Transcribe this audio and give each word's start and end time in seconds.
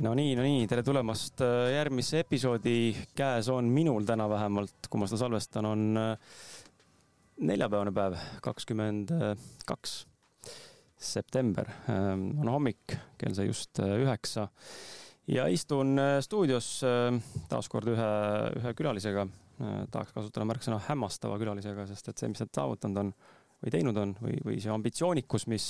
no 0.00 0.12
nii, 0.16 0.32
no 0.36 0.44
nii, 0.44 0.64
tere 0.70 0.82
tulemast 0.84 1.42
äh, 1.44 1.70
järgmisse 1.74 2.22
episoodi. 2.24 2.94
käes 3.16 3.50
on 3.52 3.68
minul 3.72 4.06
täna 4.08 4.28
vähemalt, 4.30 4.88
kui 4.88 5.00
ma 5.00 5.08
seda 5.08 5.20
salvestan, 5.24 5.68
on 5.68 6.00
äh, 6.00 6.38
neljapäevane 7.44 7.92
päev, 7.96 8.16
kakskümmend 8.44 9.12
kaks 9.68 9.94
september. 11.00 11.68
Ähm, 11.92 12.30
on 12.40 12.52
hommik, 12.52 12.96
kell 13.20 13.36
sai 13.36 13.48
just 13.48 13.80
äh, 13.80 13.98
üheksa 14.04 14.48
ja 15.30 15.46
istun 15.52 16.00
stuudios 16.24 16.80
taaskord 17.50 17.92
ühe, 17.92 18.10
ühe 18.58 18.72
külalisega. 18.74 19.28
tahaks 19.92 20.14
kasutada 20.16 20.46
märksõna 20.48 20.78
hämmastava 20.86 21.36
külalisega, 21.38 21.84
sest 21.86 22.08
et 22.08 22.18
see, 22.18 22.30
mis 22.32 22.40
nad 22.40 22.48
saavutanud 22.56 23.02
on 23.02 23.10
või 23.60 23.72
teinud 23.74 23.98
on 24.00 24.14
või, 24.16 24.38
või 24.46 24.56
see 24.64 24.72
ambitsioonikus, 24.72 25.44
mis 25.52 25.66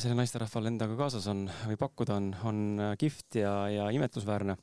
sellel 0.00 0.16
naisterahval 0.18 0.70
endaga 0.70 0.96
kaasas 0.98 1.26
on 1.30 1.44
või 1.66 1.78
pakkuda 1.80 2.16
on, 2.20 2.30
on 2.48 2.60
kihvt 2.98 3.40
ja, 3.42 3.54
ja 3.68 3.88
imetlusväärne. 3.94 4.56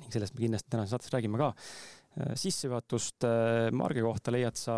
ning 0.00 0.12
sellest 0.12 0.36
me 0.36 0.44
kindlasti 0.44 0.70
tänases 0.70 0.94
saates 0.94 1.12
räägime 1.12 1.38
ka. 1.40 1.52
sissejuhatust 2.34 3.24
äh, 3.24 3.70
Marge 3.72 4.02
kohta 4.02 4.32
leiad 4.32 4.56
sa 4.58 4.76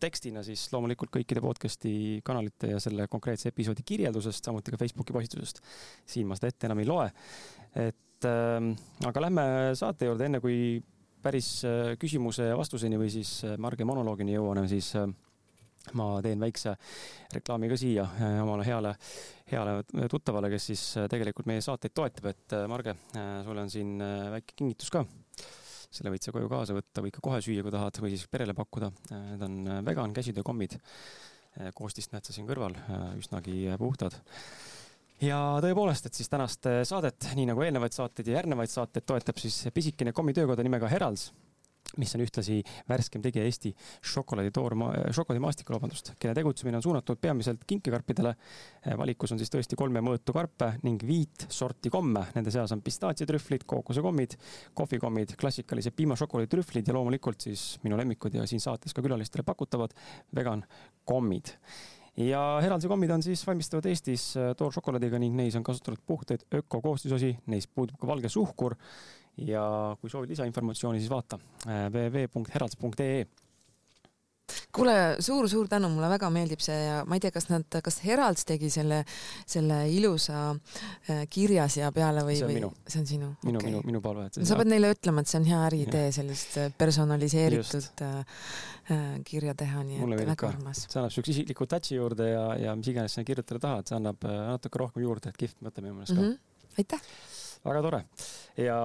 tekstina 0.00 0.42
siis 0.46 0.66
loomulikult 0.72 1.10
kõikide 1.10 1.42
podcast'i 1.42 2.20
kanalite 2.24 2.70
ja 2.72 2.80
selle 2.80 3.08
konkreetse 3.10 3.50
episoodi 3.50 3.82
kirjeldusest, 3.86 4.44
samuti 4.44 4.74
ka 4.74 4.78
Facebooki 4.80 5.12
postitusest. 5.12 5.62
siin 6.06 6.28
ma 6.28 6.36
seda 6.38 6.52
ette 6.52 6.68
enam 6.70 6.78
ei 6.78 6.86
loe. 6.88 7.08
et 7.74 8.28
äh, 8.28 8.70
aga 9.06 9.26
lähme 9.26 9.48
saate 9.78 10.10
juurde, 10.10 10.28
enne 10.28 10.40
kui 10.44 10.80
päris 11.22 11.48
äh, 11.66 11.94
küsimuse 12.00 12.50
ja 12.50 12.58
vastuseni 12.58 12.98
või 13.00 13.10
siis 13.12 13.40
äh, 13.46 13.56
Marge 13.60 13.86
monoloogini 13.88 14.36
jõuame, 14.36 14.66
siis 14.70 14.92
äh, 14.98 15.08
ma 15.96 16.08
teen 16.24 16.40
väikse 16.42 16.74
reklaami 17.34 17.70
ka 17.70 17.78
siia 17.80 18.04
äh, 18.04 18.38
omale 18.42 18.66
heale, 18.66 18.94
heale 19.50 19.78
tuttavale, 20.10 20.50
kes 20.52 20.68
siis 20.70 20.84
äh, 21.00 21.08
tegelikult 21.10 21.48
meie 21.48 21.62
saateid 21.64 21.94
toetab, 21.96 22.30
et 22.32 22.56
äh, 22.56 22.66
Marge, 22.70 22.94
sul 23.46 23.62
on 23.62 23.72
siin 23.72 23.96
väike 24.34 24.56
kingitus 24.58 24.92
ka. 24.94 25.04
selle 25.88 26.12
võid 26.12 26.24
sa 26.24 26.34
koju 26.34 26.50
kaasa 26.52 26.76
võtta, 26.76 27.02
võid 27.04 27.14
ka 27.16 27.24
kohe 27.24 27.40
süüa, 27.44 27.64
kui 27.64 27.72
tahad, 27.72 28.00
või 28.04 28.12
siis 28.12 28.26
perele 28.28 28.52
pakkuda. 28.52 28.90
Need 29.08 29.44
on 29.46 29.54
vegan 29.86 30.12
käsitöökommid. 30.12 30.76
koostist 31.74 32.12
näed 32.12 32.26
sa 32.28 32.32
siin 32.32 32.46
kõrval, 32.46 32.76
üsnagi 33.18 33.72
puhtad 33.80 34.14
ja 35.24 35.38
tõepoolest, 35.64 36.06
et 36.06 36.14
siis 36.14 36.28
tänast 36.30 36.68
saadet, 36.86 37.32
nii 37.34 37.48
nagu 37.48 37.64
eelnevaid 37.64 37.96
saateid 37.96 38.28
ja 38.28 38.36
järgnevaid 38.36 38.70
saateid 38.70 39.08
toetab 39.08 39.40
siis 39.40 39.64
pisikene 39.74 40.12
kommitöökoda 40.14 40.62
nimega 40.62 40.92
Heralds 40.92 41.32
mis 41.96 42.12
on 42.14 42.22
ühtlasi 42.22 42.58
värskem 42.88 43.22
tegija 43.24 43.46
Eesti 43.48 43.72
šokolaadi 44.12 44.52
toorma, 44.54 44.90
šokolaadimaastikul, 45.16 45.78
vabandust, 45.78 46.12
kelle 46.20 46.34
tegutsemine 46.36 46.78
on 46.78 46.84
suunatud 46.84 47.20
peamiselt 47.20 47.64
kinkekarpidele. 47.66 48.34
valikus 48.98 49.32
on 49.32 49.40
siis 49.40 49.50
tõesti 49.50 49.76
kolme 49.76 50.02
mõõtu 50.04 50.34
karpe 50.36 50.74
ning 50.82 51.02
viit 51.02 51.46
sorti 51.48 51.90
komme. 51.90 52.26
Nende 52.34 52.52
seas 52.54 52.72
on 52.76 52.82
pistaatsiatrühvlid, 52.84 53.64
kookosekommid, 53.66 54.36
kohvikommid, 54.74 55.36
klassikalised 55.40 55.96
piimašokolaaditrühvlid 55.96 56.88
ja 56.88 56.94
loomulikult 56.94 57.48
siis 57.48 57.78
minu 57.84 57.96
lemmikud 57.96 58.34
ja 58.34 58.46
siin 58.46 58.60
saates 58.60 58.94
ka 58.94 59.04
külalistele 59.04 59.46
pakutavad 59.46 59.96
vegan 60.36 60.64
kommid 61.08 61.56
ja 62.18 62.58
Heraldse 62.62 62.88
kommid 62.90 63.10
on 63.14 63.22
siis 63.22 63.44
valmistavad 63.46 63.86
Eestis 63.86 64.32
tooršokolaadiga 64.58 65.20
ning 65.22 65.36
neis 65.38 65.56
on 65.56 65.62
kasutatud 65.66 66.02
puhtaid 66.06 66.42
ökokoostisosi, 66.54 67.36
neis 67.46 67.68
puudub 67.70 67.98
ka 68.00 68.10
valge 68.10 68.28
suhkur 68.32 68.74
ja 69.46 69.64
kui 70.00 70.10
soovid 70.10 70.34
lisainformatsiooni, 70.34 71.02
siis 71.02 71.12
vaata 71.12 71.38
äh, 71.66 71.86
www.heralds.ee 71.92 73.26
kuule 74.72 74.92
suur,, 75.18 75.24
suur-suur 75.26 75.68
tänu, 75.68 75.88
mulle 75.92 76.08
väga 76.10 76.30
meeldib 76.32 76.62
see 76.64 76.76
ja 76.76 77.00
ma 77.08 77.18
ei 77.18 77.22
tea, 77.22 77.32
kas 77.34 77.48
nad, 77.50 77.78
kas 77.84 78.00
Heralds 78.04 78.46
tegi 78.48 78.70
selle, 78.72 79.02
selle 79.48 79.80
ilusa 79.92 80.40
äh, 80.52 81.22
kirja 81.30 81.68
siia 81.72 81.90
peale 81.94 82.24
või, 82.26 82.38
või 82.46 82.58
minu. 82.60 82.72
see 82.86 83.02
on 83.02 83.08
sinu? 83.10 83.30
minu 83.44 83.60
okay., 83.60 83.70
minu, 83.70 83.82
minu 83.88 84.02
palve. 84.04 84.28
sa 84.32 84.58
pead 84.58 84.72
neile 84.72 84.92
ütlema, 84.94 85.24
et 85.24 85.32
see 85.32 85.40
on 85.40 85.48
hea 85.48 85.62
äriidee, 85.68 86.10
sellist 86.16 86.58
äh, 86.60 86.68
personaliseeritud 86.78 88.04
äh, 88.08 88.44
kirja 89.28 89.56
teha, 89.58 89.84
nii 89.84 90.00
mulle 90.02 90.20
et 90.22 90.30
väga 90.32 90.52
armas. 90.52 90.84
see 90.86 91.00
annab 91.00 91.14
siukse 91.14 91.34
isikliku 91.34 91.68
touch'i 91.68 91.98
juurde 91.98 92.30
ja, 92.32 92.44
ja 92.68 92.76
mis 92.78 92.92
iganes 92.92 93.18
sa 93.18 93.26
kirjutada 93.26 93.64
tahad, 93.66 93.90
see 93.90 93.98
annab 93.98 94.24
natuke 94.24 94.84
rohkem 94.84 95.04
juurde, 95.04 95.32
et 95.32 95.40
kihvt 95.40 95.60
mõte 95.64 95.84
minu 95.84 95.98
meelest 95.98 96.16
ka 96.16 96.22
mm. 96.22 96.30
-hmm. 96.30 96.78
aitäh! 96.80 97.27
Väga 97.64 97.82
tore 97.84 98.02
ja 98.58 98.78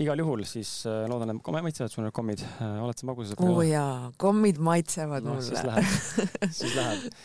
igal 0.00 0.22
juhul 0.22 0.44
siis 0.48 0.70
äh, 0.88 1.04
loodan, 1.10 1.34
et 1.34 1.50
maitsevad 1.66 1.92
sul 1.92 2.06
need 2.06 2.16
kommid, 2.16 2.44
äh, 2.60 2.78
oled 2.84 3.00
sa 3.00 3.08
magusasõber? 3.10 3.50
oo 3.50 3.60
oh 3.60 3.66
jaa, 3.66 4.10
kommid 4.20 4.60
maitsevad 4.62 5.26
no, 5.26 5.36
mulle. 5.36 5.46
siis 5.46 5.64
läheb, 5.66 6.50
siis 6.60 6.76
läheb. 6.78 7.18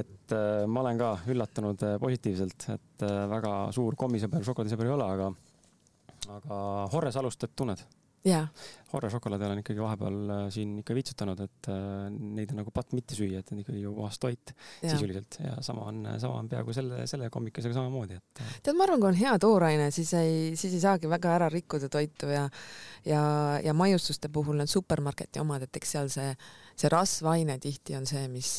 et 0.00 0.34
äh, 0.34 0.64
ma 0.66 0.82
olen 0.82 1.02
ka 1.02 1.12
üllatunud 1.32 1.86
äh, 1.86 1.98
positiivselt, 2.02 2.68
et 2.74 3.06
äh, 3.06 3.18
väga 3.30 3.54
suur 3.76 3.98
kommisõber, 3.98 4.46
šokolaadisõber 4.46 4.90
ei 4.90 4.96
ole, 4.96 5.10
aga, 5.18 5.30
aga 6.40 6.60
Horre 6.94 7.14
Salustut 7.14 7.54
tunned? 7.58 7.84
Horre 8.92 9.10
šokolaadi 9.10 9.44
olen 9.48 9.60
ikkagi 9.60 9.82
vahepeal 9.82 10.16
äh, 10.30 10.42
siin 10.54 10.76
ikka 10.80 10.94
vitsutanud, 10.96 11.40
et 11.42 11.68
äh, 11.72 12.06
neid 12.10 12.52
on 12.54 12.60
nagu 12.62 12.72
patt 12.74 12.94
mitte 12.96 13.16
süüa, 13.18 13.42
et 13.42 13.50
need 13.50 13.64
ikkagi 13.64 13.82
ju 13.82 13.92
puhas 13.96 14.18
toit 14.22 14.52
ja. 14.54 14.92
sisuliselt 14.92 15.38
ja 15.42 15.56
sama 15.66 15.88
on, 15.90 16.04
sama 16.22 16.40
on 16.42 16.50
peaaegu 16.50 16.74
selle, 16.76 17.02
selle 17.10 17.30
kommikesega 17.34 17.76
samamoodi, 17.76 18.20
et. 18.20 18.42
Äh, 18.44 18.60
tead, 18.62 18.78
ma 18.78 18.86
arvan, 18.86 19.02
kui 19.02 19.10
on 19.10 19.18
hea 19.18 19.34
tooraine, 19.42 19.90
siis 19.94 20.12
ei, 20.18 20.36
siis 20.58 20.78
ei 20.78 20.84
saagi 20.84 21.10
väga 21.10 21.34
ära 21.38 21.50
rikkuda 21.52 21.90
toitu 21.92 22.30
ja 22.30 22.46
ja, 23.06 23.22
ja 23.62 23.74
maiustuste 23.76 24.30
puhul 24.32 24.58
need 24.60 24.70
supermarketi 24.70 25.42
omad, 25.42 25.66
et 25.66 25.78
eks 25.82 25.96
seal 25.96 26.10
see, 26.12 26.30
see 26.76 26.90
rasvaine 26.92 27.58
tihti 27.62 27.96
on 27.96 28.06
see, 28.08 28.26
mis, 28.28 28.50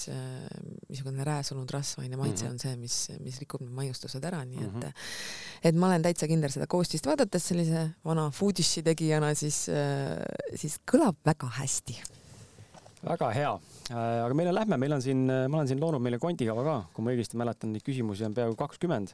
niisugune 0.90 1.26
rääsunud 1.28 1.70
rasvaine 1.70 2.18
maitse 2.18 2.46
mm 2.46 2.50
-hmm. 2.50 2.54
on 2.54 2.60
see, 2.60 2.76
mis, 2.76 2.98
mis 3.24 3.40
rikub 3.40 3.62
need 3.62 3.76
maiustused 3.78 4.24
ära, 4.24 4.44
nii 4.46 4.64
et 4.64 4.74
mm 4.74 4.82
-hmm. 4.82 4.94
et 5.64 5.76
ma 5.76 5.88
olen 5.88 6.02
täitsa 6.02 6.28
kindel 6.28 6.52
seda 6.52 6.68
koostist 6.68 7.06
vaadates 7.06 7.48
sellise 7.48 7.90
vana 8.06 8.30
foodish'i 8.32 8.84
tegijana, 8.84 9.34
siis 9.36 9.58
siis, 9.58 10.78
äh, 10.78 10.84
kõlab 10.92 11.20
väga 11.26 11.50
hästi. 11.60 11.98
väga 13.08 13.30
hea, 13.32 13.54
äh, 13.92 14.26
aga 14.26 14.34
meile 14.34 14.54
lähme, 14.54 14.78
meil 14.78 14.98
on 14.98 15.02
siin, 15.02 15.28
ma 15.28 15.58
olen 15.58 15.68
siin 15.68 15.80
loonud 15.80 16.02
meile 16.02 16.20
kondikava 16.20 16.64
ka, 16.64 16.76
kui 16.94 17.06
ma 17.06 17.14
õigesti 17.14 17.38
mäletan, 17.38 17.72
neid 17.74 17.86
küsimusi 17.86 18.26
on 18.26 18.34
peaaegu 18.34 18.56
kakskümmend. 18.56 19.14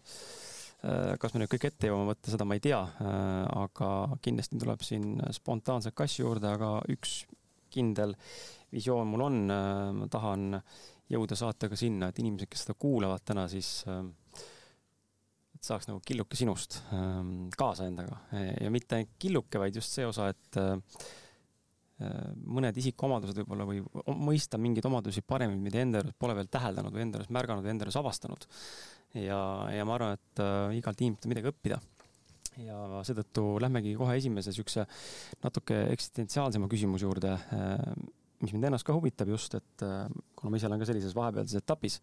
Äh, 0.83 1.13
kas 1.19 1.33
me 1.33 1.43
nüüd 1.43 1.51
kõik 1.51 1.67
ette 1.67 1.87
jõuame 1.87 2.11
võtta, 2.11 2.31
seda 2.31 2.45
ma 2.45 2.57
ei 2.57 2.63
tea, 2.63 2.81
aga 3.55 4.17
kindlasti 4.21 4.59
tuleb 4.59 4.81
siin 4.83 5.21
spontaanset 5.31 5.95
kassi 5.95 6.21
juurde, 6.21 6.47
aga 6.47 6.81
üks 6.91 7.25
kindel 7.73 8.15
visioon 8.73 9.09
mul 9.09 9.25
on, 9.27 9.39
ma 9.99 10.07
tahan 10.09 10.55
jõuda 11.13 11.37
saatega 11.37 11.77
sinna, 11.77 12.09
et 12.09 12.21
inimesed, 12.23 12.49
kes 12.49 12.63
seda 12.65 12.77
kuulavad 12.79 13.21
täna, 13.25 13.43
siis 13.51 13.83
et 15.53 15.67
saaks 15.67 15.87
nagu 15.87 16.01
killuke 16.03 16.35
sinust 16.35 16.79
ähm, 16.95 17.51
kaasa 17.55 17.85
endaga 17.87 18.17
ja 18.33 18.71
mitte 18.73 18.97
ainult 18.97 19.13
killuke, 19.21 19.61
vaid 19.61 19.77
just 19.77 19.93
see 19.95 20.07
osa, 20.07 20.31
et 20.33 20.57
äh, 20.59 20.73
mõned 22.43 22.77
isikuomadused 22.81 23.37
võib-olla 23.41 23.67
või 23.69 23.79
mõista 24.25 24.59
mingeid 24.59 24.85
omadusi 24.89 25.23
paremini, 25.25 25.61
mida 25.63 25.79
enda 25.83 26.01
juures 26.01 26.17
pole 26.19 26.35
veel 26.35 26.49
täheldanud 26.51 26.93
või 26.93 27.05
enda 27.05 27.21
juures 27.21 27.31
märganud 27.37 27.63
või 27.63 27.73
enda 27.75 27.87
juures 27.87 27.99
avastanud. 28.01 28.47
ja, 29.21 29.39
ja 29.71 29.85
ma 29.87 29.95
arvan, 29.95 30.17
et 30.17 30.43
äh, 30.43 30.77
igalt 30.79 31.01
inimeselt 31.01 31.27
on 31.29 31.35
midagi 31.35 31.51
õppida. 31.53 31.79
Ja 32.61 33.03
seetõttu 33.07 33.45
lähmegi 33.63 33.95
kohe 33.97 34.17
esimese 34.19 34.51
niisuguse 34.51 34.85
natuke 35.43 35.79
eksistentsiaalsema 35.93 36.69
küsimuse 36.71 37.07
juurde 37.07 37.33
äh, 37.33 37.77
mis 38.43 38.53
mind 38.53 38.67
ennast 38.67 38.85
ka 38.87 38.95
huvitab 38.95 39.31
just, 39.31 39.55
et 39.59 39.85
äh, 39.85 40.07
kuna 40.35 40.51
ma 40.51 40.59
ise 40.59 40.69
olen 40.69 40.81
ka 40.81 40.87
sellises 40.89 41.15
vahepealses 41.17 41.61
etapis 41.63 41.99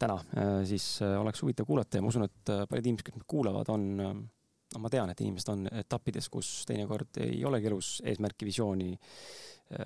täna, 0.00 0.18
äh, 0.36 0.56
siis 0.68 0.88
oleks 1.06 1.42
huvitav 1.44 1.68
kuulata 1.68 2.00
ja 2.00 2.04
ma 2.04 2.12
usun, 2.12 2.26
et 2.26 2.54
paljud 2.68 2.90
inimesed, 2.90 3.06
kes 3.06 3.16
meid 3.16 3.28
kuulavad, 3.30 3.70
on, 3.72 3.86
no 3.96 4.82
ma 4.82 4.92
tean, 4.92 5.12
et 5.12 5.22
inimesed 5.24 5.52
on 5.54 5.68
etappides, 5.84 6.30
kus 6.32 6.50
teinekord 6.68 7.22
ei 7.24 7.38
olegi 7.48 7.70
elus 7.70 7.92
eesmärki, 8.04 8.48
visiooni, 8.48 8.92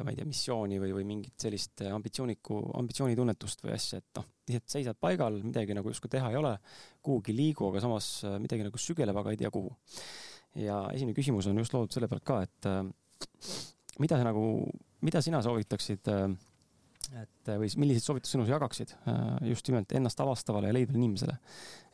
ma 0.05 0.13
ei 0.13 0.19
tea, 0.19 0.29
missiooni 0.29 0.81
või, 0.83 0.91
või 0.99 1.07
mingit 1.09 1.41
sellist 1.41 1.81
ambitsiooniku, 1.89 2.59
ambitsioonitunnetust 2.83 3.65
või 3.65 3.73
asja, 3.77 4.03
et 4.03 4.19
noh, 4.19 4.27
lihtsalt 4.51 4.75
seisad 4.75 4.99
paigal, 5.01 5.39
midagi 5.41 5.77
nagu 5.77 5.89
justkui 5.89 6.13
teha 6.13 6.33
ei 6.33 6.37
ole, 6.37 6.53
kuhugi 7.01 7.33
liigu, 7.37 7.71
aga 7.71 7.81
samas 7.87 8.11
midagi 8.43 8.67
nagu 8.67 8.81
sügeleb, 8.81 9.17
aga 9.17 9.33
ei 9.33 9.41
tea, 9.41 9.53
kuhu. 9.55 9.73
ja 10.61 10.83
esimene 10.93 11.17
küsimus 11.17 11.49
on 11.49 11.63
just 11.63 11.73
loodud 11.73 11.95
selle 11.95 12.11
pealt 12.11 12.27
ka, 12.29 12.43
et 12.45 12.71
mida 14.03 14.21
sa 14.21 14.27
nagu 14.27 14.45
mida 15.01 15.23
sina 15.25 15.41
soovitaksid, 15.45 16.09
äh, 16.09 16.29
et 17.19 17.51
või 17.59 17.69
milliseid 17.83 18.05
soovitussõnu 18.05 18.45
sa 18.47 18.55
jagaksid 18.55 18.93
äh, 19.11 19.21
just 19.51 19.67
nimelt 19.71 19.91
ennast 19.99 20.21
avastavale 20.23 20.71
ja 20.71 20.77
leidvale 20.77 21.01
inimesele? 21.01 21.35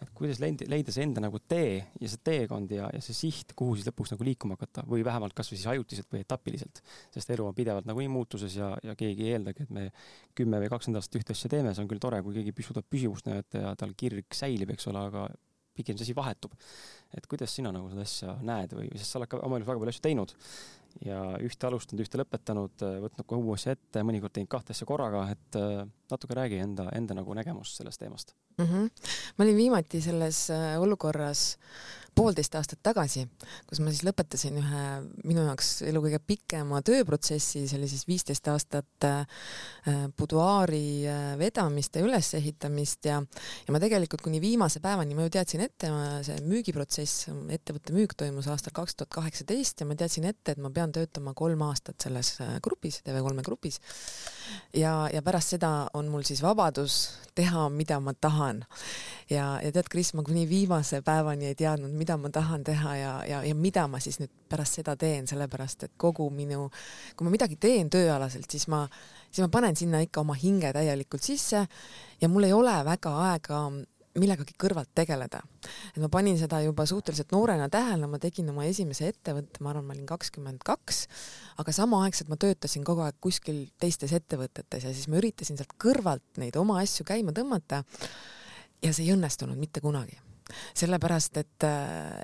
et 0.02 0.10
kuidas 0.16 0.40
leida, 0.42 0.66
leida 0.68 0.92
see 0.92 1.06
enda 1.06 1.22
nagu 1.24 1.40
tee 1.48 1.78
ja 2.02 2.10
see 2.12 2.20
teekond 2.28 2.72
ja, 2.76 2.90
ja 2.92 3.00
see 3.04 3.16
siht, 3.16 3.54
kuhu 3.56 3.78
siis 3.78 3.88
lõpuks 3.88 4.12
nagu 4.12 4.26
liikuma 4.28 4.58
hakata 4.58 4.84
või 4.90 5.04
vähemalt 5.06 5.32
kasvõi 5.36 5.56
siis 5.56 5.70
ajutiselt 5.72 6.10
või 6.12 6.20
etapiliselt. 6.26 6.82
sest 7.14 7.32
elu 7.32 7.48
on 7.48 7.56
pidevalt 7.56 7.88
nagunii 7.88 8.12
muutuses 8.12 8.58
ja, 8.58 8.74
ja 8.84 8.96
keegi 8.98 9.24
ei 9.24 9.38
eeldagi, 9.38 9.64
et 9.64 9.72
me 9.72 9.88
kümme 10.36 10.60
või 10.60 10.70
kakskümmend 10.72 11.00
aastat 11.00 11.20
ühte 11.22 11.36
asja 11.36 11.52
teeme, 11.56 11.72
see 11.72 11.86
on 11.86 11.90
küll 11.90 12.02
tore, 12.02 12.20
kui 12.26 12.36
keegi 12.36 12.68
suudab 12.68 12.88
püsivust 12.92 13.30
näidata 13.30 13.64
ja 13.64 13.74
tal 13.80 13.96
kirg 13.96 14.36
säilib, 14.36 14.76
eks 14.76 14.92
ole, 14.92 15.06
aga 15.08 15.28
pigem 15.76 15.96
see 15.96 16.08
asi 16.08 16.16
vahetub. 16.16 16.52
et 17.16 17.26
kuidas 17.30 17.54
sina 17.56 17.72
nagu 17.72 17.88
seda 17.88 18.04
asja 18.04 18.36
näed 18.44 18.76
või, 18.76 18.90
sest 18.98 19.14
sa 19.14 19.20
oled 19.20 19.32
ka 19.32 19.40
oma 19.46 19.56
elus 19.56 19.68
väga 19.68 19.80
palju 19.80 19.94
asju 19.94 20.04
teinud 20.04 20.36
ja 21.04 21.20
ühte 21.44 21.69
alustanud, 21.69 22.02
ühte 22.04 22.20
lõpetanud, 22.20 22.84
võtnud 23.04 23.26
kohe 23.28 23.43
uue 23.43 23.56
asja 23.58 23.75
ette, 23.76 24.02
mõnikord 24.06 24.34
teinud 24.37 24.50
kahte 24.52 24.75
asja 24.76 24.88
korraga, 24.88 25.26
et 25.34 25.58
äh, 25.60 25.84
natuke 26.10 26.37
räägi 26.38 26.60
enda, 26.62 26.88
enda 26.96 27.16
nagu 27.19 27.37
nägemust 27.37 27.81
sellest 27.81 28.00
teemast 28.02 28.34
mm. 28.58 28.64
-hmm. 28.64 29.12
ma 29.37 29.44
olin 29.44 29.56
viimati 29.56 30.00
selles 30.00 30.46
äh, 30.50 30.81
olukorras 30.81 31.58
poolteist 32.16 32.54
aastat 32.58 32.80
tagasi, 32.86 33.26
kus 33.68 33.80
ma 33.84 33.92
siis 33.92 34.04
lõpetasin 34.06 34.56
ühe 34.60 34.84
minu 35.28 35.44
jaoks 35.46 35.82
elu 35.86 36.02
kõige 36.06 36.20
pikema 36.24 36.80
tööprotsessi, 36.86 37.66
see 37.68 37.78
oli 37.78 37.90
siis 37.90 38.06
viisteist 38.08 38.48
aastat 38.52 39.08
buduaari 40.16 41.04
vedamist 41.40 41.96
ja 41.96 42.04
ülesehitamist 42.06 43.10
ja 43.10 43.20
ja 43.66 43.74
ma 43.74 43.80
tegelikult 43.82 44.24
kuni 44.24 44.40
viimase 44.42 44.80
päevani, 44.84 45.16
ma 45.16 45.26
ju 45.26 45.32
teadsin 45.36 45.62
ette, 45.66 45.90
see 46.26 46.38
müügiprotsess, 46.46 47.28
ettevõtte 47.56 47.94
müük 47.96 48.16
toimus 48.18 48.48
aastal 48.52 48.74
kaks 48.76 48.96
tuhat 48.96 49.12
kaheksateist 49.16 49.82
ja 49.82 49.88
ma 49.88 49.96
teadsin 49.98 50.28
ette, 50.30 50.54
et 50.54 50.62
ma 50.62 50.70
pean 50.74 50.92
töötama 50.94 51.34
kolm 51.36 51.64
aastat 51.68 52.00
selles 52.06 52.36
grupis, 52.64 53.00
TV3 53.06 53.46
grupis. 53.46 53.80
ja, 54.74 55.08
ja 55.12 55.22
pärast 55.22 55.56
seda 55.56 55.72
on 55.94 56.10
mul 56.12 56.26
siis 56.26 56.42
vabadus 56.44 57.00
teha, 57.37 57.67
mida 57.71 57.99
ma 58.00 58.15
tahan. 58.15 58.62
ja, 59.31 59.47
ja 59.62 59.73
tead, 59.73 59.91
Kris, 59.93 60.12
ma 60.15 60.25
kuni 60.27 60.47
viimase 60.49 61.03
päevani 61.06 61.50
ei 61.50 61.55
teadnud, 61.59 61.93
mida 61.97 62.17
ma 62.21 62.31
tahan 62.33 62.65
teha 62.65 62.97
ja, 62.97 63.12
ja, 63.29 63.43
ja 63.44 63.55
mida 63.55 63.87
ma 63.91 64.00
siis 64.00 64.21
nüüd 64.23 64.33
pärast 64.49 64.81
seda 64.81 64.97
teen, 64.97 65.27
sellepärast 65.29 65.88
et 65.88 65.94
kogu 65.97 66.29
minu, 66.31 66.71
kui 67.17 67.27
ma 67.27 67.35
midagi 67.35 67.59
teen 67.61 67.91
tööalaselt, 67.93 68.49
siis 68.50 68.69
ma, 68.73 68.85
siis 69.31 69.44
ma 69.44 69.50
panen 69.53 69.77
sinna 69.77 70.00
ikka 70.05 70.23
oma 70.23 70.37
hinge 70.38 70.73
täielikult 70.77 71.23
sisse 71.27 71.67
ja 72.21 72.29
mul 72.33 72.49
ei 72.49 72.56
ole 72.56 72.79
väga 72.87 73.12
aega 73.31 73.67
millegagi 74.20 74.56
kõrvalt 74.60 74.90
tegeleda. 74.94 75.40
et 75.94 76.00
ma 76.02 76.08
panin 76.12 76.38
seda 76.38 76.60
juba 76.64 76.86
suhteliselt 76.86 77.32
noorena 77.32 77.68
tähele, 77.72 78.06
ma 78.10 78.18
tegin 78.22 78.50
oma 78.50 78.66
esimese 78.68 79.08
ettevõtte, 79.12 79.62
ma 79.62 79.72
arvan, 79.72 79.86
ma 79.86 79.96
olin 79.96 80.06
kakskümmend 80.06 80.62
kaks, 80.66 81.06
aga 81.62 81.72
samaaegselt 81.72 82.28
ma 82.32 82.36
töötasin 82.40 82.84
kogu 82.84 83.04
aeg 83.06 83.18
kuskil 83.20 83.66
teistes 83.80 84.12
ettevõtetes 84.16 84.84
ja 84.84 84.92
siis 84.92 85.08
ma 85.08 85.20
üritasin 85.20 85.58
sealt 85.58 85.74
kõrvalt 85.82 86.40
neid 86.42 86.56
oma 86.56 86.80
asju 86.82 87.06
käima 87.08 87.34
tõmmata. 87.36 87.84
ja 88.82 88.92
see 88.92 89.06
ei 89.06 89.14
õnnestunud 89.16 89.58
mitte 89.58 89.80
kunagi 89.80 90.18
sellepärast 90.76 91.38
et, 91.40 91.66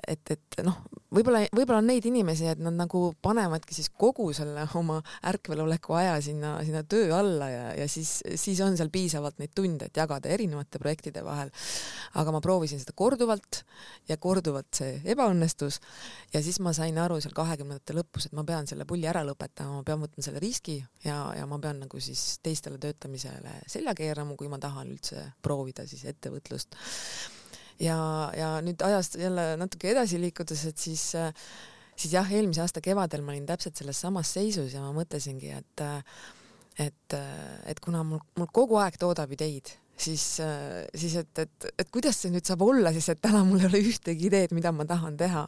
et, 0.07 0.31
et 0.35 0.59
noh, 0.63 0.77
võib-olla, 1.13 1.43
võib-olla 1.53 1.81
on 1.81 1.89
neid 1.91 2.05
inimesi, 2.07 2.47
et 2.51 2.61
nad 2.63 2.75
nagu 2.77 3.01
panevadki 3.23 3.75
siis 3.75 3.89
kogu 3.89 4.29
selle 4.35 4.65
oma 4.79 4.99
ärkveloleku 5.29 5.97
aja 5.99 6.15
sinna, 6.23 6.55
sinna 6.65 6.83
töö 6.87 7.11
alla 7.17 7.49
ja, 7.51 7.65
ja 7.77 7.87
siis, 7.91 8.15
siis 8.39 8.61
on 8.65 8.77
seal 8.79 8.91
piisavalt 8.93 9.41
neid 9.41 9.53
tunde, 9.55 9.89
et 9.89 9.99
jagada 9.99 10.31
erinevate 10.33 10.81
projektide 10.81 11.23
vahel. 11.25 11.51
aga 12.19 12.33
ma 12.33 12.41
proovisin 12.43 12.81
seda 12.81 12.95
korduvalt 12.95 13.63
ja 14.09 14.17
korduvalt 14.21 14.71
see 14.79 14.99
ebaõnnestus 15.13 15.79
ja 16.33 16.41
siis 16.43 16.59
ma 16.63 16.73
sain 16.73 16.97
aru 16.97 17.19
seal 17.21 17.35
kahekümnendate 17.35 17.97
lõpus, 17.97 18.27
et 18.27 18.37
ma 18.37 18.45
pean 18.47 18.67
selle 18.69 18.87
pulli 18.89 19.09
ära 19.09 19.23
lõpetama, 19.27 19.79
ma 19.81 19.87
pean 19.87 20.01
võtma 20.03 20.25
selle 20.25 20.41
riski 20.43 20.79
ja, 21.05 21.17
ja 21.37 21.47
ma 21.49 21.59
pean 21.61 21.83
nagu 21.85 22.01
siis 22.03 22.39
teistele 22.43 22.79
töötamisele 22.81 23.59
selja 23.67 23.95
keerama, 23.97 24.37
kui 24.39 24.49
ma 24.51 24.61
tahan 24.61 24.91
üldse 24.93 25.29
proovida 25.43 25.87
siis 25.89 26.05
ettevõtlust 26.09 26.77
ja, 27.81 27.97
ja 28.37 28.55
nüüd 28.65 28.81
ajast 28.85 29.17
jälle 29.19 29.53
natuke 29.59 29.91
edasi 29.93 30.19
liikudes, 30.21 30.65
et 30.69 30.81
siis, 30.81 31.05
siis 31.95 32.15
jah, 32.15 32.27
eelmise 32.31 32.63
aasta 32.63 32.83
kevadel 32.83 33.23
ma 33.25 33.33
olin 33.33 33.47
täpselt 33.49 33.79
selles 33.79 34.01
samas 34.03 34.33
seisus 34.35 34.75
ja 34.75 34.83
ma 34.83 34.91
mõtlesingi, 34.95 35.53
et, 35.59 35.85
et, 36.87 37.17
et 37.69 37.81
kuna 37.83 38.03
mul, 38.07 38.21
mul 38.39 38.51
kogu 38.53 38.79
aeg 38.81 38.99
toodab 39.01 39.33
ideid, 39.35 39.73
siis, 39.97 40.25
siis 40.97 41.17
et, 41.21 41.43
et, 41.45 41.67
et 41.79 41.91
kuidas 41.93 42.21
see 42.21 42.33
nüüd 42.33 42.45
saab 42.47 42.65
olla 42.65 42.93
siis, 42.95 43.09
et 43.13 43.21
täna 43.23 43.43
mul 43.47 43.61
ei 43.61 43.69
ole 43.71 43.83
ühtegi 43.91 44.29
ideed, 44.29 44.55
mida 44.55 44.73
ma 44.75 44.87
tahan 44.89 45.17
teha. 45.19 45.47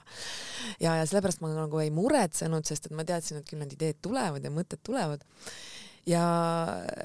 ja, 0.80 1.00
ja 1.00 1.06
sellepärast 1.06 1.44
ma 1.46 1.54
nagu 1.54 1.82
ei 1.84 1.94
muretsenud, 1.94 2.68
sest 2.68 2.90
et 2.90 2.98
ma 2.98 3.08
teadsin, 3.08 3.42
et 3.42 3.50
küll 3.50 3.62
need 3.62 3.78
ideed 3.78 4.02
tulevad 4.06 4.46
ja 4.46 4.54
mõtted 4.54 4.82
tulevad 4.86 5.26
ja, 6.06 6.26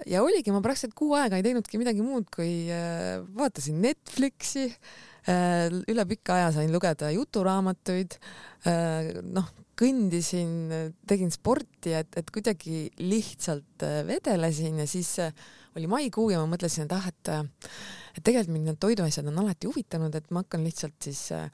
ja 0.09 0.25
oligi, 0.25 0.53
ma 0.53 0.61
praktiliselt 0.65 0.97
kuu 0.99 1.15
aega 1.19 1.39
ei 1.39 1.45
teinudki 1.47 1.81
midagi 1.81 2.05
muud, 2.05 2.29
kui 2.35 2.69
äh, 2.73 3.23
vaatasin 3.37 3.81
Netflixi 3.83 4.67
äh,, 4.69 4.99
üle 5.29 6.05
pika 6.09 6.39
aja 6.39 6.53
sain 6.55 6.73
lugeda 6.73 7.11
juturaamatuid 7.13 8.17
äh,, 8.67 9.11
noh, 9.23 9.51
kõndisin, 9.81 10.51
tegin 11.09 11.31
sporti, 11.33 11.95
et, 11.97 12.13
et 12.21 12.29
kuidagi 12.33 12.89
lihtsalt 13.01 13.85
äh, 13.87 14.01
vedelesin 14.09 14.83
ja 14.83 14.87
siis 14.89 15.15
äh, 15.25 15.33
oli 15.77 15.89
maikuu 15.91 16.29
ja 16.33 16.41
ma 16.43 16.51
mõtlesin, 16.55 16.85
et 16.85 16.97
ah, 16.97 17.07
et, 17.09 17.31
äh, 17.33 17.71
et 18.17 18.25
tegelikult 18.25 18.55
mind 18.57 18.71
need 18.71 18.81
toiduasjad 18.83 19.31
on 19.31 19.41
alati 19.45 19.71
huvitanud, 19.71 20.15
et 20.17 20.29
ma 20.35 20.45
hakkan 20.45 20.67
lihtsalt 20.67 20.99
siis 21.09 21.31
äh, 21.37 21.49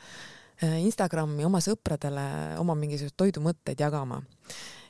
Instagrami 0.81 1.45
oma 1.45 1.61
sõpradele 1.61 2.25
oma 2.63 2.75
mingisuguseid 2.81 3.19
toidumõtteid 3.21 3.83
jagama. 3.85 4.23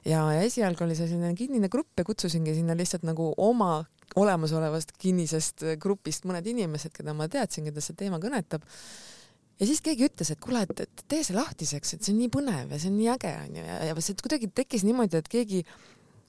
Ja, 0.06 0.20
ja 0.31 0.44
esialgu 0.46 0.84
oli 0.87 0.94
see 0.94 1.08
selline 1.11 1.34
kinnine 1.34 1.69
grupp 1.69 1.99
ja 1.99 2.06
kutsusingi 2.06 2.55
sinna 2.55 2.76
lihtsalt 2.79 3.02
nagu 3.08 3.32
oma 3.43 3.81
olemasolevast 4.17 4.95
kinnisest 5.01 5.67
grupist 5.83 6.25
mõned 6.29 6.47
inimesed, 6.49 6.95
keda 6.97 7.15
ma 7.17 7.29
teadsin, 7.33 7.69
keda 7.69 7.85
see 7.85 7.99
teema 7.99 8.21
kõnetab. 8.23 8.65
ja 9.61 9.67
siis 9.69 9.83
keegi 9.85 10.09
ütles, 10.09 10.31
et 10.33 10.41
kuule, 10.41 10.63
et, 10.65 10.81
et 10.87 11.05
tee 11.09 11.25
see 11.25 11.37
lahtiseks, 11.37 11.95
et 11.95 12.07
see 12.07 12.15
on 12.15 12.23
nii 12.23 12.33
põnev 12.33 12.73
ja 12.73 12.81
see 12.81 12.93
on 12.93 12.97
nii 13.01 13.11
äge 13.17 13.35
onju 13.43 13.67
ja, 13.67 13.77
ja 13.91 14.01
see 14.01 14.19
kuidagi 14.23 14.51
tekkis 14.55 14.87
niimoodi, 14.89 15.21
et 15.21 15.29
keegi 15.33 15.65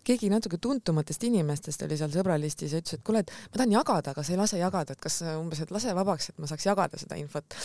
keegi 0.07 0.30
natuke 0.31 0.60
tuntumatest 0.63 1.25
inimestest 1.28 1.81
oli 1.84 1.98
seal 2.00 2.12
sõbralistis 2.13 2.72
ja 2.72 2.80
ütles, 2.80 2.95
et 2.95 3.04
kuule, 3.07 3.25
et 3.25 3.31
ma 3.51 3.60
tahan 3.60 3.74
jagada, 3.75 4.13
aga 4.13 4.24
sa 4.24 4.34
ei 4.34 4.39
lase 4.39 4.60
jagada, 4.62 4.95
et 4.95 5.04
kas 5.04 5.19
umbes, 5.34 5.60
et 5.63 5.74
lase 5.75 5.95
vabaks, 5.98 6.30
et 6.31 6.39
ma 6.39 6.48
saaks 6.48 6.68
jagada 6.69 7.00
seda 7.01 7.19
infot 7.19 7.57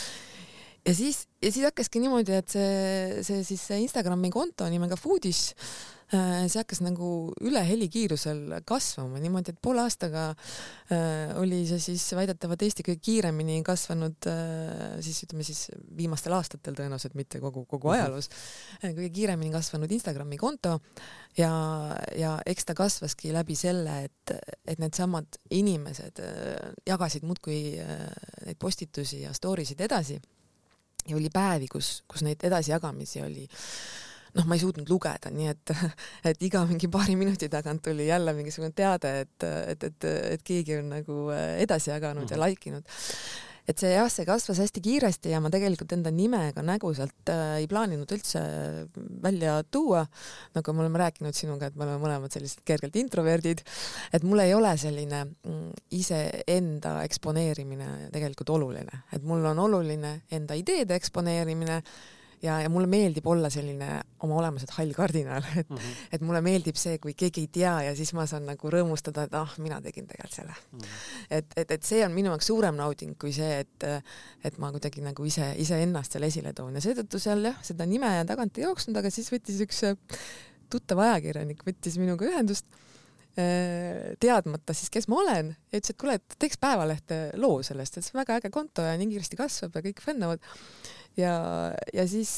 ja 0.85 0.93
siis, 0.95 1.27
ja 1.41 1.51
siis 1.51 1.65
hakkaski 1.65 2.01
niimoodi, 2.03 2.35
et 2.37 2.51
see, 2.51 3.23
see 3.25 3.43
siis 3.47 3.67
see 3.69 3.83
Instagrami 3.85 4.31
konto 4.33 4.67
nimega 4.71 4.97
Foodis, 4.99 5.53
äh, 6.11 6.43
see 6.51 6.59
hakkas 6.59 6.81
nagu 6.83 7.07
üle 7.45 7.61
helikiirusel 7.67 8.59
kasvama 8.67 9.21
niimoodi, 9.23 9.53
et 9.53 9.61
poole 9.63 9.83
aastaga 9.85 10.25
äh, 10.33 11.31
oli 11.39 11.61
see 11.69 11.79
siis 11.85 12.09
väidetavalt 12.17 12.65
Eesti 12.67 12.85
kõige 12.87 13.03
kiiremini 13.07 13.61
kasvanud 13.65 14.27
äh,, 14.31 14.99
siis 15.05 15.23
ütleme 15.27 15.47
siis 15.47 15.69
viimastel 15.95 16.35
aastatel 16.35 16.75
tõenäoliselt, 16.79 17.15
mitte 17.19 17.39
kogu, 17.43 17.65
kogu 17.69 17.93
mhm. 17.93 17.99
ajaloos 18.01 18.29
äh,, 18.81 18.91
kõige 18.91 19.09
kiiremini 19.21 19.55
kasvanud 19.55 19.91
Instagrami 19.95 20.41
konto 20.41 20.75
ja, 21.39 21.53
ja 22.19 22.35
eks 22.45 22.67
ta 22.67 22.75
kasvaski 22.77 23.31
läbi 23.35 23.55
selle, 23.55 24.01
et, 24.09 24.37
et 24.67 24.83
needsamad 24.83 25.39
inimesed 25.55 26.19
äh, 26.27 26.71
jagasid 26.91 27.23
muudkui 27.23 27.79
äh, 27.79 28.07
neid 28.43 28.59
postitusi 28.59 29.23
ja 29.23 29.31
story 29.35 29.63
sid 29.69 29.79
edasi 29.87 30.19
ja 31.09 31.17
oli 31.17 31.29
päevi, 31.33 31.67
kus, 31.71 32.03
kus 32.07 32.23
neid 32.25 32.43
edasijagamisi 32.43 33.21
oli 33.21 33.45
noh, 34.33 34.45
ma 34.49 34.57
ei 34.57 34.63
suutnud 34.63 34.89
lugeda, 34.89 35.31
nii 35.33 35.49
et, 35.51 35.73
et 36.29 36.45
iga 36.47 36.63
mingi 36.69 36.89
paari 36.91 37.15
minuti 37.19 37.49
tagant 37.53 37.83
tuli 37.85 38.07
jälle 38.07 38.33
mingisugune 38.33 38.73
teade, 38.75 39.13
et, 39.25 39.47
et, 39.73 39.89
et, 39.89 40.07
et 40.35 40.45
keegi 40.45 40.79
on 40.79 40.93
nagu 40.97 41.17
edasi 41.33 41.91
jaganud 41.91 42.23
mm 42.23 42.27
-hmm. 42.27 42.39
ja 42.39 42.47
like 42.47 42.69
inud 42.69 42.85
et 43.69 43.79
see 43.79 43.93
jah, 43.93 44.09
see 44.11 44.25
kasvas 44.27 44.59
hästi 44.63 44.81
kiiresti 44.83 45.33
ja 45.33 45.39
ma 45.43 45.51
tegelikult 45.53 45.93
enda 45.95 46.11
nime 46.13 46.41
ega 46.49 46.63
nägu 46.65 46.91
sealt 46.95 47.31
äh, 47.31 47.59
ei 47.61 47.67
plaaninud 47.71 48.09
üldse 48.15 48.41
välja 49.23 49.59
tuua. 49.63 50.03
nagu 50.55 50.73
me 50.73 50.83
oleme 50.83 50.99
rääkinud 50.99 51.37
sinuga, 51.37 51.69
et 51.69 51.77
me 51.79 51.85
oleme 51.87 52.01
mõlemad 52.03 52.33
sellised 52.33 52.63
kergelt 52.67 52.95
introverdid, 52.99 53.63
et 54.13 54.25
mul 54.27 54.43
ei 54.43 54.53
ole 54.53 54.73
selline 54.77 55.23
mm, 55.25 55.69
iseenda 55.95 56.97
eksponeerimine 57.07 58.09
tegelikult 58.13 58.51
oluline, 58.57 59.05
et 59.15 59.23
mul 59.23 59.45
on 59.53 59.63
oluline 59.67 60.17
enda 60.33 60.59
ideede 60.59 60.99
eksponeerimine 60.99 61.81
ja, 62.43 62.59
ja 62.61 62.69
mulle 62.71 62.87
meeldib 62.91 63.27
olla 63.27 63.49
selline 63.53 63.89
oma 64.23 64.37
olemuselt 64.41 64.73
hall 64.77 64.93
kardinal, 64.95 65.45
et 65.55 65.69
mm, 65.69 65.77
-hmm. 65.77 66.07
et 66.11 66.21
mulle 66.21 66.41
meeldib 66.45 66.77
see, 66.79 66.97
kui 67.03 67.15
keegi 67.17 67.45
ei 67.45 67.51
tea 67.59 67.73
ja 67.87 67.95
siis 67.95 68.13
ma 68.13 68.25
saan 68.29 68.45
nagu 68.49 68.71
rõõmustada, 68.75 69.27
et 69.27 69.35
ah, 69.39 69.57
mina 69.63 69.81
tegin 69.81 70.07
tegelikult 70.07 70.37
selle 70.39 70.53
mm. 70.53 70.79
-hmm. 70.79 71.27
et, 71.39 71.57
et, 71.57 71.75
et 71.77 71.83
see 71.83 72.05
on 72.05 72.15
minu 72.15 72.33
jaoks 72.33 72.51
suurem 72.51 72.79
nauding 72.79 73.17
kui 73.19 73.33
see, 73.33 73.59
et, 73.65 73.89
et 74.43 74.57
ma 74.57 74.71
kuidagi 74.71 75.03
nagu 75.05 75.25
ise, 75.25 75.53
iseennast 75.57 76.17
seal 76.17 76.29
esile 76.29 76.53
toon 76.53 76.75
ja 76.75 76.83
seetõttu 76.83 77.19
seal 77.19 77.45
jah, 77.51 77.59
seda 77.63 77.85
nime 77.85 78.15
tagant 78.27 78.57
ei 78.57 78.67
jooksnud, 78.67 78.97
aga 78.97 79.11
siis 79.13 79.31
võttis 79.33 79.61
üks 79.63 79.83
tuttav 80.73 80.99
ajakirjanik 80.99 81.63
võttis 81.67 81.99
minuga 82.01 82.25
ühendust 82.25 82.65
äh, 82.71 82.83
teadmata 84.21 84.75
siis, 84.77 84.91
kes 84.93 85.07
ma 85.09 85.21
olen 85.23 85.53
ja 85.53 85.79
ütles, 85.79 85.93
et 85.93 85.99
kuule, 85.99 86.17
et 86.19 86.35
teeks 86.39 86.59
Päevalehte 86.61 87.19
loo 87.41 87.61
sellest, 87.65 87.97
et 87.97 88.05
see 88.05 88.13
on 88.13 88.21
väga 88.21 88.37
äge 88.41 88.51
konto 88.53 88.85
ja 88.85 88.93
nii 88.99 89.09
kiiresti 89.13 89.39
kasvab 89.39 89.79
ja 89.79 89.85
kõik 89.87 90.03
fännavad 90.05 90.51
ja, 91.17 91.33
ja 91.93 92.05
siis, 92.07 92.31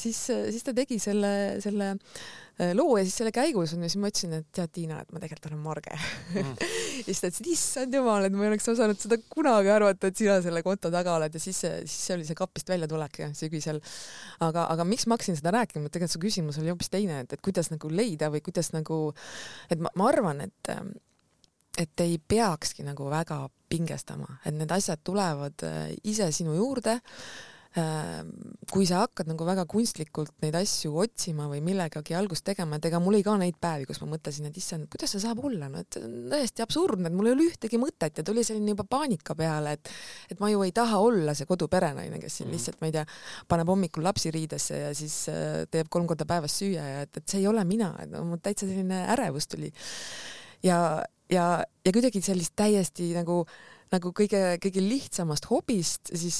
siis, 0.00 0.18
siis 0.28 0.64
ta 0.64 0.74
tegi 0.76 0.98
selle, 1.02 1.30
selle 1.62 1.90
äh, 1.92 2.72
loo 2.76 2.96
ja 2.98 3.04
siis 3.04 3.18
selle 3.20 3.32
käigus 3.34 3.74
on 3.76 3.84
ja 3.84 3.90
siis 3.90 4.00
ma 4.00 4.10
ütlesin, 4.12 4.36
et 4.38 4.46
tead, 4.54 4.72
Tiina, 4.74 5.00
et 5.02 5.12
ma 5.12 5.20
tegelikult 5.22 5.50
olen 5.50 5.60
Marge 5.64 5.96
mm. 5.96 6.54
ja 7.00 7.06
siis 7.08 7.20
ta 7.22 7.30
ütles, 7.30 7.42
et 7.42 7.50
issand 7.54 7.98
jumal, 7.98 8.28
et 8.28 8.36
ma 8.36 8.46
ei 8.46 8.52
oleks 8.52 8.70
osanud 8.72 9.00
seda 9.00 9.20
kunagi 9.28 9.72
arvata, 9.74 10.10
et 10.10 10.20
sina 10.20 10.38
selle 10.44 10.62
konto 10.66 10.92
taga 10.94 11.18
oled 11.18 11.36
ja 11.36 11.42
siis, 11.42 11.60
siis 11.60 11.98
see 12.06 12.16
oli 12.16 12.28
see 12.28 12.38
kapist 12.38 12.72
väljatulek 12.72 13.20
sügisel. 13.38 13.82
aga, 14.44 14.68
aga 14.72 14.86
miks 14.88 15.08
ma 15.08 15.18
hakkasin 15.18 15.38
seda 15.40 15.52
rääkima, 15.58 15.88
et 15.88 15.96
tegelikult 15.96 16.16
su 16.16 16.22
küsimus 16.22 16.62
oli 16.62 16.72
hoopis 16.72 16.92
teine, 16.94 17.22
et, 17.24 17.36
et 17.36 17.44
kuidas 17.44 17.72
nagu 17.74 17.92
leida 17.92 18.32
või 18.32 18.40
kuidas 18.44 18.72
nagu, 18.76 19.02
et 19.68 19.80
ma, 19.82 19.92
ma 19.98 20.08
arvan, 20.12 20.46
et 20.48 20.72
et 21.78 22.02
ei 22.02 22.16
peakski 22.18 22.82
nagu 22.82 23.06
väga 23.06 23.44
pingestama, 23.70 24.40
et 24.42 24.56
need 24.56 24.72
asjad 24.74 24.98
tulevad 25.06 25.62
äh, 25.68 25.92
ise 26.10 26.26
sinu 26.34 26.56
juurde 26.56 26.96
kui 28.68 28.84
sa 28.88 29.02
hakkad 29.02 29.28
nagu 29.30 29.46
väga 29.48 29.64
kunstlikult 29.68 30.34
neid 30.44 30.56
asju 30.58 30.92
otsima 31.02 31.46
või 31.50 31.60
millegagi 31.64 32.14
algust 32.16 32.44
tegema, 32.46 32.76
et 32.76 32.88
ega 32.88 33.00
mul 33.00 33.16
oli 33.16 33.24
ka 33.24 33.34
neid 33.40 33.56
päevi, 33.60 33.86
kus 33.88 34.00
ma 34.02 34.10
mõtlesin, 34.12 34.48
et 34.48 34.56
issand, 34.60 34.88
kuidas 34.92 35.14
see 35.14 35.22
saab 35.22 35.40
olla, 35.44 35.70
no 35.72 35.82
et 35.82 35.96
see 35.96 36.04
on 36.04 36.16
täiesti 36.32 36.64
absurdne, 36.64 37.08
et 37.08 37.16
mul 37.16 37.30
ei 37.30 37.36
ole 37.36 37.46
ühtegi 37.48 37.80
mõtet 37.80 38.20
ja 38.20 38.24
tuli 38.26 38.44
selline 38.46 38.74
juba 38.74 38.84
paanika 38.88 39.36
peale, 39.38 39.76
et 39.78 39.92
et 40.32 40.42
ma 40.42 40.50
ju 40.52 40.64
ei 40.66 40.74
taha 40.76 41.00
olla 41.04 41.36
see 41.36 41.48
koduperenaine, 41.48 42.20
kes 42.20 42.40
siin 42.40 42.48
mhm. 42.48 42.56
lihtsalt, 42.56 42.80
ma 42.82 42.90
ei 42.90 42.96
tea, 42.98 43.06
paneb 43.48 43.72
hommikul 43.72 44.04
lapsi 44.04 44.32
riidesse 44.34 44.82
ja 44.82 44.92
siis 44.96 45.16
äh, 45.32 45.64
teeb 45.72 45.88
kolm 45.92 46.08
korda 46.10 46.28
päevas 46.28 46.58
süüa 46.60 46.84
ja 46.92 47.06
et, 47.06 47.16
et 47.16 47.24
see 47.28 47.42
ei 47.42 47.48
ole 47.50 47.64
mina, 47.68 47.94
et 48.02 48.12
no 48.12 48.24
mul 48.28 48.42
täitsa 48.44 48.68
selline 48.68 49.04
ärevus 49.16 49.48
tuli. 49.48 49.72
ja, 50.62 50.78
ja, 51.32 51.48
ja 51.84 51.92
kuidagi 51.92 52.20
sellist 52.24 52.56
täiesti 52.58 53.12
nagu 53.16 53.42
äh, 53.46 53.77
nagu 53.92 54.12
kõige, 54.16 54.40
kõige 54.62 54.82
lihtsamast 54.84 55.48
hobist, 55.50 56.12
siis, 56.12 56.38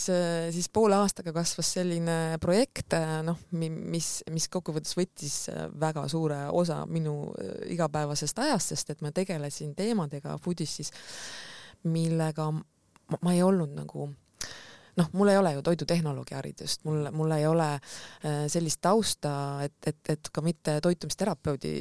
siis 0.54 0.68
poole 0.72 0.98
aastaga 0.98 1.32
kasvas 1.36 1.72
selline 1.78 2.38
projekt, 2.42 2.96
noh, 3.26 3.40
mis, 3.52 4.10
mis 4.32 4.48
kokkuvõttes 4.52 4.96
võttis 4.98 5.36
väga 5.80 6.06
suure 6.10 6.44
osa 6.52 6.82
minu 6.90 7.16
äh, 7.32 7.54
igapäevasest 7.74 8.38
ajast, 8.44 8.74
sest 8.74 8.94
et 8.94 9.04
ma 9.04 9.12
tegelesin 9.14 9.74
teemadega 9.78 10.38
foodis 10.42 10.78
siis, 10.80 10.92
millega 11.88 12.50
ma, 12.52 13.20
ma 13.22 13.34
ei 13.34 13.44
olnud 13.44 13.76
nagu 13.76 14.10
noh, 14.98 15.08
mul 15.12 15.30
ei 15.32 15.38
ole 15.38 15.52
ju 15.54 15.62
toidutehnoloogi 15.66 16.36
haridust, 16.36 16.84
mul, 16.88 17.08
mul 17.14 17.34
ei 17.36 17.46
ole 17.46 17.68
äh, 17.74 18.44
sellist 18.50 18.80
tausta, 18.84 19.32
et, 19.64 19.76
et, 19.86 20.00
et 20.14 20.30
ka 20.34 20.44
mitte 20.44 20.78
toitumisterapeudi, 20.84 21.72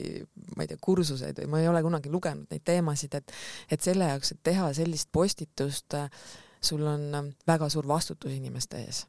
ma 0.56 0.66
ei 0.66 0.72
tea, 0.72 0.82
kursuseid 0.82 1.42
või 1.44 1.52
ma 1.54 1.62
ei 1.64 1.70
ole 1.72 1.84
kunagi 1.86 2.14
lugenud 2.14 2.54
neid 2.54 2.66
teemasid, 2.68 3.20
et, 3.20 3.36
et 3.72 3.84
selle 3.84 4.10
jaoks, 4.12 4.36
et 4.36 4.42
teha 4.52 4.70
sellist 4.78 5.12
postitust, 5.14 5.98
äh, 5.98 6.32
sul 6.62 6.86
on 6.88 7.10
äh, 7.18 7.30
väga 7.48 7.70
suur 7.74 7.88
vastutus 7.90 8.34
inimeste 8.34 8.82
ees 8.86 9.04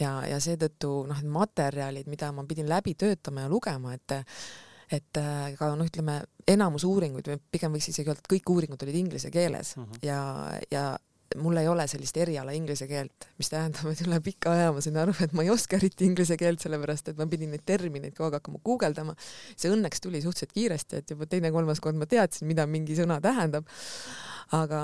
ja, 0.00 0.18
ja 0.26 0.42
seetõttu 0.42 1.02
noh, 1.08 1.22
need 1.22 1.32
materjalid, 1.32 2.10
mida 2.10 2.32
ma 2.34 2.44
pidin 2.48 2.70
läbi 2.70 2.96
töötama 2.98 3.46
ja 3.46 3.52
lugema, 3.52 3.96
et 3.96 4.18
et 4.92 5.16
ka 5.56 5.70
noh, 5.72 5.86
ütleme 5.88 6.18
enamus 6.52 6.84
uuringuid 6.84 7.30
või 7.30 7.38
pigem 7.54 7.72
võiks 7.72 7.86
isegi 7.88 8.10
öelda, 8.10 8.20
et 8.20 8.28
kõik 8.28 8.50
uuringud 8.52 8.82
olid 8.84 8.98
inglise 8.98 9.30
keeles 9.32 9.70
uh 9.78 9.86
mhm. 9.86 9.94
-huh. 9.94 10.02
ja, 10.04 10.18
ja 10.68 10.82
mul 11.40 11.56
ei 11.60 11.68
ole 11.70 11.84
sellist 11.90 12.16
eriala 12.20 12.54
inglise 12.56 12.86
keelt, 12.90 13.26
mis 13.40 13.50
tähendab, 13.52 13.88
et 13.92 14.02
üle 14.04 14.18
pika 14.24 14.52
aja 14.56 14.72
ma 14.74 14.82
sain 14.84 14.98
aru, 15.00 15.14
et 15.24 15.34
ma 15.36 15.44
ei 15.44 15.52
oska 15.52 15.78
eriti 15.78 16.06
inglise 16.08 16.36
keelt, 16.40 16.62
sellepärast 16.64 17.12
et 17.12 17.20
ma 17.20 17.26
pidin 17.30 17.52
neid 17.54 17.64
termineid 17.68 18.14
kogu 18.16 18.28
aeg 18.28 18.38
hakkama 18.40 18.60
guugeldama. 18.66 19.16
see 19.56 19.72
õnneks 19.72 20.02
tuli 20.04 20.22
suhteliselt 20.24 20.52
kiiresti, 20.56 21.00
et 21.02 21.14
juba 21.14 21.28
teine-kolmas 21.30 21.80
kord 21.84 21.98
ma 21.98 22.08
teadsin, 22.10 22.48
mida 22.50 22.66
mingi 22.66 22.96
sõna 22.98 23.20
tähendab. 23.24 23.68
aga, 24.52 24.80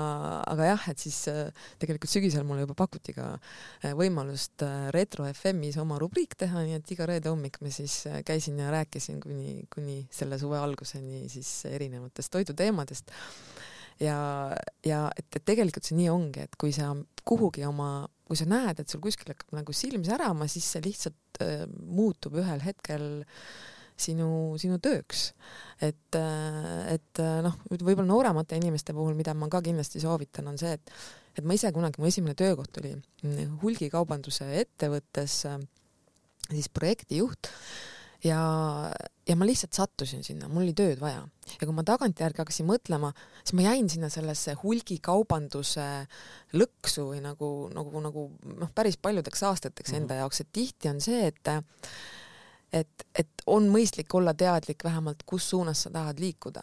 aga 0.49 0.65
jah, 0.65 0.85
et 0.89 0.97
siis 0.97 1.17
äh, 1.29 1.51
tegelikult 1.77 2.09
sügisel 2.09 2.45
mulle 2.47 2.63
juba 2.63 2.73
pakuti 2.79 3.13
ka 3.13 3.27
äh, 3.35 3.91
võimalust 3.93 4.63
äh, 4.65 4.87
Retro 4.95 5.27
FM-is 5.29 5.77
oma 5.77 5.99
rubriik 6.01 6.33
teha, 6.39 6.63
nii 6.65 6.79
et 6.79 6.93
iga 6.95 7.05
reede 7.05 7.29
hommik 7.29 7.59
ma 7.61 7.69
siis 7.69 8.01
käisin 8.25 8.57
ja 8.57 8.71
rääkisin 8.73 9.19
kuni, 9.21 9.67
kuni 9.69 9.99
selle 10.09 10.39
suve 10.41 10.57
alguseni 10.57 11.27
siis 11.29 11.51
erinevatest 11.69 12.33
toiduteemadest 12.33 13.13
ja, 14.03 14.19
ja 14.85 15.01
et, 15.17 15.27
et 15.35 15.45
tegelikult 15.45 15.87
see 15.87 15.97
nii 15.99 16.09
ongi, 16.11 16.45
et 16.47 16.55
kui 16.59 16.73
sa 16.75 16.91
kuhugi 17.27 17.65
oma, 17.67 18.07
kui 18.27 18.39
sa 18.39 18.47
näed, 18.49 18.81
et 18.81 18.89
sul 18.89 19.01
kuskil 19.03 19.33
hakkab 19.33 19.59
nagu 19.59 19.75
silm 19.75 20.05
särama, 20.07 20.47
siis 20.51 20.67
see 20.73 20.85
lihtsalt 20.85 21.43
äh, 21.43 21.65
muutub 21.67 22.39
ühel 22.41 22.63
hetkel 22.65 23.05
sinu, 23.99 24.55
sinu 24.61 24.79
tööks. 24.83 25.33
et, 25.81 26.15
äh, 26.15 26.95
et 26.95 27.21
äh, 27.21 27.39
noh, 27.45 27.57
võib-olla 27.71 28.07
nooremate 28.07 28.59
inimeste 28.59 28.95
puhul, 28.95 29.17
mida 29.17 29.35
ma 29.35 29.49
ka 29.51 29.61
kindlasti 29.65 30.01
soovitan, 30.03 30.47
on 30.51 30.59
see, 30.61 30.77
et 30.79 30.95
et 31.39 31.45
ma 31.47 31.55
ise 31.55 31.69
kunagi, 31.71 32.01
mu 32.01 32.07
esimene 32.09 32.35
töökoht 32.35 32.81
oli 32.81 32.89
hulgikaubanduse 33.61 34.47
ettevõttes 34.59 35.43
äh, 35.47 35.59
siis 36.49 36.67
projektijuht 36.73 37.51
ja, 38.23 38.39
ja 39.27 39.35
ma 39.39 39.47
lihtsalt 39.47 39.77
sattusin 39.77 40.23
sinna, 40.25 40.49
mul 40.51 40.65
oli 40.67 40.75
tööd 40.77 40.99
vaja 41.01 41.21
ja 41.23 41.59
kui 41.65 41.75
ma 41.75 41.85
tagantjärgi 41.87 42.43
hakkasin 42.43 42.67
mõtlema, 42.69 43.11
siis 43.41 43.55
ma 43.57 43.65
jäin 43.69 43.89
sinna 43.91 44.09
sellesse 44.13 44.55
hulgikaubanduse 44.61 45.87
lõksu 46.59 47.09
või 47.13 47.23
nagu, 47.25 47.51
nagu, 47.75 48.03
nagu 48.05 48.25
noh, 48.59 48.71
päris 48.75 48.99
paljudeks 49.01 49.45
aastateks 49.49 49.95
enda 49.95 50.15
mhm. 50.15 50.23
jaoks, 50.23 50.43
et 50.43 50.51
tihti 50.53 50.91
on 50.91 51.01
see, 51.03 51.29
et 51.31 51.53
et, 52.73 53.05
et 53.17 53.43
on 53.49 53.65
mõistlik 53.71 54.13
olla 54.15 54.33
teadlik 54.37 54.83
vähemalt, 54.83 55.23
kus 55.25 55.49
suunas 55.49 55.81
sa 55.85 55.89
tahad 55.93 56.19
liikuda. 56.19 56.61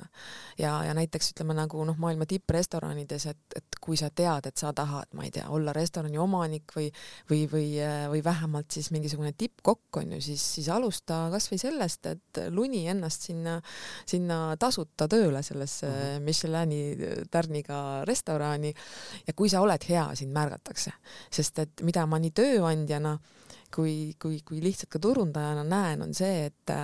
ja, 0.58 0.84
ja 0.84 0.94
näiteks 0.94 1.32
ütleme 1.32 1.54
nagu 1.56 1.84
noh, 1.84 1.96
maailma 1.98 2.26
tipprestoranides, 2.26 3.26
et, 3.26 3.56
et 3.56 3.78
kui 3.80 3.96
sa 3.98 4.10
tead, 4.10 4.46
et 4.46 4.56
sa 4.56 4.72
tahad, 4.76 5.10
ma 5.18 5.26
ei 5.26 5.32
tea, 5.34 5.48
olla 5.50 5.72
restorani 5.76 6.18
omanik 6.18 6.75
või, 6.76 6.90
või, 7.30 7.42
või, 7.50 7.66
või 8.12 8.22
vähemalt 8.25 8.70
siis 8.70 8.90
mingisugune 8.94 9.32
tippkokk 9.38 10.00
on 10.02 10.16
ju, 10.16 10.20
siis, 10.28 10.44
siis 10.58 10.68
alusta 10.72 11.26
kasvõi 11.32 11.58
sellest, 11.60 12.06
et 12.06 12.42
luni 12.54 12.86
ennast 12.90 13.26
sinna, 13.30 13.58
sinna 14.06 14.40
tasuta 14.60 15.08
tööle 15.08 15.42
sellesse 15.42 15.86
-hmm. 15.86 16.22
Michelini 16.26 17.26
tärniga 17.30 18.04
restorani 18.04 18.75
ja 19.26 19.32
kui 19.34 19.48
sa 19.48 19.60
oled 19.60 19.88
hea, 19.88 20.08
sind 20.14 20.32
märgatakse, 20.32 20.92
sest 21.30 21.58
et 21.58 21.82
mida 21.82 22.06
ma 22.06 22.18
nii 22.18 22.30
tööandjana 22.30 23.18
kui, 23.75 24.14
kui, 24.23 24.40
kui 24.46 24.62
lihtsalt 24.62 24.90
ka 24.92 25.02
turundajana 25.02 25.64
näen, 25.64 26.02
on 26.02 26.14
see, 26.14 26.46
et 26.46 26.75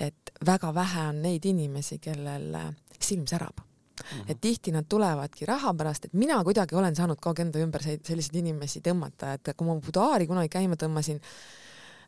et 0.00 0.30
väga 0.46 0.70
vähe 0.74 1.08
on 1.10 1.18
neid 1.22 1.44
inimesi, 1.44 1.98
kellel 2.00 2.56
silm 2.98 3.26
särab 3.28 3.66
Mm 4.00 4.20
-hmm. 4.20 4.30
et 4.30 4.40
tihti 4.40 4.72
nad 4.72 4.84
tulevadki 4.88 5.46
raha 5.46 5.74
pärast, 5.74 6.04
et 6.04 6.12
mina 6.14 6.44
kuidagi 6.44 6.74
olen 6.74 6.96
saanud 6.96 7.16
kogu 7.20 7.28
aeg 7.30 7.40
enda 7.40 7.58
ümber 7.58 7.82
selliseid 7.82 8.34
inimesi 8.34 8.80
tõmmata, 8.80 9.34
et 9.34 9.56
kui 9.56 9.66
ma 9.66 9.74
budaari 9.74 10.26
kunagi 10.26 10.48
käima 10.48 10.74
tõmbasin 10.74 11.20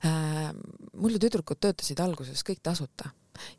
äh,, 0.04 0.54
mul 0.94 1.10
ju 1.12 1.18
tüdrukud 1.18 1.60
töötasid 1.60 2.00
alguses 2.00 2.42
kõik 2.42 2.62
tasuta 2.62 3.10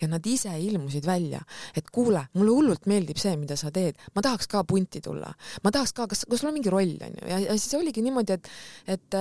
ja 0.02 0.10
nad 0.12 0.26
ise 0.28 0.54
ilmusid 0.60 1.06
välja, 1.08 1.42
et 1.78 1.90
kuule, 1.94 2.26
mulle 2.38 2.56
hullult 2.56 2.88
meeldib 2.90 3.20
see, 3.22 3.36
mida 3.40 3.58
sa 3.60 3.72
teed, 3.74 4.00
ma 4.16 4.24
tahaks 4.26 4.50
ka 4.52 4.64
punti 4.68 5.02
tulla, 5.04 5.32
ma 5.64 5.74
tahaks 5.74 5.96
ka, 5.98 6.08
kas, 6.12 6.26
kas 6.30 6.44
sul 6.44 6.52
on 6.52 6.58
mingi 6.58 6.74
roll 6.74 6.96
onju 7.08 7.30
ja, 7.30 7.40
ja 7.48 7.58
siis 7.58 7.78
oligi 7.80 8.04
niimoodi, 8.06 8.38
et 8.38 8.52
et, 8.96 9.18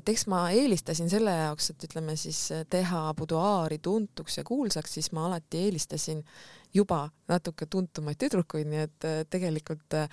et 0.00 0.12
eks 0.12 0.26
ma 0.32 0.46
eelistasin 0.54 1.10
selle 1.12 1.32
jaoks, 1.34 1.72
et 1.72 1.88
ütleme 1.88 2.16
siis 2.20 2.42
teha 2.70 3.02
buduaari 3.18 3.80
tuntuks 3.82 4.40
ja 4.40 4.46
kuulsaks, 4.46 4.98
siis 4.98 5.10
ma 5.16 5.26
alati 5.30 5.66
eelistasin 5.66 6.22
juba 6.76 7.06
natuke 7.30 7.66
tuntumaid 7.70 8.18
tüdrukuid, 8.20 8.68
nii 8.70 8.84
et 8.84 9.10
tegelikult 9.32 9.96
äh, 9.96 10.08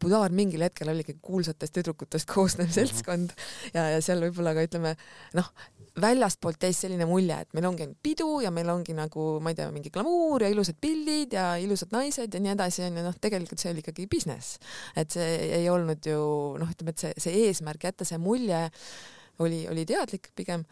Budaar 0.00 0.32
mingil 0.32 0.62
hetkel 0.64 0.88
oligi 0.88 1.16
kuulsatest 1.20 1.74
tüdrukutest 1.76 2.28
koosnev 2.30 2.70
mhm. 2.70 2.74
seltskond. 2.76 3.34
Ja, 3.74 3.88
ja 3.92 4.00
seal 4.04 4.22
võib-olla 4.24 4.54
ka 4.56 4.64
ütleme 4.64 4.94
noh, 5.36 5.50
väljastpoolt 6.00 6.62
jäi 6.66 6.74
selline 6.76 7.06
mulje, 7.08 7.38
et 7.42 7.56
meil 7.56 7.66
ongi 7.70 7.86
pidu 8.04 8.28
ja 8.44 8.50
meil 8.52 8.68
ongi 8.72 8.94
nagu, 8.96 9.26
ma 9.40 9.52
ei 9.52 9.58
tea, 9.58 9.68
mingi 9.72 9.92
glamuur 9.94 10.44
ja 10.44 10.50
ilusad 10.52 10.76
pildid 10.80 11.36
ja 11.36 11.48
ilusad 11.62 11.94
naised 11.94 12.34
ja 12.34 12.40
nii 12.42 12.52
edasi, 12.52 12.84
onju, 12.86 13.04
noh, 13.06 13.16
tegelikult 13.22 13.62
see 13.62 13.72
oli 13.72 13.84
ikkagi 13.84 14.08
business. 14.12 14.58
et 14.96 15.10
see 15.16 15.28
ei 15.60 15.68
olnud 15.72 16.04
ju 16.04 16.20
noh, 16.60 16.72
ütleme, 16.72 16.92
et 16.92 17.04
see, 17.04 17.12
see 17.26 17.46
eesmärk 17.46 17.88
jätta 17.88 18.08
see 18.08 18.20
mulje 18.20 18.66
oli, 19.44 19.64
oli 19.70 19.86
teadlik 19.88 20.30
pigem 20.36 20.64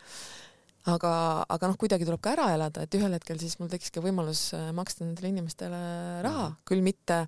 aga, 0.93 1.12
aga 1.49 1.71
noh, 1.71 1.78
kuidagi 1.81 2.07
tuleb 2.09 2.23
ka 2.25 2.35
ära 2.35 2.50
elada, 2.57 2.85
et 2.85 2.99
ühel 2.99 3.16
hetkel 3.16 3.40
siis 3.40 3.57
mul 3.61 3.71
tekkis 3.73 3.95
ka 3.95 4.04
võimalus 4.04 4.50
äh, 4.57 4.69
maksta 4.76 5.07
nendele 5.07 5.33
inimestele 5.33 5.81
raha, 6.25 6.50
mhm. 6.50 6.61
küll 6.69 6.85
mitte, 6.85 7.25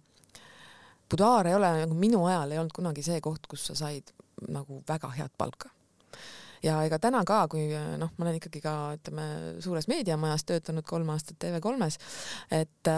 budaar 1.11 1.49
ei 1.49 1.57
ole 1.57 1.73
nagu 1.85 1.97
minu 1.97 2.27
ajal 2.29 2.53
ei 2.53 2.61
olnud 2.61 2.77
kunagi 2.77 3.05
see 3.07 3.23
koht, 3.25 3.49
kus 3.49 3.71
sa 3.71 3.79
said 3.87 4.13
nagu 4.53 4.83
väga 4.89 5.09
head 5.17 5.33
palka 5.39 5.71
ja 6.65 6.81
ega 6.87 6.99
täna 7.03 7.23
ka, 7.29 7.45
kui 7.53 7.69
noh, 7.73 8.13
ma 8.17 8.27
olen 8.27 8.39
ikkagi 8.41 8.63
ka 8.65 8.75
ütleme 8.99 9.27
suures 9.65 9.89
meediamajas 9.91 10.47
töötanud 10.49 10.87
kolm 10.89 11.11
aastat 11.15 11.41
TV3-s, 11.43 11.99
et 12.63 12.95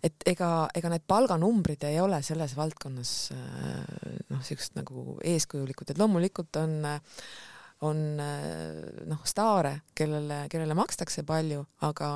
et 0.00 0.24
ega, 0.32 0.64
ega 0.72 0.88
need 0.88 1.02
palganumbrid 1.04 1.82
ei 1.84 1.98
ole 2.00 2.22
selles 2.24 2.54
valdkonnas 2.56 3.10
noh, 4.32 4.40
siuksed 4.46 4.78
nagu 4.78 5.18
eeskujulikud, 5.28 5.92
et 5.92 6.00
loomulikult 6.00 6.56
on 6.56 6.78
on 7.86 8.20
äh, 8.20 9.04
noh, 9.08 9.20
staare, 9.28 9.72
kellele, 9.96 10.42
kellele 10.52 10.74
makstakse 10.76 11.24
palju, 11.28 11.62
aga, 11.86 12.08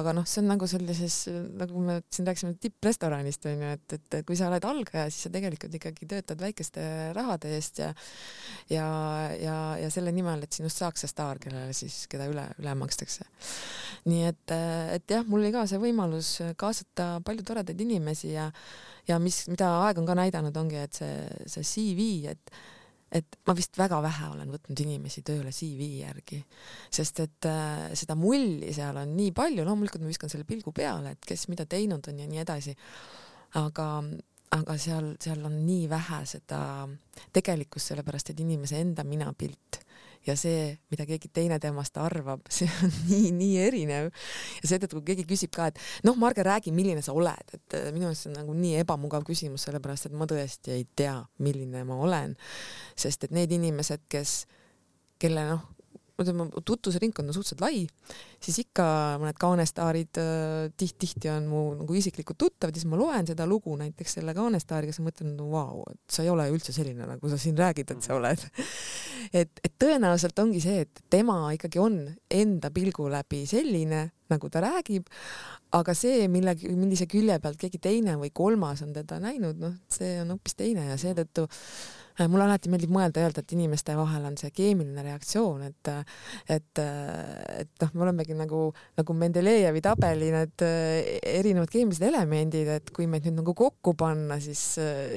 aga 0.00 0.14
noh, 0.16 0.26
see 0.28 0.40
on 0.40 0.48
nagu 0.54 0.68
sellises, 0.70 1.16
nagu 1.60 1.82
me 1.84 1.98
siin 2.12 2.28
rääkisime 2.28 2.56
tipprestoranist 2.62 3.44
onju, 3.50 3.72
et, 3.76 3.96
et 3.98 4.16
kui 4.28 4.38
sa 4.38 4.48
oled 4.48 4.64
algaja, 4.68 5.10
siis 5.12 5.28
sa 5.28 5.32
tegelikult 5.34 5.76
ikkagi 5.76 6.08
töötad 6.08 6.40
väikeste 6.40 6.86
rahade 7.16 7.52
eest 7.58 7.82
ja 7.82 7.90
ja, 8.72 8.86
ja, 9.36 9.56
ja 9.82 9.90
selle 9.92 10.14
nimel, 10.16 10.46
et 10.46 10.56
sinust 10.56 10.80
saaks 10.80 11.04
see 11.04 11.12
staar, 11.12 11.40
kellele 11.42 11.76
siis, 11.76 12.06
keda 12.12 12.30
üle, 12.32 12.46
üle 12.62 12.76
makstakse. 12.80 13.28
nii 14.08 14.24
et, 14.30 14.56
et 14.96 15.16
jah, 15.16 15.26
mul 15.28 15.42
oli 15.42 15.52
ka 15.54 15.66
see 15.68 15.82
võimalus 15.82 16.38
kaasata 16.58 17.18
palju 17.26 17.44
toredaid 17.46 17.84
inimesi 17.84 18.32
ja 18.32 18.48
ja 19.08 19.18
mis, 19.18 19.44
mida 19.50 19.68
aeg 19.86 19.98
on 19.98 20.06
ka 20.06 20.16
näidanud, 20.18 20.56
ongi, 20.56 20.78
et 20.78 21.00
see, 21.00 21.16
see 21.50 21.66
CV, 21.66 22.08
et 22.30 22.54
et 23.12 23.38
ma 23.46 23.54
vist 23.56 23.76
väga 23.76 24.00
vähe 24.04 24.28
olen 24.32 24.50
võtnud 24.54 24.82
inimesi 24.86 25.22
tööle 25.26 25.52
CV 25.52 25.88
järgi, 26.00 26.40
sest 26.92 27.20
et 27.24 27.48
äh, 27.48 27.92
seda 27.98 28.16
mulli 28.18 28.72
seal 28.74 28.98
on 29.02 29.14
nii 29.16 29.34
palju, 29.36 29.66
loomulikult 29.68 30.04
ma 30.04 30.10
viskan 30.12 30.32
selle 30.32 30.48
pilgu 30.48 30.72
peale, 30.76 31.14
et 31.16 31.28
kes 31.28 31.46
mida 31.52 31.66
teinud 31.68 32.08
on 32.08 32.22
ja 32.22 32.28
nii 32.28 32.42
edasi. 32.42 32.76
aga, 33.60 33.86
aga 34.56 34.76
seal, 34.80 35.12
seal 35.20 35.44
on 35.44 35.58
nii 35.66 35.88
vähe 35.92 36.22
seda 36.28 36.62
tegelikkust, 37.32 37.92
sellepärast 37.92 38.32
et 38.32 38.40
inimese 38.40 38.80
enda 38.80 39.04
minapilt 39.04 39.82
ja 40.26 40.36
see, 40.38 40.70
mida 40.92 41.06
keegi 41.08 41.30
teine 41.34 41.58
temast 41.62 41.98
arvab, 42.00 42.46
see 42.56 42.68
on 42.84 42.94
nii, 43.10 43.32
nii 43.36 43.58
erinev. 43.66 44.10
ja 44.60 44.70
seetõttu, 44.70 45.00
kui 45.00 45.12
keegi 45.12 45.26
küsib 45.34 45.54
ka, 45.54 45.70
et 45.72 45.80
noh, 46.06 46.18
Marge, 46.18 46.44
räägi, 46.46 46.74
milline 46.74 47.02
sa 47.04 47.14
oled, 47.16 47.56
et 47.58 47.78
äh, 47.78 47.90
minu 47.94 48.10
arust 48.10 48.26
see 48.26 48.32
on 48.32 48.40
nagu 48.42 48.56
nii 48.56 48.80
ebamugav 48.84 49.26
küsimus, 49.28 49.66
sellepärast 49.66 50.10
et 50.10 50.16
ma 50.16 50.28
tõesti 50.30 50.76
ei 50.76 50.86
tea, 50.96 51.18
milline 51.42 51.84
ma 51.88 51.98
olen. 52.06 52.36
sest 52.98 53.24
et 53.26 53.34
need 53.34 53.52
inimesed, 53.54 54.06
kes, 54.12 54.42
kelle 55.22 55.46
noh, 55.48 55.62
ütleme, 56.22 56.46
tutvusringkond 56.64 57.30
on 57.30 57.34
suhteliselt 57.34 57.62
lai, 57.64 57.86
siis 58.42 58.60
ikka 58.62 58.84
mõned 59.22 59.38
kaanestaarid 59.40 60.20
tiht-tihti 60.78 61.30
on 61.32 61.48
mu 61.50 61.62
nagu 61.80 61.96
isiklikud 61.98 62.38
tuttavad, 62.38 62.76
siis 62.76 62.86
ma 62.90 63.00
loen 63.00 63.26
seda 63.28 63.46
lugu 63.48 63.74
näiteks 63.80 64.18
selle 64.18 64.34
kaanestaariga, 64.36 64.94
siis 64.94 65.02
ma 65.02 65.10
mõtlen, 65.10 65.34
no 65.38 65.48
vau, 65.52 65.82
et 65.90 66.14
sa 66.14 66.26
ei 66.26 66.30
ole 66.32 66.46
üldse 66.52 66.74
selline, 66.76 67.08
nagu 67.08 67.32
sa 67.32 67.40
siin 67.40 67.58
räägid, 67.58 67.96
et 67.96 68.06
sa 68.06 68.16
oled. 68.18 68.46
et, 69.32 69.60
et 69.64 69.74
tõenäoliselt 69.80 70.38
ongi 70.42 70.60
see, 70.62 70.84
et 70.86 71.02
tema 71.10 71.36
ikkagi 71.56 71.80
on 71.82 71.98
enda 72.30 72.70
pilgu 72.74 73.08
läbi 73.12 73.44
selline, 73.48 74.10
nagu 74.32 74.50
ta 74.52 74.64
räägib, 74.64 75.08
aga 75.78 75.94
see, 75.96 76.28
millegi, 76.32 76.72
millise 76.76 77.08
külje 77.10 77.38
pealt 77.42 77.60
keegi 77.60 77.80
teine 77.82 78.18
või 78.20 78.32
kolmas 78.34 78.84
on 78.84 78.92
teda 78.96 79.20
näinud, 79.22 79.60
noh, 79.62 79.76
see 79.92 80.18
on 80.22 80.34
hoopis 80.34 80.58
teine 80.58 80.90
ja 80.90 81.00
seetõttu 81.00 81.48
Äh, 82.20 82.28
mulle 82.28 82.44
alati 82.44 82.68
meeldib 82.68 82.90
mõelda 82.92 83.22
öelda, 83.24 83.40
et 83.40 83.52
inimeste 83.56 83.94
vahel 83.96 84.26
on 84.28 84.34
see 84.36 84.50
keemiline 84.52 85.00
reaktsioon, 85.06 85.62
et 85.64 85.90
et, 86.52 86.80
et 86.82 87.70
noh, 87.82 87.92
me 87.94 88.04
olemegi 88.04 88.36
nagu, 88.36 88.66
nagu 88.98 89.14
Mendelejevi 89.16 89.80
tabeli 89.84 90.28
need 90.34 90.64
äh, 90.66 91.08
erinevad 91.40 91.72
keemilised 91.72 92.04
elemendid, 92.04 92.68
et 92.76 92.92
kui 92.92 93.08
meid 93.08 93.24
nüüd 93.26 93.38
nagu 93.40 93.54
kokku 93.56 93.94
panna, 93.98 94.36
siis, 94.44 94.60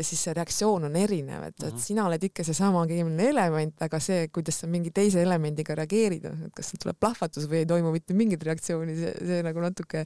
siis 0.07 0.23
see 0.27 0.35
reaktsioon 0.37 0.87
on 0.87 0.95
erinev, 0.99 1.43
et, 1.49 1.57
et 1.59 1.73
mhm. 1.73 1.83
sina 1.83 2.05
oled 2.07 2.29
ikka 2.29 2.47
seesama 2.47 2.85
keemiline 2.87 3.27
element, 3.33 3.75
aga 3.83 3.99
see, 4.03 4.29
kuidas 4.35 4.61
sa 4.63 4.71
mingi 4.71 4.93
teise 4.95 5.19
elemendiga 5.23 5.75
reageerid, 5.81 6.29
noh, 6.29 6.47
et 6.47 6.55
kas 6.55 6.71
tuleb 6.79 6.99
plahvatus 7.01 7.49
või 7.51 7.65
ei 7.65 7.69
toimu 7.69 7.91
mitte 7.95 8.15
mingit 8.15 8.47
reaktsiooni, 8.47 9.04
see, 9.05 9.15
see 9.29 9.45
nagu 9.45 9.63
natuke 9.63 10.03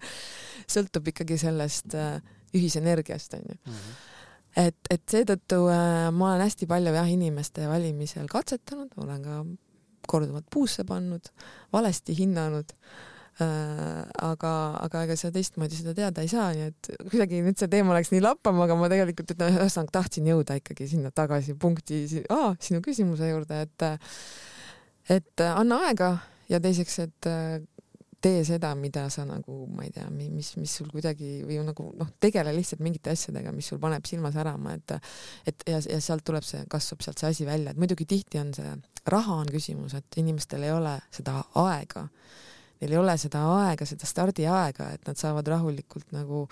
sõltub 0.67 1.09
ikkagi 1.13 1.39
sellest 1.39 1.97
äh, 1.97 2.19
ühisenergiast, 2.53 3.39
onju. 3.39 3.59
-hmm 3.65 4.05
et, 4.57 4.79
et 4.91 5.03
seetõttu 5.09 5.59
äh, 5.69 6.09
ma 6.15 6.33
olen 6.33 6.47
hästi 6.47 6.67
palju 6.69 6.93
jah, 6.95 7.09
inimeste 7.09 7.67
valimisel 7.69 8.29
katsetanud, 8.31 8.95
olen 8.97 9.21
ka 9.25 9.43
korduvalt 10.09 10.49
puusse 10.51 10.85
pannud, 10.89 11.31
valesti 11.73 12.15
hinnanud 12.17 12.73
äh,. 12.73 14.03
aga, 14.25 14.51
aga 14.83 15.03
ega 15.05 15.15
sa 15.19 15.29
teistmoodi 15.31 15.77
seda 15.77 15.93
teada 15.95 16.25
ei 16.25 16.31
saa, 16.31 16.49
nii 16.55 16.65
et 16.71 16.89
kuidagi 17.11 17.43
nüüd 17.45 17.59
see 17.61 17.69
teema 17.71 17.95
läks 17.95 18.11
nii 18.11 18.23
lappama, 18.25 18.65
aga 18.65 18.75
ma 18.79 18.89
tegelikult, 18.91 19.35
noh, 19.39 19.59
ühesõnaga 19.61 19.95
tahtsin 19.99 20.27
jõuda 20.27 20.57
ikkagi 20.59 20.89
sinna 20.91 21.13
tagasi 21.15 21.55
punkti 21.59 22.01
ah,, 22.33 22.57
sinu 22.59 22.81
küsimuse 22.85 23.29
juurde, 23.29 23.61
et 23.67 23.87
et 25.09 25.45
anna 25.45 25.83
aega 25.87 26.15
ja 26.51 26.59
teiseks, 26.61 26.99
et 27.05 27.29
tee 28.21 28.43
seda, 28.47 28.73
mida 28.75 29.05
sa 29.13 29.23
nagu, 29.27 29.61
ma 29.75 29.85
ei 29.87 29.93
tea, 29.95 30.07
mis, 30.11 30.51
mis 30.59 30.73
sul 30.79 30.89
kuidagi 30.91 31.39
või 31.47 31.59
nagu 31.65 31.89
noh, 31.99 32.11
tegele 32.21 32.53
lihtsalt 32.55 32.83
mingite 32.83 33.13
asjadega, 33.15 33.53
mis 33.55 33.69
sul 33.71 33.79
paneb 33.81 34.05
silma 34.09 34.31
särama, 34.35 34.75
et 34.75 34.95
et 35.49 35.65
ja, 35.69 35.79
ja 35.95 36.01
sealt 36.03 36.25
tuleb 36.27 36.45
see, 36.45 36.65
kasvab 36.71 37.03
sealt 37.05 37.21
see 37.21 37.31
asi 37.31 37.47
välja, 37.47 37.71
et 37.71 37.79
muidugi 37.79 38.07
tihti 38.09 38.41
on 38.41 38.53
see, 38.55 38.75
raha 39.09 39.39
on 39.43 39.51
küsimus, 39.51 39.95
et 39.97 40.19
inimestel 40.21 40.67
ei 40.67 40.75
ole 40.75 40.97
seda 41.15 41.39
aega. 41.63 42.07
Neil 42.79 42.93
ei 42.95 42.99
ole 42.99 43.17
seda 43.19 43.41
aega, 43.57 43.85
seda 43.87 44.07
stardiaega, 44.07 44.93
et 44.95 45.07
nad 45.07 45.19
saavad 45.19 45.47
rahulikult 45.51 46.13
nagu 46.15 46.45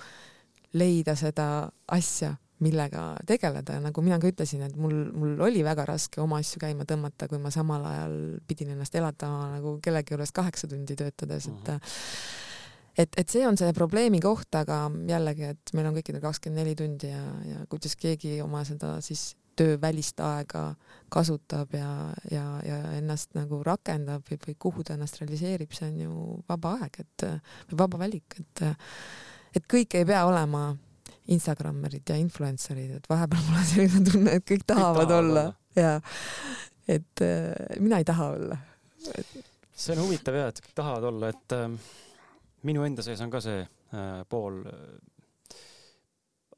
leida 0.75 1.15
seda 1.15 1.47
asja 1.95 2.33
millega 2.63 3.03
tegeleda. 3.29 3.77
Ja 3.77 3.83
nagu 3.83 4.01
mina 4.05 4.17
ka 4.21 4.29
ütlesin, 4.31 4.63
et 4.65 4.75
mul, 4.79 4.95
mul 5.13 5.37
oli 5.45 5.63
väga 5.65 5.85
raske 5.89 6.21
oma 6.23 6.41
asju 6.41 6.61
käima 6.63 6.87
tõmmata, 6.89 7.29
kui 7.29 7.39
ma 7.41 7.51
samal 7.53 7.85
ajal 7.85 8.17
pidin 8.49 8.73
ennast 8.75 8.95
elatama 8.97 9.53
nagu 9.57 9.77
kellegi 9.83 10.15
juures 10.15 10.33
kaheksa 10.35 10.69
tundi 10.71 10.97
töötades, 10.97 11.49
et 11.51 11.73
et, 12.97 13.13
et 13.13 13.29
see 13.29 13.45
on 13.45 13.57
see 13.59 13.73
probleemi 13.77 14.19
koht, 14.23 14.49
aga 14.57 14.87
jällegi, 15.09 15.51
et 15.53 15.73
meil 15.77 15.89
on 15.89 15.99
kõikidel 15.99 16.23
kakskümmend 16.23 16.63
neli 16.63 16.73
tundi 16.77 17.11
ja, 17.11 17.25
ja 17.45 17.65
kuidas 17.69 17.93
keegi 17.99 18.39
oma 18.41 18.63
seda 18.65 18.95
siis 19.05 19.35
töövälist 19.57 20.19
aega 20.21 20.63
kasutab 21.13 21.73
ja, 21.73 21.91
ja, 22.31 22.45
ja 22.65 22.79
ennast 22.97 23.33
nagu 23.37 23.61
rakendab 23.65 24.25
või, 24.29 24.39
või 24.47 24.57
kuhu 24.59 24.85
ta 24.85 24.97
ennast 24.97 25.21
realiseerib, 25.21 25.73
see 25.73 25.89
on 25.91 26.01
ju 26.03 26.25
vaba 26.49 26.75
aeg, 26.81 26.99
et 27.05 27.27
või 27.71 27.79
vaba 27.85 28.01
valik, 28.05 28.41
et 28.41 28.65
et 29.57 29.65
kõik 29.65 29.95
ei 29.97 30.05
pea 30.05 30.25
olema 30.27 30.67
Instagrammerid 31.33 32.09
ja 32.09 32.17
influencer'id, 32.21 32.97
et 32.99 33.09
vahepeal 33.09 33.43
mul 33.49 33.59
on 33.59 33.67
selline 33.67 34.03
tunne, 34.07 34.35
et 34.39 34.47
kõik 34.47 34.65
tahavad, 34.67 35.03
kõik 35.03 35.11
tahavad 35.11 35.15
olla, 35.17 35.43
olla. 35.43 35.55
ja 35.75 36.97
et 36.97 37.23
äh, 37.25 37.79
mina 37.83 37.99
ei 37.99 38.07
taha 38.07 38.29
olla 38.37 38.57
et.... 39.15 39.33
see 39.75 39.95
on 39.95 40.05
huvitav 40.05 40.37
ja, 40.39 40.47
et 40.51 40.61
kõik 40.63 40.77
tahavad 40.77 41.09
olla, 41.09 41.31
et 41.35 41.55
äh, 41.57 41.67
minu 42.67 42.85
enda 42.87 43.05
sees 43.05 43.21
on 43.23 43.33
ka 43.33 43.41
see 43.43 43.59
äh, 43.63 44.21
pool 44.29 44.61
äh, 44.71 45.57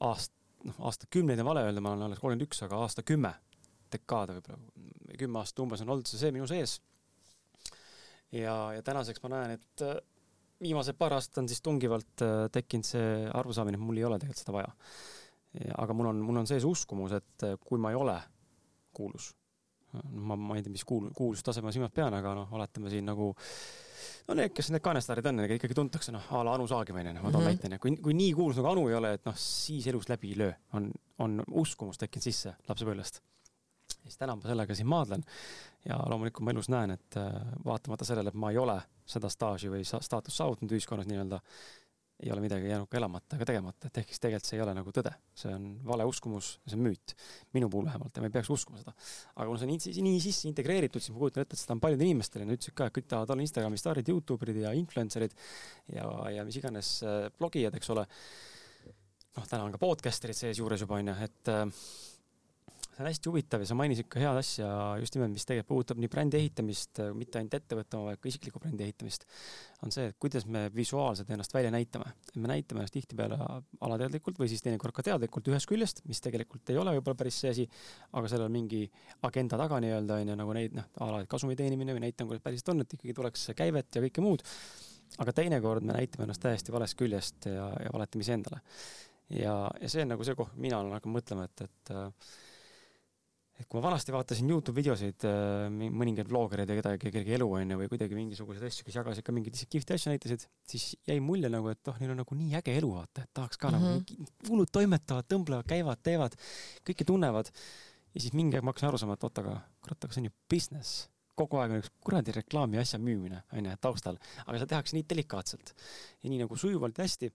aast-, 0.05 0.35
noh, 0.67 0.77
aastakümneid 0.89 1.41
on 1.41 1.49
vale 1.49 1.65
öelda, 1.67 1.83
ma 1.83 1.93
olen 1.93 2.07
alles 2.07 2.21
kolmkümmend 2.21 2.47
üks, 2.47 2.61
aga 2.65 2.83
aastakümme, 2.85 3.33
dekaade 3.93 4.37
võib-olla, 4.37 4.61
kümme 5.19 5.41
aastat 5.41 5.63
umbes 5.65 5.83
on 5.83 5.95
olnud 5.95 6.09
see 6.09 6.31
minu 6.35 6.47
sees. 6.49 6.79
ja, 8.31 8.55
ja 8.75 8.85
tänaseks 8.85 9.23
ma 9.25 9.33
näen, 9.35 9.57
et 9.57 9.85
äh, 9.85 9.97
viimased 10.61 10.97
paar 10.99 11.15
aastat 11.17 11.41
on 11.43 11.49
siis 11.49 11.61
tungivalt 11.65 12.23
äh, 12.25 12.45
tekkinud 12.53 12.87
see 12.87 13.09
arusaamine, 13.33 13.79
et 13.79 13.83
mul 13.83 13.99
ei 13.99 14.07
ole 14.07 14.19
tegelikult 14.19 14.43
seda 14.43 14.55
vaja. 14.55 14.71
aga 15.81 15.93
mul 15.97 16.11
on, 16.11 16.19
mul 16.21 16.37
on 16.43 16.47
sees 16.47 16.65
uskumus, 16.67 17.15
et 17.17 17.45
äh, 17.47 17.57
kui 17.65 17.81
ma 17.81 17.89
ei 17.93 17.97
ole 17.97 18.15
kuulus, 18.93 19.31
ma, 20.13 20.35
ma 20.35 20.57
ei 20.57 20.65
tea, 20.65 20.73
mis 20.73 20.85
kuul-, 20.85 21.09
kuulsustaseme 21.15 21.69
ma 21.69 21.73
silmas 21.73 21.93
pean, 21.95 22.13
aga 22.13 22.35
noh, 22.37 22.51
oletame 22.57 22.91
siin 22.93 23.07
nagu 23.09 23.31
no 24.27 24.37
need, 24.37 24.53
kes 24.55 24.69
need 24.73 24.83
kaanestaarid 24.85 25.25
on, 25.31 25.39
nendega 25.39 25.57
ikkagi 25.57 25.77
tuntakse, 25.77 26.13
noh, 26.13 26.27
a 26.35 26.43
la 26.45 26.53
Anu 26.57 26.67
Saagim 26.69 26.99
onju, 27.01 27.15
noh, 27.15 27.25
ma 27.25 27.31
toon 27.31 27.43
mm 27.43 27.55
-hmm. 27.55 27.69
näite, 27.71 27.81
kui, 27.81 27.95
kui 27.97 28.13
nii 28.17 28.33
kuulus 28.37 28.59
nagu 28.59 28.71
Anu 28.73 28.87
ei 28.89 28.97
ole, 28.99 29.13
et 29.17 29.25
noh, 29.25 29.37
siis 29.37 29.87
elus 29.87 30.09
läbi 30.09 30.33
ei 30.33 30.37
löö, 30.43 30.53
on, 30.73 30.91
on 31.19 31.43
uskumus 31.63 31.97
tekkinud 31.97 32.23
sisse 32.29 32.53
lapsepõlvest. 32.69 33.21
Siis 34.03 34.17
täna 34.17 34.35
ma 34.35 34.47
sellega 34.47 34.75
siin 34.77 34.89
maadlen 34.89 35.25
ja 35.87 35.99
loomulikult 36.11 36.45
ma 36.45 36.55
elus 36.55 36.69
näen, 36.71 36.95
et 36.95 37.19
äh, 37.19 37.35
vaatamata 37.65 38.07
sellele, 38.07 38.33
et 38.33 38.39
ma 38.39 38.51
ei 38.53 38.59
ole 38.61 38.79
seda 39.09 39.29
staaži 39.31 39.71
või 39.71 39.85
staatust 39.87 40.37
saavutanud 40.37 40.75
ühiskonnas 40.75 41.07
nii-öelda, 41.09 41.39
ei 42.19 42.31
ole 42.31 42.41
midagi 42.43 42.67
jäänud 42.67 42.89
ka 42.91 42.97
elamata 42.99 43.37
ega 43.37 43.45
tegemata, 43.47 43.87
et 43.87 43.97
ehk 44.01 44.09
siis 44.11 44.19
tegelikult 44.19 44.49
see 44.49 44.57
ei 44.57 44.63
ole 44.65 44.73
nagu 44.75 44.91
tõde, 44.95 45.13
see 45.39 45.53
on 45.55 45.69
vale 45.87 46.03
uskumus, 46.07 46.49
see 46.67 46.75
on 46.75 46.83
müüt. 46.83 47.13
minu 47.55 47.69
puhul 47.71 47.87
vähemalt 47.87 48.15
ja 48.15 48.23
ma 48.23 48.27
ei 48.27 48.33
peaks 48.33 48.51
uskuma 48.51 48.81
seda. 48.81 48.91
aga 49.35 49.47
kuna 49.47 49.61
see 49.61 49.69
on 49.69 49.71
nii, 49.71 50.03
nii 50.09 50.19
sisse 50.25 50.49
integreeritud, 50.51 51.03
siis 51.03 51.15
ma 51.15 51.23
kujutan 51.23 51.45
ette, 51.45 51.55
et 51.55 51.63
seda 51.63 51.77
on 51.77 51.83
paljudel 51.85 52.09
inimestel 52.09 52.43
ja 52.43 52.49
nad 52.49 52.59
ütlesid 52.59 52.75
ka, 52.75 52.89
et 52.89 52.97
kõik 52.97 53.07
tahavad 53.07 53.31
olla 53.35 53.45
Instagrami 53.47 53.79
staarid, 53.79 54.11
Youtuberid 54.11 54.59
ja 54.65 54.75
influencer'id 54.75 55.37
ja, 55.95 56.09
ja 56.35 56.45
mis 56.47 56.59
iganes 56.59 56.91
äh, 57.07 57.29
blogijad, 57.39 57.79
eks 57.79 57.95
ole. 57.95 58.03
noh, 59.37 59.47
täna 59.47 59.63
on 59.63 59.77
ka 59.77 59.79
podcaster'id 59.79 60.43
seesjuures 60.43 60.83
juba 60.83 60.99
onju, 60.99 61.15
et 61.23 61.55
äh, 61.55 61.87
see 62.99 63.05
on 63.05 63.13
hästi 63.13 63.29
huvitav 63.31 63.61
ja 63.63 63.67
sa 63.69 63.75
mainisid 63.79 64.07
ka 64.11 64.19
head 64.19 64.37
asja 64.41 64.67
just 64.99 65.15
nimelt, 65.15 65.31
mis 65.31 65.45
tegelikult 65.47 65.69
puudutab 65.69 65.99
nii 66.03 66.09
brändi 66.11 66.35
ehitamist, 66.39 66.99
mitte 67.15 67.39
ainult 67.39 67.53
ettevõtte 67.55 67.95
oma, 67.95 68.11
vaid 68.11 68.19
ka 68.19 68.27
isiklikku 68.27 68.59
brändi 68.59 68.83
ehitamist, 68.83 69.23
on 69.85 69.93
see, 69.95 70.09
et 70.11 70.17
kuidas 70.19 70.43
me 70.51 70.65
visuaalselt 70.75 71.31
ennast 71.31 71.55
välja 71.55 71.71
näitame. 71.71 72.11
me 72.35 72.51
näitame 72.51 72.83
ennast 72.83 72.97
tihtipeale 72.97 73.37
alateadlikult 73.87 74.41
või 74.41 74.49
siis 74.51 74.65
teinekord 74.65 74.95
ka 74.97 75.05
teadlikult 75.07 75.47
ühest 75.47 75.69
küljest, 75.71 76.03
mis 76.11 76.19
tegelikult 76.25 76.73
ei 76.73 76.81
ole 76.81 76.97
võib-olla 76.97 77.21
päris 77.21 77.39
see 77.39 77.53
asi, 77.53 77.67
aga 78.11 78.27
sellel 78.27 78.49
on 78.49 78.57
mingi 78.57 78.83
agenda 79.29 79.61
taga 79.63 79.79
nii-öelda 79.79 80.19
onju, 80.19 80.35
nagu 80.43 80.57
neid 80.59 80.75
noh, 80.75 80.91
a 80.99 81.09
la 81.13 81.23
kasumi 81.31 81.55
teenimine 81.55 81.95
või 81.95 82.03
näitan, 82.03 82.27
kuidas 82.27 82.43
päriselt 82.43 82.73
on, 82.75 82.83
et 82.83 82.97
ikkagi 82.99 83.15
tuleks 83.15 83.47
käivet 83.55 83.95
ja 83.95 84.03
kõike 84.09 84.25
muud. 84.25 84.43
aga 85.23 85.31
teinekord 85.39 85.87
me 85.87 85.95
näitame 85.95 86.27
ennast 86.27 86.43
täiesti 86.43 86.75
valest 86.75 86.99
küljest 86.99 87.47
ja, 87.47 87.71
ja 87.79 87.95
valetame 87.95 88.27
iseendale. 88.27 88.59
ja, 89.39 89.55
ja 89.79 89.87
see 89.87 90.03
on 90.03 90.15
nagu 90.17 90.27
see 90.27 90.35
koht, 90.35 90.59
mina 90.59 90.83
olen 90.83 90.99
hakanud 90.99 91.21
mõtlema, 91.21 91.47
et, 91.47 91.67
et 91.69 91.95
et 93.59 93.67
kui 93.67 93.79
ma 93.79 93.89
vanasti 93.89 94.13
vaatasin 94.15 94.49
Youtube 94.49 94.79
videosid 94.79 95.25
äh, 95.27 95.65
mõningaid 95.69 96.29
vloggereid 96.31 96.69
ja 96.71 96.77
kedagi, 96.79 97.01
kellegi 97.03 97.35
elu 97.35 97.47
onju 97.57 97.79
või 97.81 97.91
kuidagi 97.91 98.15
mingisuguseid 98.15 98.69
asju, 98.69 98.85
kes 98.87 98.97
jagasid 99.01 99.25
ka 99.27 99.35
mingeid 99.35 99.59
kihvte 99.73 99.97
asju 99.97 100.13
näitasid, 100.13 100.45
siis 100.71 100.87
jäi 101.09 101.19
mulje 101.23 101.51
nagu, 101.51 101.67
et 101.73 101.91
oh, 101.91 101.99
neil 101.99 102.13
on 102.15 102.21
nagu 102.23 102.39
nii 102.39 102.55
äge 102.61 102.77
elu 102.79 102.93
vaata, 102.93 103.27
et 103.27 103.33
tahaks 103.35 103.59
ka 103.59 103.69
mm 103.69 103.75
-hmm. 103.75 103.99
nagu 103.99 104.23
mhm. 104.23 104.49
hullud 104.49 104.71
toimetavad, 104.71 105.27
tõmblevad, 105.33 105.67
käivad, 105.67 106.03
teevad, 106.03 106.39
kõike 106.87 107.05
tunnevad. 107.05 107.51
ja 108.13 108.21
siis 108.21 108.33
mingi 108.33 108.55
aeg 108.57 108.63
ma 108.63 108.71
hakkasin 108.71 108.89
aru 108.89 108.97
saama, 108.97 109.19
et 109.19 109.23
oot, 109.23 109.37
aga 109.43 109.59
kurat, 109.83 110.03
aga 110.03 110.13
see 110.13 110.21
on 110.21 110.31
ju 110.31 110.35
business 110.49 111.09
kogu 111.35 111.57
aeg 111.57 111.71
on 111.71 111.83
üks 111.83 111.91
kuradi 112.03 112.33
reklaami 112.35 112.79
asja 112.81 112.99
müümine 112.99 113.43
onju 113.53 113.75
taustal, 113.81 114.17
aga 114.45 114.57
seda 114.57 114.73
tehakse 114.73 114.97
nii 114.97 115.05
delikaatselt 115.09 115.75
ja 116.23 116.29
nii 116.29 116.41
nagu 116.41 116.57
sujuvalt 116.57 116.97
ja 116.97 117.05
hästi 117.07 117.31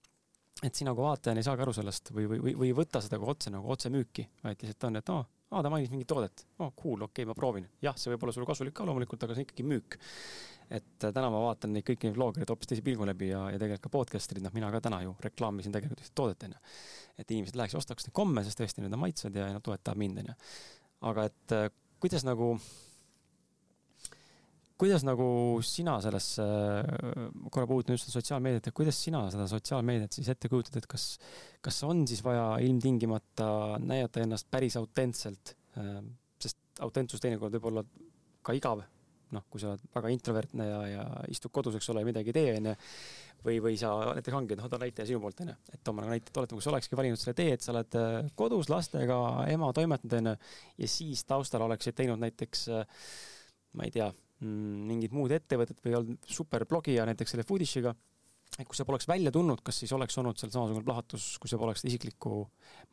et 0.62 0.74
sina 0.74 0.94
kui 0.94 1.04
vaatajana 1.04 1.40
ei 1.40 1.46
saagi 1.46 1.64
aru 1.64 1.72
sellest 1.76 2.12
või, 2.14 2.26
või, 2.30 2.40
või, 2.44 2.54
või 2.60 2.74
võta 2.76 3.00
seda 3.04 3.18
kui 3.18 3.30
otse 3.32 3.50
nagu 3.50 3.70
otsemüüki, 3.74 4.28
vaid 4.44 4.60
lihtsalt 4.62 4.86
on, 4.88 5.00
et 5.00 5.10
aa 5.10 5.22
oh,, 5.22 5.30
aa, 5.54 5.62
ta 5.62 5.70
mainis 5.72 5.92
mingit 5.92 6.08
toodet, 6.10 6.44
oh 6.58 6.72
cool, 6.76 7.06
okei 7.06 7.22
okay,, 7.22 7.28
ma 7.30 7.36
proovin. 7.38 7.68
jah, 7.82 7.96
see 7.98 8.12
võib 8.12 8.26
olla 8.26 8.34
sulle 8.36 8.48
kasulik 8.48 8.74
ka 8.76 8.86
loomulikult, 8.88 9.26
aga 9.26 9.36
see 9.36 9.44
on 9.44 9.48
ikkagi 9.48 9.66
müük. 9.70 9.98
et 10.74 11.04
äh, 11.06 11.12
täna 11.12 11.28
ma 11.30 11.42
vaatan 11.44 11.74
neid 11.76 11.86
kõiki 11.86 12.08
neid 12.08 12.16
vloggereid 12.18 12.50
hoopis 12.50 12.70
teise 12.70 12.84
pilgu 12.84 13.06
läbi 13.08 13.28
ja, 13.30 13.44
ja 13.52 13.60
tegelikult 13.60 13.84
ka 13.86 13.92
podcaster'id, 13.98 14.44
noh, 14.46 14.54
mina 14.56 14.70
ka 14.74 14.80
täna 14.86 15.02
ju 15.04 15.14
reklaamisin 15.24 15.74
tegelikult 15.74 16.02
ühte 16.04 16.16
toodet, 16.16 16.48
onju. 16.48 16.62
et 17.20 17.36
inimesed 17.36 17.58
läheks 17.60 17.76
ja 17.76 17.82
ostaks 17.82 18.08
neid 18.08 18.16
komme, 18.16 18.44
sest 18.46 18.60
tõesti 18.60 18.84
need 18.84 18.96
on 18.96 19.04
maitsvad 19.04 19.36
ja 19.38 19.52
nad 19.52 19.64
toetavad 19.64 20.00
mind, 20.00 20.24
onju. 20.24 20.36
aga 21.12 21.28
et 21.30 21.56
äh, 21.56 21.68
kuidas 22.02 22.26
nagu 22.26 22.54
kuidas 24.80 25.04
nagu 25.06 25.26
sina 25.64 25.96
sellesse, 26.02 26.44
korra 27.52 27.66
puudutan 27.70 27.94
just 27.94 28.10
sotsiaalmeediat, 28.12 28.68
et 28.68 28.76
kuidas 28.76 28.98
sina 29.06 29.22
seda 29.32 29.46
sotsiaalmeediat 29.50 30.16
siis 30.16 30.30
ette 30.32 30.50
kujutad, 30.50 30.80
et 30.80 30.88
kas, 30.90 31.12
kas 31.64 31.82
on 31.86 32.02
siis 32.10 32.24
vaja 32.26 32.56
ilmtingimata 32.64 33.46
näidata 33.84 34.24
ennast 34.24 34.50
päris 34.50 34.78
autentselt, 34.80 35.54
sest 36.42 36.82
autentsus 36.82 37.22
teinekord 37.22 37.54
võib 37.54 37.70
olla 37.70 37.84
ka 38.44 38.54
igav, 38.56 38.82
noh, 39.34 39.44
kui 39.50 39.62
sa 39.62 39.72
oled 39.72 39.86
väga 39.94 40.10
introvertne 40.14 40.66
ja, 40.68 40.80
ja 40.90 41.04
istud 41.32 41.54
kodus, 41.54 41.78
eks 41.78 41.92
ole, 41.94 42.02
midagi 42.06 42.30
ei 42.32 42.36
tee, 42.36 42.56
onju, 42.58 42.74
või, 43.46 43.60
või 43.62 43.78
sa 43.78 43.92
näiteks 44.10 44.36
ongi, 44.38 44.58
noh, 44.58 44.68
toon 44.70 44.82
näite 44.84 45.06
sinu 45.06 45.22
poolt, 45.22 45.42
onju, 45.46 45.54
et 45.70 45.82
toome 45.86 46.02
nagu 46.02 46.14
näite, 46.14 46.30
et 46.30 46.42
oletame, 46.42 46.58
kui 46.58 46.66
sa 46.66 46.74
olekski 46.74 46.98
valinud 46.98 47.20
selle 47.20 47.36
tee, 47.38 47.54
et 47.56 47.64
sa 47.64 47.72
oled 47.74 47.98
äh, 47.98 48.18
kodus 48.38 48.70
lastega, 48.72 49.18
ema 49.54 49.70
toimetanud, 49.74 50.18
onju, 50.20 50.52
ja 50.82 50.90
siis 50.90 51.24
taustal 51.30 51.66
oleksid 51.66 51.96
teinud 51.98 52.22
näiteks 52.22 52.68
äh, 52.74 52.84
ma 53.74 53.88
ei 53.88 53.94
tea 53.94 54.10
Mm, 54.44 54.88
mingid 54.90 55.14
muud 55.16 55.32
ettevõtted 55.32 55.78
või 55.84 55.94
olnud 55.98 56.28
superblogija 56.28 57.06
näiteks 57.08 57.32
selle 57.32 57.46
Foodishiga, 57.48 57.94
et 58.58 58.68
kui 58.68 58.76
see 58.76 58.86
poleks 58.86 59.08
välja 59.08 59.32
tulnud, 59.32 59.62
kas 59.64 59.78
siis 59.80 59.92
oleks 59.96 60.18
olnud 60.20 60.38
seal 60.40 60.52
samasugune 60.52 60.84
plahvatus, 60.84 61.28
kui 61.40 61.50
sa 61.50 61.58
poleks 61.60 61.84
isiklikku 61.88 62.42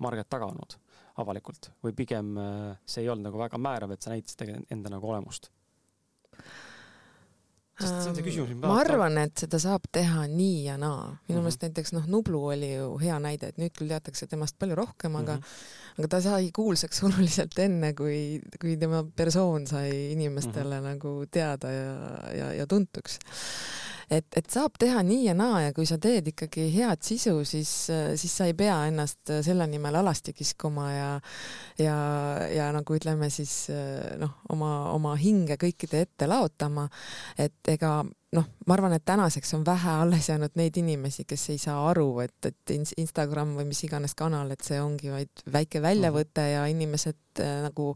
marget 0.06 0.30
taga 0.32 0.48
olnud 0.48 0.78
avalikult 1.22 1.74
või 1.84 1.96
pigem 1.98 2.32
äh, 2.40 2.78
see 2.88 3.04
ei 3.04 3.12
olnud 3.12 3.28
nagu 3.28 3.42
väga 3.42 3.60
määrav, 3.62 3.92
et 3.92 4.06
sa 4.06 4.14
näitasid 4.14 4.72
enda 4.72 4.94
nagu 4.94 5.12
olemust? 5.12 5.52
Sest 7.82 7.98
see 7.98 8.12
on 8.12 8.17
see 8.17 8.26
küsimus. 8.26 8.54
ma 8.62 8.78
arvan, 8.82 9.17
et 9.26 9.44
seda 9.44 9.60
saab 9.62 9.86
teha 9.91 10.26
nii 10.32 10.63
ja 10.70 10.78
naa. 10.82 11.12
minu 11.28 11.39
mhm. 11.39 11.44
meelest 11.46 11.62
mm 11.62 11.65
-hmm. 11.65 11.70
näiteks 11.70 11.94
noh, 11.98 12.08
Nublu 12.15 12.46
oli 12.54 12.74
ju 12.74 12.98
hea 13.02 13.20
näide, 13.20 13.52
et 13.52 13.62
nüüd 13.62 13.76
küll 13.78 13.91
teatakse 13.91 14.28
temast 14.28 14.58
palju 14.60 14.76
rohkem, 14.76 15.15
aga 15.15 15.36
mm 15.36 15.41
-hmm. 15.41 16.00
aga 16.00 16.08
ta 16.08 16.22
sai 16.22 16.52
kuulsaks 16.56 17.04
oluliselt 17.08 17.60
enne, 17.60 17.94
kui, 17.94 18.41
kui 18.62 18.78
tema 18.78 19.04
persoon 19.15 19.67
sai 19.67 20.12
inimestele 20.12 20.80
mm 20.80 20.86
-hmm. 20.86 20.89
nagu 20.94 21.26
teada 21.32 21.72
ja, 21.72 21.96
ja, 22.38 22.54
ja 22.54 22.67
tuntuks 22.67 23.20
et, 24.12 24.28
et 24.38 24.52
saab 24.52 24.76
teha 24.82 25.02
nii 25.06 25.26
ja 25.30 25.36
naa 25.38 25.62
ja 25.67 25.74
kui 25.76 25.88
sa 25.89 25.97
teed 26.02 26.32
ikkagi 26.34 26.67
head 26.76 27.04
sisu, 27.06 27.36
siis, 27.47 27.71
siis 28.19 28.38
sa 28.38 28.47
ei 28.50 28.56
pea 28.58 28.78
ennast 28.89 29.34
selle 29.45 29.67
nimel 29.71 30.02
alasti 30.02 30.34
kiskuma 30.36 30.88
ja, 30.91 31.12
ja, 31.80 31.97
ja 32.52 32.71
nagu 32.76 32.97
ütleme 32.97 33.32
siis 33.34 33.56
noh, 34.21 34.41
oma, 34.52 34.74
oma 34.95 35.15
hinge 35.19 35.58
kõikide 35.62 36.06
ette 36.08 36.28
laotama. 36.30 36.89
et 37.39 37.71
ega 37.71 38.02
noh, 38.36 38.47
ma 38.67 38.76
arvan, 38.78 38.95
et 38.95 39.06
tänaseks 39.06 39.56
on 39.58 39.63
vähe 39.67 39.95
alles 40.04 40.30
jäänud 40.30 40.56
neid 40.60 40.78
inimesi, 40.80 41.26
kes 41.28 41.50
ei 41.52 41.60
saa 41.62 41.82
aru, 41.89 42.08
et, 42.24 42.47
et 42.47 42.76
Instagram 42.97 43.58
või 43.60 43.67
mis 43.71 43.84
iganes 43.88 44.15
kanal, 44.17 44.54
et 44.54 44.63
see 44.63 44.80
ongi 44.82 45.12
vaid 45.12 45.43
väike 45.52 45.82
väljavõte 45.84 46.45
ja 46.54 46.67
inimesed 46.71 47.43
äh, 47.43 47.58
nagu 47.67 47.91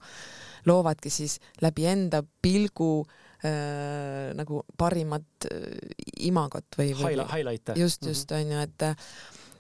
loovadki 0.68 1.12
siis 1.14 1.38
läbi 1.64 1.88
enda 1.88 2.24
pilgu 2.42 2.92
äh, 3.04 3.25
äh, 3.46 4.34
nagu 4.38 4.62
parimat 4.78 5.48
äh, 5.50 5.80
imagot 6.28 6.78
või, 6.80 6.92
või 6.94 7.14
Highlight, 7.14 7.34
highlight'e. 7.34 7.80
just, 7.80 8.06
just 8.06 8.32
on 8.36 8.54
ju, 8.56 8.66
et 8.66 8.88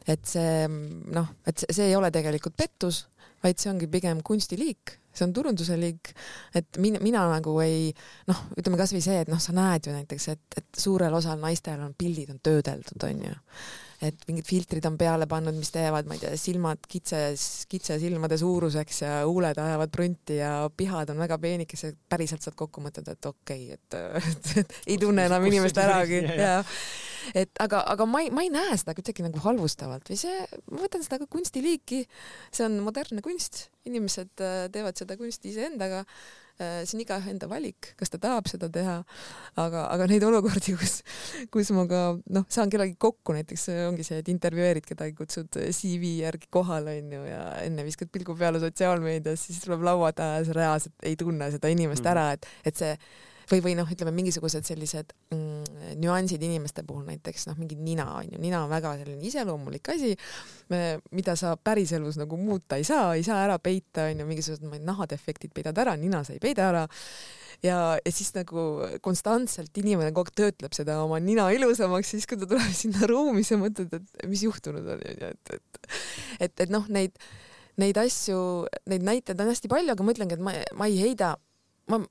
et 0.06 0.30
see 0.30 0.68
noh, 0.70 1.32
et 1.48 1.64
see, 1.64 1.74
see 1.74 1.90
ei 1.90 1.98
ole 1.98 2.12
tegelikult 2.14 2.58
pettus, 2.58 3.06
vaid 3.46 3.62
see 3.62 3.72
ongi 3.72 3.90
pigem 3.92 4.22
kunstiliik, 4.26 4.98
see 5.16 5.26
on 5.26 5.34
turunduse 5.34 5.78
liik, 5.80 6.12
et 6.58 6.78
mina, 6.82 7.02
mina 7.04 7.24
nagu 7.32 7.56
ei 7.64 7.90
noh, 8.30 8.44
ütleme 8.58 8.80
kasvõi 8.82 9.02
see, 9.06 9.24
et 9.24 9.32
noh, 9.32 9.42
sa 9.42 9.56
näed 9.56 9.90
ju 9.90 9.96
näiteks, 9.96 10.30
et, 10.36 10.60
et 10.62 10.82
suurel 10.86 11.14
osal 11.18 11.42
naistel 11.42 11.82
on 11.86 11.96
pildid 11.98 12.34
on 12.36 12.42
töödeldud, 12.46 13.10
onju 13.10 13.34
et 14.04 14.26
mingid 14.28 14.48
filtrid 14.48 14.86
on 14.90 14.98
peale 15.00 15.28
pannud, 15.30 15.56
mis 15.56 15.72
teevad, 15.74 16.08
ma 16.10 16.18
ei 16.18 16.24
tea, 16.24 16.34
silmad 16.40 16.84
kitses, 16.90 17.66
kitse 17.72 17.98
silmade 18.02 18.38
suuruseks 18.42 19.02
ja 19.06 19.16
huuled 19.24 19.60
ajavad 19.62 19.94
prunti 19.94 20.40
ja 20.42 20.54
pihad 20.76 21.12
on 21.14 21.22
väga 21.24 21.40
peenikesed, 21.42 21.98
päriselt 22.12 22.46
saad 22.46 22.58
kokku 22.60 22.84
mõtelda, 22.84 23.16
et 23.16 23.30
okei 23.32 23.68
okay,, 23.76 23.80
et, 23.80 24.56
et, 24.64 24.80
ei 24.88 25.00
tunne 25.02 25.28
enam 25.30 25.48
inimest 25.48 25.80
äragi 25.82 26.24
ja 26.36 26.58
et 27.34 27.64
aga, 27.64 27.82
aga 27.96 28.08
ma 28.10 28.22
ei, 28.26 28.32
ma 28.36 28.46
ei 28.46 28.52
näe 28.54 28.76
seda 28.78 28.96
kuidagi 28.98 29.26
nagu 29.26 29.42
halvustavalt 29.46 30.12
või 30.12 30.20
see, 30.20 30.46
ma 30.72 30.84
võtan 30.84 31.06
seda 31.06 31.22
ka 31.22 31.30
kunstiliiki, 31.32 32.04
see 32.54 32.68
on 32.68 32.82
modernne 32.86 33.24
kunst, 33.26 33.70
inimesed 33.88 34.44
äh, 34.44 34.66
teevad 34.74 35.00
seda 35.00 35.18
kunsti 35.20 35.54
iseendaga 35.54 36.04
see 36.60 36.96
on 36.98 37.04
igaühe 37.04 37.34
enda 37.34 37.50
valik, 37.52 37.92
kas 38.00 38.14
ta 38.14 38.20
tahab 38.22 38.48
seda 38.52 38.70
teha, 38.72 38.96
aga, 39.62 39.86
aga 39.92 40.08
neid 40.12 40.24
olukordi, 40.28 40.76
kus, 40.80 40.98
kus 41.54 41.72
ma 41.76 41.86
ka 41.90 42.02
noh, 42.38 42.48
saan 42.52 42.72
kellegagi 42.72 42.98
kokku, 43.02 43.36
näiteks 43.36 43.68
ongi 43.90 44.08
see, 44.08 44.22
et 44.24 44.32
intervjueerid 44.32 44.88
kedagi, 44.88 45.16
kutsud 45.20 45.60
CV 45.76 46.16
järgi 46.24 46.50
kohale 46.54 46.98
onju 47.02 47.22
ja 47.28 47.44
enne 47.66 47.86
viskad 47.88 48.12
pilgu 48.14 48.38
peale 48.40 48.62
sotsiaalmeedias, 48.64 49.48
siis 49.50 49.64
tuleb 49.66 49.84
laua 49.86 50.14
taha 50.16 50.40
ja 50.40 50.50
sa 50.50 50.60
reaalselt 50.60 51.08
ei 51.08 51.20
tunne 51.20 51.52
seda 51.54 51.72
inimest 51.74 52.04
mhm. 52.06 52.14
ära, 52.14 52.28
et, 52.38 52.52
et 52.72 52.84
see 52.84 52.94
või, 53.52 53.62
või 53.66 53.76
noh, 53.78 53.90
ütleme 53.92 54.14
mingisugused 54.16 54.66
sellised 54.68 55.14
mm, 55.34 55.96
nüansid 56.02 56.44
inimeste 56.46 56.84
puhul 56.88 57.06
näiteks 57.08 57.48
noh, 57.50 57.58
mingi 57.60 57.78
nina 57.80 58.08
on 58.18 58.34
ju, 58.34 58.42
nina 58.42 58.64
on 58.66 58.72
väga 58.72 58.96
selline 59.02 59.26
iseloomulik 59.30 59.94
asi, 59.94 60.14
mida 61.16 61.38
sa 61.40 61.56
päriselus 61.58 62.20
nagu 62.22 62.40
muuta 62.42 62.80
ei 62.80 62.88
saa, 62.88 63.14
ei 63.16 63.26
saa 63.26 63.44
ära 63.46 63.58
peita, 63.62 64.10
on 64.10 64.24
ju, 64.24 64.30
mingisugused 64.30 64.86
nahadefektid 64.86 65.54
peidad 65.56 65.78
ära, 65.86 65.96
nina 66.00 66.24
sa 66.26 66.36
ei 66.36 66.42
peida 66.44 66.70
ära. 66.72 66.86
Ja, 67.64 67.96
ja 68.04 68.12
siis 68.12 68.34
nagu 68.36 68.60
konstantselt 69.06 69.78
inimene 69.80 70.12
kogu 70.14 70.28
aeg 70.28 70.36
töötleb 70.42 70.76
seda 70.76 70.98
oma 71.06 71.22
nina 71.24 71.48
ilusamaks, 71.56 72.12
siis 72.12 72.28
kui 72.28 72.40
ta 72.42 72.50
tuleb 72.50 72.74
sinna 72.82 73.08
ruumi, 73.10 73.46
sa 73.48 73.60
mõtled, 73.62 73.94
et 73.96 74.28
mis 74.30 74.44
juhtunud 74.46 74.86
on, 74.96 75.02
onju, 75.02 75.32
et, 75.32 75.56
et, 75.56 75.90
et, 76.50 76.66
et 76.68 76.74
noh, 76.74 76.86
neid, 76.92 77.16
neid 77.82 77.98
asju, 78.02 78.38
neid 78.92 79.06
näiteid 79.08 79.40
on 79.40 79.52
hästi 79.54 79.72
palju, 79.72 79.96
aga 79.96 80.06
ma 80.06 80.16
ütlengi, 80.16 80.38
et 80.38 80.44
ma, 80.44 80.56
ma 80.78 80.90
ei 80.92 81.00
heida, 81.00 81.36
ma, 81.92 82.02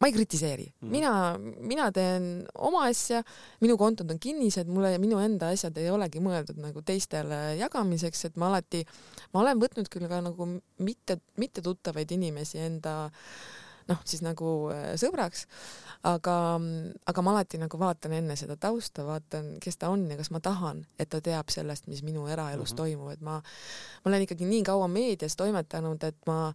ma 0.00 0.08
ei 0.08 0.12
kritiseeri 0.12 0.66
mm, 0.66 0.88
-hmm. 0.88 0.90
mina, 0.90 1.12
mina 1.60 1.90
teen 1.92 2.46
oma 2.54 2.84
asja, 2.90 3.22
minu 3.60 3.76
kontod 3.80 4.10
on 4.10 4.18
kinnised, 4.20 4.68
mulle, 4.68 4.98
minu 4.98 5.18
enda 5.18 5.48
asjad 5.54 5.76
ei 5.80 5.90
olegi 5.90 6.20
mõeldud 6.20 6.58
nagu 6.60 6.82
teistele 6.82 7.56
jagamiseks, 7.60 8.24
et 8.28 8.36
ma 8.36 8.50
alati, 8.52 8.84
ma 9.32 9.40
olen 9.40 9.62
võtnud 9.62 9.88
küll 9.92 10.08
ka 10.08 10.20
nagu 10.20 10.48
mitte, 10.78 11.20
mitte 11.36 11.64
tuttavaid 11.64 12.12
inimesi 12.12 12.60
enda 12.60 12.96
noh, 13.86 14.00
siis 14.04 14.22
nagu 14.24 14.52
äh, 14.74 14.94
sõbraks, 15.00 15.46
aga, 16.10 16.36
aga 17.06 17.22
ma 17.24 17.34
alati 17.36 17.60
nagu 17.62 17.78
vaatan 17.80 18.16
enne 18.18 18.36
seda 18.36 18.56
tausta, 18.60 19.04
vaatan, 19.06 19.56
kes 19.62 19.78
ta 19.80 19.90
on 19.94 20.08
ja 20.10 20.18
kas 20.18 20.32
ma 20.34 20.42
tahan, 20.44 20.84
et 20.98 21.08
ta 21.12 21.22
teab 21.24 21.52
sellest, 21.54 21.86
mis 21.90 22.02
minu 22.02 22.26
eraelus 22.26 22.72
mm 22.72 22.74
-hmm. 22.74 22.76
toimub, 22.76 23.12
et 23.14 23.20
ma, 23.20 23.40
ma 24.04 24.10
olen 24.10 24.26
ikkagi 24.26 24.44
nii 24.44 24.62
kaua 24.62 24.88
meedias 24.88 25.36
toimetanud, 25.36 26.02
et 26.04 26.18
ma, 26.26 26.52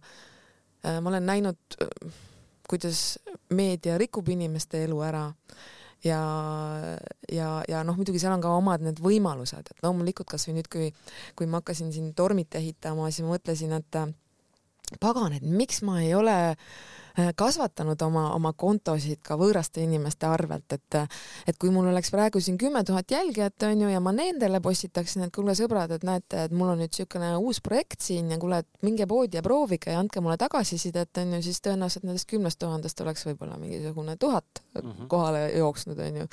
äh, 0.84 1.00
ma 1.00 1.08
olen 1.08 1.26
näinud 1.26 1.80
kuidas 2.72 3.20
meedia 3.52 3.98
rikub 4.00 4.28
inimeste 4.32 4.82
elu 4.86 4.98
ära 5.04 5.26
ja, 6.04 6.22
ja, 7.30 7.50
ja 7.68 7.82
noh, 7.86 7.98
muidugi 7.98 8.22
seal 8.22 8.34
on 8.34 8.42
ka 8.42 8.56
omad 8.56 8.82
need 8.84 9.02
võimalused, 9.02 9.70
et 9.70 9.84
loomulikult 9.84 10.32
kasvõi 10.32 10.56
nüüd, 10.58 10.72
kui, 10.72 10.90
kui 11.38 11.46
ma 11.46 11.60
hakkasin 11.60 11.92
siin 11.94 12.10
tormit 12.18 12.58
ehitama, 12.58 13.10
siis 13.12 13.26
ma 13.26 13.36
mõtlesin, 13.36 13.76
et 13.78 14.02
pagan, 15.00 15.36
et 15.36 15.46
miks 15.46 15.84
ma 15.86 16.00
ei 16.02 16.16
ole 16.16 16.36
äh, 16.50 16.66
kasvatanud 17.36 18.02
oma, 18.02 18.28
oma 18.34 18.52
kontosid 18.52 19.20
ka 19.24 19.36
võõraste 19.40 19.82
inimeste 19.84 20.26
arvelt, 20.26 20.72
et 20.72 20.98
et 21.46 21.58
kui 21.58 21.70
mul 21.72 21.88
oleks 21.90 22.10
praegu 22.12 22.40
siin 22.40 22.58
kümme 22.58 22.84
tuhat 22.84 23.10
jälgijat, 23.10 23.62
on 23.68 23.80
ju, 23.84 23.88
ja 23.92 24.00
ma 24.00 24.12
nendele 24.12 24.60
postitaksin, 24.64 25.26
et 25.26 25.34
kuule 25.34 25.54
sõbrad, 25.58 25.92
et 25.96 26.04
näete, 26.06 26.46
et 26.46 26.54
mul 26.56 26.72
on 26.72 26.80
nüüd 26.80 26.92
niisugune 26.92 27.32
uus 27.40 27.60
projekt 27.64 28.04
siin 28.04 28.30
ja 28.32 28.38
kuule, 28.40 28.62
et 28.62 28.82
minge 28.86 29.06
poodi 29.08 29.38
ja 29.38 29.42
proovige 29.44 29.92
ja 29.92 30.00
andke 30.02 30.20
mulle 30.24 30.36
tagasisidet, 30.40 31.10
on 31.22 31.36
ju, 31.36 31.42
siis 31.46 31.60
tõenäoliselt 31.64 32.06
nendest 32.08 32.28
kümnest 32.30 32.60
tuhandest 32.62 33.00
oleks 33.04 33.26
võib-olla 33.28 33.58
mingisugune 33.60 34.16
tuhat 34.16 34.62
mm 34.74 34.80
-hmm. 34.90 35.08
kohale 35.08 35.42
jooksnud, 35.56 35.98
on 35.98 36.16
ju. 36.22 36.26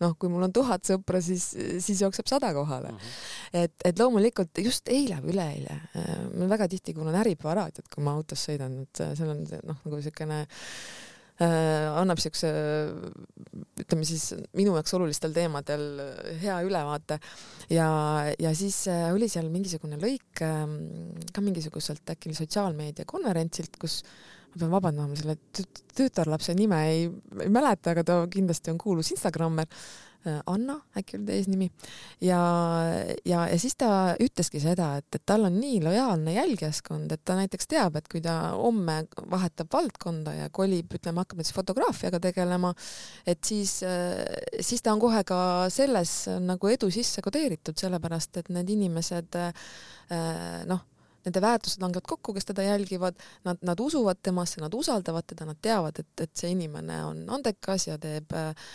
noh, 0.00 0.16
kui 0.18 0.28
mul 0.32 0.48
on 0.48 0.52
tuhat 0.52 0.84
sõpra, 0.84 1.20
siis, 1.20 1.50
siis 1.78 2.00
jookseb 2.00 2.26
sada 2.26 2.52
kohale 2.54 2.92
mm. 2.92 2.98
-hmm. 2.98 3.62
et, 3.64 3.74
et 3.84 3.98
loomulikult 3.98 4.58
just 4.58 4.88
eile 4.88 5.20
või 5.22 5.36
üleeile, 5.36 5.80
äh, 5.96 6.16
ma 6.34 6.48
väga 6.48 6.68
tihti 6.68 6.94
kuulan 6.94 7.14
Äripäeva 7.14 7.54
raadiot, 7.54 7.88
kui 7.94 8.04
ma 8.04 8.14
autos 8.16 8.46
sõidan, 8.48 8.82
et 8.82 9.02
seal 9.16 9.30
on 9.30 9.44
noh, 9.44 9.76
nagu 9.84 10.02
see 10.02 10.15
niisugune 10.16 10.46
äh, 11.40 11.98
annab 12.00 12.20
siukse, 12.22 12.48
ütleme 13.82 14.06
siis 14.08 14.30
minu 14.56 14.76
jaoks 14.76 14.94
olulistel 14.96 15.34
teemadel 15.36 15.84
hea 16.40 16.56
ülevaate. 16.64 17.18
Ja, 17.70 17.88
ja 18.38 18.54
siis 18.56 18.86
äh, 18.88 19.10
oli 19.12 19.28
seal 19.28 19.50
mingisugune 19.52 20.00
lõik 20.00 20.42
äh, 20.46 20.64
ka 21.32 21.44
mingisuguselt 21.44 22.16
äkki 22.16 22.34
sotsiaalmeedia 22.36 23.04
konverentsilt, 23.08 23.76
kus 23.80 24.02
ma 24.54 24.62
pean 24.62 24.72
vabandama, 24.72 25.12
ma 25.12 25.20
selle 25.20 25.36
tütarlapse 25.96 26.56
nime 26.56 26.80
ei, 26.88 27.06
ei 27.44 27.52
mäleta, 27.52 27.92
aga 27.92 28.06
ta 28.06 28.20
kindlasti 28.32 28.72
on 28.72 28.80
kuulus 28.80 29.12
Instagrammer. 29.12 29.68
Äh, 29.68 30.05
Anna 30.46 30.78
äkki 30.98 31.18
oli 31.18 31.26
ta 31.28 31.36
eesnimi. 31.36 31.68
Ja, 32.24 32.40
ja, 33.24 33.44
ja 33.50 33.58
siis 33.60 33.76
ta 33.78 33.90
ütleski 34.22 34.60
seda, 34.62 34.92
et, 35.00 35.08
et 35.14 35.24
tal 35.26 35.46
on 35.48 35.58
nii 35.60 35.80
lojaalne 35.84 36.36
jälgijaskond, 36.36 37.12
et 37.12 37.24
ta 37.24 37.36
näiteks 37.38 37.70
teab, 37.70 37.98
et 38.00 38.08
kui 38.12 38.22
ta 38.24 38.36
homme 38.56 38.98
vahetab 39.30 39.70
valdkonda 39.72 40.34
ja 40.36 40.50
kolib, 40.50 40.96
ütleme, 40.98 41.22
hakkab 41.22 41.42
näiteks 41.42 41.56
fotograafiaga 41.56 42.20
tegelema, 42.28 42.72
et 43.26 43.44
siis, 43.46 43.78
äh, 43.86 44.24
siis 44.60 44.82
ta 44.82 44.94
on 44.96 45.02
kohe 45.02 45.22
ka 45.26 45.40
selles 45.72 46.18
nagu 46.42 46.72
edu 46.72 46.90
sisse 46.94 47.24
kodeeritud, 47.24 47.78
sellepärast 47.78 48.42
et 48.42 48.52
need 48.54 48.76
inimesed 48.76 49.40
äh, 49.40 49.54
noh 50.66 50.84
nende 51.26 51.42
väärtused 51.42 51.82
langevad 51.82 52.06
kokku, 52.08 52.34
kes 52.36 52.48
teda 52.48 52.64
jälgivad, 52.66 53.18
nad, 53.46 53.60
nad 53.66 53.80
usuvad 53.82 54.20
temasse, 54.22 54.60
nad 54.62 54.74
usaldavad 54.74 55.26
teda, 55.26 55.48
nad 55.48 55.60
teavad, 55.62 55.98
et, 56.02 56.12
et 56.22 56.32
see 56.38 56.52
inimene 56.54 56.98
on 57.06 57.22
andekas 57.38 57.88
ja 57.88 57.98
teeb, 58.02 58.34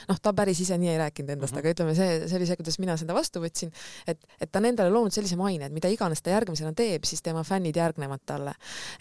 noh, 0.09 0.21
ta 0.21 0.33
päris 0.37 0.61
ise 0.63 0.77
nii 0.81 0.93
ei 0.93 0.99
rääkinud 1.01 1.35
endast 1.35 1.55
mm, 1.55 1.59
-hmm. 1.59 1.65
aga 1.65 1.75
ütleme, 1.75 1.95
see, 1.95 2.27
see 2.27 2.39
oli 2.39 2.49
see, 2.49 2.59
kuidas 2.59 2.79
mina 2.83 2.97
seda 2.99 3.15
vastu 3.17 3.43
võtsin, 3.43 3.71
et, 4.07 4.25
et 4.39 4.51
ta 4.51 4.59
on 4.59 4.69
endale 4.71 4.93
loonud 4.93 5.15
sellise 5.15 5.39
maine, 5.39 5.65
et 5.65 5.75
mida 5.75 5.91
iganes 5.91 6.21
ta 6.21 6.35
järgmisena 6.35 6.73
teeb, 6.73 7.07
siis 7.07 7.21
tema 7.21 7.43
fännid 7.43 7.77
järgnevad 7.77 8.25
talle. 8.25 8.53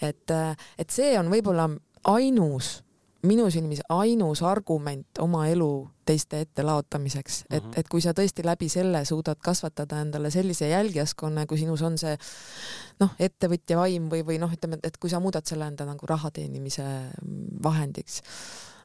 et, 0.02 0.30
et 0.78 0.90
see 0.90 1.18
on 1.18 1.30
võib-olla 1.32 1.68
ainus 2.04 2.80
minu 3.26 3.50
silmis 3.52 3.82
ainus 3.92 4.42
argument 4.46 5.20
oma 5.20 5.44
elu 5.50 5.70
teiste 6.08 6.40
ette 6.40 6.64
laotamiseks, 6.66 7.44
et, 7.50 7.62
mhm. 7.62 7.74
et 7.76 7.88
kui 7.88 8.02
sa 8.02 8.14
tõesti 8.16 8.44
läbi 8.46 8.68
selle 8.72 9.04
suudad 9.08 9.38
kasvatada 9.44 10.00
endale 10.02 10.30
sellise 10.32 10.68
jälgijaskonna, 10.70 11.46
kui 11.46 11.60
sinus 11.60 11.84
on 11.86 11.98
see 12.00 12.16
noh, 13.02 13.14
ettevõtja 13.18 13.78
vaim 13.78 14.08
või, 14.12 14.24
või 14.26 14.40
noh, 14.42 14.50
ütleme, 14.52 14.80
et 14.82 14.98
kui 14.98 15.12
sa 15.12 15.20
muudad 15.22 15.46
selle 15.46 15.68
enda 15.70 15.86
nagu 15.88 16.08
raha 16.08 16.32
teenimise 16.34 16.86
vahendiks. 17.62 18.22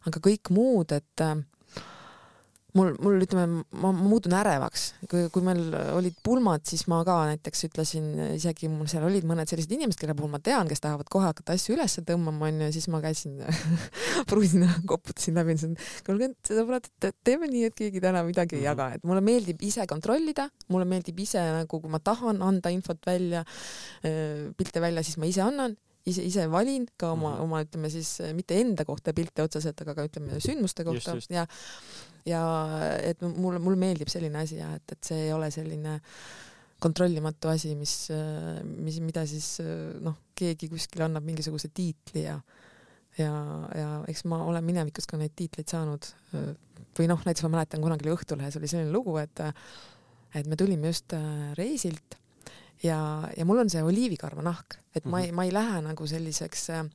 aga 0.05 0.21
kõik 0.21 0.51
muud, 0.53 0.91
et 0.91 1.25
mul, 2.75 2.91
mul 3.01 3.23
ütleme, 3.23 3.63
ma, 3.81 3.91
muutun 3.95 4.35
ärevaks, 4.35 4.85
kui, 5.11 5.25
kui 5.33 5.43
meil 5.45 5.61
olid 5.95 6.17
pulmad, 6.25 6.65
siis 6.67 6.85
ma 6.91 7.01
ka 7.07 7.17
näiteks 7.31 7.65
ütlesin, 7.69 8.09
isegi 8.35 8.69
mul 8.71 8.89
seal 8.91 9.05
olid 9.07 9.27
mõned 9.27 9.49
sellised 9.49 9.71
inimesed, 9.75 9.99
kelle 10.01 10.15
puhul 10.17 10.33
ma 10.33 10.41
tean, 10.43 10.67
kes 10.69 10.83
tahavad 10.83 11.09
kohe 11.11 11.29
hakata 11.29 11.55
asju 11.55 11.75
üles 11.77 11.97
tõmbama, 12.07 12.49
onju, 12.49 12.69
siis 12.75 12.89
ma 12.91 13.01
käisin 13.03 13.39
pruusina 14.29 14.69
koputasin 14.89 15.39
läbi, 15.39 15.55
ütlesin, 15.55 15.77
kuulge, 16.07 16.31
sõbrad, 16.49 16.89
teeme 17.27 17.49
nii, 17.51 17.69
et 17.69 17.77
keegi 17.79 18.03
täna 18.03 18.25
midagi 18.27 18.59
ei 18.59 18.63
mhm. 18.65 18.69
jaga, 18.71 18.89
et 18.97 19.07
mulle 19.07 19.23
meeldib 19.25 19.63
ise 19.65 19.88
kontrollida, 19.89 20.49
mulle 20.73 20.89
meeldib 20.89 21.19
ise 21.23 21.43
nagu, 21.61 21.81
kui 21.81 21.91
ma 21.91 22.01
tahan 22.03 22.43
anda 22.45 22.73
infot 22.73 22.99
välja, 23.07 23.45
pilte 24.01 24.83
välja, 24.83 25.05
siis 25.05 25.19
ma 25.21 25.31
ise 25.31 25.43
annan 25.45 25.79
ise, 26.05 26.23
ise 26.25 26.45
valin 26.51 26.85
ka 26.97 27.11
oma 27.13 27.31
mm, 27.31 27.35
-hmm. 27.35 27.43
oma 27.43 27.61
ütleme 27.65 27.89
siis 27.93 28.17
mitte 28.37 28.59
enda 28.61 28.85
kohta 28.85 29.13
pilte 29.13 29.43
otseselt, 29.45 29.81
aga 29.81 29.95
ka 29.97 30.07
ütleme 30.09 30.39
sündmuste 30.39 30.83
kohta 30.83 31.15
just, 31.17 31.29
just. 31.29 31.31
ja 31.31 31.47
ja 32.25 32.41
et 33.03 33.21
mulle, 33.21 33.59
mulle 33.59 33.77
meeldib 33.77 34.09
selline 34.09 34.39
asi 34.41 34.57
ja 34.57 34.73
et, 34.75 34.91
et 34.91 35.03
see 35.03 35.27
ei 35.27 35.33
ole 35.33 35.51
selline 35.51 35.99
kontrollimatu 36.81 37.49
asi, 37.49 37.75
mis, 37.75 38.09
mis, 38.65 38.99
mida 38.99 39.23
siis 39.29 39.61
noh, 40.03 40.17
keegi 40.35 40.69
kuskil 40.69 41.05
annab 41.05 41.23
mingisuguse 41.25 41.69
tiitli 41.73 42.25
ja 42.25 42.39
ja, 43.17 43.31
ja 43.75 43.89
eks 44.11 44.25
ma 44.27 44.41
olen 44.43 44.65
minevikus 44.65 45.07
ka 45.07 45.17
neid 45.17 45.31
tiitleid 45.35 45.71
saanud. 45.71 46.07
või 46.97 47.07
noh, 47.07 47.21
näiteks 47.23 47.45
ma 47.45 47.53
mäletan 47.57 47.83
kunagi 47.83 48.07
oli 48.07 48.15
Õhtulehes 48.15 48.57
oli 48.59 48.67
selline 48.67 48.91
lugu, 48.91 49.15
et 49.17 49.39
et 50.35 50.47
me 50.51 50.57
tulime 50.59 50.91
just 50.91 51.13
reisilt 51.55 52.17
ja, 52.83 52.99
ja 53.38 53.45
mul 53.45 53.63
on 53.63 53.69
see 53.69 53.83
oliivikarvanahk, 53.83 54.79
et 54.95 55.05
ma 55.05 55.21
ei, 55.21 55.31
mhm. 55.31 55.35
ma 55.35 55.47
ei 55.47 55.53
lähe 55.53 55.81
nagu 55.85 56.07
selliseks 56.07 56.69
Äh, 56.75 56.85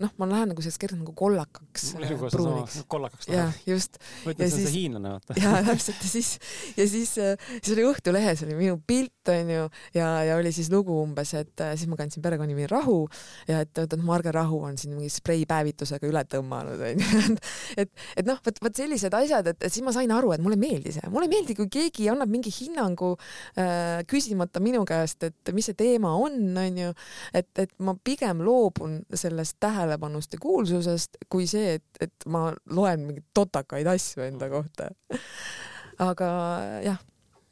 noh, 0.00 0.12
ma 0.18 0.26
lähen 0.30 0.50
nagu 0.52 0.62
sellest 0.64 0.80
kergelt 0.80 1.02
nagu 1.02 1.12
kollakaks 1.16 1.92
äh, 2.00 2.12
pruuniks. 2.32 2.78
kollakaks 2.90 3.28
läheb. 3.28 3.58
just. 3.68 3.98
ma 4.24 4.32
ütlen, 4.32 4.50
see 4.50 4.58
on 4.58 4.66
see 4.66 4.74
hiinlane, 4.74 5.12
vaata. 5.12 5.36
jaa, 5.38 5.60
täpselt 5.66 6.00
ja 6.02 6.08
siis, 6.08 6.30
ja 6.78 6.86
siis, 6.88 7.12
äh, 7.20 7.36
siis 7.58 7.74
oli 7.76 7.84
Õhtulehes 7.90 8.42
oli 8.46 8.56
minu 8.58 8.78
pilt 8.86 9.30
onju 9.30 9.66
ja, 9.94 10.08
ja 10.26 10.38
oli 10.40 10.52
siis 10.56 10.70
lugu 10.72 10.96
umbes, 11.02 11.34
et 11.38 11.64
siis 11.76 11.86
ma 11.90 11.98
kandsin 12.00 12.24
perekonnanimi 12.24 12.66
Rahu 12.70 13.04
ja 13.50 13.60
et, 13.62 13.72
et, 13.76 13.92
et 13.92 14.02
Marge 14.02 14.32
Rahu 14.34 14.62
on 14.66 14.80
siin 14.80 14.96
mingi 14.96 15.12
spreipäevitusega 15.12 16.08
üle 16.08 16.24
tõmmanud 16.32 16.82
onju. 16.88 17.36
et, 17.84 17.92
et 18.16 18.28
noh, 18.28 18.40
vot, 18.42 18.62
vot 18.66 18.82
sellised 18.82 19.14
asjad, 19.16 19.52
et, 19.52 19.60
et 19.60 19.72
siis 19.72 19.84
ma 19.86 19.94
sain 19.94 20.10
aru, 20.14 20.32
et 20.34 20.42
mulle 20.42 20.58
ei 20.58 20.64
meeldi 20.64 20.96
see, 20.96 21.12
mulle 21.12 21.28
ei 21.28 21.34
meeldi, 21.36 21.56
kui 21.58 21.70
keegi 21.72 22.08
annab 22.12 22.32
mingi 22.32 22.50
hinnangu 22.56 23.14
äh, 23.14 24.02
küsimata 24.10 24.62
minu 24.64 24.82
käest, 24.88 25.28
et 25.28 25.54
mis 25.54 25.70
see 25.70 25.78
teema 25.78 26.16
on, 26.18 26.40
onju. 26.64 26.92
et, 27.36 27.50
et 27.62 27.78
ma 27.84 27.94
pigem 28.02 28.42
loobun 28.42 29.00
selle 29.14 29.46
sellest 29.52 29.60
tähelepanust 29.60 30.32
ja 30.32 30.38
kuulsusest 30.40 31.16
kui 31.28 31.46
see, 31.46 31.78
et, 31.78 32.00
et 32.00 32.26
ma 32.26 32.52
loen 32.70 33.06
mingeid 33.06 33.30
totakaid 33.34 33.86
asju 33.86 34.22
enda 34.24 34.48
kohta. 34.50 34.90
aga 35.98 36.28
jah, 36.82 37.00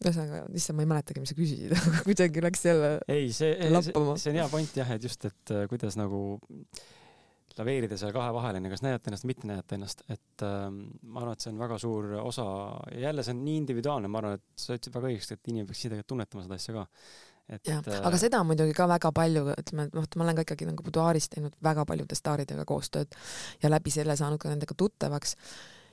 ühesõnaga, 0.00 0.46
issand, 0.56 0.76
ma 0.76 0.82
ei 0.82 0.90
mäletagi, 0.94 1.20
mis 1.20 1.30
sa 1.30 1.36
küsisid, 1.36 1.74
aga 1.76 2.02
kuidagi 2.08 2.42
läks 2.42 2.64
jälle 2.64 2.94
ei, 3.08 3.30
see, 3.32 3.54
see, 3.60 3.92
see 4.16 4.32
on 4.32 4.40
hea 4.40 4.48
point 4.48 4.76
jah, 4.76 4.90
et 4.96 5.04
just, 5.04 5.24
et 5.24 5.54
äh, 5.54 5.66
kuidas 5.68 5.98
nagu 6.00 6.40
laveerida 7.60 7.98
seal 8.00 8.14
kahe 8.14 8.30
vahel, 8.32 8.56
onju, 8.56 8.70
kas 8.72 8.82
näidata 8.86 9.10
ennast, 9.10 9.26
mitte 9.28 9.48
näidata 9.50 9.76
ennast, 9.76 10.04
et 10.08 10.44
äh, 10.46 10.68
ma 10.70 11.20
arvan, 11.20 11.36
et 11.36 11.44
see 11.44 11.52
on 11.52 11.60
väga 11.60 11.76
suur 11.82 12.14
osa 12.22 12.46
ja 12.94 13.10
jälle 13.10 13.26
see 13.26 13.36
on 13.36 13.42
nii 13.44 13.58
individuaalne, 13.64 14.08
ma 14.08 14.22
arvan, 14.22 14.40
et 14.40 14.62
sa 14.64 14.78
ütlesid 14.78 14.96
väga 14.96 15.10
õigesti, 15.12 15.36
et 15.36 15.52
inimene 15.52 15.68
peaks 15.68 15.82
ise 15.82 15.90
tegelikult 15.90 16.14
tunnetama 16.14 16.46
seda 16.46 16.56
asja 16.56 16.76
ka 16.78 16.86
et 17.56 17.70
jah, 17.70 17.82
äh, 17.86 18.00
aga 18.06 18.20
seda 18.20 18.40
on 18.42 18.50
muidugi 18.50 18.76
ka 18.76 18.86
väga 18.90 19.12
palju, 19.16 19.44
ütleme, 19.54 19.88
et 19.88 19.98
noh, 19.98 20.06
ma 20.16 20.26
olen 20.26 20.38
ka 20.38 20.46
ikkagi 20.46 20.68
nagu 20.68 20.86
buduaaris 20.86 21.28
teinud 21.32 21.56
väga 21.64 21.84
paljude 21.88 22.18
staaridega 22.18 22.64
koostööd 22.68 23.18
ja 23.62 23.72
läbi 23.72 23.92
selle 23.94 24.16
saanud 24.18 24.40
ka 24.42 24.52
nendega 24.52 24.76
tuttavaks. 24.76 25.36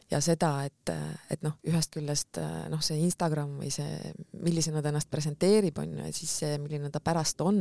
Ja 0.08 0.22
seda, 0.24 0.62
et, 0.64 0.90
et 1.34 1.42
noh, 1.44 1.58
ühest 1.68 1.92
küljest 1.92 2.38
noh, 2.72 2.80
see 2.80 2.96
Instagram 3.04 3.58
või 3.60 3.68
see, 3.76 4.14
millisena 4.40 4.80
ta 4.80 4.94
ennast 4.94 5.10
presenteerib, 5.12 5.82
on 5.84 5.98
ju, 5.98 6.06
ja 6.06 6.14
siis 6.16 6.32
see, 6.44 6.54
milline 6.64 6.88
ta 6.94 7.02
pärast 7.04 7.44
on 7.44 7.60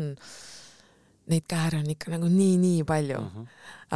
neid 1.31 1.47
kääre 1.51 1.81
on 1.83 1.89
ikka 1.91 2.13
nagu 2.13 2.29
nii-nii 2.31 2.85
palju 2.87 3.19
uh. 3.19 3.37
-huh. 3.37 3.47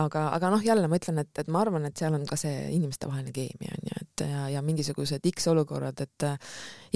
aga, 0.02 0.26
aga 0.34 0.50
noh, 0.54 0.62
jälle 0.64 0.88
ma 0.88 0.98
ütlen, 0.98 1.20
et, 1.22 1.30
et 1.38 1.48
ma 1.48 1.62
arvan, 1.64 1.86
et 1.86 1.96
seal 1.96 2.14
on 2.14 2.24
ka 2.26 2.36
see 2.40 2.70
inimestevaheline 2.76 3.32
keemia 3.34 3.74
on 3.76 3.90
ju, 3.90 3.98
et 4.00 4.24
ja, 4.30 4.46
ja 4.56 4.62
mingisugused 4.66 5.26
X 5.32 5.50
olukorrad, 5.52 6.00
et 6.00 6.26
äh, 6.26 6.38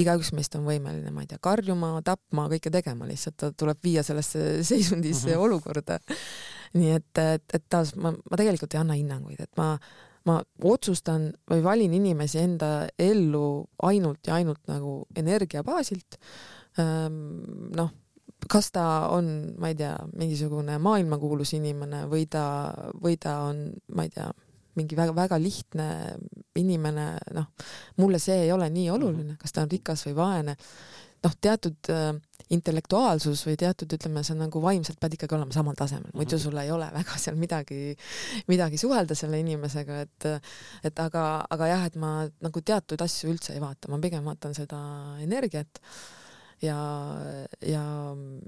igaüks 0.02 0.32
meist 0.36 0.54
on 0.58 0.66
võimeline, 0.66 1.10
ma 1.14 1.24
ei 1.24 1.30
tea, 1.30 1.38
karjuma, 1.42 1.96
tapma, 2.04 2.48
kõike 2.52 2.72
tegema, 2.74 3.06
lihtsalt 3.10 3.36
ta 3.36 3.52
tuleb 3.52 3.78
viia 3.84 4.02
sellesse 4.06 4.46
seisundisse 4.70 5.28
uh 5.28 5.30
-huh. 5.30 5.36
ja 5.36 5.40
olukorda. 5.40 5.98
nii 6.74 6.90
et, 6.90 7.18
et, 7.18 7.44
et 7.54 7.64
taas 7.68 7.94
ma, 7.94 8.10
ma 8.10 8.36
tegelikult 8.36 8.74
ei 8.74 8.80
anna 8.80 8.98
hinnanguid, 8.98 9.40
et 9.40 9.56
ma 9.56 9.78
ma 10.24 10.38
otsustan 10.64 11.34
või 11.50 11.62
valin 11.62 11.92
inimesi 11.92 12.38
enda 12.38 12.88
ellu 12.98 13.66
ainult 13.82 14.26
ja 14.26 14.34
ainult 14.34 14.62
nagu 14.66 15.06
energia 15.14 15.62
baasilt. 15.62 16.16
noh 17.76 17.90
kas 18.50 18.70
ta 18.74 18.84
on, 19.14 19.28
ma 19.60 19.70
ei 19.72 19.76
tea, 19.78 19.94
mingisugune 20.18 20.78
maailmakuulus 20.82 21.54
inimene 21.58 22.04
või 22.10 22.26
ta, 22.30 22.44
või 23.02 23.18
ta 23.20 23.38
on, 23.48 23.66
ma 23.94 24.06
ei 24.06 24.12
tea, 24.14 24.28
mingi 24.74 24.98
väga-väga 24.98 25.38
lihtne 25.38 25.88
inimene, 26.58 27.06
noh, 27.36 27.50
mulle 28.02 28.18
see 28.22 28.44
ei 28.46 28.52
ole 28.52 28.68
nii 28.74 28.90
oluline, 28.90 29.36
kas 29.40 29.54
ta 29.54 29.64
on 29.64 29.70
rikas 29.70 30.06
või 30.08 30.16
vaene. 30.18 30.56
noh, 31.24 31.32
teatud 31.40 31.88
äh, 31.88 32.10
intellektuaalsus 32.52 33.46
või 33.46 33.54
teatud, 33.56 33.88
ütleme, 33.96 34.20
sa 34.26 34.34
nagu 34.36 34.60
vaimselt 34.60 34.98
pead 35.00 35.14
ikkagi 35.16 35.36
olema 35.38 35.54
samal 35.56 35.76
tasemel, 35.78 36.10
muidu 36.12 36.36
sul 36.38 36.58
ei 36.60 36.68
ole 36.74 36.90
väga 36.92 37.16
seal 37.20 37.38
midagi, 37.40 37.94
midagi 38.50 38.80
suhelda 38.80 39.16
selle 39.16 39.40
inimesega, 39.40 40.02
et, 40.04 40.26
et 40.84 41.00
aga, 41.00 41.24
aga 41.54 41.70
jah, 41.70 41.86
et 41.88 41.96
ma 41.96 42.12
nagu 42.44 42.60
teatud 42.60 43.00
asju 43.00 43.32
üldse 43.32 43.54
ei 43.54 43.62
vaata, 43.64 43.88
ma 43.88 44.02
pigem 44.02 44.26
vaatan 44.28 44.52
seda 44.58 44.82
energiat 45.24 45.80
ja, 46.62 46.78
ja, 47.66 47.84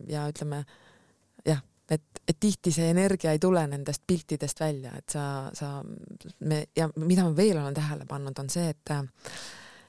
ja 0.09 0.27
ütleme 0.31 0.63
jah, 1.47 1.63
et, 1.91 2.23
et 2.29 2.39
tihti 2.41 2.73
see 2.75 2.91
energia 2.91 3.33
ei 3.35 3.43
tule 3.43 3.63
nendest 3.71 4.03
piltidest 4.07 4.61
välja, 4.61 4.95
et 4.99 5.09
sa, 5.13 5.27
sa, 5.55 5.79
me 6.41 6.65
ja 6.77 6.89
mida 6.97 7.27
ma 7.27 7.37
veel 7.37 7.59
olen 7.61 7.75
tähele 7.75 8.07
pannud, 8.09 8.39
on 8.39 8.51
see, 8.51 8.69
et 8.71 8.95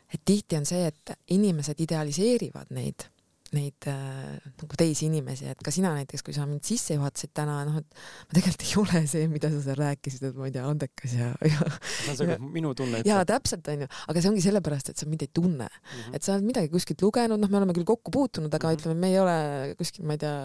et 0.08 0.22
tihti 0.26 0.56
on 0.56 0.66
see, 0.66 0.88
et 0.88 1.18
inimesed 1.36 1.82
idealiseerivad 1.84 2.72
neid 2.76 3.10
neid 3.56 3.88
äh, 3.90 4.38
nagu 4.60 4.78
teisi 4.80 5.08
inimesi, 5.08 5.48
et 5.52 5.62
ka 5.64 5.72
sina 5.74 5.94
näiteks, 5.96 6.24
kui 6.26 6.36
sa 6.36 6.48
mind 6.50 6.66
sisse 6.68 6.98
juhatasid 6.98 7.32
täna, 7.38 7.60
noh, 7.68 7.78
et 7.80 8.00
ma 8.28 8.38
tegelikult 8.38 8.66
ei 8.66 8.74
ole 8.82 9.04
see, 9.12 9.28
mida 9.32 9.52
sa 9.54 9.62
seal 9.64 9.80
rääkisid, 9.80 10.26
et 10.30 10.40
ma 10.40 10.50
ei 10.50 10.56
tea, 10.56 10.66
andekas 10.68 11.16
ja, 11.18 11.30
ja. 11.52 11.70
see 11.94 12.16
on 12.16 12.20
see 12.20 12.38
minu 12.58 12.74
tunne. 12.78 13.04
jaa, 13.08 13.22
täpselt 13.30 13.70
onju, 13.74 13.90
aga 14.12 14.24
see 14.24 14.32
ongi 14.32 14.44
sellepärast, 14.48 14.92
et 14.94 15.04
sa 15.04 15.10
mind 15.10 15.28
ei 15.28 15.32
tunne 15.40 15.70
mm, 15.70 15.94
-hmm. 15.94 16.18
et 16.18 16.28
sa 16.28 16.36
oled 16.36 16.50
midagi 16.50 16.72
kuskilt 16.74 17.06
lugenud, 17.06 17.40
noh, 17.42 17.52
me 17.54 17.62
oleme 17.62 17.78
küll 17.78 17.88
kokku 17.88 18.14
puutunud, 18.14 18.54
aga 18.54 18.68
mm 18.68 18.74
-hmm. 18.74 18.82
ütleme, 18.82 19.00
me 19.00 19.14
ei 19.14 19.20
ole 19.22 19.38
kuskil, 19.80 20.06
ma 20.08 20.18
ei 20.18 20.24
tea, 20.26 20.36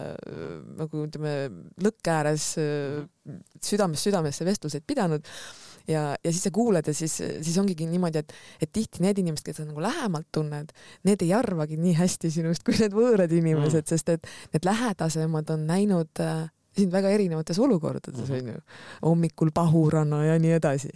nagu 0.79 1.05
ütleme 1.07 1.35
lõkke 1.83 2.15
ääres 2.15 2.53
mm 2.57 3.03
-hmm. 3.03 3.43
südamest 3.61 4.09
südamesse 4.09 4.45
vestluseid 4.45 4.87
pidanud 4.87 5.27
ja, 5.87 6.03
ja 6.15 6.31
siis 6.31 6.43
sa 6.47 6.51
kuulad 6.55 6.87
ja 6.87 6.93
siis, 6.93 7.17
siis 7.17 7.57
ongigi 7.61 7.87
niimoodi, 7.89 8.23
et, 8.23 8.33
et 8.61 8.71
tihti 8.73 9.03
need 9.03 9.19
inimesed, 9.23 9.45
keda 9.45 9.61
sa 9.61 9.67
nagu 9.67 9.83
lähemalt 9.83 10.29
tunned, 10.31 10.73
need 11.07 11.25
ei 11.25 11.33
arvagi 11.37 11.77
nii 11.79 11.95
hästi 11.99 12.31
sinust 12.33 12.65
kui 12.67 12.77
need 12.79 12.95
võõrad 12.95 13.31
inimesed 13.31 13.83
mm., 13.83 13.89
sest 13.93 14.13
et 14.15 14.27
need 14.55 14.67
lähedasemad 14.67 15.55
on 15.55 15.65
näinud 15.69 16.23
äh, 16.23 16.47
sind 16.77 16.93
väga 16.93 17.11
erinevates 17.13 17.59
olukordades 17.59 18.29
mm, 18.29 18.35
-hmm. 18.35 18.39
onju. 18.41 18.61
hommikul 19.05 19.51
pahurana 19.53 20.25
ja 20.25 20.39
nii 20.39 20.51
edasi. 20.51 20.89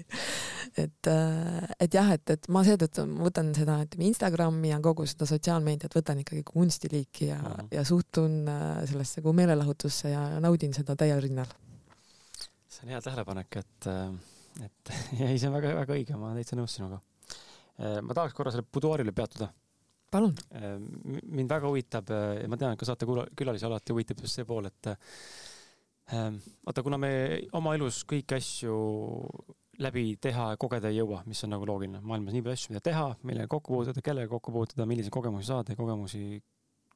et, 0.77 1.07
äh, 1.07 1.69
et 1.79 1.93
jah, 1.93 2.11
et, 2.11 2.29
et 2.29 2.47
ma 2.49 2.63
seetõttu 2.63 3.05
võtan 3.17 3.53
seda, 3.55 3.79
ütleme 3.85 4.09
Instagrami 4.09 4.69
ja 4.69 4.79
kogu 4.81 5.05
seda 5.05 5.25
sotsiaalmeediat 5.25 5.95
võtan 5.95 6.21
ikkagi 6.21 6.43
kunstiliiki 6.45 7.27
ja 7.27 7.37
mm, 7.37 7.53
-hmm. 7.53 7.67
ja 7.71 7.83
suhtun 7.83 8.47
äh, 8.47 8.85
sellesse 8.89 9.21
kui 9.21 9.33
meelelahutusse 9.33 10.09
ja 10.09 10.39
naudin 10.39 10.73
seda 10.73 10.95
täiel 10.95 11.21
rinnal. 11.21 11.47
see 12.67 12.83
on 12.83 12.89
hea 12.89 13.01
tähelepanek, 13.01 13.55
et, 13.55 13.87
äh, 13.87 14.13
et 14.65 14.91
ei, 15.27 15.37
see 15.37 15.49
on 15.49 15.55
väga-väga 15.57 15.95
õige, 15.97 16.17
ma 16.17 16.31
olen 16.31 16.41
täitsa 16.41 16.59
nõus 16.59 16.75
sinuga. 16.77 16.99
ma 17.77 18.15
tahaks 18.17 18.33
korra 18.33 18.53
selle 18.53 18.65
buduaarile 18.73 19.13
peatuda 19.13 19.51
palun. 20.11 20.33
mind 21.23 21.51
väga 21.51 21.67
huvitab 21.67 22.09
ja 22.09 22.47
ma 22.49 22.57
tean, 22.57 22.73
et 22.73 22.79
ka 22.79 22.87
saate 22.87 23.05
külalisi 23.07 23.67
alati 23.67 23.93
huvitab 23.93 24.23
just 24.23 24.39
see 24.39 24.47
pool, 24.47 24.69
et 24.69 24.91
vaata, 26.09 26.83
kuna 26.83 26.99
me 27.01 27.11
oma 27.59 27.75
elus 27.75 28.03
kõiki 28.07 28.37
asju 28.37 28.75
läbi 29.83 30.15
teha 30.21 30.51
ja 30.53 30.59
kogeda 30.59 30.89
ei 30.89 30.97
jõua, 30.97 31.21
mis 31.29 31.43
on 31.45 31.53
nagu 31.53 31.67
loogiline, 31.69 31.99
maailmas 32.01 32.33
nii 32.33 32.43
palju 32.45 32.57
asju, 32.57 32.73
mida 32.73 32.83
teha, 32.87 33.07
millega 33.29 33.51
kokku 33.51 33.75
puutuda, 33.75 34.03
kellega 34.05 34.31
kokku 34.31 34.53
puutuda, 34.55 34.87
milliseid 34.89 35.13
kogemusi 35.13 35.51
saada 35.51 35.73
ja 35.73 35.77
kogemusi 35.77 36.21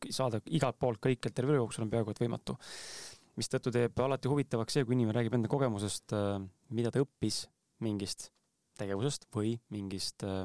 saada 0.09 0.39
igalt 0.49 0.79
poolt 0.81 1.01
kõikjalt 1.03 1.35
terve 1.37 1.53
elu 1.53 1.61
jooksul 1.61 1.85
on 1.85 1.91
peaaegu 1.91 2.15
et 2.15 2.21
võimatu. 2.23 2.55
Mistõttu 3.39 3.71
teeb 3.73 3.99
alati 4.03 4.29
huvitavaks 4.31 4.77
see, 4.77 4.85
kui 4.87 4.97
inimene 4.97 5.15
räägib 5.17 5.37
enda 5.37 5.51
kogemusest, 5.51 6.15
äh, 6.17 6.39
mida 6.75 6.91
ta 6.91 7.03
õppis 7.03 7.45
mingist 7.85 8.29
tegevusest 8.79 9.27
või 9.35 9.55
mingist 9.73 10.25
äh, 10.27 10.43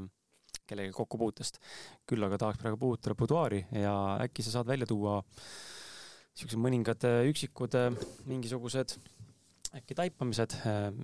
kellegagi 0.66 0.94
kokkupuutest. 0.96 1.60
küll 2.06 2.24
aga 2.26 2.38
tahaks 2.42 2.60
praegu 2.62 2.78
puudutada 2.80 3.18
buduaari 3.18 3.64
ja 3.76 3.94
äkki 4.24 4.44
sa 4.44 4.56
saad 4.56 4.70
välja 4.70 4.86
tuua 4.86 5.20
niisugused 5.22 6.62
mõningad 6.62 7.06
äh, 7.08 7.26
üksikud 7.30 7.76
mingisugused 8.30 8.96
äkki 9.76 9.96
taipamised, 9.98 10.54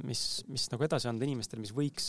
mis, 0.06 0.20
mis 0.48 0.64
nagu 0.72 0.84
edasi 0.86 1.08
anda 1.10 1.26
inimestele, 1.26 1.60
mis 1.60 1.74
võiks 1.76 2.06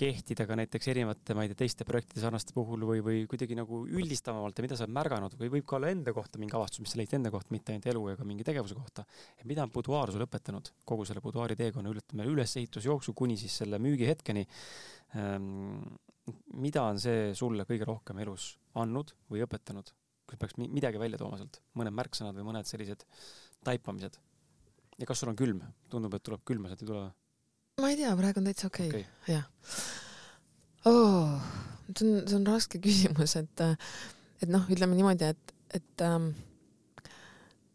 kehtida 0.00 0.46
ka 0.48 0.56
näiteks 0.56 0.88
erinevate, 0.92 1.34
ma 1.36 1.44
ei 1.44 1.50
tea, 1.50 1.58
teiste 1.62 1.84
projektide 1.88 2.22
sarnaste 2.22 2.54
puhul 2.56 2.84
või, 2.88 3.02
või 3.04 3.22
kuidagi 3.30 3.56
nagu 3.58 3.82
üldistavamalt 3.88 4.56
ja 4.56 4.64
mida 4.64 4.78
sa 4.78 4.86
oled 4.86 4.94
märganud 4.96 5.36
või 5.40 5.50
võib 5.56 5.66
ka 5.68 5.76
olla 5.76 5.90
enda 5.92 6.14
kohta 6.16 6.40
mingi 6.40 6.56
avastus, 6.56 6.82
mis 6.84 6.94
sa 6.94 7.00
leidsid 7.00 7.18
enda 7.18 7.32
kohta, 7.34 7.52
mitte 7.54 7.74
ainult 7.74 7.88
elu 7.92 8.04
ega 8.14 8.26
mingi 8.28 8.46
tegevuse 8.46 8.76
kohta. 8.78 9.04
et 9.36 9.44
mida 9.50 9.64
on 9.66 9.72
buduaar 9.74 10.12
sulle 10.12 10.26
õpetanud 10.28 10.72
kogu 10.88 11.06
selle 11.08 11.22
buduaari 11.24 11.56
teekonna, 11.58 11.92
ütleme 11.92 12.28
ülesehitusjooksu 12.32 13.14
kuni 13.16 13.36
siis 13.40 13.60
selle 13.62 13.80
müügihetkeni 13.82 14.46
ähm,. 15.20 15.84
mida 16.54 16.84
on 16.88 17.00
see 17.00 17.30
sulle 17.34 17.66
kõige 17.68 17.88
rohkem 17.88 18.18
elus 18.24 18.54
andnud 18.80 19.14
või 19.30 19.44
õpetanud? 19.44 19.94
kui 20.30 20.38
peaks 20.38 20.54
midagi 20.62 21.00
välja 21.02 21.18
tooma 21.18 21.40
sealt, 21.40 21.58
mõned 21.74 21.94
märksõnad 21.96 22.36
või 22.38 22.52
mõned 22.52 22.68
sellised 22.68 23.02
taipamised. 23.66 24.20
ja 24.96 25.08
kas 25.08 25.20
sul 25.20 25.32
on 25.32 25.36
külm? 25.36 25.64
tundub, 25.90 26.14
et 26.14 26.24
tuleb 26.24 26.46
külma, 26.46 26.70
sealt 26.70 26.86
ei 26.86 26.92
tule? 26.92 27.08
ma 27.80 27.90
ei 27.90 27.98
tea, 28.00 28.12
praegu 28.16 28.40
on 28.40 28.52
täitsa 28.52 28.68
okei 28.70 28.92
okay. 28.92 29.08
okay., 29.08 29.34
jah 29.34 29.89
oh,. 30.88 31.40
see 31.96 32.06
on, 32.06 32.22
see 32.28 32.38
on 32.38 32.46
raske 32.46 32.80
küsimus, 32.86 33.36
et, 33.40 33.66
et 34.42 34.48
noh, 34.52 34.64
ütleme 34.70 34.96
niimoodi, 34.98 35.32
et, 35.34 35.54
et 35.80 36.06
ähm, 36.06 36.32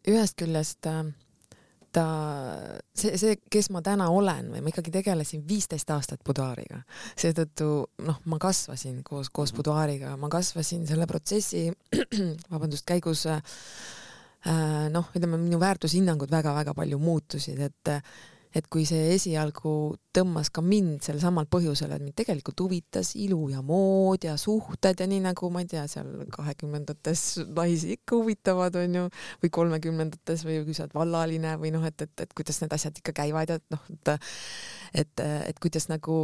ühest 0.08 0.38
küljest 0.38 0.88
äh, 0.90 1.04
ta, 1.96 2.04
see, 2.96 3.16
see, 3.20 3.36
kes 3.52 3.70
ma 3.74 3.82
täna 3.84 4.08
olen 4.12 4.50
või 4.54 4.62
ma 4.64 4.72
ikkagi 4.72 4.92
tegelesin 4.98 5.44
viisteist 5.48 5.90
aastat 5.94 6.22
buduaariga, 6.26 6.82
seetõttu 7.18 7.70
noh, 8.06 8.20
ma 8.30 8.38
kasvasin 8.42 9.00
koos, 9.06 9.30
koos 9.30 9.52
mhm. 9.52 9.60
buduaariga, 9.60 10.14
ma 10.20 10.30
kasvasin 10.32 10.86
selle 10.88 11.08
protsessi, 11.10 11.66
vabandust, 12.52 12.86
käigus 12.88 13.26
äh, 13.30 13.40
noh, 14.92 15.10
ütleme 15.16 15.40
minu 15.40 15.60
väärtushinnangud 15.62 16.32
väga-väga 16.32 16.76
palju 16.76 17.00
muutusid, 17.02 17.62
et 17.70 17.94
et 18.56 18.66
kui 18.72 18.86
see 18.88 19.10
esialgu 19.12 19.70
tõmbas 20.16 20.48
ka 20.54 20.62
mind 20.64 21.04
sel 21.04 21.18
samal 21.20 21.48
põhjusel, 21.50 21.92
et 21.92 22.02
mind 22.02 22.16
tegelikult 22.16 22.62
huvitas 22.64 23.12
ilu 23.20 23.50
ja 23.52 23.60
mood 23.64 24.24
ja 24.24 24.36
suhted 24.40 25.02
ja 25.02 25.08
nii 25.10 25.20
nagu 25.26 25.50
ma 25.52 25.60
ei 25.64 25.68
tea, 25.70 25.84
seal 25.90 26.24
kahekümnendates 26.32 27.24
naisi 27.44 27.96
ikka 27.98 28.16
huvitavad, 28.16 28.78
onju, 28.80 29.06
või 29.42 29.52
kolmekümnendates 29.58 30.46
või 30.48 30.62
kui 30.64 30.76
sa 30.76 30.86
oled 30.86 30.96
vallaline 30.96 31.56
või 31.60 31.74
noh, 31.74 31.84
et, 31.88 32.06
et, 32.06 32.24
et 32.24 32.32
kuidas 32.36 32.62
need 32.62 32.76
asjad 32.78 33.02
ikka 33.02 33.16
käivad 33.20 33.52
ja 33.52 33.60
noh, 33.74 33.84
et 33.92 34.14
et, 34.96 35.20
et 35.20 35.58
kuidas 35.60 35.90
nagu 35.90 36.22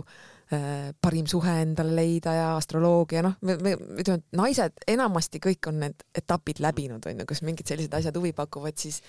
äh, 0.54 0.94
parim 1.04 1.26
suhe 1.28 1.58
endale 1.66 1.92
leida 1.98 2.32
ja 2.38 2.48
astroloogia, 2.56 3.24
noh, 3.26 3.36
me, 3.44 3.58
me 3.60 3.74
ütleme, 4.00 4.22
et 4.22 4.38
naised 4.38 4.86
enamasti 4.88 5.42
kõik 5.42 5.68
on 5.68 5.82
need 5.84 6.06
etapid 6.16 6.62
läbinud, 6.64 7.04
onju, 7.10 7.28
kus 7.28 7.44
mingid 7.44 7.68
sellised 7.68 7.92
asjad 7.98 8.16
huvi 8.16 8.32
pakuvad, 8.36 8.78
siis 8.80 9.02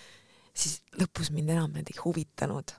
siis 0.54 0.82
lõpus 1.00 1.32
mind 1.34 1.50
enam 1.50 1.72
need 1.74 1.90
ei 1.90 1.98
huvitanud 1.98 2.76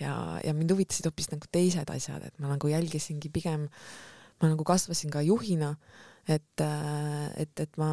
ja, 0.00 0.14
ja 0.44 0.54
mind 0.56 0.74
huvitasid 0.74 1.06
hoopis 1.08 1.30
nagu 1.32 1.48
teised 1.52 1.90
asjad, 1.92 2.26
et 2.28 2.42
ma 2.42 2.52
nagu 2.52 2.70
jälgisingi 2.70 3.30
pigem, 3.32 3.68
ma 4.40 4.50
nagu 4.52 4.66
kasvasin 4.66 5.12
ka 5.12 5.22
juhina, 5.24 5.74
et, 6.28 6.64
et, 7.40 7.64
et 7.64 7.80
ma 7.80 7.90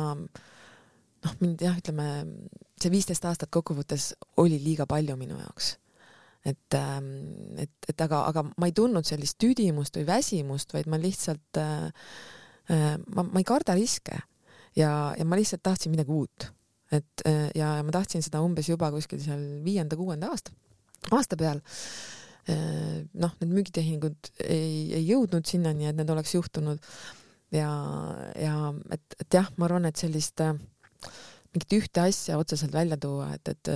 noh, 1.24 1.38
mind 1.40 1.64
jah, 1.64 1.78
ütleme 1.80 2.08
see 2.82 2.92
viisteist 2.94 3.26
aastat 3.30 3.54
kokkuvõttes 3.54 4.12
oli 4.44 4.60
liiga 4.62 4.88
palju 4.90 5.16
minu 5.20 5.40
jaoks. 5.40 5.78
et, 6.44 6.76
et, 6.76 7.76
et 7.88 8.02
aga, 8.04 8.26
aga 8.28 8.44
ma 8.52 8.68
ei 8.68 8.76
tundnud 8.76 9.08
sellist 9.08 9.38
tüdimust 9.40 9.96
või 9.96 10.08
väsimust, 10.10 10.74
vaid 10.76 10.90
ma 10.92 11.00
lihtsalt 11.00 11.62
äh,, 11.62 12.12
ma, 12.68 13.24
ma 13.24 13.40
ei 13.40 13.48
karda 13.48 13.78
riske 13.80 14.18
ja, 14.76 14.92
ja 15.16 15.26
ma 15.26 15.40
lihtsalt 15.40 15.64
tahtsin 15.64 15.94
midagi 15.94 16.12
uut 16.12 16.50
et 16.94 17.24
ja, 17.56 17.78
ja 17.78 17.86
ma 17.86 17.94
tahtsin 17.96 18.24
seda 18.26 18.42
umbes 18.44 18.70
juba 18.70 18.92
kuskil 18.94 19.22
seal 19.24 19.42
viienda-kuuenda 19.66 20.30
aasta 20.34 20.54
aasta 21.12 21.38
peal 21.40 21.60
eh, 22.48 23.04
noh, 23.14 23.34
need 23.42 23.52
müügitehingud 23.52 24.32
ei, 24.46 24.94
ei 25.00 25.04
jõudnud 25.08 25.48
sinnani, 25.50 25.90
et 25.90 26.00
need 26.00 26.10
oleks 26.14 26.36
juhtunud. 26.36 26.82
ja, 27.54 27.70
ja 28.40 28.56
et, 28.96 29.20
et 29.20 29.40
jah, 29.40 29.50
ma 29.58 29.68
arvan, 29.68 29.90
et 29.90 30.00
sellist 30.00 30.42
äh, 30.44 30.56
mingit 31.54 31.76
ühte 31.78 32.06
asja 32.08 32.40
otseselt 32.42 32.74
välja 32.74 32.98
tuua, 32.98 33.30
et, 33.36 33.52
et, 33.52 33.70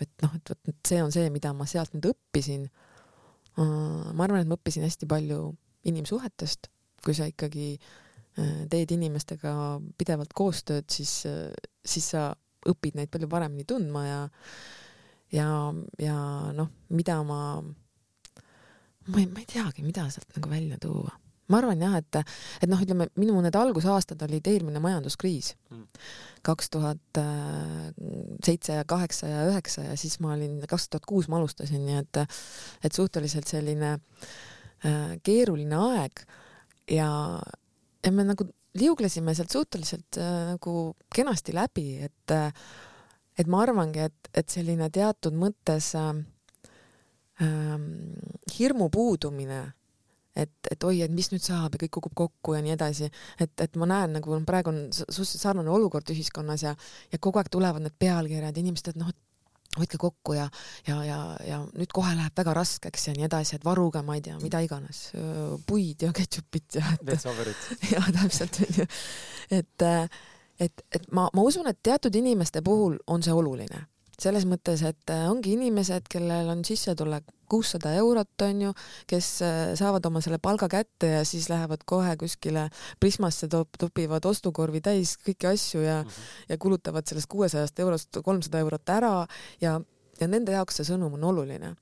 et 0.00 0.24
noh, 0.24 0.36
et 0.38 0.52
vot 0.54 0.88
see 0.88 1.02
on 1.04 1.12
see, 1.12 1.28
mida 1.34 1.52
ma 1.56 1.66
sealt 1.68 1.92
nüüd 1.96 2.08
õppisin. 2.12 2.68
ma 3.60 4.24
arvan, 4.24 4.40
et 4.40 4.48
ma 4.48 4.56
õppisin 4.56 4.86
hästi 4.86 5.08
palju 5.10 5.50
inimsuhetest, 5.90 6.70
kui 7.04 7.12
sa 7.12 7.26
ikkagi 7.28 7.74
teed 8.72 8.94
inimestega 8.96 9.52
pidevalt 10.00 10.32
koostööd, 10.32 10.86
siis, 10.88 11.26
siis 11.84 12.06
sa 12.14 12.30
õpid 12.68 12.96
neid 12.96 13.10
palju 13.12 13.28
paremini 13.28 13.66
tundma 13.68 14.06
ja 14.06 14.20
ja, 15.32 15.48
ja 16.02 16.16
noh, 16.56 16.70
mida 16.92 17.18
ma, 17.26 17.40
ma 17.62 19.20
ei, 19.20 19.26
ma 19.26 19.42
ei 19.42 19.48
teagi, 19.50 19.84
mida 19.86 20.06
sealt 20.12 20.36
nagu 20.36 20.50
välja 20.52 20.78
tuua. 20.82 21.14
ma 21.52 21.58
arvan 21.58 21.82
jah, 21.84 21.98
et, 22.00 22.20
et 22.62 22.70
noh, 22.70 22.80
ütleme 22.80 23.08
minu 23.20 23.40
need 23.44 23.56
algusaastad 23.58 24.22
olid 24.24 24.46
eelmine 24.48 24.80
majanduskriis, 24.80 25.50
mm. 25.70 25.82
kaks 26.46 26.70
tuhat 26.72 27.20
seitse 28.44 28.78
ja 28.78 28.86
kaheksa 28.88 29.28
ja 29.28 29.42
üheksa 29.50 29.84
ja 29.90 29.96
siis 30.00 30.16
ma 30.22 30.32
olin, 30.36 30.62
kaks 30.70 30.88
tuhat 30.88 31.08
kuus 31.08 31.28
ma 31.28 31.40
alustasin, 31.40 31.84
nii 31.84 31.98
et, 32.00 32.22
et 32.86 32.96
suhteliselt 32.96 33.50
selline 33.50 33.98
äh, 33.98 35.18
keeruline 35.26 35.76
aeg 35.90 36.24
ja, 36.90 37.10
ja 38.02 38.12
me 38.14 38.24
nagu 38.26 38.48
liuglesime 38.78 39.34
sealt 39.36 39.52
suhteliselt 39.52 40.18
äh, 40.20 40.54
nagu 40.54 40.94
kenasti 41.14 41.54
läbi, 41.56 41.86
et 42.08 42.34
äh, 42.34 42.52
et 43.38 43.48
ma 43.50 43.62
arvangi, 43.64 44.08
et, 44.08 44.32
et 44.34 44.48
selline 44.52 44.88
teatud 44.92 45.36
mõttes 45.38 45.92
äh, 45.98 46.10
äh, 47.42 47.78
hirmu 48.56 48.90
puudumine, 48.92 49.62
et, 50.36 50.54
et 50.70 50.84
oi, 50.88 51.02
et 51.04 51.12
mis 51.12 51.28
nüüd 51.32 51.44
saab 51.44 51.76
ja 51.76 51.82
kõik 51.84 51.96
kukub 51.98 52.14
kokku 52.16 52.56
ja 52.56 52.62
nii 52.64 52.76
edasi, 52.76 53.10
et, 53.40 53.52
et 53.60 53.76
ma 53.80 53.88
näen 53.88 54.16
nagu 54.18 54.38
praegu 54.48 54.72
on 54.72 54.86
suhteliselt 54.94 55.44
sarnane 55.44 55.72
olukord 55.72 56.08
ühiskonnas 56.14 56.64
ja, 56.64 56.72
ja 57.12 57.20
kogu 57.20 57.40
aeg 57.40 57.52
tulevad 57.52 57.84
need 57.84 57.98
pealkirjad, 58.00 58.56
inimesed, 58.62 58.94
et 58.94 59.00
noh, 59.00 59.12
et 59.12 59.20
hoidke 59.78 59.96
kokku 60.00 60.34
ja, 60.36 60.46
ja, 60.86 60.98
ja, 61.04 61.18
ja 61.48 61.58
nüüd 61.64 61.92
kohe 61.96 62.12
läheb 62.16 62.36
väga 62.36 62.52
raskeks 62.58 63.08
ja 63.08 63.14
nii 63.16 63.24
edasi, 63.28 63.56
et 63.56 63.64
varuge, 63.64 64.02
ma 64.04 64.18
ei 64.18 64.24
tea, 64.24 64.36
mida 64.42 64.60
iganes, 64.64 65.06
puid 65.68 66.04
ja 66.04 66.12
ketšupit 66.16 66.76
ja. 66.80 66.92
veetsaverit. 67.08 67.70
ja 67.94 68.02
täpselt 68.12 68.60
onju, 68.66 68.86
et 69.60 69.86
äh, 69.88 70.20
et, 70.62 70.84
et 70.94 71.08
ma, 71.10 71.28
ma 71.34 71.42
usun, 71.42 71.66
et 71.66 71.78
teatud 71.82 72.14
inimeste 72.14 72.62
puhul 72.62 72.98
on 73.06 73.22
see 73.22 73.34
oluline 73.34 73.86
selles 74.22 74.44
mõttes, 74.48 74.82
et 74.86 75.12
äh, 75.12 75.24
ongi 75.30 75.56
inimesed, 75.56 76.06
kellel 76.10 76.50
on 76.52 76.62
sissetulek 76.66 77.26
kuussada 77.52 77.92
eurot, 78.00 78.44
onju, 78.46 78.72
kes 79.10 79.28
äh, 79.44 79.60
saavad 79.78 80.06
oma 80.08 80.22
selle 80.24 80.38
palga 80.42 80.68
kätte 80.72 81.10
ja 81.16 81.22
siis 81.28 81.48
lähevad 81.52 81.84
kohe 81.88 82.14
kuskile 82.20 82.68
Prismasse, 83.00 83.48
topivad 83.50 84.24
ostukorvi 84.28 84.82
täis 84.84 85.16
kõiki 85.26 85.50
asju 85.52 85.82
ja 85.84 86.00
mm, 86.02 86.08
-hmm. 86.08 86.46
ja 86.48 86.58
kulutavad 86.58 87.08
sellest 87.08 87.30
kuuesajast 87.32 87.78
eurost 87.84 88.22
kolmsada 88.24 88.62
eurot 88.64 88.94
ära 88.94 89.14
ja, 89.60 89.80
ja 90.20 90.28
nende 90.28 90.52
jaoks 90.52 90.80
see 90.80 90.92
sõnum 90.92 91.18
on 91.18 91.24
oluline. 91.32 91.74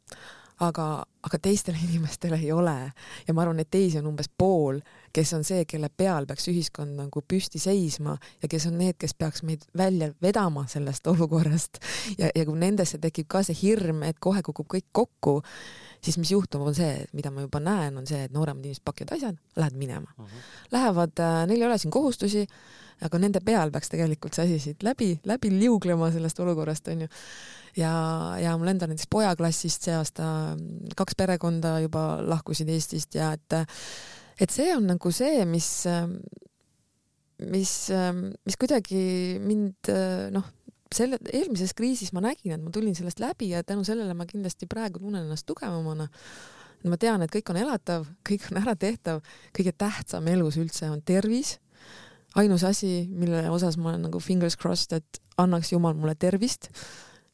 aga, 0.60 1.04
aga 1.22 1.38
teistel 1.38 1.74
inimestel 1.88 2.32
ei 2.36 2.52
ole 2.52 2.92
ja 3.26 3.34
ma 3.34 3.42
arvan, 3.42 3.60
et 3.60 3.70
teisi 3.70 3.98
on 3.98 4.06
umbes 4.06 4.28
pool, 4.38 4.80
kes 5.12 5.32
on 5.36 5.44
see, 5.46 5.64
kelle 5.68 5.90
peal 5.96 6.26
peaks 6.28 6.48
ühiskond 6.52 6.96
nagu 6.98 7.22
püsti 7.26 7.60
seisma 7.62 8.16
ja 8.42 8.50
kes 8.50 8.66
on 8.70 8.78
need, 8.80 8.96
kes 9.00 9.14
peaks 9.18 9.44
meid 9.46 9.66
välja 9.76 10.10
vedama 10.22 10.66
sellest 10.70 11.06
olukorrast 11.10 11.80
ja, 12.18 12.30
ja 12.34 12.44
kui 12.46 12.58
nendesse 12.58 13.00
tekib 13.02 13.28
ka 13.30 13.44
see 13.46 13.56
hirm, 13.62 14.04
et 14.06 14.20
kohe 14.22 14.42
kukub 14.46 14.68
kõik 14.70 14.88
kokku, 14.92 15.40
siis 16.04 16.18
mis 16.20 16.32
juhtub, 16.32 16.62
on 16.66 16.76
see, 16.76 16.92
mida 17.16 17.32
ma 17.34 17.44
juba 17.46 17.62
näen, 17.62 17.98
on 18.00 18.06
see, 18.08 18.24
et 18.26 18.34
nooremad 18.34 18.64
inimesed 18.64 18.84
pakivad 18.86 19.16
asjad, 19.16 19.40
lähevad 19.56 19.80
minema 19.80 20.14
uh. 20.16 20.24
-huh. 20.24 20.46
Lähevad 20.72 21.18
äh,, 21.18 21.46
neil 21.46 21.62
ei 21.62 21.66
ole 21.66 21.78
siin 21.78 21.90
kohustusi, 21.90 22.46
aga 23.00 23.18
nende 23.18 23.40
peal 23.44 23.70
peaks 23.70 23.88
tegelikult 23.92 24.36
see 24.36 24.44
asi 24.44 24.58
siit 24.58 24.82
läbi, 24.82 25.20
läbi 25.24 25.50
liuglema 25.50 26.10
sellest 26.12 26.40
olukorrast, 26.40 26.88
onju. 26.88 27.08
ja, 27.76 27.92
ja 28.40 28.56
mul 28.58 28.72
endal 28.72 28.88
näiteks 28.88 29.08
pojaklassist 29.10 29.82
see 29.82 29.94
aasta 29.96 30.56
kaks 30.96 31.16
perekonda 31.16 31.78
juba 31.80 32.20
lahkusid 32.26 32.68
Eestist 32.68 33.14
ja 33.14 33.32
et, 33.32 33.60
et 34.40 34.50
see 34.54 34.70
on 34.74 34.86
nagu 34.88 35.12
see, 35.12 35.44
mis, 35.48 35.68
mis, 37.52 37.74
mis 38.46 38.60
kuidagi 38.60 39.02
mind 39.44 39.92
noh, 40.34 40.48
selle 40.90 41.20
eelmises 41.30 41.72
kriisis 41.78 42.10
ma 42.16 42.22
nägin, 42.24 42.56
et 42.56 42.62
ma 42.62 42.72
tulin 42.74 42.96
sellest 42.98 43.22
läbi 43.22 43.52
ja 43.52 43.62
tänu 43.66 43.84
sellele 43.86 44.14
ma 44.16 44.26
kindlasti 44.26 44.66
praegu 44.70 45.02
tunnen 45.02 45.26
ennast 45.26 45.46
tugevamana. 45.46 46.08
ma 46.88 46.96
tean, 46.96 47.22
et 47.22 47.30
kõik 47.30 47.50
on 47.52 47.58
elatav, 47.60 48.06
kõik 48.24 48.46
on 48.50 48.62
äratehtav, 48.62 49.20
kõige 49.52 49.72
tähtsam 49.76 50.26
elus 50.32 50.56
üldse 50.56 50.88
on 50.90 51.02
tervis 51.04 51.58
ainus 52.38 52.64
asi, 52.64 53.06
mille 53.10 53.42
osas 53.50 53.76
ma 53.76 53.90
olen 53.90 54.06
nagu 54.06 54.20
fingers 54.22 54.56
crossed, 54.56 54.94
et 54.96 55.20
annaks 55.40 55.72
jumal 55.72 55.96
mulle 55.98 56.14
tervist, 56.14 56.70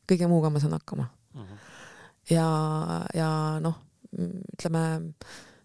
kõige 0.09 0.29
muuga 0.31 0.51
ma 0.51 0.63
saan 0.63 0.77
hakkama 0.77 1.09
uh. 1.09 1.41
Mhm. 1.41 1.53
-huh. 1.53 1.59
ja, 2.31 2.49
ja 3.15 3.31
noh, 3.61 3.79
ütleme 4.13 4.85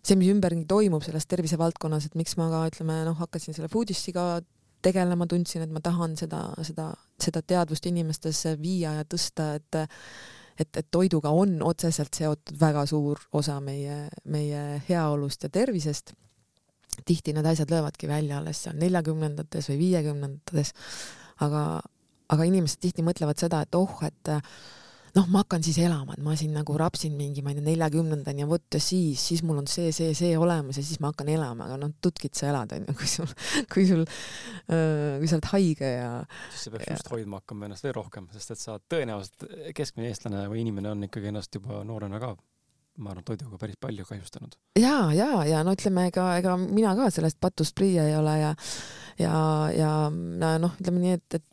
see, 0.01 0.17
mis 0.17 0.31
ümberringi 0.33 0.67
toimub 0.69 1.05
selles 1.05 1.27
tervisevaldkonnas, 1.29 2.09
et 2.09 2.17
miks 2.19 2.35
ma 2.39 2.49
ka 2.51 2.65
ütleme 2.71 3.01
noh, 3.07 3.17
hakkasin 3.21 3.57
selle 3.57 3.69
foodist'iga 3.71 4.41
tegelema, 4.81 5.27
tundsin, 5.29 5.65
et 5.65 5.73
ma 5.73 5.81
tahan 5.83 6.15
seda, 6.17 6.41
seda, 6.65 6.89
seda 7.21 7.43
teadvust 7.45 7.85
inimestesse 7.89 8.55
viia 8.61 8.95
ja 8.99 9.07
tõsta, 9.07 9.53
et 9.59 9.81
et, 10.61 10.77
et 10.77 10.87
toiduga 10.93 11.31
on 11.33 11.55
otseselt 11.65 12.13
seotud 12.13 12.57
väga 12.59 12.83
suur 12.85 13.21
osa 13.33 13.55
meie, 13.63 14.03
meie 14.29 14.81
heaolust 14.85 15.47
ja 15.47 15.49
tervisest 15.49 16.11
tihti 17.07 17.33
need 17.33 17.47
asjad 17.47 17.71
löövadki 17.71 18.09
välja 18.09 18.37
alles 18.37 18.59
seal 18.65 18.75
neljakümnendates 18.77 19.71
või 19.71 19.79
viiekümnendates. 19.85 20.73
aga, 21.41 21.63
aga 22.29 22.45
inimesed 22.45 22.81
tihti 22.83 23.01
mõtlevad 23.01 23.39
seda, 23.41 23.63
et 23.65 23.75
oh, 23.75 23.95
et 24.05 24.33
noh, 25.17 25.27
ma 25.31 25.41
hakkan 25.43 25.63
siis 25.65 25.79
elama, 25.83 26.15
et 26.15 26.23
ma 26.23 26.35
siin 26.39 26.53
nagu 26.55 26.75
rapsin 26.79 27.15
mingi, 27.17 27.43
ma 27.43 27.51
ei 27.51 27.59
tea, 27.59 27.65
neljakümnendani 27.65 28.45
ja 28.45 28.49
vot 28.49 28.77
ja 28.77 28.81
siis, 28.83 29.21
siis 29.31 29.43
mul 29.47 29.61
on 29.61 29.69
see, 29.71 29.91
see, 29.95 30.13
see 30.17 30.37
olemas 30.39 30.79
ja 30.79 30.85
siis 30.85 31.01
ma 31.03 31.11
hakkan 31.11 31.31
elama, 31.33 31.67
aga 31.67 31.79
noh, 31.81 31.93
tutkit 32.03 32.37
sa 32.37 32.51
elad, 32.51 32.75
onju, 32.77 32.95
kui 32.99 33.09
sul, 33.11 33.33
kui 33.73 33.87
sul, 33.89 34.05
kui 34.67 35.31
sa 35.31 35.39
oled 35.39 35.49
haige 35.53 35.91
ja. 35.97 36.13
siis 36.51 36.67
sa 36.67 36.75
peaks 36.75 36.87
ja... 36.87 36.99
just 36.99 37.11
hoidma 37.13 37.41
hakkama 37.41 37.67
ennast 37.69 37.87
veel 37.87 37.97
rohkem, 37.97 38.29
sest 38.35 38.55
et 38.55 38.63
sa 38.63 38.77
tõenäoliselt, 38.91 39.47
keskmine 39.77 40.11
eestlane 40.11 40.45
või 40.51 40.63
inimene 40.65 40.93
on 40.95 41.09
ikkagi 41.09 41.31
ennast 41.33 41.59
juba 41.59 41.83
noorena 41.87 42.21
ka 42.21 42.35
ma 42.97 43.13
arvan, 43.13 43.23
toiduga 43.25 43.57
päris 43.61 43.79
palju 43.81 44.05
kahjustanud. 44.07 44.57
ja, 44.79 44.95
ja, 45.15 45.29
ja 45.47 45.61
no 45.63 45.75
ütleme, 45.77 46.09
ega, 46.11 46.25
ega 46.41 46.57
mina 46.61 46.95
ka 46.97 47.09
sellest 47.13 47.39
patust 47.41 47.75
prii 47.77 47.97
ei 48.01 48.15
ole 48.17 48.39
ja 48.41 48.55
ja, 49.21 49.35
ja 49.75 49.91
noh, 50.11 50.75
ütleme 50.79 51.01
nii, 51.01 51.15
et, 51.17 51.39
et 51.39 51.51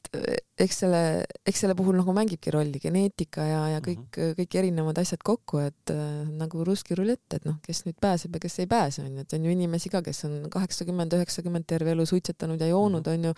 eks 0.65 0.81
selle, 0.83 1.01
eks 1.49 1.63
selle 1.65 1.75
puhul 1.79 1.99
nagu 1.99 2.13
mängibki 2.17 2.53
rolli 2.55 2.81
geneetika 2.83 3.45
ja, 3.45 3.63
ja 3.75 3.81
kõik 3.85 4.01
mm, 4.01 4.13
-hmm. 4.15 4.37
kõik 4.39 4.59
erinevad 4.61 5.01
asjad 5.03 5.23
kokku, 5.25 5.61
et 5.63 5.93
äh, 5.93 6.05
nagu 6.41 6.65
russki 6.65 6.97
rulett, 6.99 7.27
et 7.37 7.45
noh, 7.49 7.59
kes 7.65 7.85
nüüd 7.87 7.99
pääseb 8.01 8.37
ja 8.37 8.43
kes 8.45 8.59
ei 8.65 8.71
pääse, 8.71 9.05
onju, 9.05 9.25
et 9.25 9.37
on 9.37 9.45
ju 9.45 9.53
inimesi 9.53 9.93
ka, 9.93 10.03
kes 10.03 10.25
on 10.29 10.39
kaheksakümmend, 10.51 11.19
üheksakümmend 11.19 11.69
terve 11.69 11.93
elu 11.97 12.07
suitsetanud 12.07 12.61
ja 12.61 12.71
joonud, 12.73 13.05
mhm. 13.05 13.15
onju. 13.19 13.35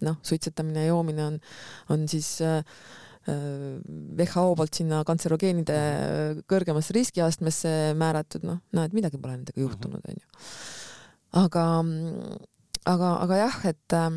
noh, 0.00 0.16
suitsetamine 0.24 0.86
ja 0.86 0.94
joomine 0.94 1.24
on, 1.26 1.40
on 1.92 2.08
siis 2.08 2.40
äh, 2.42 2.64
WHO 3.28 4.44
poolt 4.56 4.78
sinna 4.80 5.02
kantserogeenide 5.04 5.78
kõrgemasse 6.48 6.94
riskiastmesse 6.96 7.92
määratud, 8.00 8.46
noh, 8.48 8.62
näed, 8.76 8.94
midagi 8.96 9.20
pole 9.20 9.36
nendega 9.36 9.60
juhtunud, 9.60 10.00
onju. 10.00 10.24
aga, 11.42 11.64
aga, 12.88 13.10
aga 13.26 13.40
jah, 13.42 13.58
et 13.70 13.96
äh, 13.98 14.08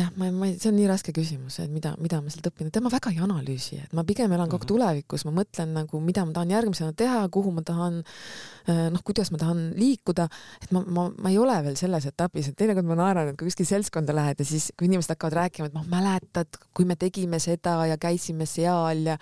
jah, 0.00 0.10
ma, 0.18 0.30
ma, 0.34 0.48
see 0.56 0.70
on 0.70 0.76
nii 0.78 0.88
raske 0.90 1.12
küsimus, 1.16 1.58
et 1.62 1.70
mida, 1.72 1.92
mida 2.02 2.20
ma 2.22 2.32
sealt 2.32 2.48
õppinud, 2.50 2.72
tead 2.74 2.84
ma 2.84 2.92
väga 2.92 3.12
ei 3.12 3.20
analüüsi, 3.24 3.80
et 3.84 3.94
ma 3.96 4.04
pigem 4.08 4.32
elan 4.34 4.50
kogu 4.50 4.60
aeg 4.60 4.66
mhm. 4.66 4.72
tulevikus, 4.72 5.24
ma 5.28 5.34
mõtlen 5.40 5.74
nagu, 5.76 6.00
mida 6.04 6.24
ma 6.26 6.34
tahan 6.36 6.54
järgmisena 6.56 6.96
teha, 6.96 7.22
kuhu 7.32 7.54
ma 7.56 7.64
tahan, 7.66 8.00
äh, 8.66 8.82
noh, 8.94 9.04
kuidas 9.06 9.32
ma 9.34 9.40
tahan 9.42 9.62
liikuda, 9.78 10.28
et 10.64 10.74
ma, 10.76 10.84
ma, 10.86 11.06
ma 11.16 11.32
ei 11.32 11.38
ole 11.40 11.56
veel 11.68 11.78
selles 11.80 12.08
etapis, 12.10 12.50
et 12.50 12.58
teinekord 12.58 12.88
ma 12.88 12.98
naeran, 13.02 13.32
et 13.32 13.40
kui 13.40 13.50
kuskil 13.50 13.68
seltskonda 13.68 14.16
lähed 14.16 14.42
ja 14.42 14.48
siis, 14.48 14.70
kui 14.76 14.90
inimesed 14.90 15.14
hakkavad 15.14 15.38
rääkima, 15.44 15.70
et 15.70 15.76
noh, 15.76 15.86
mäletad, 15.90 16.60
kui 16.76 16.88
me 16.88 16.98
tegime 17.00 17.40
seda 17.42 17.78
ja 17.90 18.00
käisime 18.00 18.48
seal 18.48 19.06
ja 19.12 19.18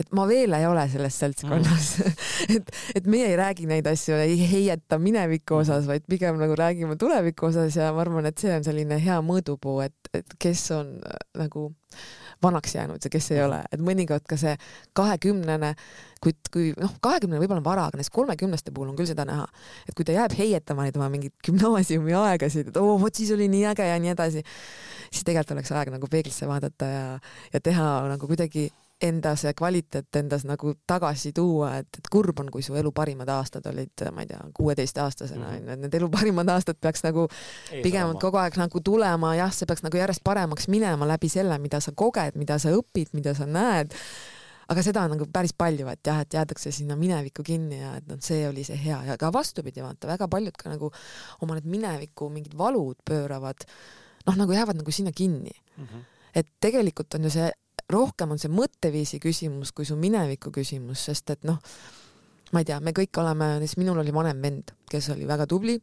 et 0.00 0.12
ma 0.16 0.26
veel 0.28 0.52
ei 0.56 0.66
ole 0.68 0.84
selles 0.92 1.16
seltskonnas 1.22 1.86
mm. 1.98 2.16
et, 2.56 2.72
et 3.00 3.08
meie 3.10 3.30
ei 3.30 3.36
räägi 3.38 3.68
neid 3.68 3.86
asju, 3.88 4.18
ei 4.20 4.36
heieta 4.50 4.98
mineviku 5.00 5.60
osas, 5.62 5.84
mhm. 5.84 5.92
vaid 5.92 6.06
pigem 6.10 6.40
nagu 6.40 6.56
räägime 6.58 6.98
tuleviku 7.00 7.50
osas 7.50 7.76
ja 7.76 7.92
ma 7.96 8.04
arvan, 8.04 8.28
et 8.28 8.38
see 8.40 8.52
on 8.54 8.64
selline 8.66 8.98
hea 9.02 9.18
mõõdupuu, 9.24 9.80
et, 9.86 10.05
et 10.14 10.36
kes 10.42 10.70
on 10.76 10.92
äh, 11.06 11.18
nagu 11.42 11.68
vanaks 12.42 12.74
jäänud 12.74 13.04
ja 13.04 13.10
kes 13.10 13.30
ei 13.32 13.42
ole, 13.44 13.62
et 13.72 13.80
mõnikord 13.82 14.26
ka 14.28 14.36
see 14.40 14.52
kahekümnene, 14.96 15.72
kui, 16.22 16.34
kui 16.52 16.72
noh, 16.80 16.92
kahekümnene 17.02 17.40
võib-olla 17.40 17.62
on 17.62 17.66
vara, 17.66 17.86
aga 17.88 17.98
näiteks 17.98 18.12
kolmekümneste 18.14 18.74
puhul 18.76 18.92
on 18.92 18.98
küll 18.98 19.08
seda 19.08 19.24
näha, 19.28 19.46
et 19.88 19.96
kui 19.96 20.04
ta 20.06 20.16
jääb 20.16 20.36
heietama 20.36 20.86
neid 20.86 20.98
oma 21.00 21.08
mingeid 21.12 21.34
gümnaasiumi 21.46 22.16
aegasid, 22.20 22.72
et 22.72 22.80
oo 22.80 22.94
oh,, 22.94 23.00
vot 23.02 23.16
siis 23.16 23.32
oli 23.34 23.48
nii 23.52 23.64
äge 23.72 23.88
ja 23.88 23.96
nii 24.02 24.12
edasi, 24.12 24.44
siis 25.10 25.24
tegelikult 25.24 25.56
oleks 25.56 25.72
aeg 25.72 25.94
nagu 25.96 26.10
peeglisse 26.12 26.48
vaadata 26.50 26.90
ja, 26.90 27.06
ja 27.54 27.62
teha 27.64 27.88
nagu 28.12 28.28
kuidagi 28.28 28.68
enda 29.02 29.34
see 29.36 29.52
kvaliteet 29.56 30.16
endas 30.16 30.46
nagu 30.48 30.72
tagasi 30.88 31.32
tuua, 31.36 31.74
et, 31.82 31.98
et 31.98 32.08
kurb 32.12 32.38
on, 32.40 32.48
kui 32.52 32.62
su 32.64 32.76
elu 32.80 32.92
parimad 32.96 33.28
aastad 33.28 33.66
olid, 33.68 34.06
ma 34.14 34.24
ei 34.24 34.30
tea, 34.30 34.38
kuueteistaastasena 34.56 35.42
mhm. 35.42 35.50
onju 35.50 35.60
mm 35.60 35.66
-hmm., 35.66 35.72
et 35.72 35.80
need 35.84 35.98
elu 36.00 36.08
parimad 36.10 36.48
aastad 36.48 36.80
peaks 36.80 37.04
nagu 37.04 37.26
ei 37.72 37.82
pigem 37.82 38.06
saama. 38.06 38.20
kogu 38.20 38.40
aeg 38.40 38.56
nagu 38.56 38.80
tulema, 38.80 39.34
jah, 39.36 39.52
see 39.52 39.66
peaks 39.66 39.84
nagu 39.84 39.96
järjest 39.96 40.24
paremaks 40.24 40.68
minema 40.68 41.08
läbi 41.08 41.28
selle, 41.28 41.58
mida 41.58 41.80
sa 41.80 41.92
koged, 41.92 42.40
mida 42.40 42.58
sa 42.58 42.72
õpid, 42.72 43.12
mida 43.12 43.34
sa 43.34 43.46
näed. 43.46 43.92
aga 44.68 44.82
seda 44.82 45.02
on 45.02 45.10
nagu 45.10 45.26
päris 45.32 45.52
palju, 45.52 45.86
et 45.88 46.00
jah, 46.06 46.20
et 46.20 46.34
jäädakse 46.34 46.72
sinna 46.72 46.96
minevikku 46.96 47.42
kinni 47.42 47.80
ja 47.80 47.96
et 47.96 48.08
noh, 48.08 48.16
see 48.20 48.48
oli 48.48 48.64
see 48.64 48.84
hea 48.84 49.04
ja 49.04 49.16
ka 49.16 49.32
vastupidi, 49.32 49.82
vaata 49.82 50.08
väga 50.08 50.28
paljud 50.28 50.56
ka 50.56 50.70
nagu 50.70 50.90
oma 51.40 51.54
need 51.54 51.68
mineviku 51.70 52.30
mingid 52.30 52.56
valud 52.58 52.96
pööravad, 53.04 53.68
noh, 54.26 54.36
nagu 54.36 54.52
jäävad 54.52 54.76
nagu 54.76 54.90
sinna 54.90 55.12
kinni 55.12 55.52
mm. 55.76 55.84
-hmm 55.84 56.04
et 56.36 56.48
tegelikult 56.60 57.14
on 57.14 57.24
ju 57.24 57.30
see 57.30 57.46
rohkem 57.92 58.34
on 58.34 58.40
see 58.40 58.50
mõtteviisi 58.52 59.20
küsimus 59.22 59.72
kui 59.76 59.86
su 59.88 59.96
mineviku 59.98 60.52
küsimus, 60.54 61.06
sest 61.08 61.30
et 61.36 61.46
noh, 61.46 61.60
ma 62.54 62.62
ei 62.62 62.68
tea, 62.68 62.78
me 62.82 62.94
kõik 62.96 63.18
oleme, 63.22 63.56
näiteks 63.60 63.78
minul 63.80 64.02
oli 64.02 64.14
vanem 64.14 64.42
vend, 64.42 64.74
kes 64.90 65.10
oli 65.14 65.26
väga 65.28 65.46
tubli, 65.50 65.76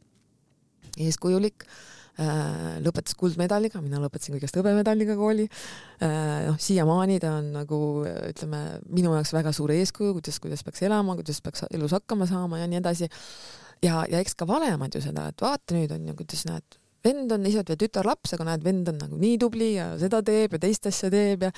eeskujulik 1.00 1.64
äh,, 1.66 2.76
lõpetas 2.84 3.16
kuldmedaliga, 3.18 3.80
mina 3.84 4.00
lõpetasin 4.02 4.36
kõigest 4.36 4.60
hõbemedaliga 4.60 5.16
kooli 5.18 5.48
äh,. 5.48 6.44
noh, 6.48 6.60
siiamaani 6.60 7.18
ta 7.24 7.34
on 7.40 7.50
nagu 7.56 7.80
ütleme, 8.04 8.62
minu 8.92 9.16
jaoks 9.16 9.34
väga 9.36 9.54
suur 9.56 9.74
eeskuju, 9.74 10.14
kuidas, 10.20 10.40
kuidas 10.44 10.64
peaks 10.66 10.84
elama, 10.86 11.16
kuidas 11.20 11.42
peaks 11.44 11.66
elus 11.72 11.96
hakkama 11.96 12.28
saama 12.30 12.62
ja 12.62 12.70
nii 12.70 12.80
edasi. 12.82 13.10
ja, 13.82 14.04
ja 14.10 14.20
eks 14.20 14.36
ka 14.38 14.48
vanemad 14.48 14.94
ju 14.94 15.02
seda, 15.04 15.28
et 15.32 15.44
vaata 15.44 15.76
nüüd 15.76 15.92
on 15.96 16.08
ju, 16.12 16.16
kuidas 16.22 16.46
näed 16.48 16.83
vend 17.04 17.32
on 17.36 17.44
lihtsalt 17.44 17.70
veel 17.72 17.80
tütarlaps, 17.84 18.34
aga 18.36 18.48
näed, 18.48 18.64
vend 18.64 18.88
on 18.92 18.98
nagu 19.02 19.18
nii 19.20 19.38
tubli 19.42 19.74
ja 19.76 19.90
seda 20.00 20.22
teeb 20.24 20.56
ja 20.56 20.62
teist 20.62 20.88
asja 20.90 21.10
teeb 21.12 21.46
ja 21.48 21.52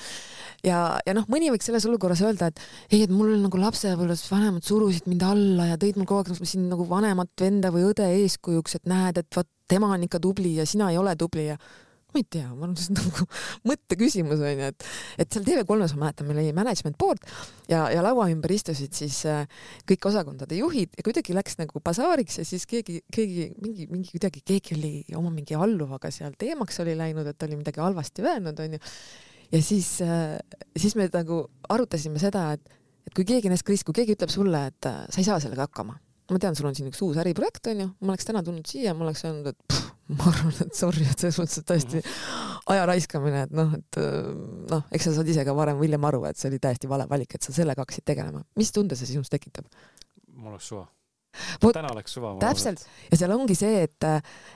ja, 0.65 0.79
ja 1.05 1.15
noh, 1.17 1.27
mõni 1.31 1.51
võiks 1.53 1.69
selles 1.69 1.85
olukorras 1.89 2.21
öelda, 2.25 2.51
et 2.51 2.61
ei, 2.91 3.03
et 3.05 3.13
mul 3.13 3.35
nagu 3.41 3.61
lapsepõlves 3.61 4.25
vanemad 4.31 4.65
surusid 4.67 5.09
mind 5.09 5.25
alla 5.27 5.71
ja 5.71 5.79
tõid 5.81 5.99
mul 5.99 6.09
kogu 6.09 6.35
aeg 6.35 6.47
siin 6.47 6.67
nagu 6.71 6.87
vanemat 6.89 7.33
venda 7.41 7.71
või 7.73 7.87
õde 7.91 8.07
eeskujuks, 8.21 8.79
et 8.79 8.89
näed, 8.89 9.21
et 9.21 9.39
vot 9.39 9.49
tema 9.67 9.91
on 9.95 10.07
ikka 10.07 10.21
tubli 10.23 10.55
ja 10.57 10.65
sina 10.67 10.91
ei 10.91 10.99
ole 10.99 11.15
tubli 11.19 11.49
ja 11.49 11.57
ma 12.13 12.21
ei 12.21 12.25
tea, 12.31 12.47
ma 12.47 12.65
arvan, 12.65 12.75
see 12.79 12.93
on 12.93 12.99
nagu 13.01 13.25
mõtteküsimus 13.71 14.39
onju, 14.39 14.69
et, 14.71 14.85
et 15.19 15.33
seal 15.33 15.45
TV3-s 15.47 15.95
ma 15.97 16.05
mäletan, 16.05 16.27
meil 16.29 16.39
oli 16.41 16.53
management 16.55 16.97
board 16.99 17.23
ja, 17.69 17.87
ja 17.91 18.03
laua 18.05 18.29
ümber 18.31 18.53
istusid 18.55 18.95
siis 18.95 19.19
äh, 19.27 19.43
kõik 19.89 20.07
osakondade 20.09 20.57
juhid 20.59 20.95
ja 20.95 21.05
kuidagi 21.05 21.35
läks 21.35 21.59
nagu 21.59 21.81
basaariks 21.83 22.39
ja 22.39 22.47
siis 22.47 22.65
keegi, 22.69 23.01
keegi 23.13 23.49
mingi, 23.63 23.89
mingi 23.91 24.13
kuidagi 24.15 24.43
keegi 24.47 24.77
oli 24.77 24.93
oma 25.19 25.33
mingi 25.35 25.57
alluvaga 25.59 26.11
seal 26.13 26.37
teemaks 26.39 26.79
oli 26.85 26.95
läinud, 26.97 27.27
et 27.27 27.47
oli 27.47 27.59
midagi 27.59 27.83
halvasti 27.83 28.25
öelnud 28.25 28.63
onju. 28.65 28.81
ja 29.51 29.61
siis 29.63 29.97
äh,, 30.05 30.37
siis 30.79 30.95
me 30.95 31.09
nagu 31.11 31.43
arutasime 31.69 32.23
seda, 32.23 32.53
et, 32.55 32.79
et 33.07 33.13
kui 33.15 33.27
keegi 33.27 33.51
näiteks, 33.51 33.67
Kris, 33.67 33.83
kui 33.83 33.95
keegi 33.99 34.15
ütleb 34.15 34.31
sulle, 34.31 34.67
et 34.71 34.89
äh, 34.89 35.03
sa 35.11 35.21
ei 35.21 35.27
saa 35.27 35.41
sellega 35.43 35.67
hakkama, 35.67 35.99
ma 36.31 36.39
tean, 36.39 36.55
sul 36.55 36.71
on 36.71 36.75
siin 36.75 36.87
üks 36.91 37.03
uus 37.03 37.19
äriprojekt 37.19 37.67
onju, 37.71 37.91
ma 37.99 38.15
oleks 38.15 38.27
täna 38.27 38.43
tulnud 38.47 38.67
siia, 38.67 38.95
ma 38.95 39.07
oleks 39.07 39.27
öelnud, 39.27 39.51
et 39.51 39.59
pff, 39.67 39.86
ma 40.15 40.27
arvan, 40.31 40.53
et 40.63 40.77
sorry, 40.77 41.03
et 41.03 41.19
selles 41.19 41.39
mõttes, 41.41 41.61
et 41.61 41.67
tõesti 41.67 42.01
aja 42.73 42.85
raiskamine, 42.87 43.45
et 43.47 43.55
noh, 43.55 43.73
et 43.75 44.01
noh, 44.71 44.83
eks 44.95 45.09
sa 45.09 45.15
saad 45.17 45.31
ise 45.31 45.43
ka 45.47 45.55
varem 45.57 45.79
või 45.79 45.89
hiljem 45.89 46.07
aru, 46.07 46.23
et 46.29 46.39
see 46.39 46.51
oli 46.51 46.59
täiesti 46.63 46.89
vale 46.91 47.07
valik, 47.09 47.35
et 47.35 47.47
sa 47.47 47.55
sellega 47.55 47.83
hakkasid 47.83 48.07
tegelema. 48.07 48.43
mis 48.59 48.71
tunde 48.75 48.99
see 48.99 49.09
sinus 49.09 49.31
tekitab? 49.33 49.67
mul 50.37 50.53
oleks 50.53 50.69
suva. 50.71 50.85
Vot- 51.61 51.75
täna 51.75 51.91
oleks 51.93 52.13
suva. 52.15 52.33
täpselt 52.41 52.83
ja 53.11 53.19
seal 53.19 53.33
ongi 53.35 53.55
see, 53.57 53.83
et, 53.85 54.07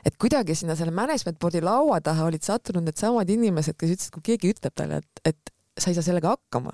et 0.07 0.17
kuidagi 0.21 0.55
sinna 0.57 0.77
selle 0.79 0.93
management 0.95 1.37
board'i 1.41 1.61
laua 1.61 1.99
taha 2.01 2.25
olid 2.29 2.45
sattunud 2.45 2.85
needsamad 2.87 3.29
inimesed, 3.29 3.77
kes 3.77 3.95
ütlesid, 3.97 4.13
kui 4.15 4.31
keegi 4.31 4.53
ütleb 4.55 4.75
talle, 4.77 5.01
et, 5.03 5.33
et 5.33 5.53
sa 5.77 5.91
ei 5.91 5.97
saa 5.97 6.05
sellega 6.05 6.33
hakkama, 6.33 6.73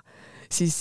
siis, 0.54 0.80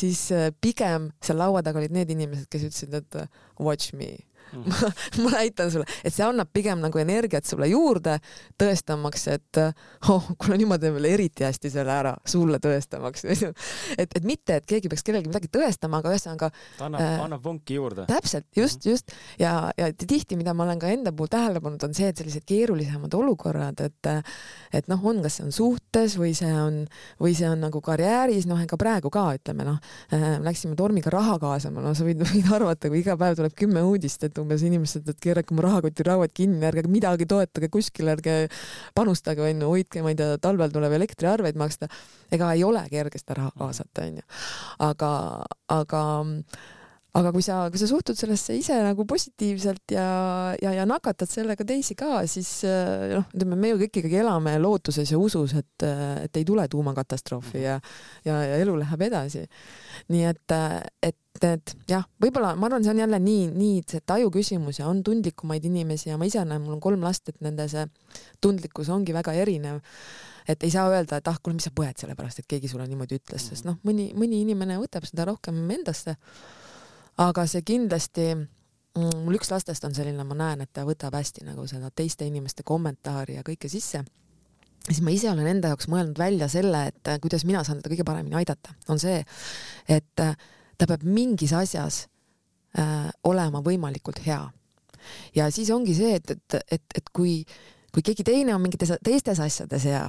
siis 0.00 0.24
pigem 0.62 1.12
seal 1.24 1.38
laua 1.40 1.62
taga 1.66 1.82
olid 1.82 1.94
need 1.94 2.10
inimesed, 2.14 2.48
kes 2.50 2.66
ütlesid, 2.70 2.96
et 2.98 3.20
watch 3.62 3.94
me 3.98 4.16
ma 5.22 5.32
näitan 5.34 5.72
sulle, 5.72 5.86
et 6.04 6.14
see 6.14 6.24
annab 6.26 6.50
pigem 6.52 6.80
nagu 6.82 7.00
energiat 7.00 7.46
sulle 7.48 7.68
juurde, 7.70 8.18
tõestamaks, 8.60 9.26
et 9.34 9.60
oh, 10.08 10.30
kuule 10.40 10.58
niimoodi 10.60 10.88
teeme 10.88 10.98
veel 10.98 11.10
eriti 11.12 11.46
hästi 11.46 11.72
selle 11.72 11.92
ära, 11.94 12.14
sulle 12.28 12.60
tõestamaks. 12.62 13.26
et, 13.28 14.08
et 14.08 14.24
mitte, 14.26 14.58
et 14.58 14.68
keegi 14.68 14.90
peaks 14.90 15.04
kellelegi 15.06 15.30
midagi 15.30 15.50
tõestama, 15.52 16.00
aga 16.02 16.14
ühesõnaga. 16.14 16.50
ta 16.78 16.88
annab 16.88 17.04
äh,, 17.04 17.22
annab 17.24 17.44
vunki 17.44 17.78
juurde. 17.78 18.06
täpselt, 18.08 18.48
just, 18.56 18.86
just 18.86 19.14
ja, 19.40 19.70
ja 19.78 19.90
tihti, 19.92 20.38
mida 20.40 20.54
ma 20.56 20.66
olen 20.66 20.80
ka 20.80 20.90
enda 20.92 21.12
puhul 21.12 21.30
tähele 21.32 21.62
pannud, 21.64 21.84
on 21.84 21.96
see, 21.96 22.08
et 22.10 22.20
sellised 22.20 22.46
keerulisemad 22.48 23.14
olukorrad, 23.18 23.82
et, 23.84 24.10
et 24.74 24.90
noh, 24.90 25.04
on, 25.10 25.22
kas 25.24 25.38
see 25.38 25.46
on 25.48 25.54
suhtes 25.54 26.16
või 26.20 26.34
see 26.38 26.52
on, 26.52 26.80
või 27.22 27.34
see 27.38 27.48
on 27.50 27.62
nagu 27.66 27.82
karjääris, 27.84 28.48
noh, 28.50 28.60
ega 28.62 28.78
praegu 28.80 29.12
ka 29.12 29.26
ütleme, 29.38 29.66
noh, 29.68 29.78
läksime 30.44 30.76
tormiga 30.78 31.12
raha 31.14 31.38
kaasama, 31.42 31.82
no 31.84 31.94
sa 31.98 32.06
võid, 32.06 32.22
võid 32.28 32.50
arvata, 32.54 32.90
kui 32.90 33.02
iga 33.02 33.18
päev 33.20 33.38
tuleb 33.38 33.56
kümme 33.58 33.84
uudist, 33.86 34.24
et 34.26 34.37
umbes 34.42 34.64
inimesed, 34.66 35.08
et 35.08 35.20
keerake 35.22 35.54
oma 35.54 35.66
rahakotirauad 35.66 36.32
kinni, 36.34 36.62
ärge 36.68 36.86
midagi 36.90 37.28
toetage 37.28 37.70
kuskile, 37.72 38.14
ärge 38.16 38.38
panustage, 38.98 39.44
onju, 39.44 39.68
hoidke, 39.72 40.02
ma 40.04 40.14
ei 40.14 40.18
tea, 40.18 40.38
talvel 40.42 40.72
tuleb 40.74 40.94
elektriarveid 40.98 41.58
maksta. 41.60 41.90
ega 42.32 42.52
ei 42.52 42.64
ole 42.64 42.84
kerge 42.90 43.20
seda 43.20 43.38
raha 43.42 43.52
kaasata, 43.58 44.08
onju. 44.08 44.26
aga, 44.88 45.12
aga 45.74 46.02
aga 47.18 47.32
kui 47.34 47.44
sa, 47.44 47.58
kui 47.72 47.80
sa 47.80 47.88
suhtud 47.90 48.18
sellesse 48.18 48.56
ise 48.58 48.76
nagu 48.84 49.04
positiivselt 49.08 49.94
ja, 49.94 50.08
ja, 50.62 50.72
ja 50.76 50.86
nakatad 50.88 51.30
sellega 51.30 51.66
teisi 51.66 51.96
ka, 51.98 52.22
siis 52.30 52.50
noh, 52.64 53.28
ütleme, 53.34 53.58
me 53.58 53.72
ju 53.72 53.80
kõik 53.84 54.00
ikkagi 54.02 54.20
elame 54.22 54.56
lootuses 54.62 55.12
ja 55.12 55.20
usus, 55.20 55.54
et, 55.58 55.86
et 56.24 56.40
ei 56.40 56.46
tule 56.48 56.66
tuumakatastroofi 56.70 57.64
ja, 57.64 57.78
ja, 58.26 58.42
ja 58.52 58.60
elu 58.62 58.76
läheb 58.82 59.08
edasi. 59.08 59.46
nii 60.12 60.28
et, 60.28 60.58
et 61.04 61.18
need 61.42 61.74
jah, 61.90 62.06
võib-olla 62.22 62.54
ma 62.58 62.68
arvan, 62.68 62.84
see 62.84 62.94
on 62.94 63.02
jälle 63.02 63.20
nii, 63.22 63.48
nii 63.54 63.82
see 63.88 64.02
taju 64.06 64.30
küsimus 64.34 64.80
ja 64.80 64.88
on 64.90 65.02
tundlikumaid 65.06 65.64
inimesi 65.68 66.10
ja 66.10 66.18
ma 66.20 66.28
ise 66.28 66.42
näen, 66.44 66.62
mul 66.64 66.76
on 66.76 66.82
kolm 66.82 67.04
last, 67.06 67.28
et 67.30 67.38
nende 67.44 67.68
see 67.70 67.84
tundlikkus 68.42 68.90
ongi 68.94 69.14
väga 69.16 69.34
erinev. 69.38 69.82
Et 70.48 70.62
ei 70.64 70.72
saa 70.72 70.88
öelda, 70.88 71.18
et 71.20 71.26
ah, 71.28 71.36
kuule, 71.42 71.58
mis 71.58 71.66
sa 71.68 71.72
põed 71.76 71.98
selle 72.00 72.14
pärast, 72.16 72.40
et 72.40 72.46
keegi 72.48 72.70
sulle 72.70 72.86
niimoodi 72.88 73.18
ütles, 73.18 73.50
sest 73.50 73.66
noh, 73.68 73.76
mõni, 73.84 74.08
mõni 74.16 74.40
inimene 74.46 74.78
võtab 74.80 75.04
seda 75.04 75.26
rohkem 75.28 75.58
endasse 75.74 76.16
aga 77.18 77.46
see 77.50 77.64
kindlasti 77.66 78.28
mm, 78.34 79.24
mul 79.24 79.38
üks 79.38 79.50
lastest 79.52 79.86
on 79.88 79.96
selline, 79.96 80.24
ma 80.26 80.36
näen, 80.38 80.62
et 80.64 80.72
ta 80.74 80.84
võtab 80.88 81.16
hästi 81.18 81.46
nagu 81.48 81.66
seda 81.70 81.90
teiste 81.94 82.26
inimeste 82.28 82.64
kommentaari 82.66 83.38
ja 83.38 83.46
kõike 83.46 83.70
sisse. 83.70 84.04
siis 84.88 85.00
ma 85.04 85.12
ise 85.12 85.30
olen 85.30 85.46
enda 85.46 85.72
jaoks 85.72 85.88
mõelnud 85.90 86.18
välja 86.18 86.48
selle, 86.48 86.86
et 86.92 87.08
äh, 87.08 87.18
kuidas 87.20 87.44
mina 87.44 87.64
saan 87.64 87.82
teda 87.82 87.94
kõige 87.94 88.06
paremini 88.06 88.38
aidata, 88.38 88.74
on 88.88 88.98
see, 88.98 89.24
et 89.88 90.22
äh, 90.24 90.36
ta 90.78 90.86
peab 90.86 91.02
mingis 91.02 91.52
asjas 91.52 92.06
äh, 92.78 93.10
olema 93.24 93.62
võimalikult 93.64 94.22
hea. 94.26 94.44
ja 95.34 95.50
siis 95.50 95.70
ongi 95.70 95.94
see, 95.94 96.14
et, 96.14 96.30
et, 96.30 96.60
et, 96.70 96.84
et 96.94 97.10
kui 97.12 97.42
kui 97.94 98.04
keegi 98.04 98.24
teine 98.26 98.52
on 98.54 98.60
mingites 98.62 98.92
teistes 99.04 99.40
asjades 99.40 99.84
hea, 99.88 100.02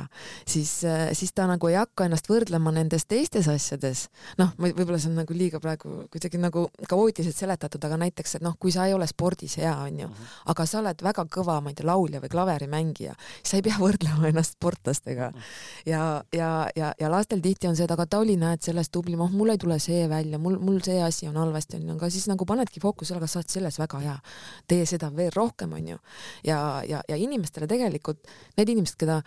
siis, 0.47 0.71
äh, 0.83 1.09
siis 1.15 1.31
ta 1.35 1.45
nagu 1.47 1.69
ei 1.69 1.77
hakka 1.79 2.09
ennast 2.09 2.27
võrdlema 2.29 2.73
nendes 2.75 3.05
teistes 3.07 3.47
asjades. 3.47 4.07
noh, 4.37 4.51
võib-olla 4.59 4.99
see 4.99 5.09
on 5.11 5.21
nagu 5.21 5.33
liiga 5.33 5.61
praegu 5.63 6.03
kuidagi 6.11 6.37
nagu 6.41 6.65
kaootiliselt 6.89 7.37
seletatud, 7.37 7.83
aga 7.87 7.97
näiteks, 8.03 8.35
et 8.35 8.43
noh, 8.43 8.55
kui 8.59 8.71
sa 8.75 8.87
ei 8.87 8.93
ole 8.93 9.07
spordis 9.07 9.55
hea, 9.61 9.73
onju, 9.85 10.07
mhm. 10.07 10.33
aga 10.51 10.65
sa 10.65 10.79
oled 10.81 11.03
väga 11.03 11.25
kõva, 11.31 11.59
ma 11.63 11.71
ei 11.71 11.77
tea, 11.79 11.87
laulja 11.87 12.19
või 12.23 12.31
klaverimängija, 12.33 13.15
sa 13.43 13.59
ei 13.59 13.63
pea 13.65 13.79
võrdlema 13.85 14.27
ennast 14.27 14.57
sportlastega. 14.57 15.31
Mhm. 15.31 15.47
ja, 15.93 16.03
ja, 16.35 16.51
ja, 16.75 16.91
ja 16.99 17.11
lastel 17.11 17.41
tihti 17.41 17.71
on 17.71 17.79
see, 17.79 17.87
et 17.87 17.95
aga 17.95 18.05
ta 18.09 18.19
oli, 18.19 18.35
näed, 18.39 18.63
selles 18.65 18.91
tubli, 18.91 19.15
noh, 19.19 19.31
mul 19.31 19.55
ei 19.55 19.61
tule 19.61 19.79
see 19.79 20.03
välja, 20.11 20.39
mul, 20.41 20.59
mul 20.59 20.81
see 20.83 20.99
asi 21.03 21.31
on 21.31 21.39
halvasti, 21.39 21.79
onju, 21.79 21.95
aga 21.95 22.11
siis 22.11 22.27
nagu 22.27 22.45
panedki 22.49 22.83
fookuse, 22.83 23.15
aga 23.15 23.27
sa 23.29 23.39
oled 23.39 23.55
selles 23.55 23.79
väga 23.79 24.03
hea. 24.03 24.19
tee 24.67 24.85
seda 24.85 25.09
veel 25.15 25.31
rohkem, 25.33 25.73
onju. 25.73 25.97
ja, 26.43 26.59
ja, 26.87 27.01
ja 27.07 27.15
inimestele 27.15 27.68
tegelikult 27.69 28.27
need 28.57 28.73
inimesed, 28.75 28.97
keda, 28.99 29.21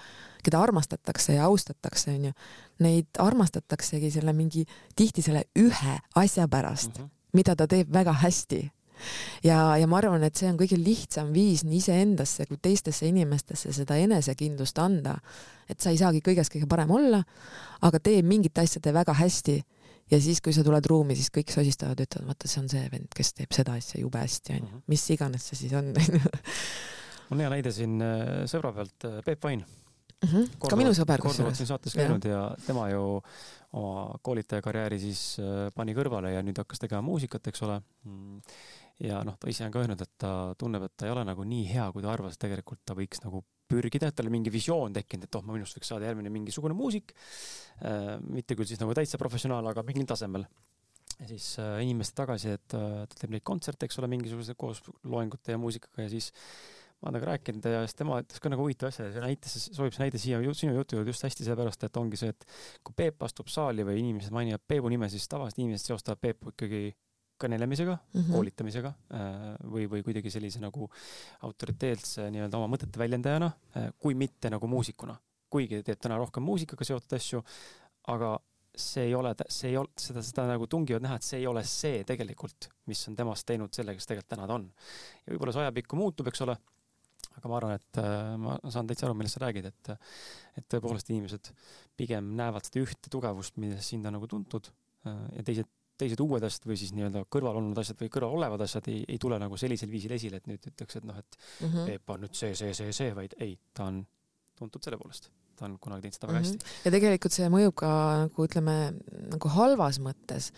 keda 0.45 0.61
armastatakse 0.63 1.39
ja 1.39 1.47
austatakse, 1.49 2.13
onju, 2.17 2.35
neid 2.83 3.23
armastataksegi 3.23 4.13
selle 4.15 4.35
mingi, 4.37 4.67
tihti 4.97 5.25
selle 5.25 5.47
ühe 5.59 5.99
asja 6.19 6.49
pärast 6.49 6.99
mm, 6.99 7.03
-hmm. 7.03 7.11
mida 7.39 7.57
ta 7.57 7.67
teeb 7.71 7.93
väga 7.93 8.13
hästi 8.25 8.63
ja, 9.45 9.77
ja 9.77 9.87
ma 9.91 9.99
arvan, 9.99 10.23
et 10.27 10.39
see 10.39 10.49
on 10.51 10.59
kõige 10.61 10.79
lihtsam 10.81 11.33
viis 11.35 11.65
nii 11.67 11.81
iseendasse 11.81 12.47
kui 12.47 12.59
teistesse 12.63 13.09
inimestesse 13.09 13.73
seda 13.75 13.97
enesekindlust 14.01 14.79
anda, 14.83 15.17
et 15.69 15.81
sa 15.81 15.93
ei 15.93 16.01
saagi 16.01 16.23
kõiges 16.25 16.53
kõige 16.53 16.69
parem 16.71 16.91
olla, 16.91 17.23
aga 17.83 18.01
tee 18.01 18.23
mingit 18.23 18.59
asja, 18.59 18.83
tee 18.83 18.95
väga 18.95 19.15
hästi 19.19 19.59
ja 20.13 20.21
siis, 20.21 20.41
kui 20.45 20.55
sa 20.55 20.65
tuled 20.67 20.87
ruumi, 20.89 21.17
siis 21.19 21.31
kõik 21.35 21.53
sosistavad, 21.55 22.01
ütlevad, 22.05 22.33
vaata, 22.33 22.51
see 22.51 22.63
on 22.63 22.69
see 22.73 22.83
vend, 22.93 23.09
kes 23.17 23.33
teeb 23.39 23.55
seda 23.55 23.77
asja 23.79 24.01
jube 24.03 24.21
hästi, 24.21 24.59
onju. 24.59 24.69
Mhm. 24.69 24.85
mis 24.93 25.07
iganes 25.15 25.49
see 25.49 25.65
siis 25.65 25.77
on, 25.79 25.93
mul 27.33 27.41
on 27.41 27.47
hea 27.47 27.55
näide 27.55 27.73
siin 27.73 27.97
äh, 28.05 28.43
sõbra 28.51 28.75
pealt, 28.77 29.09
äh, 29.09 29.23
Peep 29.25 29.43
Vain 29.45 29.63
mm. 29.63 30.29
-hmm. 30.29 30.69
ka 30.69 30.77
minu 30.77 30.93
sõber 30.93 31.23
kusjuures. 31.23 31.39
korduvalt 31.39 31.61
siin 31.61 31.71
saates 31.71 31.97
käinud 31.97 32.29
ja. 32.29 32.45
ja 32.53 32.67
tema 32.67 32.89
ju 32.91 33.23
oma 33.73 34.19
koolitajakarjääri 34.23 34.99
siis 35.01 35.41
äh, 35.41 35.71
pani 35.75 35.97
kõrvale 35.97 36.35
ja 36.35 36.43
nüüd 36.45 36.59
hakkas 36.61 36.83
tegema 36.83 37.01
muusikat, 37.03 37.47
eks 37.49 37.63
ole. 37.65 37.81
Mm. 38.05 38.43
ja 39.01 39.23
noh, 39.25 39.39
ta 39.41 39.49
ise 39.49 39.65
on 39.65 39.73
ka 39.73 39.81
öelnud, 39.81 40.03
et 40.05 40.13
ta 40.19 40.55
tunneb, 40.59 40.85
et 40.85 40.93
ta 40.97 41.07
ei 41.07 41.13
ole 41.15 41.25
nagu 41.25 41.45
nii 41.45 41.65
hea, 41.73 41.87
kui 41.93 42.03
ta 42.05 42.13
arvas, 42.13 42.37
tegelikult 42.39 42.83
ta 42.85 42.95
võiks 42.95 43.25
nagu 43.25 43.41
pürgida, 43.67 44.11
et 44.11 44.15
tal 44.15 44.29
oli 44.29 44.35
mingi 44.37 44.53
visioon 44.53 44.93
tekkinud, 44.93 45.25
et 45.25 45.39
oh, 45.39 45.43
ma 45.47 45.57
minust 45.57 45.79
võiks 45.79 45.89
saada 45.89 46.05
järgmine 46.05 46.31
mingisugune 46.31 46.77
muusik 46.77 47.15
mitte 48.29 48.55
küll 48.55 48.69
siis 48.69 48.79
nagu 48.79 48.93
täitsa 48.95 49.19
professionaal, 49.19 49.67
aga 49.73 49.83
mingil 49.83 50.05
tasemel 50.07 50.45
ja 51.19 51.27
siis 51.27 51.57
inimeste 51.81 52.15
tagasisidet, 52.21 52.69
ta 52.69 53.17
teeb 53.17 53.33
neid 53.33 53.43
kontserte, 53.49 53.89
eks 53.89 53.99
ole, 53.99 54.13
mingisuguse 54.13 54.55
koos 54.61 54.85
loengute 55.09 55.57
ja 55.57 55.59
muusikaga 55.59 56.05
ja 56.05 56.13
siis 56.13 56.31
ma 57.03 57.11
olen 57.11 57.19
temaga 57.19 57.33
rääkinud 57.33 57.67
ja 57.67 57.83
siis 57.83 57.97
tema 57.99 58.21
ütles 58.23 58.43
ka 58.43 58.51
nagu 58.53 58.63
huvitava 58.63 58.93
asja 58.93 59.09
ja 59.09 59.15
see 59.17 59.23
näitas, 59.25 59.57
sobib 59.75 59.95
see 59.95 60.05
näide 60.05 60.21
siia 60.23 60.39
sinu 60.55 60.75
jutu 60.77 60.99
juurde 60.99 61.11
just 61.11 61.27
hästi 61.27 61.47
sellepärast, 61.49 61.87
et 61.89 61.97
ongi 61.99 62.21
see, 62.21 62.31
et 62.31 62.47
kui 62.87 62.95
Peep 62.97 63.25
astub 63.27 63.51
saali 63.51 63.83
või 63.87 63.99
inimesed 64.05 64.35
mainivad 64.35 64.63
Peebu 64.69 64.93
nime, 64.93 65.09
siis 65.11 65.27
tavaliselt 65.31 65.59
inimesed 65.65 65.91
seostavad 65.91 66.23
Peepu 66.23 66.55
ikkagi 66.55 66.93
kõnelemisega 67.43 67.97
mm, 67.97 68.21
-hmm. 68.21 68.37
koolitamisega 68.37 68.93
äh, 69.19 69.43
või, 69.75 69.89
või 69.91 70.05
kuidagi 70.07 70.31
sellise 70.31 70.63
nagu 70.63 70.87
autoriteetse 71.49 72.29
nii-öelda 72.31 72.61
oma 72.61 72.71
mõtete 72.77 73.03
väljendajana, 73.03 73.51
äh, 73.77 73.91
kui 73.99 74.15
mitte 74.15 74.51
nagu 74.51 74.71
muusikuna. 74.71 75.19
kuigi 75.53 75.83
teeb 75.85 75.99
täna 76.01 76.17
rohkem 76.17 76.47
muusikaga 76.49 76.85
seotud 76.85 77.13
asju, 77.13 77.43
aga 78.09 78.39
see 78.77 79.03
ei 79.05 79.15
ole, 79.15 79.35
see 79.53 79.69
ei 79.69 79.77
ole, 79.77 79.91
seda, 80.01 80.23
seda 80.25 80.47
nagu 80.49 80.67
tungivad 80.67 81.03
näha, 81.05 81.19
et 81.21 81.27
see 81.27 81.43
ei 81.43 81.47
ole 81.47 81.61
see 81.69 82.05
tegelikult, 82.09 82.71
mis 82.89 83.03
on 83.09 83.17
temast 83.17 83.45
teinud 83.47 83.75
selle, 83.77 83.93
kes 83.93 84.09
tegelikult 84.09 84.33
täna 84.33 84.47
ta 84.49 84.55
on. 84.55 84.71
ja 85.27 85.35
võib-olla 85.35 85.53
see 85.53 85.67
ajapikku 85.67 85.99
muutub, 86.01 86.31
eks 86.33 86.41
ole 86.47 86.57
aga 87.31 87.51
ma 87.51 87.59
arvan, 87.59 87.77
et 87.79 88.01
äh, 88.01 88.33
ma 88.41 88.57
saan 88.73 88.89
täitsa 88.89 89.09
aru, 89.09 89.17
millest 89.19 89.39
sa 89.39 89.45
räägid, 89.45 89.69
et 89.71 89.93
et 90.61 90.67
tõepoolest 90.69 91.09
inimesed 91.13 91.53
pigem 91.99 92.33
näevad 92.39 92.67
seda 92.69 92.83
ühte 92.85 93.13
tugevust, 93.13 93.57
milles 93.63 93.89
sind 93.89 94.09
on 94.09 94.19
nagu 94.19 94.29
tuntud 94.31 94.69
äh, 95.09 95.21
ja 95.39 95.45
teised, 95.49 95.71
teised 96.01 96.21
uued 96.25 96.45
asjad 96.45 96.67
või 96.69 96.79
siis 96.81 96.95
nii-öelda 96.97 97.25
kõrval 97.33 97.61
olnud 97.61 97.79
asjad 97.79 98.01
või 98.01 98.11
kõrval 98.13 98.39
olevad 98.39 98.65
asjad 98.67 98.89
ei, 98.93 99.05
ei 99.09 99.21
tule 99.23 99.39
nagu 99.41 99.59
sellisel 99.61 99.93
viisil 99.93 100.17
esile, 100.17 100.43
et 100.43 100.51
nüüd 100.51 100.73
ütleks, 100.73 100.99
et 100.99 101.07
noh, 101.09 101.19
et 101.19 101.39
mm 101.39 101.69
-hmm. 101.69 101.87
Peep 101.93 102.17
on 102.17 102.27
nüüd 102.27 102.35
see, 102.37 102.57
see, 102.59 102.75
see, 102.75 102.93
see, 102.97 103.15
vaid 103.17 103.37
ei, 103.41 103.57
ta 103.75 103.89
on 103.93 104.03
tuntud 104.59 104.83
selle 104.83 104.99
poolest 105.01 105.31
ta 105.57 105.69
on 105.69 105.77
kunagi 105.83 106.07
teinud 106.07 106.17
seda 106.17 106.29
väga 106.31 106.41
hästi 106.41 106.57
mm. 106.57 106.65
-hmm. 106.65 106.85
ja 106.85 106.95
tegelikult 106.97 107.37
see 107.37 107.49
mõjub 107.53 107.75
ka 107.83 107.93
nagu 108.25 108.47
ütleme 108.49 108.77
nagu 109.35 109.53
halvas 109.57 110.01
mõttes, 110.03 110.51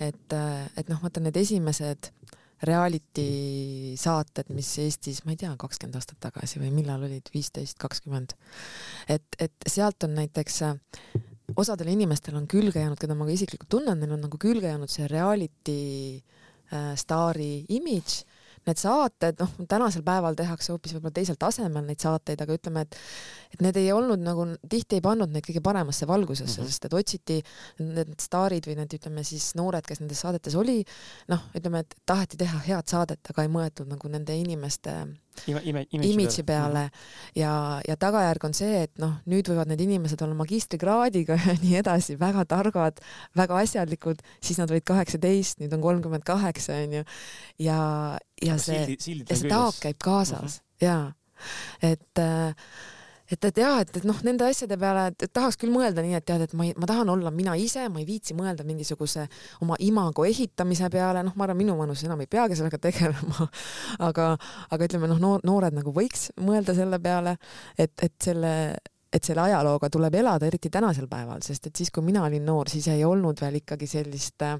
et, 0.00 0.36
et 0.76 0.88
noh, 0.88 1.02
vaata 1.02 1.20
need 1.20 1.36
esimesed 1.36 2.10
reality 2.66 3.94
saated, 3.98 4.50
mis 4.54 4.70
Eestis, 4.82 5.22
ma 5.24 5.34
ei 5.34 5.40
tea, 5.40 5.52
kakskümmend 5.60 5.98
aastat 5.98 6.18
tagasi 6.22 6.62
või 6.62 6.72
millal 6.74 7.04
olid, 7.06 7.30
viisteist, 7.34 7.78
kakskümmend. 7.78 8.34
et, 9.08 9.38
et 9.38 9.68
sealt 9.70 10.02
on 10.08 10.16
näiteks 10.18 10.62
osadel 11.56 11.92
inimestel 11.92 12.36
on 12.38 12.48
külge 12.50 12.82
jäänud, 12.82 12.98
keda 13.00 13.16
ma 13.16 13.28
ka 13.28 13.36
isiklikult 13.36 13.70
tunnen, 13.78 14.00
neil 14.00 14.16
on 14.16 14.26
nagu 14.26 14.40
külge 14.40 14.68
jäänud 14.68 14.90
see 14.92 15.06
reality 15.10 15.78
äh, 16.18 16.92
staari 16.98 17.64
imidž 17.78 18.22
need 18.68 18.80
saated, 18.80 19.40
noh, 19.42 19.54
tänasel 19.70 20.04
päeval 20.06 20.36
tehakse 20.38 20.72
hoopis 20.74 20.94
võib-olla 20.96 21.16
teisel 21.18 21.38
tasemel 21.40 21.86
neid 21.88 22.02
saateid, 22.04 22.42
aga 22.44 22.56
ütleme, 22.58 22.84
et 22.86 22.98
et 23.54 23.62
need 23.64 23.78
ei 23.80 23.88
olnud 23.94 24.20
nagu, 24.20 24.44
tihti 24.68 24.98
ei 24.98 25.04
pannud 25.04 25.32
neid 25.32 25.46
kõige 25.46 25.62
paremasse 25.64 26.06
valgusesse 26.08 26.60
mm, 26.60 26.66
-hmm. 26.66 26.72
sest 26.72 26.84
et 26.84 26.96
otsiti 26.98 27.38
need 27.80 28.12
staarid 28.20 28.68
või 28.68 28.76
need, 28.82 28.98
ütleme 28.98 29.24
siis 29.24 29.54
noored, 29.56 29.86
kes 29.86 30.02
nendes 30.02 30.20
saadetes 30.20 30.54
oli, 30.58 30.82
noh, 31.32 31.48
ütleme, 31.56 31.80
et 31.84 31.96
taheti 32.06 32.36
teha 32.36 32.60
head 32.66 32.92
saadet, 32.92 33.32
aga 33.32 33.46
ei 33.46 33.52
mõeldud 33.52 33.88
nagu 33.88 34.12
nende 34.12 34.36
inimeste 34.36 34.94
imidži 35.46 36.44
peale. 36.46 36.88
ja, 37.36 37.52
ja 37.88 37.96
tagajärg 38.00 38.48
on 38.48 38.56
see, 38.56 38.84
et 38.86 38.92
noh, 39.02 39.16
nüüd 39.30 39.50
võivad 39.50 39.70
need 39.70 39.82
inimesed 39.86 40.22
olla 40.24 40.36
magistrikraadiga 40.38 41.38
ja 41.46 41.56
nii 41.62 41.78
edasi, 41.82 42.18
väga 42.20 42.44
targad, 42.48 43.00
väga 43.38 43.62
asjalikud, 43.62 44.22
siis 44.40 44.60
nad 44.60 44.70
olid 44.70 44.86
kaheksateist, 44.88 45.62
nüüd 45.62 45.74
on 45.76 45.84
kolmkümmend 45.84 46.26
kaheksa 46.28 46.80
onju 46.84 47.04
ja, 47.62 47.80
ja 48.42 48.58
see, 48.62 48.84
ja 48.98 49.38
see 49.38 49.50
taak 49.50 49.82
käib 49.82 50.02
kaasas. 50.02 50.60
Mm 50.60 50.64
-hmm. 50.64 50.86
ja 50.86 50.98
et 51.82 52.18
äh, 52.18 52.54
et, 53.30 53.44
et 53.44 53.60
jaa, 53.62 53.78
et, 53.84 53.92
et 54.00 54.06
noh, 54.08 54.18
nende 54.26 54.46
asjade 54.48 54.78
peale, 54.80 55.08
et 55.12 55.32
tahaks 55.34 55.58
küll 55.60 55.72
mõelda 55.72 56.04
nii, 56.04 56.16
et 56.18 56.26
tead, 56.28 56.44
et 56.46 56.54
ma 56.58 56.66
ei, 56.68 56.74
ma 56.80 56.88
tahan 56.90 57.12
olla 57.12 57.32
mina 57.34 57.56
ise, 57.60 57.86
ma 57.92 58.02
ei 58.02 58.06
viitsi 58.08 58.36
mõelda 58.38 58.66
mingisuguse 58.68 59.26
oma 59.64 59.78
imago 59.84 60.26
ehitamise 60.28 60.90
peale, 60.92 61.24
noh, 61.26 61.36
ma 61.36 61.48
arvan, 61.48 61.60
minu 61.60 61.76
vanuses 61.78 62.08
enam 62.08 62.22
ei 62.24 62.30
peagi 62.30 62.58
sellega 62.58 62.80
tegelema, 62.88 63.48
aga, 64.10 64.30
aga 64.70 64.88
ütleme 64.90 65.10
noh, 65.10 65.20
noor, 65.22 65.44
noored 65.46 65.76
nagu 65.76 65.94
võiks 65.94 66.30
mõelda 66.40 66.76
selle 66.78 67.00
peale, 67.02 67.36
et, 67.78 67.94
et 68.02 68.16
selle 68.22 68.54
et 69.08 69.24
selle 69.24 69.40
ajalooga 69.40 69.88
tuleb 69.88 70.18
elada, 70.20 70.44
eriti 70.44 70.68
tänasel 70.68 71.06
päeval, 71.08 71.40
sest 71.40 71.70
et 71.70 71.80
siis, 71.80 71.88
kui 71.88 72.04
mina 72.04 72.26
olin 72.26 72.44
noor, 72.44 72.68
siis 72.68 72.90
ei 72.92 73.06
olnud 73.08 73.40
veel 73.40 73.56
ikkagi 73.62 73.88
sellist 73.88 74.44
äh, 74.44 74.58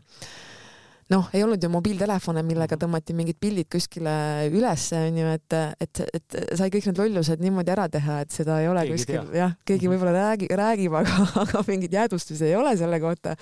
noh, 1.12 1.28
ei 1.32 1.42
olnud 1.44 1.62
ju 1.62 1.70
mobiiltelefone, 1.72 2.42
millega 2.46 2.76
tõmmati 2.80 3.14
mingid 3.16 3.38
pildid 3.40 3.68
kuskile 3.72 4.12
ülesse, 4.52 5.00
onju, 5.08 5.30
et, 5.38 5.56
et, 5.84 6.02
et 6.18 6.38
sai 6.58 6.68
kõik 6.74 6.90
need 6.90 7.00
lollused 7.00 7.42
niimoodi 7.42 7.72
ära 7.72 7.88
teha, 7.92 8.20
et 8.24 8.34
seda 8.34 8.58
ei 8.62 8.68
ole 8.68 8.84
keegi 8.84 8.98
kuskil, 8.98 9.32
jah, 9.38 9.56
keegi 9.68 9.88
mhm. 9.88 9.94
võib-olla 9.94 10.28
räägi, 10.28 10.50
räägib, 10.60 10.98
aga, 11.00 11.26
aga 11.46 11.64
mingeid 11.68 11.98
jäädvustusi 12.00 12.50
ei 12.50 12.56
ole 12.58 12.76
selle 12.80 13.00
kohta. 13.00 13.34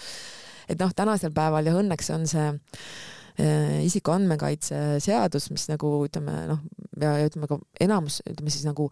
et 0.70 0.78
noh, 0.82 0.94
tänasel 0.94 1.34
päeval 1.34 1.66
ja 1.66 1.74
õnneks 1.80 2.10
on 2.14 2.26
see 2.30 2.46
äh, 2.46 3.78
isikuandmekaitse 3.86 5.00
seadus, 5.02 5.50
mis 5.50 5.66
nagu 5.72 5.96
ütleme 6.06 6.44
noh, 6.52 6.62
ja 7.02 7.16
ütleme 7.26 7.50
ka 7.50 7.58
enamus, 7.82 8.22
ütleme 8.30 8.54
siis 8.54 8.66
nagu 8.68 8.90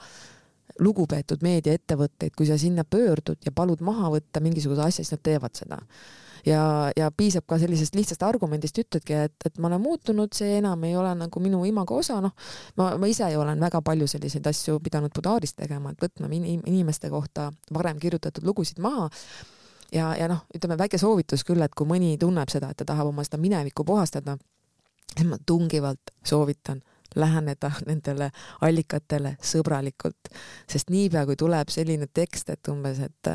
lugupeetud 0.83 1.45
meediaettevõtteid, 1.47 2.35
kui 2.35 2.49
sa 2.49 2.59
sinna 2.59 2.83
pöördud 2.83 3.47
ja 3.47 3.55
palud 3.55 3.83
maha 3.87 4.11
võtta 4.16 4.43
mingisuguse 4.43 4.83
asja, 4.83 5.05
siis 5.05 5.14
nad 5.14 5.22
teevad 5.22 5.55
seda 5.55 5.79
ja, 6.47 6.92
ja 6.97 7.11
piisab 7.16 7.47
ka 7.49 7.59
sellisest 7.59 7.95
lihtsast 7.95 8.22
argumendist, 8.26 8.78
ütledki, 8.78 9.16
et, 9.28 9.36
et 9.47 9.59
ma 9.59 9.68
olen 9.70 9.82
muutunud, 9.84 10.32
see 10.36 10.59
enam 10.59 10.84
ei 10.84 10.97
ole 10.97 11.14
nagu 11.18 11.42
minu 11.42 11.64
imago 11.68 11.99
osa, 12.03 12.20
noh, 12.24 12.34
ma, 12.80 12.92
ma 13.01 13.11
ise 13.11 13.28
ju 13.32 13.42
olen 13.42 13.61
väga 13.61 13.80
palju 13.84 14.09
selliseid 14.11 14.47
asju 14.51 14.78
pidanud 14.84 15.14
Budaris 15.14 15.57
tegema, 15.57 15.92
et 15.92 16.05
võtma 16.05 16.30
inimeste 16.30 17.11
kohta 17.12 17.51
varem 17.74 18.01
kirjutatud 18.03 18.47
lugusid 18.47 18.82
maha. 18.84 19.11
Ja, 19.95 20.14
ja 20.18 20.26
noh, 20.30 20.42
ütleme 20.57 20.78
väike 20.78 20.99
soovitus 20.99 21.45
küll, 21.47 21.62
et 21.62 21.74
kui 21.76 21.86
mõni 21.86 22.16
tunneb 22.18 22.51
seda, 22.51 22.72
et 22.72 22.80
ta 22.80 22.86
tahab 22.88 23.12
oma 23.12 23.22
seda 23.26 23.38
minevikku 23.38 23.84
puhastada, 23.86 24.34
siis 25.12 25.28
ma 25.28 25.38
tungivalt 25.47 26.11
soovitan 26.26 26.80
läheneda 27.14 27.70
nendele 27.86 28.30
allikatele 28.66 29.36
sõbralikult, 29.45 30.32
sest 30.70 30.90
niipea 30.90 31.22
kui 31.28 31.36
tuleb 31.38 31.70
selline 31.70 32.09
tekst, 32.11 32.51
et 32.51 32.72
umbes, 32.72 32.99
et 33.07 33.30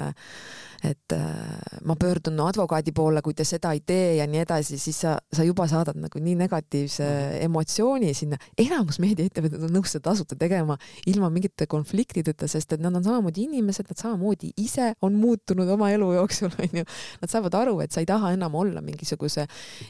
et 0.84 1.14
äh, 1.14 1.80
ma 1.84 1.96
pöördun 2.00 2.40
advokaadi 2.44 2.94
poole, 2.96 3.22
kui 3.26 3.36
te 3.36 3.44
seda 3.48 3.72
ei 3.76 3.82
tee 3.86 4.16
ja 4.20 4.28
nii 4.30 4.44
edasi, 4.46 4.78
siis 4.80 5.02
sa, 5.04 5.18
sa 5.34 5.44
juba 5.44 5.68
saadad 5.68 5.98
nagu 6.00 6.22
nii 6.24 6.36
negatiivse 6.40 7.04
mhm. 7.04 7.44
emotsiooni 7.50 8.14
sinna. 8.16 8.40
enamus 8.60 9.00
meediaettevõtted 9.04 9.66
on 9.68 9.74
nõus 9.76 9.94
seda 9.96 10.10
tasuta 10.10 10.38
tegema 10.40 10.78
ilma 11.10 11.30
mingite 11.34 11.68
konfliktideta, 11.70 12.48
sest 12.48 12.78
et 12.78 12.84
nad 12.84 12.96
on 12.96 13.04
samamoodi 13.04 13.46
inimesed, 13.50 13.90
nad 13.92 14.00
samamoodi 14.00 14.54
ise 14.62 14.94
on 15.06 15.18
muutunud 15.20 15.70
oma 15.76 15.92
elu 15.96 16.14
jooksul, 16.20 16.54
onju. 16.66 16.86
Nad 17.20 17.32
saavad 17.32 17.60
aru, 17.60 17.80
et 17.84 17.96
sa 17.96 18.04
ei 18.04 18.10
taha 18.10 18.34
enam 18.36 18.56
olla 18.60 18.84
mingisuguse 18.86 19.46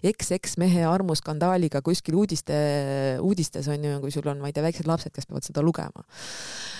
eks-eks-mehe 0.10 0.86
armuskandaaliga 0.90 1.84
kuskil 1.86 2.18
uudiste, 2.20 2.58
uudistes 3.22 3.70
onju, 3.72 4.00
kui 4.04 4.14
sul 4.14 4.28
on, 4.32 4.42
ma 4.42 4.50
ei 4.50 4.56
tea, 4.56 4.66
väiksed 4.66 4.90
lapsed, 4.90 5.14
kes 5.16 5.30
peavad 5.30 5.46
seda 5.46 5.64
lugema. 5.66 6.06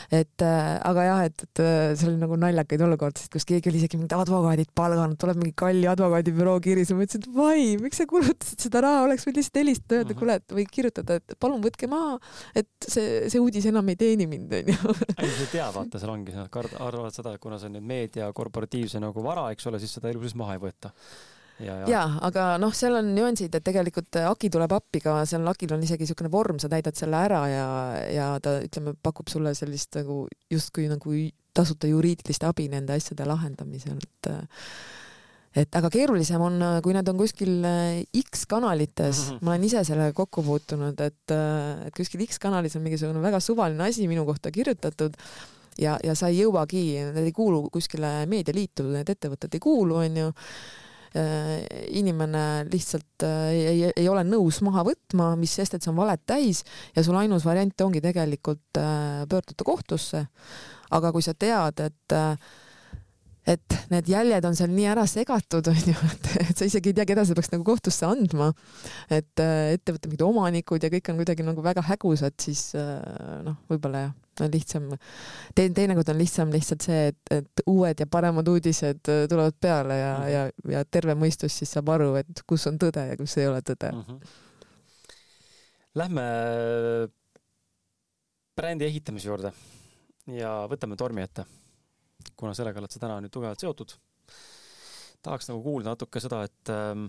Et 0.10 0.44
äh, 0.46 0.70
aga 0.90 1.06
jah, 1.06 1.22
et, 1.30 1.44
et 1.46 1.62
äh, 1.64 1.94
see 2.00 2.10
oli 2.10 2.20
nagu 2.22 2.38
naljakaid 2.40 2.84
olukordasid, 2.86 3.30
kus 3.34 3.46
keegi 3.50 3.72
oli 3.72 3.82
isegi 3.82 4.00
mingid 4.00 4.16
advokaadid 4.18 4.72
palganud, 4.78 5.20
tuleb 5.22 5.40
mingi 5.42 5.56
kalli 5.60 5.86
advokaadibüroo 5.92 6.58
kiri, 6.66 6.86
siis 6.86 6.96
ma 6.96 7.04
mõtlesin, 7.04 7.26
et 7.26 7.38
vai, 7.38 7.64
miks 7.84 8.02
sa 8.02 8.08
kulutasid 8.10 8.68
seda 8.68 8.84
raha, 8.86 9.06
oleks 9.08 9.28
võinud 9.28 9.42
lihtsalt 9.42 9.62
helistada, 9.62 10.02
öelda, 10.02 10.20
kuule, 10.20 10.38
et 10.42 10.58
või 10.60 10.68
kirjutada, 10.70 11.20
et 11.22 11.38
palun 11.40 11.64
võtke 11.64 11.90
maha, 11.92 12.18
et 12.58 12.70
see, 12.86 13.26
see 13.30 13.42
uudis 13.44 13.70
enam 13.70 13.94
ei 13.94 14.00
teeni 14.00 14.30
mind, 14.30 14.56
onju. 14.62 14.96
ei, 15.16 15.30
sa 15.30 15.46
ei 15.46 15.52
tea, 15.54 15.72
vaata, 15.76 16.02
seal 16.02 16.14
ongi, 16.16 16.38
nad 16.38 16.62
arvavad 16.80 17.16
seda, 17.16 17.36
et 17.36 17.44
kuna 17.44 17.62
see 17.62 17.70
on 17.70 17.78
nüüd 17.78 17.90
meedia 17.94 18.32
korporatiivse 18.36 19.02
nagu 19.04 19.26
vara, 19.26 19.50
eks 19.54 19.70
ole, 19.70 19.82
siis 19.82 19.94
seda 20.00 20.10
elu 20.14 20.26
sees 20.26 20.38
maha 20.40 20.58
ei 20.58 20.64
võeta 20.66 20.94
ja, 21.60 21.80
ja. 21.82 21.88
ja, 21.92 22.04
aga 22.26 22.46
noh, 22.62 22.74
seal 22.76 23.00
on 23.00 23.12
nüansid, 23.16 23.54
et 23.56 23.66
tegelikult 23.66 24.20
Aki 24.22 24.52
tuleb 24.54 24.74
appi 24.76 25.02
ka, 25.04 25.20
seal 25.30 25.48
Akil 25.52 25.74
on 25.76 25.84
isegi 25.86 26.06
niisugune 26.06 26.32
vorm, 26.32 26.62
sa 26.62 26.72
täidad 26.72 26.98
selle 27.00 27.20
ära 27.20 27.42
ja, 27.52 27.68
ja 28.14 28.30
ta 28.44 28.60
ütleme, 28.64 28.96
pakub 29.04 29.32
sulle 29.32 29.54
sellist 29.58 30.00
nagu 30.00 30.24
justkui 30.52 30.88
nagu 30.92 31.18
tasuta 31.56 31.90
juriidilist 31.90 32.46
abi 32.48 32.70
nende 32.72 32.96
asjade 32.98 33.28
lahendamisel, 33.28 34.00
et 34.00 34.34
et 35.58 35.76
aga 35.76 35.90
keerulisem 35.90 36.42
on, 36.46 36.62
kui 36.86 36.94
need 36.94 37.08
on 37.10 37.18
kuskil 37.18 37.64
äh, 37.66 38.04
X 38.22 38.46
kanalites 38.48 39.18
mm, 39.18 39.32
-hmm. 39.32 39.40
ma 39.42 39.56
olen 39.56 39.64
ise 39.66 39.82
sellega 39.84 40.14
kokku 40.14 40.44
puutunud, 40.46 41.00
et, 41.02 41.34
äh, 41.34 41.88
et 41.88 41.96
kuskil 41.98 42.22
X 42.28 42.38
kanalis 42.40 42.76
on 42.78 42.86
mingisugune 42.86 43.22
väga 43.22 43.40
suvaline 43.42 43.84
asi 43.84 44.08
minu 44.08 44.26
kohta 44.26 44.52
kirjutatud 44.52 45.18
ja, 45.82 45.98
ja 46.04 46.16
sa 46.16 46.30
ei 46.30 46.44
jõuagi, 46.44 46.84
need 47.16 47.26
ei 47.26 47.34
kuulu 47.34 47.66
kuskile 47.74 48.28
meedialiitu, 48.30 48.86
need 48.94 49.10
ettevõtted 49.10 49.58
ei 49.58 49.64
kuulu, 49.64 49.98
onju 50.06 50.28
äh, 50.30 50.46
inimene 51.16 52.44
lihtsalt 52.70 53.26
ei, 53.26 53.62
ei, 53.66 53.80
ei 53.98 54.08
ole 54.12 54.22
nõus 54.28 54.60
maha 54.66 54.84
võtma, 54.86 55.32
mis 55.40 55.56
sest, 55.58 55.74
et 55.74 55.86
see 55.86 55.90
on 55.90 55.98
valet 55.98 56.22
täis 56.30 56.64
ja 56.96 57.04
sul 57.06 57.18
ainus 57.18 57.48
variant 57.48 57.82
ongi 57.82 58.02
tegelikult 58.04 58.78
pöörduda 58.78 59.66
kohtusse. 59.66 60.26
Aga 60.94 61.12
kui 61.14 61.26
sa 61.26 61.34
tead, 61.38 61.82
et 61.82 62.18
et 63.50 63.76
need 63.90 64.10
jäljed 64.12 64.46
on 64.46 64.56
seal 64.58 64.72
nii 64.74 64.88
ära 64.92 65.06
segatud, 65.10 65.68
onju, 65.74 65.98
et, 66.14 66.32
et 66.46 66.56
sa 66.56 66.68
isegi 66.68 66.92
ei 66.92 66.98
tea, 67.00 67.08
keda 67.10 67.26
sa 67.26 67.38
peaks 67.38 67.52
nagu 67.54 67.66
kohtusse 67.68 68.08
andma. 68.08 68.52
et 69.10 69.42
ettevõtte 69.42 70.10
mingid 70.10 70.26
omanikud 70.26 70.84
ja 70.84 70.92
kõik 70.94 71.12
on 71.12 71.22
kuidagi 71.22 71.46
nagu 71.48 71.64
väga 71.66 71.84
hägusad, 71.90 72.36
siis 72.42 72.72
noh, 72.76 73.58
võib-olla 73.72 74.08
jah, 74.08 74.18
on 74.46 74.52
lihtsam 74.54 74.90
te,, 75.56 75.66
teinekord 75.76 76.12
on 76.14 76.20
lihtsam 76.20 76.52
lihtsalt 76.54 76.86
see, 76.86 77.10
et, 77.12 77.34
et 77.40 77.64
uued 77.68 78.00
ja 78.00 78.08
paremad 78.10 78.48
uudised 78.48 79.02
tulevad 79.04 79.58
peale 79.60 79.98
ja 80.00 80.12
mm, 80.14 80.24
-hmm. 80.24 80.30
ja, 80.34 80.78
ja 80.78 80.86
terve 80.86 81.16
mõistus 81.20 81.58
siis 81.60 81.74
saab 81.76 81.90
aru, 81.96 82.14
et 82.22 82.44
kus 82.48 82.68
on 82.72 82.80
tõde 82.80 83.06
ja 83.12 83.18
kus 83.20 83.38
ei 83.38 83.48
ole 83.48 83.62
tõde 83.62 83.92
mm. 83.92 84.06
-hmm. 84.08 84.38
Lähme 86.00 86.24
brändi 88.56 88.86
ehitamise 88.86 89.28
juurde 89.28 89.52
ja 90.28 90.68
võtame 90.70 90.96
tormi 90.96 91.22
ette. 91.22 91.46
Kuna 92.40 92.54
sellega 92.58 92.82
oled 92.82 92.94
sa 92.94 93.02
täna 93.02 93.20
nüüd 93.24 93.34
tugevalt 93.34 93.62
seotud, 93.62 93.96
tahaks 95.26 95.50
nagu 95.52 95.62
kuulda 95.64 95.94
natuke 95.94 96.22
seda, 96.24 96.42
et 96.48 96.72
ähm, 96.74 97.08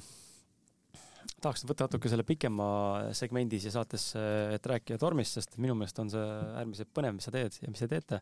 tahaks 1.42 1.64
võtta 1.68 1.88
natuke 1.88 2.10
selle 2.12 2.26
pikema 2.26 2.66
segmendi 3.16 3.60
siia 3.62 3.74
saatesse, 3.74 4.24
et 4.56 4.66
rääkida 4.72 4.98
tormist, 5.00 5.38
sest 5.38 5.56
minu 5.62 5.76
meelest 5.78 6.02
on 6.02 6.12
see 6.12 6.26
äärmiselt 6.60 6.92
põnev, 6.96 7.16
mis 7.16 7.28
sa 7.28 7.34
teed 7.34 7.58
ja 7.62 7.72
mis 7.72 7.82
te 7.84 7.90
teete. 7.90 8.20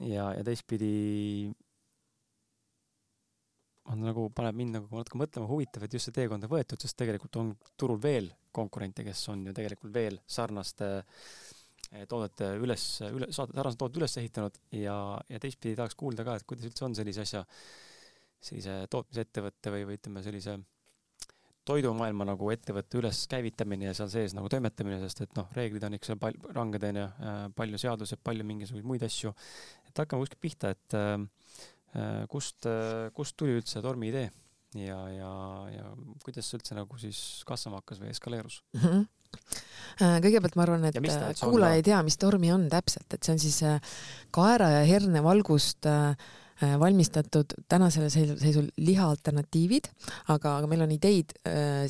ja, 0.00 0.30
ja 0.38 0.44
teistpidi 0.46 0.94
on 3.92 4.00
nagu, 4.00 4.30
paneb 4.32 4.56
mind 4.56 4.78
nagu 4.78 4.96
natuke 4.96 5.20
mõtlema, 5.20 5.50
huvitav, 5.50 5.84
et 5.84 5.92
just 5.92 6.08
see 6.08 6.16
teekond 6.16 6.46
on 6.46 6.54
võetud, 6.54 6.80
sest 6.80 6.96
tegelikult 6.96 7.36
on 7.36 7.52
turul 7.76 8.00
veel 8.00 8.30
konkurente, 8.54 9.04
kes 9.04 9.26
on 9.28 9.42
ju 9.44 9.52
tegelikult 9.52 9.92
veel 9.92 10.16
sarnaste 10.30 10.88
äh, 11.02 11.34
toodete 12.10 12.50
üles, 12.60 12.84
üle, 13.06 13.30
sarnased 13.34 13.78
tooted 13.80 14.02
üles 14.02 14.16
ehitanud 14.20 14.56
ja, 14.74 14.96
ja 15.30 15.40
teistpidi 15.42 15.76
tahaks 15.78 15.96
kuulda 15.98 16.26
ka, 16.26 16.38
et 16.38 16.46
kuidas 16.48 16.68
üldse 16.68 16.86
on 16.86 16.96
sellise 16.98 17.24
asja, 17.24 17.44
sellise 18.44 18.84
tootmisettevõtte 18.92 19.72
või, 19.74 19.84
või 19.88 19.98
ütleme, 20.00 20.22
sellise 20.26 20.58
toidumaailma 21.68 22.26
nagu 22.28 22.50
ettevõtte 22.52 22.98
üleskäivitamine 23.00 23.88
ja 23.88 23.94
seal 23.96 24.10
sees 24.12 24.34
nagu 24.36 24.50
toimetamine, 24.52 24.98
sest 25.00 25.24
et 25.24 25.36
noh, 25.38 25.48
reeglid 25.56 25.86
on 25.86 25.96
ikka 25.96 26.10
seal 26.10 26.20
pal-, 26.20 26.36
ranged 26.56 26.84
onju, 26.90 27.04
äh, 27.08 27.40
palju 27.56 27.80
seadused, 27.80 28.20
palju 28.26 28.44
mingisuguseid 28.48 28.88
muid 28.88 29.04
asju. 29.06 29.32
et 29.88 30.02
hakkame 30.02 30.24
kuskilt 30.24 30.42
pihta, 30.44 30.74
et 30.74 30.98
äh, 30.98 31.18
äh 31.94 32.24
kust, 32.28 32.66
äh, 32.68 33.10
kust 33.16 33.36
tuli 33.40 33.56
üldse 33.56 33.80
tormi 33.82 34.10
idee 34.12 34.28
ja, 34.74 34.98
ja, 35.08 35.32
ja 35.72 35.90
kuidas 36.24 36.50
see 36.50 36.58
üldse 36.58 36.76
nagu 36.76 36.98
siis 37.00 37.18
kasvama 37.48 37.80
hakkas 37.80 38.02
või 38.02 38.12
eskaleerus 38.12 38.62
mm? 38.74 38.80
-hmm 38.80 39.12
kõigepealt 39.98 40.56
ma 40.58 40.64
arvan, 40.66 40.86
et 40.88 40.96
äh, 40.98 41.26
kuulaja 41.42 41.78
ei 41.78 41.84
tea, 41.86 42.00
mis 42.06 42.18
tormi 42.18 42.52
on 42.54 42.68
täpselt, 42.72 43.06
et 43.14 43.22
see 43.22 43.34
on 43.34 43.42
siis 43.42 43.60
äh, 43.66 43.92
kaera 44.34 44.72
ja 44.78 44.88
hernevalgust 44.88 45.90
valmistatud 46.78 47.50
tänasel 47.68 48.04
seisul 48.08 48.68
liha 48.86 49.08
alternatiivid, 49.10 49.88
aga, 50.30 50.52
aga 50.60 50.68
meil 50.70 50.84
on 50.84 50.92
ideid 50.94 51.34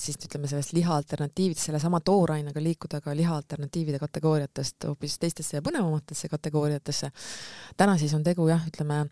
siis 0.01 0.17
ütleme 0.25 0.49
sellest 0.49 0.73
liha 0.73 0.97
alternatiividest, 0.97 1.69
sellesama 1.69 2.01
toorainega 2.01 2.63
liikuda 2.65 3.03
ka 3.05 3.13
liha 3.15 3.37
alternatiivide 3.37 4.01
kategooriatest 4.01 4.89
hoopis 4.89 5.19
teistesse 5.21 5.59
ja 5.59 5.63
põnevamatesse 5.63 6.33
kategooriatesse. 6.33 7.13
täna 7.77 7.99
siis 8.01 8.17
on 8.17 8.25
tegu 8.25 8.49
jah, 8.49 8.65
ütleme 8.73 9.05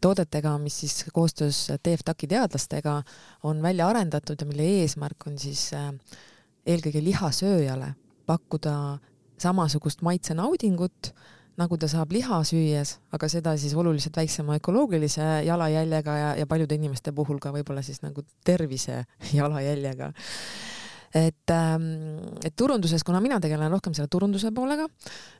toodetega, 0.00 0.56
mis 0.64 0.80
siis 0.80 1.04
koostöös 1.12 1.66
TFTAC-i 1.84 2.32
teadlastega 2.32 3.02
on 3.44 3.62
välja 3.62 3.92
arendatud 3.92 4.40
ja 4.40 4.48
mille 4.48 4.72
eesmärk 4.80 5.28
on 5.28 5.38
siis 5.38 5.68
äh, 5.76 5.92
eelkõige 6.66 7.02
lihasööjale 7.04 7.94
pakkuda 8.26 8.74
samasugust 9.40 10.04
maitsenaudingut, 10.06 11.12
nagu 11.60 11.78
ta 11.78 11.88
saab 11.90 12.12
liha 12.14 12.40
süües, 12.46 12.96
aga 13.14 13.28
seda 13.30 13.54
siis 13.60 13.74
oluliselt 13.78 14.16
väiksema 14.18 14.56
ökoloogilise 14.58 15.44
jalajäljega 15.46 16.16
ja, 16.18 16.30
ja 16.40 16.46
paljude 16.50 16.78
inimeste 16.78 17.12
puhul 17.14 17.38
ka 17.42 17.52
võib-olla 17.54 17.84
siis 17.86 18.02
nagu 18.02 18.24
tervise 18.46 19.04
jalajäljega. 19.38 20.12
Et, 21.14 21.50
ähm, 21.54 21.84
et 22.42 22.56
turunduses, 22.58 23.04
kuna 23.06 23.20
mina 23.22 23.36
tegelen 23.38 23.70
rohkem 23.70 23.94
selle 23.94 24.10
turunduse 24.10 24.50
poolega, 24.50 24.88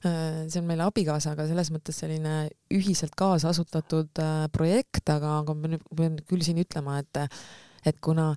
äh, 0.07 0.45
see 0.47 0.61
on 0.61 0.69
meile 0.69 0.85
abikaasaga 0.87 1.49
selles 1.49 1.73
mõttes 1.75 1.99
selline 1.99 2.45
ühiselt 2.71 3.17
kaasa 3.19 3.51
asutatud 3.51 4.23
äh, 4.23 4.45
projekt, 4.55 5.03
aga, 5.11 5.41
aga 5.41 5.57
ma 5.59 5.73
nüüd 5.73 5.83
pean 5.99 6.21
küll 6.31 6.47
siin 6.47 6.63
ütlema, 6.63 7.01
et, 7.03 7.43
et 7.91 7.99
kuna 7.99 8.29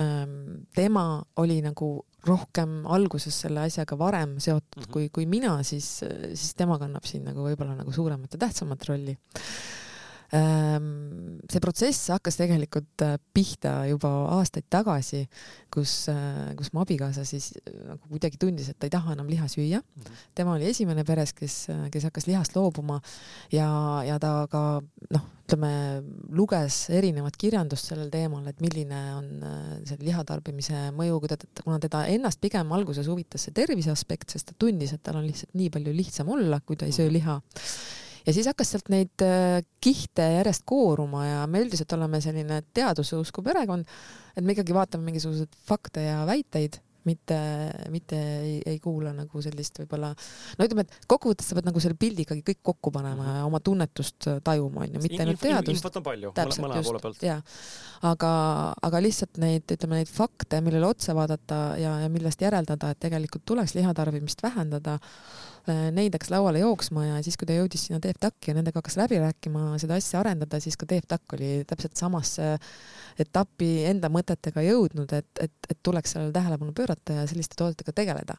ähm, 0.00 0.62
tema 0.72 1.20
oli 1.36 1.60
nagu 1.66 1.90
rohkem 2.26 2.80
alguses 2.86 3.36
selle 3.44 3.62
asjaga 3.68 3.98
varem 3.98 4.38
seotud 4.40 4.76
mm 4.76 4.82
-hmm. 4.82 4.92
kui, 4.92 5.08
kui 5.08 5.26
mina, 5.26 5.62
siis, 5.62 6.02
siis 6.34 6.54
tema 6.54 6.78
kannab 6.78 7.04
siin 7.04 7.24
nagu 7.24 7.44
võib-olla 7.46 7.76
nagu 7.78 7.92
suuremat 7.92 8.32
ja 8.32 8.38
tähtsamat 8.38 8.88
rolli 8.88 9.16
see 10.28 11.60
protsess 11.64 12.10
hakkas 12.12 12.36
tegelikult 12.36 13.04
äh, 13.04 13.16
pihta 13.32 13.86
juba 13.88 14.10
aastaid 14.36 14.66
tagasi, 14.68 15.22
kus, 15.72 15.92
äh, 16.12 16.50
kus 16.58 16.72
mu 16.74 16.82
abikaasa 16.82 17.24
siis 17.28 17.54
äh, 17.62 17.72
nagu 17.94 18.10
kuidagi 18.10 18.40
tundis, 18.40 18.68
et 18.68 18.76
ta 18.76 18.88
ei 18.88 18.92
taha 18.92 19.14
enam 19.16 19.30
liha 19.30 19.48
süüa. 19.48 19.80
-hmm. 19.80 20.18
tema 20.34 20.52
oli 20.52 20.68
esimene 20.68 21.04
peres, 21.04 21.32
kes, 21.32 21.68
kes 21.92 22.04
hakkas 22.04 22.28
lihast 22.28 22.56
loobuma 22.56 23.00
ja, 23.52 23.68
ja 24.04 24.18
ta 24.18 24.46
ka 24.50 24.82
noh, 25.10 25.24
ütleme, 25.48 26.02
luges 26.28 26.90
erinevat 26.90 27.36
kirjandust 27.40 27.88
sellel 27.88 28.10
teemal, 28.12 28.44
et 28.46 28.60
milline 28.60 28.98
on 29.14 29.30
selle 29.88 30.04
lihatarbimise 30.04 30.90
mõju, 30.92 31.20
kui 31.20 31.28
ta, 31.28 31.38
kuna 31.64 31.78
teda 31.80 32.04
ennast 32.04 32.40
pigem 32.40 32.72
alguses 32.72 33.08
huvitas 33.08 33.48
see 33.48 33.56
tervise 33.56 33.90
aspekt, 33.90 34.28
sest 34.28 34.52
ta 34.52 34.58
tundis, 34.58 34.92
et 34.92 35.02
tal 35.02 35.16
on 35.16 35.24
lihtsalt 35.24 35.56
nii 35.56 35.70
palju 35.72 35.96
lihtsam 35.96 36.28
olla, 36.28 36.60
kui 36.60 36.76
ta 36.76 36.84
ei 36.84 36.92
söö 36.92 37.08
mhm. 37.08 37.16
liha 37.16 37.40
ja 38.26 38.34
siis 38.34 38.48
hakkas 38.50 38.74
sealt 38.74 38.90
neid 38.92 39.24
äh, 39.24 39.60
kihte 39.84 40.26
järjest 40.38 40.66
kooruma 40.68 41.24
ja 41.26 41.46
me 41.50 41.62
üldiselt 41.64 41.92
oleme 41.96 42.20
selline 42.24 42.62
teaduse 42.74 43.18
usku 43.20 43.44
perekond, 43.46 43.88
et 44.36 44.44
me 44.44 44.56
ikkagi 44.56 44.76
vaatame 44.76 45.10
mingisuguseid 45.10 45.58
fakte 45.68 46.06
ja 46.08 46.22
väiteid 46.28 46.80
mitte, 47.08 47.38
mitte 47.90 48.18
ei, 48.42 48.54
ei 48.66 48.78
kuula 48.82 49.12
nagu 49.16 49.42
sellist 49.42 49.80
võib-olla, 49.82 50.10
no 50.58 50.66
ütleme, 50.66 50.84
et 50.84 51.08
kokkuvõttes 51.10 51.48
sa 51.48 51.56
pead 51.56 51.68
nagu 51.68 51.82
selle 51.82 51.98
pildi 52.00 52.24
ikkagi 52.26 52.44
kõik 52.50 52.60
kokku 52.70 52.92
panema 52.94 53.24
-hmm. 53.24 53.38
ja 53.40 53.46
oma 53.48 53.60
tunnetust 53.64 54.28
tajuma, 54.44 54.84
onju, 54.86 55.02
mitte 55.04 55.22
ainult 55.24 55.42
teadust. 55.42 55.76
infot 55.76 56.00
on 56.00 56.06
palju, 56.08 56.32
mõlema 56.36 56.82
poole 56.84 57.02
pealt. 57.04 57.22
jaa, 57.24 57.38
aga, 58.12 58.32
aga 58.90 59.02
lihtsalt 59.04 59.40
neid, 59.44 59.66
ütleme 59.78 60.02
neid 60.02 60.12
fakte, 60.12 60.60
millele 60.64 60.90
otsa 60.90 61.16
vaadata 61.18 61.62
ja, 61.80 61.98
ja 62.04 62.08
millest 62.12 62.42
järeldada, 62.44 62.92
et 62.92 63.00
tegelikult 63.06 63.46
tuleks 63.48 63.76
lihatarbimist 63.78 64.42
vähendada 64.42 64.98
Äh, 64.98 65.57
neid 65.94 66.14
läks 66.16 66.30
lauale 66.32 66.62
jooksma 66.62 67.04
ja 67.06 67.18
siis, 67.24 67.36
kui 67.38 67.48
ta 67.48 67.56
jõudis 67.56 67.86
sinna 67.88 68.00
TFTAC-i 68.02 68.50
ja 68.50 68.56
nendega 68.58 68.80
hakkas 68.80 68.98
läbi 69.00 69.20
rääkima, 69.22 69.76
seda 69.82 69.98
asja 70.00 70.22
arendada, 70.22 70.60
siis 70.62 70.78
ka 70.80 70.88
TFTAC 70.88 71.36
oli 71.36 71.50
täpselt 71.68 72.00
samasse 72.00 72.54
etappi 73.18 73.70
enda 73.90 74.10
mõtetega 74.12 74.62
jõudnud, 74.66 75.12
et, 75.18 75.30
et, 75.44 75.70
et 75.70 75.80
tuleks 75.84 76.14
sellele 76.14 76.34
tähelepanu 76.34 76.74
pöörata 76.76 77.20
ja 77.20 77.28
selliste 77.30 77.58
toodetega 77.58 77.94
tegeleda. 77.96 78.38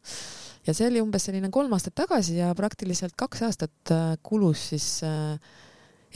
ja 0.67 0.75
see 0.75 0.87
oli 0.89 1.01
umbes 1.03 1.25
selline 1.29 1.51
kolm 1.51 1.73
aastat 1.75 1.95
tagasi 1.99 2.39
ja 2.39 2.53
praktiliselt 2.55 3.15
kaks 3.19 3.43
aastat 3.47 3.93
äh, 3.95 4.13
kulus 4.23 4.69
siis 4.73 4.91
äh, 5.07 5.35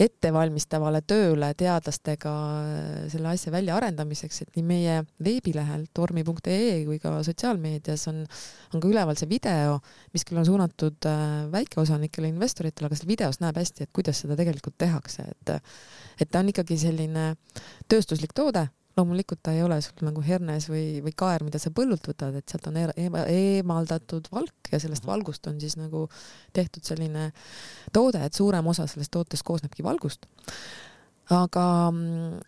ettevalmistavale 0.00 1.00
tööle 1.06 1.52
teadlastega 1.58 2.32
selle 3.12 3.30
asja 3.30 3.52
väljaarendamiseks, 3.54 4.40
et 4.42 4.58
nii 4.58 4.64
meie 4.66 4.96
veebilehel 5.24 5.86
tormi.ee 5.94 6.82
kui 6.88 6.98
ka 7.02 7.16
sotsiaalmeedias 7.26 8.08
on, 8.10 8.22
on 8.74 8.82
ka 8.82 8.90
üleval 8.90 9.18
see 9.18 9.30
video, 9.30 9.78
mis 10.14 10.26
küll 10.26 10.42
on 10.42 10.48
suunatud 10.48 11.10
äh, 11.10 11.26
väikeosanikele 11.54 12.32
investoritele, 12.32 12.90
aga 12.90 12.98
seal 12.98 13.12
videos 13.12 13.40
näeb 13.44 13.60
hästi, 13.60 13.86
et 13.86 13.94
kuidas 13.94 14.24
seda 14.24 14.38
tegelikult 14.40 14.78
tehakse, 14.78 15.28
et 15.30 15.54
et 16.20 16.30
ta 16.30 16.40
on 16.42 16.50
ikkagi 16.50 16.76
selline 16.78 17.34
tööstuslik 17.90 18.34
toode 18.34 18.68
loomulikult 18.96 19.42
ta 19.42 19.54
ei 19.54 19.62
ole 19.64 19.80
sul 19.82 20.06
nagu 20.06 20.22
hernes 20.24 20.68
või, 20.70 21.00
või 21.04 21.14
kaer, 21.18 21.44
mida 21.46 21.60
sa 21.62 21.72
põllult 21.74 22.06
võtad, 22.10 22.36
et 22.38 22.50
sealt 22.50 22.68
on 22.70 22.78
e 22.78 22.86
eemaldatud 23.34 24.28
valk 24.32 24.70
ja 24.72 24.80
sellest 24.82 25.04
mhm. 25.04 25.12
valgust 25.12 25.48
on 25.50 25.60
siis 25.62 25.78
nagu 25.80 26.06
tehtud 26.54 26.86
selline 26.86 27.30
toode, 27.92 28.22
et 28.24 28.34
suurem 28.34 28.66
osa 28.70 28.86
sellest 28.90 29.12
tootest 29.14 29.46
koosnebki 29.46 29.86
valgust. 29.86 30.28
aga, 31.32 31.66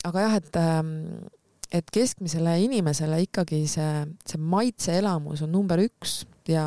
aga 0.05 0.27
jah, 0.27 0.39
et 0.43 0.63
et 1.75 1.89
keskmisele 1.91 2.53
inimesele 2.63 3.19
ikkagi 3.25 3.65
see, 3.71 4.05
see 4.29 4.39
maitseelamus 4.39 5.43
on 5.43 5.51
number 5.53 5.81
üks 5.83 6.21
ja, 6.49 6.67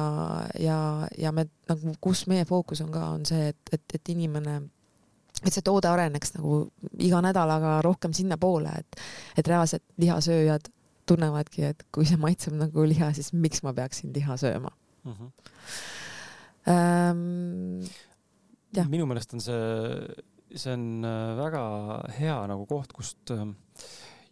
ja, 0.59 1.07
ja 1.17 1.31
me 1.31 1.45
nagu, 1.69 1.93
kus 2.03 2.25
meie 2.27 2.45
fookus 2.49 2.81
on 2.83 2.91
ka, 2.91 3.05
on 3.15 3.23
see, 3.27 3.53
et, 3.53 3.73
et, 3.77 3.95
et 3.95 4.11
inimene 4.11 4.59
et 5.45 5.53
see 5.53 5.63
toode 5.65 5.87
areneks 5.89 6.35
nagu 6.37 6.65
iga 6.99 7.21
nädalaga 7.23 7.79
rohkem 7.85 8.13
sinnapoole, 8.15 8.73
et, 8.81 8.99
et 9.37 9.47
reaalselt 9.47 9.85
lihasööjad 10.01 10.67
tunnevadki, 11.09 11.63
et 11.71 11.85
kui 11.95 12.05
see 12.07 12.19
maitseb 12.21 12.57
nagu 12.59 12.85
liha, 12.85 13.13
siis 13.17 13.31
miks 13.33 13.63
ma 13.65 13.73
peaksin 13.77 14.13
liha 14.15 14.37
sööma 14.37 14.71
mm. 15.03 15.13
-hmm. 15.13 15.31
Ähm, 16.69 17.79
minu 18.91 19.05
meelest 19.09 19.33
on 19.33 19.41
see, 19.41 19.55
see 20.53 20.73
on 20.73 21.05
äh, 21.07 21.37
väga 21.37 21.61
hea 22.19 22.35
nagu 22.51 22.65
koht, 22.69 22.93
kust 22.93 23.31
äh, 23.31 23.47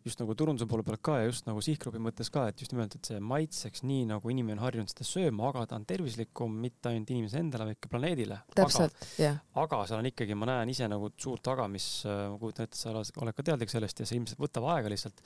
just 0.07 0.21
nagu 0.21 0.35
turunduse 0.37 0.67
poole 0.69 0.83
pealt 0.87 1.01
ka 1.05 1.17
ja 1.21 1.27
just 1.27 1.47
nagu 1.47 1.61
sihtgrupi 1.63 1.99
mõttes 2.01 2.29
ka, 2.33 2.47
et 2.51 2.61
just 2.61 2.73
nimelt, 2.73 2.95
et 2.97 3.09
see 3.09 3.19
maitseks 3.23 3.83
nii, 3.87 4.05
nagu 4.09 4.31
inimene 4.33 4.57
on 4.57 4.63
harjunud 4.65 4.91
seda 4.91 5.07
sööma, 5.07 5.49
aga 5.51 5.65
ta 5.71 5.79
on 5.79 5.87
tervislikum 5.89 6.57
mitte 6.63 6.91
ainult 6.91 7.11
inimese 7.13 7.41
endale, 7.41 7.69
vaid 7.71 7.81
ka 7.83 7.91
planeedile. 7.91 8.39
täpselt, 8.57 9.07
jah. 9.21 9.39
aga 9.63 9.81
seal 9.89 10.01
on 10.01 10.09
ikkagi, 10.11 10.37
ma 10.39 10.49
näen 10.51 10.73
ise 10.73 10.89
nagu 10.91 11.11
suurt 11.19 11.51
aga, 11.53 11.67
mis 11.71 11.87
ma 12.07 12.37
kujutan 12.41 12.67
ette, 12.67 12.79
sa 12.79 12.93
oled 12.95 13.35
ka 13.37 13.47
teadlik 13.51 13.73
sellest 13.73 14.03
ja 14.03 14.09
see 14.09 14.19
ilmselt 14.21 14.41
võtab 14.41 14.69
aega 14.75 14.93
lihtsalt. 14.93 15.23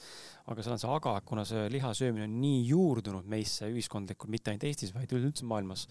aga 0.52 0.66
seal 0.66 0.78
on 0.78 0.84
see 0.84 0.96
aga, 0.98 1.16
kuna 1.28 1.46
see 1.48 1.68
liha 1.74 1.94
söömine 1.98 2.28
on 2.30 2.40
nii 2.42 2.64
juurdunud 2.72 3.30
meisse 3.30 3.70
ühiskondlikult, 3.72 4.34
mitte 4.34 4.54
ainult 4.54 4.68
Eestis, 4.70 4.96
vaid 4.96 5.14
üleüldse 5.14 5.48
maailmas. 5.50 5.88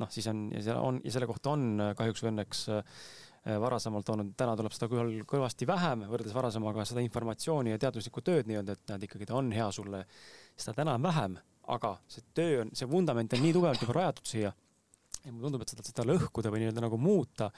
noh, 0.00 0.08
siis 0.08 0.26
on 0.30 0.46
ja 0.54 0.62
seal 0.70 0.78
on 0.80 1.02
ja 1.04 1.12
selle 1.12 1.26
kohta 1.28 1.52
on 1.52 1.92
kahjuks 1.98 2.22
või 2.24 2.30
õnneks 2.34 2.68
äh, 2.72 2.80
Äh, 2.82 3.29
varasemalt 3.60 4.08
olnud, 4.12 4.32
täna 4.36 4.54
tuleb 4.56 4.74
seda 4.76 4.88
küll 4.92 5.22
kõvasti 5.28 5.68
vähem 5.68 6.04
võrreldes 6.10 6.34
varasemaga, 6.36 6.84
seda 6.84 7.00
informatsiooni 7.04 7.72
ja 7.72 7.78
teaduslikku 7.80 8.20
tööd 8.24 8.50
nii-öelda, 8.50 8.76
et 8.76 8.92
näed 8.92 9.06
ikkagi 9.06 9.28
ta 9.30 9.38
on 9.38 9.48
hea 9.54 9.70
sulle, 9.72 10.02
seda 10.56 10.76
täna 10.82 10.98
on 10.98 11.06
vähem, 11.08 11.38
aga 11.72 11.94
see 12.10 12.26
töö 12.36 12.60
on, 12.64 12.74
see 12.76 12.88
vundament 12.90 13.32
on 13.32 13.40
nii 13.44 13.54
tugevalt 13.56 13.86
juba 13.86 13.96
rajatud 13.96 14.28
siia 14.28 14.52
ja 15.24 15.32
mulle 15.32 15.48
tundub, 15.48 15.64
et 15.64 15.72
seda, 15.72 15.84
seda 15.84 16.04
lõhkuda 16.08 16.52
või 16.52 16.62
nii-öelda 16.64 16.84
nagu 16.84 16.98
muuta 17.00 17.50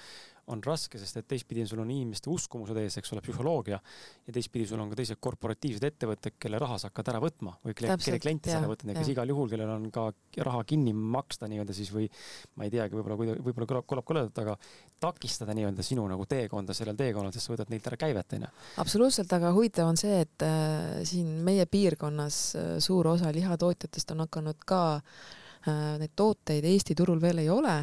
on 0.51 0.63
raske, 0.65 0.99
sest 0.99 1.21
et 1.21 1.27
teistpidi 1.31 1.63
sul 1.71 1.81
on 1.85 1.91
inimeste 1.93 2.27
uskumused 2.31 2.77
ees, 2.81 2.97
eks 2.99 3.13
ole, 3.15 3.23
psühholoogia 3.23 3.77
ja 3.79 4.33
teistpidi 4.35 4.67
sul 4.67 4.81
on 4.83 4.91
ka 4.91 4.99
teised 4.99 5.21
korporatiivsed 5.23 5.85
ettevõtted, 5.87 6.35
kelle 6.43 6.59
raha 6.59 6.81
sa 6.83 6.91
hakkad 6.91 7.13
ära 7.13 7.21
võtma 7.23 7.55
või 7.63 7.77
kelle, 7.79 7.95
kelle 8.03 8.19
kliente 8.23 8.51
sa 8.51 8.59
ära 8.59 8.71
võtad, 8.71 8.91
kes 8.97 9.13
igal 9.13 9.31
juhul, 9.31 9.51
kellel 9.53 9.71
on 9.71 9.87
ka 9.95 10.09
raha 10.49 10.65
kinni 10.67 10.95
maksta 10.97 11.47
nii-öelda 11.51 11.77
siis 11.77 11.93
või 11.95 12.09
ma 12.59 12.67
ei 12.67 12.75
teagi, 12.75 12.99
võib-olla, 12.99 13.37
võib-olla 13.39 13.69
kõlab, 13.71 13.87
kõlab 13.93 14.09
koledalt, 14.09 14.41
aga 14.43 14.57
takistada 15.03 15.55
nii-öelda 15.55 15.87
sinu 15.87 16.09
nagu 16.11 16.27
teekonda 16.31 16.75
sellel 16.75 16.99
teekonnal, 16.99 17.35
sest 17.35 17.47
sa 17.47 17.55
võtad 17.55 17.71
neilt 17.71 17.87
ära 17.93 18.01
käivet, 18.01 18.35
onju. 18.39 18.51
absoluutselt, 18.83 19.37
aga 19.39 19.53
huvitav 19.55 19.93
on 19.93 20.01
see, 20.01 20.25
et 20.27 20.47
äh, 20.47 21.05
siin 21.07 21.31
meie 21.47 21.69
piirkonnas 21.71 22.41
äh, 22.59 22.75
suur 22.83 23.15
osa 23.15 23.31
lihatootjatest 23.35 24.11
on 24.17 24.27
hakanud 24.27 24.67
ka 24.67 24.83
äh, 24.97 25.39
neid 25.67 26.11
tooteid 26.17 26.65
Eesti 26.65 26.95
turul 26.99 27.21
veel 27.21 27.39
ei 27.39 27.51
ole 27.51 27.77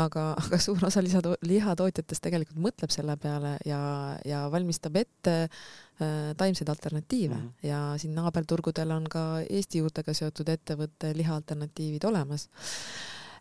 aga, 0.00 0.32
aga 0.42 0.58
suur 0.60 0.84
osa 0.86 1.02
lisado-, 1.04 1.36
lihatootjatest 1.46 2.24
tegelikult 2.24 2.60
mõtleb 2.62 2.92
selle 2.94 3.16
peale 3.20 3.56
ja, 3.68 3.80
ja 4.28 4.44
valmistab 4.52 4.96
ette 5.00 5.36
äh, 5.44 6.32
taimseid 6.38 6.68
alternatiive 6.68 7.34
mm 7.34 7.40
-hmm. 7.40 7.68
ja 7.68 7.94
siin 7.98 8.14
naaberturgudel 8.14 8.90
on 8.90 9.08
ka 9.10 9.42
Eesti 9.50 9.78
juurtega 9.78 10.14
seotud 10.14 10.48
ettevõtte 10.48 11.12
lihaalternatiivid 11.16 12.04
olemas. 12.04 12.48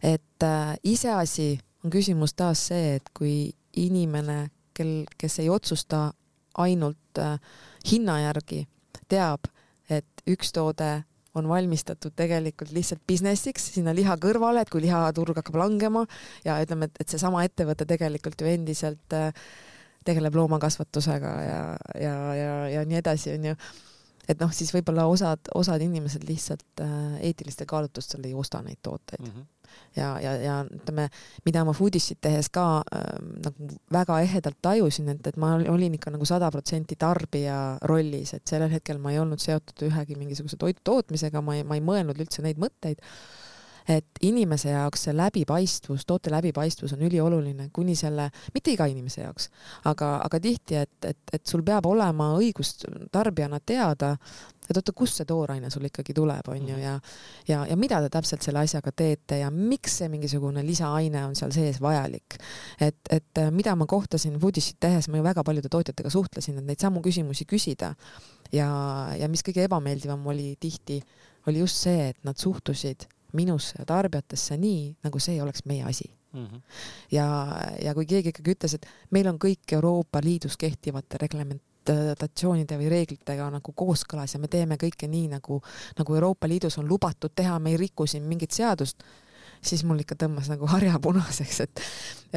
et 0.04 0.44
äh, 0.44 0.76
iseasi 0.84 1.60
on 1.84 1.92
küsimus 1.92 2.34
taas 2.34 2.68
see, 2.68 2.96
et 2.96 3.10
kui 3.14 3.54
inimene, 3.76 4.50
kel, 4.74 5.06
kes 5.18 5.40
ei 5.40 5.50
otsusta 5.50 6.14
ainult 6.58 7.18
äh, 7.18 7.40
hinna 7.92 8.20
järgi, 8.20 8.68
teab, 9.08 9.40
et 9.90 10.06
üks 10.28 10.52
toode 10.52 11.04
on 11.36 11.48
valmistatud 11.48 12.14
tegelikult 12.16 12.74
lihtsalt 12.76 13.04
business'iks 13.08 13.72
sinna 13.76 13.94
liha 13.96 14.18
kõrvale, 14.22 14.64
et 14.64 14.72
kui 14.72 14.84
lihaturg 14.84 15.38
hakkab 15.40 15.60
langema 15.62 16.04
ja 16.46 16.58
ütleme, 16.64 16.90
et, 16.90 17.04
et 17.04 17.14
seesama 17.14 17.46
ettevõte 17.48 17.88
tegelikult 17.88 18.42
ju 18.42 18.50
endiselt 18.52 19.16
äh, 19.16 19.32
tegeleb 20.08 20.36
loomakasvatusega 20.36 21.32
ja, 21.46 21.62
ja, 22.02 22.18
ja, 22.36 22.52
ja 22.76 22.84
nii 22.88 23.00
edasi, 23.00 23.36
onju. 23.38 23.56
et 24.28 24.44
noh, 24.44 24.52
siis 24.56 24.74
võib-olla 24.76 25.08
osad, 25.12 25.52
osad 25.56 25.84
inimesed 25.86 26.28
lihtsalt 26.28 26.84
äh, 26.84 27.00
eetilistel 27.32 27.70
kaalutlustel 27.70 28.28
ei 28.28 28.36
osta 28.36 28.64
neid 28.66 28.84
tooteid 28.84 29.24
mm. 29.24 29.34
-hmm 29.34 29.50
ja, 29.96 30.14
ja, 30.24 30.34
ja 30.42 30.56
ütleme, 30.66 31.08
mida 31.46 31.64
ma 31.68 31.76
Foodissit 31.76 32.22
tehes 32.24 32.50
ka 32.54 32.66
äh, 32.82 33.08
nagu 33.46 33.70
väga 33.94 34.20
ehedalt 34.26 34.60
tajusin, 34.62 35.12
et, 35.16 35.28
et 35.28 35.38
ma 35.42 35.54
olin 35.74 35.98
ikka 35.98 36.14
nagu 36.14 36.28
sada 36.28 36.52
protsenti 36.54 36.98
tarbija 37.00 37.60
rollis, 37.90 38.36
et 38.38 38.48
sellel 38.48 38.72
hetkel 38.74 39.02
ma 39.02 39.14
ei 39.14 39.22
olnud 39.22 39.42
seotud 39.44 39.88
ühegi 39.90 40.18
mingisuguse 40.20 40.60
toidu 40.62 40.84
tootmisega, 40.88 41.44
ma 41.46 41.60
ei, 41.60 41.68
ma 41.68 41.80
ei 41.80 41.86
mõelnud 41.86 42.20
üldse 42.22 42.46
neid 42.46 42.62
mõtteid 42.62 43.04
et 43.88 44.22
inimese 44.22 44.70
jaoks 44.70 45.08
see 45.08 45.16
läbipaistvus, 45.18 46.06
toote 46.08 46.32
läbipaistvus 46.32 46.94
on 46.94 47.04
ülioluline 47.08 47.70
kuni 47.74 47.96
selle, 47.96 48.30
mitte 48.54 48.74
iga 48.76 48.88
inimese 48.92 49.24
jaoks, 49.26 49.50
aga, 49.90 50.16
aga 50.26 50.40
tihti, 50.40 50.78
et, 50.84 50.98
et, 51.08 51.22
et 51.34 51.46
sul 51.48 51.64
peab 51.66 51.88
olema 51.90 52.32
õigus 52.38 52.76
tarbijana 53.12 53.60
teada, 53.66 54.16
et 54.70 54.78
oota, 54.78 54.94
kust 54.96 55.20
see 55.20 55.28
tooraine 55.28 55.70
sul 55.74 55.86
ikkagi 55.88 56.14
tuleb, 56.16 56.48
on 56.48 56.60
ju, 56.62 56.76
mhm. 56.76 56.84
ja 56.84 57.00
ja, 57.48 57.64
ja 57.70 57.78
mida 57.80 58.02
te 58.04 58.12
täpselt 58.14 58.46
selle 58.46 58.62
asjaga 58.64 58.94
teete 58.96 59.42
ja 59.42 59.50
miks 59.52 59.98
see 60.02 60.10
mingisugune 60.12 60.64
lisaaine 60.66 61.26
on 61.28 61.36
seal 61.38 61.54
sees 61.56 61.82
vajalik. 61.82 62.38
et, 62.80 63.00
et 63.10 63.42
äh, 63.42 63.52
mida 63.52 63.76
ma 63.76 63.88
kohtasin 63.90 64.40
Foodishit 64.40 64.80
tehes, 64.80 65.10
ma 65.10 65.20
ju 65.20 65.24
väga 65.26 65.44
paljude 65.44 65.70
tootjatega 65.70 66.10
suhtlesin, 66.10 66.62
et 66.62 66.70
neid 66.70 66.80
samu 66.80 67.02
küsimusi 67.02 67.46
küsida. 67.50 67.96
ja, 68.52 68.70
ja 69.18 69.28
mis 69.32 69.44
kõige 69.44 69.66
ebameeldivam 69.68 70.28
oli 70.28 70.56
tihti, 70.60 71.02
oli 71.48 71.60
just 71.60 71.82
see, 71.82 72.12
et 72.12 72.24
nad 72.24 72.38
suhtusid 72.38 73.08
minusse 73.34 73.76
ja 73.80 73.86
tarbijatesse 73.86 74.58
nii, 74.58 74.96
nagu 75.04 75.20
see 75.20 75.42
oleks 75.42 75.66
meie 75.66 75.84
asi 75.84 76.12
Mm 76.34 76.46
-hmm. 76.46 76.62
ja, 77.12 77.60
ja 77.84 77.94
kui 77.94 78.06
keegi 78.06 78.30
ikkagi 78.30 78.52
ütles, 78.52 78.74
et 78.76 78.86
meil 79.12 79.28
on 79.28 79.36
kõik 79.36 79.72
Euroopa 79.72 80.20
Liidus 80.24 80.58
kehtivate 80.58 81.18
reglement, 81.20 81.62
regulatsioonide 81.90 82.78
või 82.78 82.90
reeglitega 82.90 83.50
nagu 83.50 83.74
kooskõlas 83.74 84.34
ja 84.34 84.40
me 84.40 84.48
teeme 84.48 84.78
kõike 84.78 85.08
nii, 85.08 85.28
nagu, 85.28 85.62
nagu 85.98 86.16
Euroopa 86.16 86.48
Liidus 86.48 86.78
on 86.78 86.88
lubatud 86.88 87.32
teha, 87.36 87.60
me 87.60 87.72
ei 87.72 87.78
riku 87.78 88.08
siin 88.08 88.24
mingit 88.24 88.52
seadust, 88.52 89.04
siis 89.62 89.84
mul 89.88 90.02
ikka 90.04 90.18
tõmbas 90.24 90.50
nagu 90.52 90.68
harja 90.72 91.00
punaseks, 91.02 91.60
et, 91.66 91.82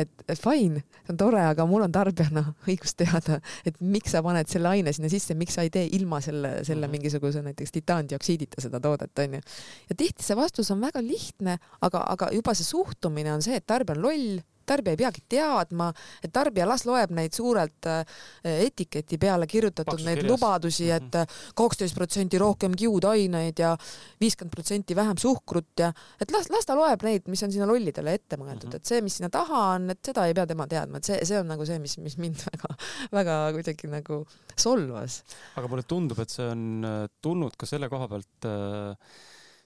et, 0.05 0.25
fine, 0.41 0.85
see 1.03 1.15
on 1.15 1.21
tore, 1.21 1.41
aga 1.45 1.67
mul 1.69 1.87
on 1.87 1.93
tarbijana 1.95 2.45
õigus 2.69 2.97
teada, 2.99 3.41
et 3.67 3.81
miks 3.81 4.15
sa 4.15 4.23
paned 4.25 4.51
selle 4.51 4.71
aine 4.71 4.93
sinna 4.95 5.11
sisse, 5.13 5.37
miks 5.39 5.57
sa 5.57 5.65
ei 5.67 5.73
tee 5.75 5.87
ilma 5.99 6.21
selle, 6.25 6.57
selle 6.67 6.87
mhm. 6.87 6.97
mingisuguse 6.99 7.45
näiteks 7.45 7.75
titaandioksiidita 7.79 8.65
seda 8.65 8.81
toodet, 8.85 9.13
onju. 9.27 9.43
ja 9.91 9.99
tihti 9.99 10.27
see 10.27 10.39
vastus 10.39 10.73
on 10.75 10.83
väga 10.85 11.03
lihtne, 11.05 11.59
aga, 11.81 12.05
aga 12.17 12.33
juba 12.37 12.57
see 12.57 12.69
suhtumine 12.69 13.33
on 13.35 13.45
see, 13.45 13.57
et 13.61 13.67
tarbija 13.67 13.97
on 13.99 14.05
loll 14.05 14.43
tarbija 14.67 14.95
ei 14.95 15.01
peagi 15.01 15.25
teadma, 15.37 15.91
et 16.23 16.33
tarbija 16.35 16.67
las 16.69 16.85
loeb 16.89 17.15
neid 17.17 17.35
suurelt 17.37 17.89
äh, 17.91 18.03
etiketi 18.45 19.19
peale 19.21 19.49
kirjutatud 19.51 19.93
Paksu 19.93 20.09
neid 20.09 20.21
kirjas. 20.21 20.31
lubadusi, 20.33 20.91
et 20.91 21.11
mhm. 21.11 21.23
äh, 21.23 21.53
kaksteist 21.57 21.97
protsenti 21.99 22.41
rohkem 22.41 22.77
kiudaineid 22.79 23.63
ja 23.63 23.75
viiskümmend 24.21 24.55
protsenti 24.55 24.97
vähem 24.97 25.21
suhkrut 25.21 25.85
ja 25.85 25.93
et 26.21 26.31
las, 26.35 26.51
las 26.53 26.69
ta 26.69 26.77
loeb 26.79 27.05
neid, 27.07 27.29
mis 27.33 27.43
on 27.47 27.53
sinna 27.55 27.69
lollidele 27.71 28.15
ette 28.15 28.39
mõeldud 28.41 28.71
-hmm. 28.71 28.83
et 28.83 28.93
see, 28.93 29.03
mis 29.05 29.19
sinna 29.19 29.31
taha 29.33 29.63
on, 29.75 29.91
et 29.95 30.01
seda 30.05 30.27
ei 30.29 30.35
pea 30.37 30.47
tema 30.47 30.67
teadma, 30.71 30.99
et 30.99 31.11
see, 31.11 31.21
see 31.25 31.39
on 31.41 31.49
nagu 31.51 31.67
see, 31.67 31.79
mis, 31.83 31.97
mis 31.99 32.19
mind 32.21 32.45
väga-väga 33.17 33.53
kuidagi 33.57 33.91
nagu 33.93 34.21
solvas. 34.57 35.23
aga 35.57 35.71
mulle 35.71 35.87
tundub, 35.89 36.19
et 36.25 36.31
see 36.31 36.47
on 36.49 36.85
äh, 36.85 37.07
tulnud 37.23 37.57
ka 37.59 37.69
selle 37.69 37.89
koha 37.93 38.09
pealt 38.11 38.49
äh, 38.51 39.17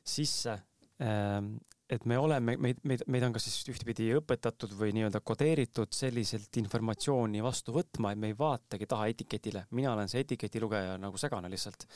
sisse 0.08 0.58
ähm, 1.02 1.56
et 1.88 2.04
me 2.04 2.18
oleme, 2.20 2.54
meid, 2.60 2.80
meid, 2.84 3.02
meid 3.08 3.24
on 3.24 3.32
kas 3.32 3.46
siis 3.48 3.70
ühtepidi 3.72 4.10
õpetatud 4.18 4.74
või 4.76 4.92
nii-öelda 4.96 5.22
kodeeritud 5.24 5.94
selliselt 5.96 6.58
informatsiooni 6.60 7.40
vastu 7.44 7.72
võtma, 7.72 8.12
et 8.12 8.20
me 8.20 8.32
ei 8.32 8.36
vaatagi 8.36 8.88
taha 8.90 9.06
etiketile. 9.12 9.64
mina 9.76 9.94
olen 9.94 10.10
see 10.12 10.20
etiketilugeja 10.26 10.98
nagu 11.00 11.20
segane 11.20 11.48
lihtsalt. 11.48 11.86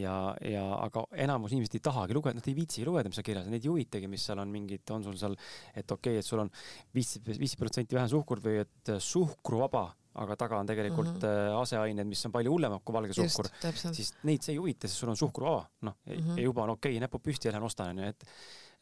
ja, 0.00 0.14
ja 0.40 0.64
aga 0.78 1.04
enamus 1.26 1.52
inimesed 1.52 1.76
ei 1.76 1.84
tahagi 1.90 2.16
lugeda, 2.16 2.40
nad 2.40 2.48
ei 2.48 2.56
viitsi 2.56 2.86
lugeda, 2.88 3.12
mis 3.12 3.20
seal 3.20 3.28
kirjas 3.28 3.50
on, 3.50 3.52
neid 3.56 3.66
ei 3.66 3.72
huvitagi, 3.72 4.08
mis 4.08 4.24
seal 4.24 4.40
on 4.40 4.54
mingid, 4.54 4.86
on 4.96 5.04
sul 5.04 5.18
seal, 5.20 5.36
et 5.74 5.84
okei 5.84 6.16
okay,, 6.16 6.24
et 6.24 6.30
sul 6.30 6.40
on 6.46 6.52
viis, 6.96 7.18
viis 7.28 7.56
protsenti 7.60 8.00
vähem 8.00 8.08
suhkurt 8.16 8.48
või 8.48 8.62
et 8.64 8.96
suhkruvaba 8.96 9.90
aga 10.14 10.36
taga 10.38 10.58
on 10.62 10.66
tegelikult 10.66 11.16
mm 11.16 11.22
-hmm. 11.26 11.60
aseained, 11.60 12.06
mis 12.06 12.26
on 12.26 12.32
palju 12.32 12.52
hullemad 12.52 12.82
kui 12.84 12.94
valge 12.94 13.16
suhkur, 13.16 13.48
siis 13.74 14.14
neid 14.22 14.42
see 14.46 14.54
ei 14.54 14.60
huvita, 14.60 14.88
sest 14.88 15.02
sul 15.02 15.10
on 15.10 15.18
suhkruvaba, 15.18 15.64
noh 15.82 15.96
mm 16.06 16.14
-hmm. 16.14 16.42
juba 16.42 16.62
on 16.62 16.76
okei 16.78 16.92
okay,, 16.92 17.00
näpud 17.02 17.20
püsti 17.20 17.48
ja 17.48 17.52
lähen 17.52 17.66
ostan 17.66 17.90
onju, 17.90 18.12
et 18.12 18.24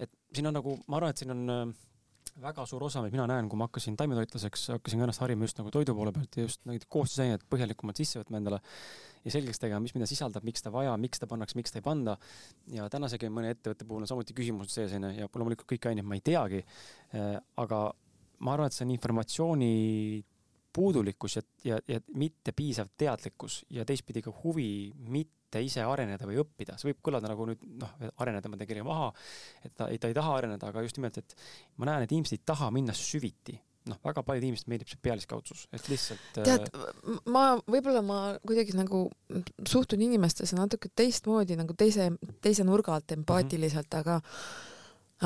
et 0.03 0.13
siin 0.35 0.51
on 0.51 0.57
nagu, 0.59 0.77
ma 0.89 0.99
arvan, 0.99 1.15
et 1.15 1.23
siin 1.23 1.33
on 1.35 1.53
äh, 1.53 1.65
väga 2.43 2.65
suur 2.67 2.85
osa, 2.87 3.03
mida 3.05 3.17
mina 3.17 3.27
näen, 3.29 3.49
kui 3.51 3.61
ma 3.61 3.67
hakkasin 3.69 3.97
taimetoitlaseks, 4.01 4.69
hakkasin 4.77 5.03
ennast 5.05 5.21
harima 5.23 5.47
just 5.47 5.59
nagu 5.61 5.73
toidu 5.75 5.95
poole 5.97 6.13
pealt 6.17 6.39
ja 6.39 6.47
just 6.47 6.63
neid 6.69 6.87
koostisaineid 6.93 7.45
põhjalikumalt 7.53 8.01
sisse 8.01 8.23
võtma 8.23 8.41
endale 8.41 8.61
ja 9.25 9.35
selgeks 9.35 9.61
tegema, 9.63 9.83
mis 9.85 9.95
mida 9.97 10.09
sisaldab, 10.09 10.47
miks 10.47 10.65
ta 10.65 10.73
vaja, 10.75 10.95
miks 11.01 11.21
ta 11.23 11.29
pannakse, 11.31 11.59
miks 11.59 11.75
ta 11.75 11.81
ei 11.81 11.87
panda. 11.87 12.17
ja 12.73 12.89
tänasegi 12.91 13.31
mõne 13.31 13.53
ettevõtte 13.55 13.87
puhul 13.89 14.07
on 14.07 14.11
samuti 14.11 14.37
küsimused 14.39 14.73
sees 14.73 14.97
onju 14.97 15.13
ja 15.19 15.29
loomulikult 15.35 15.69
kõiki 15.75 15.93
aineid 15.93 16.09
ma 16.09 16.19
ei 16.19 16.25
teagi. 16.25 16.65
Äh, 17.15 17.37
aga 17.63 17.85
ma 18.43 18.57
arvan, 18.57 18.71
et 18.71 18.77
see 18.77 18.87
on 18.87 18.95
informatsiooni 18.97 19.73
puudulikkus 20.73 21.37
ja, 21.37 21.43
ja, 21.69 21.79
ja 21.89 22.01
mitte 22.17 22.55
piisav 22.57 22.89
teadlikkus 22.99 23.63
ja 23.71 23.85
teistpidi 23.85 24.25
ka 24.25 24.33
huvi 24.43 24.93
mitte 24.97 25.42
mitte 25.53 25.67
ise 25.69 25.85
areneda 25.85 26.29
või 26.29 26.41
õppida, 26.41 26.79
see 26.79 26.91
võib 26.91 27.03
kõlada 27.05 27.29
nagu 27.29 27.45
nüüd 27.51 27.61
noh, 27.83 27.93
areneda 28.23 28.49
ma 28.49 28.61
kirja 28.65 28.85
maha, 28.87 29.11
et 29.63 29.75
ta, 29.77 29.89
ta 29.91 30.09
ei 30.09 30.17
taha 30.17 30.39
areneda, 30.39 30.71
aga 30.71 30.85
just 30.85 30.97
nimelt, 30.97 31.19
et 31.21 31.37
ma 31.77 31.91
näen, 31.91 32.07
et 32.07 32.15
inimesed 32.15 32.39
ei 32.39 32.47
taha 32.47 32.71
minna 32.73 32.95
süviti 32.97 33.59
noh, 33.91 33.99
väga 34.07 34.23
paljud 34.25 34.47
inimesed 34.47 34.71
meeldib 34.71 34.89
see 34.89 35.01
pealiskaudsus, 35.03 35.67
et 35.75 35.89
lihtsalt. 35.91 36.39
Äh, 36.39 36.47
tead, 36.47 36.69
ma 37.35 37.57
võib-olla 37.59 38.01
ma 38.07 38.19
kuidagi 38.47 38.77
nagu 38.79 39.05
suhtun 39.69 40.05
inimestesse 40.07 40.57
natuke 40.57 40.93
teistmoodi 40.97 41.59
nagu 41.59 41.75
teise, 41.77 42.13
teise 42.45 42.65
nurga 42.65 42.95
alt 42.95 43.13
empaatiliselt 43.17 43.91
mm, 43.91 43.99
-hmm. 43.99 44.21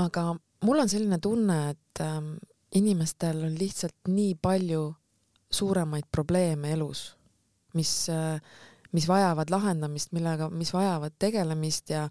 aga, 0.00 0.06
aga 0.08 0.24
mul 0.64 0.82
on 0.82 0.88
selline 0.88 1.20
tunne, 1.20 1.58
et 1.76 2.00
ähm, 2.00 2.38
inimestel 2.74 3.44
on 3.44 3.58
lihtsalt 3.60 4.08
nii 4.08 4.34
palju 4.40 4.88
suuremaid 5.52 6.08
probleeme 6.10 6.72
elus, 6.72 7.10
mis 7.76 8.08
äh, 8.08 8.40
mis 8.92 9.08
vajavad 9.08 9.50
lahendamist, 9.50 10.12
millega, 10.16 10.50
mis 10.50 10.72
vajavad 10.74 11.16
tegelemist 11.18 11.90
ja 11.90 12.06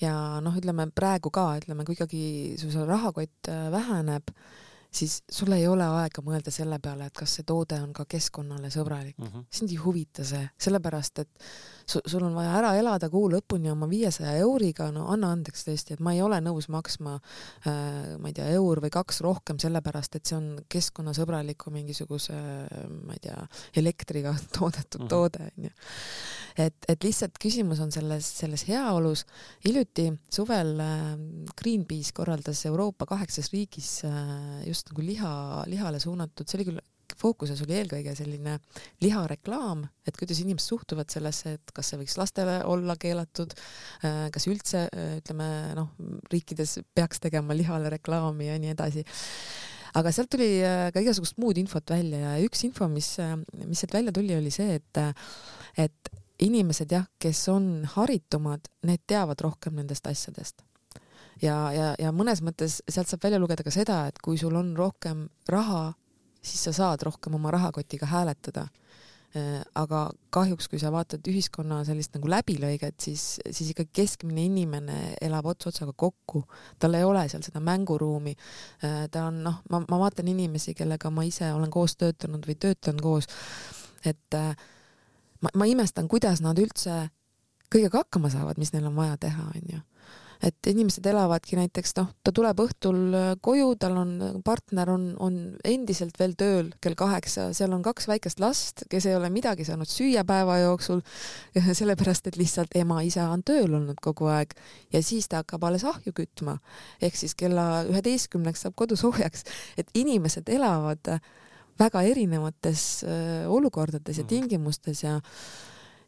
ja 0.00 0.14
noh, 0.40 0.54
ütleme 0.56 0.86
praegu 0.96 1.28
ka, 1.34 1.52
ütleme, 1.60 1.84
kui 1.84 1.96
ikkagi 1.96 2.24
su 2.60 2.70
see 2.72 2.86
rahakott 2.88 3.50
äh, 3.52 3.68
väheneb, 3.72 4.32
siis 4.90 5.20
sul 5.30 5.52
ei 5.54 5.66
ole 5.70 5.86
aega 5.86 6.22
mõelda 6.24 6.52
selle 6.54 6.78
peale, 6.82 7.06
et 7.06 7.16
kas 7.16 7.36
see 7.38 7.46
toode 7.46 7.78
on 7.82 7.92
ka 7.94 8.04
keskkonnale 8.10 8.70
sõbralik 8.74 9.18
mm. 9.18 9.26
-hmm. 9.26 9.44
sind 9.50 9.70
ei 9.70 9.78
huvita 9.82 10.24
see, 10.26 10.42
sellepärast 10.58 11.18
et 11.22 11.44
su, 11.86 12.00
sul 12.06 12.24
on 12.26 12.34
vaja 12.34 12.56
ära 12.58 12.72
elada 12.78 13.10
kuu 13.10 13.28
lõpuni 13.30 13.70
oma 13.70 13.88
viiesaja 13.90 14.36
euriga, 14.42 14.90
no 14.94 15.06
anna 15.12 15.32
andeks 15.34 15.66
tõesti, 15.66 15.94
et 15.94 16.00
ma 16.00 16.14
ei 16.14 16.22
ole 16.22 16.40
nõus 16.42 16.68
maksma 16.68 17.16
äh, 17.66 18.16
ma 18.18 18.30
ei 18.30 18.36
tea, 18.36 18.48
eur 18.56 18.82
või 18.82 18.90
kaks 18.90 19.20
rohkem, 19.26 19.58
sellepärast 19.62 20.16
et 20.16 20.26
see 20.26 20.36
on 20.36 20.48
keskkonnasõbraliku 20.68 21.70
mingisuguse 21.74 22.36
ma 23.04 23.14
ei 23.14 23.22
tea, 23.22 23.38
elektriga 23.76 24.34
toodetud 24.58 25.00
mm 25.00 25.06
-hmm. 25.06 25.08
toode 25.08 25.50
onju. 25.56 25.70
et, 26.58 26.76
et 26.88 27.04
lihtsalt 27.04 27.38
küsimus 27.40 27.80
on 27.80 27.92
selles, 27.92 28.26
selles 28.38 28.66
heaolus. 28.68 29.24
hiljuti 29.64 30.12
suvel 30.30 30.80
äh, 30.80 31.16
Greenpeace 31.62 32.12
korraldas 32.14 32.66
Euroopa 32.66 33.06
kaheksas 33.06 33.52
riigis 33.52 34.04
äh, 34.04 34.66
just 34.66 34.79
nagu 34.88 35.04
liha, 35.04 35.34
lihale 35.68 36.00
suunatud, 36.02 36.48
see 36.48 36.60
oli 36.60 36.70
küll 36.70 36.82
fookuses 37.20 37.60
oli 37.64 37.76
eelkõige 37.80 38.14
selline 38.16 38.56
lihareklaam, 39.04 39.84
et 40.06 40.16
kuidas 40.18 40.40
inimesed 40.42 40.72
suhtuvad 40.72 41.10
sellesse, 41.12 41.56
et 41.58 41.74
kas 41.74 41.92
see 41.92 42.00
võiks 42.00 42.16
lastele 42.20 42.60
olla 42.68 42.96
keelatud, 43.00 43.54
äh, 44.06 44.22
kas 44.34 44.46
üldse 44.50 44.86
ütleme 45.18 45.50
noh, 45.78 45.92
riikides 46.32 46.78
peaks 46.94 47.22
tegema 47.22 47.56
lihale 47.56 47.92
reklaami 47.96 48.50
ja 48.50 48.56
nii 48.60 48.72
edasi. 48.74 49.04
Aga 49.98 50.12
sealt 50.14 50.30
tuli 50.30 50.48
äh, 50.62 50.88
ka 50.94 51.02
igasugust 51.02 51.38
muud 51.42 51.58
infot 51.58 51.90
välja 51.90 52.36
ja 52.36 52.46
üks 52.46 52.64
info, 52.68 52.88
mis, 52.92 53.12
äh, 53.22 53.36
mis 53.66 53.82
sealt 53.82 53.98
välja 53.98 54.14
tuli, 54.14 54.36
oli 54.38 54.54
see, 54.54 54.78
et, 54.78 55.04
et 55.80 56.14
inimesed 56.40 56.92
jah, 56.94 57.06
kes 57.20 57.42
on 57.52 57.70
haritumad, 57.98 58.70
need 58.88 59.04
teavad 59.10 59.42
rohkem 59.44 59.80
nendest 59.82 60.06
asjadest 60.08 60.62
ja, 61.42 61.56
ja, 61.72 61.94
ja 61.98 62.12
mõnes 62.12 62.42
mõttes 62.44 62.80
sealt 62.88 63.08
saab 63.08 63.24
välja 63.24 63.40
lugeda 63.40 63.66
ka 63.66 63.72
seda, 63.74 64.06
et 64.08 64.18
kui 64.22 64.38
sul 64.40 64.56
on 64.56 64.74
rohkem 64.76 65.28
raha 65.48 65.90
siis 66.42 66.64
sa 66.64 66.72
saad 66.72 67.02
rohkem 67.02 67.34
oma 67.34 67.50
rahakotiga 67.50 68.06
hääletada. 68.06 68.66
Äh, 69.36 69.60
aga 69.78 70.08
kahjuks, 70.34 70.66
kui 70.68 70.80
sa 70.82 70.90
vaatad 70.90 71.26
ühiskonna 71.30 71.84
sellist 71.86 72.16
nagu 72.16 72.26
läbilõiget, 72.32 72.96
siis, 72.98 73.36
siis 73.46 73.68
ikka 73.70 73.84
keskmine 73.94 74.42
inimene 74.48 74.96
elab 75.22 75.46
ots 75.52 75.68
otsaga 75.70 75.94
kokku, 75.94 76.42
tal 76.82 76.98
ei 76.98 77.06
ole 77.06 77.22
seal 77.30 77.44
seda 77.46 77.62
mänguruumi. 77.62 78.34
Äh, 78.82 79.04
ta 79.12 79.28
on 79.28 79.38
noh, 79.44 79.60
ma, 79.70 79.84
ma 79.86 80.00
vaatan 80.02 80.32
inimesi, 80.32 80.74
kellega 80.74 81.12
ma 81.14 81.22
ise 81.28 81.52
olen 81.54 81.70
koos 81.70 81.94
töötanud 82.00 82.48
või 82.48 82.58
töötan 82.58 82.98
koos, 82.98 83.30
et 84.02 84.34
äh, 84.34 84.50
ma, 85.46 85.54
ma 85.54 85.70
imestan, 85.70 86.10
kuidas 86.10 86.42
nad 86.42 86.58
üldse 86.58 87.04
kõigega 87.70 88.02
hakkama 88.02 88.32
saavad, 88.34 88.58
mis 88.58 88.74
neil 88.74 88.90
on 88.90 88.98
vaja 88.98 89.14
teha, 89.28 89.46
onju 89.54 89.84
et 90.44 90.68
inimesed 90.70 91.04
elavadki 91.06 91.58
näiteks 91.58 91.94
noh, 91.98 92.10
ta 92.24 92.32
tuleb 92.34 92.60
õhtul 92.64 93.00
äh, 93.16 93.28
koju, 93.44 93.74
tal 93.80 93.98
on 94.00 94.12
partner 94.44 94.92
on, 94.92 95.06
on 95.20 95.38
endiselt 95.66 96.16
veel 96.20 96.34
tööl 96.38 96.70
kell 96.80 96.96
kaheksa, 96.98 97.50
seal 97.56 97.74
on 97.76 97.84
kaks 97.84 98.08
väikest 98.10 98.40
last, 98.42 98.84
kes 98.90 99.08
ei 99.10 99.16
ole 99.18 99.30
midagi 99.32 99.66
saanud 99.68 99.90
süüa 99.90 100.24
päeva 100.28 100.60
jooksul, 100.62 101.02
sellepärast 101.80 102.30
et 102.30 102.40
lihtsalt 102.40 102.76
ema-isa 102.80 103.28
on 103.32 103.44
tööl 103.46 103.68
olnud 103.68 104.00
kogu 104.02 104.30
aeg 104.32 104.56
ja 104.94 105.04
siis 105.04 105.28
ta 105.28 105.44
hakkab 105.44 105.68
alles 105.68 105.84
ahju 105.88 106.14
kütma. 106.16 106.58
ehk 107.02 107.16
siis 107.16 107.36
kella 107.38 107.84
üheteistkümneks 107.88 108.66
saab 108.66 108.76
kodu 108.78 108.96
soojaks, 108.96 109.44
et 109.80 109.92
inimesed 109.94 110.48
elavad 110.48 111.20
väga 111.80 112.02
erinevates 112.04 113.04
äh, 113.04 113.44
olukordades 113.48 114.18
ja 114.18 114.24
mhm. 114.24 114.28
tingimustes 114.28 115.04
ja 115.04 115.18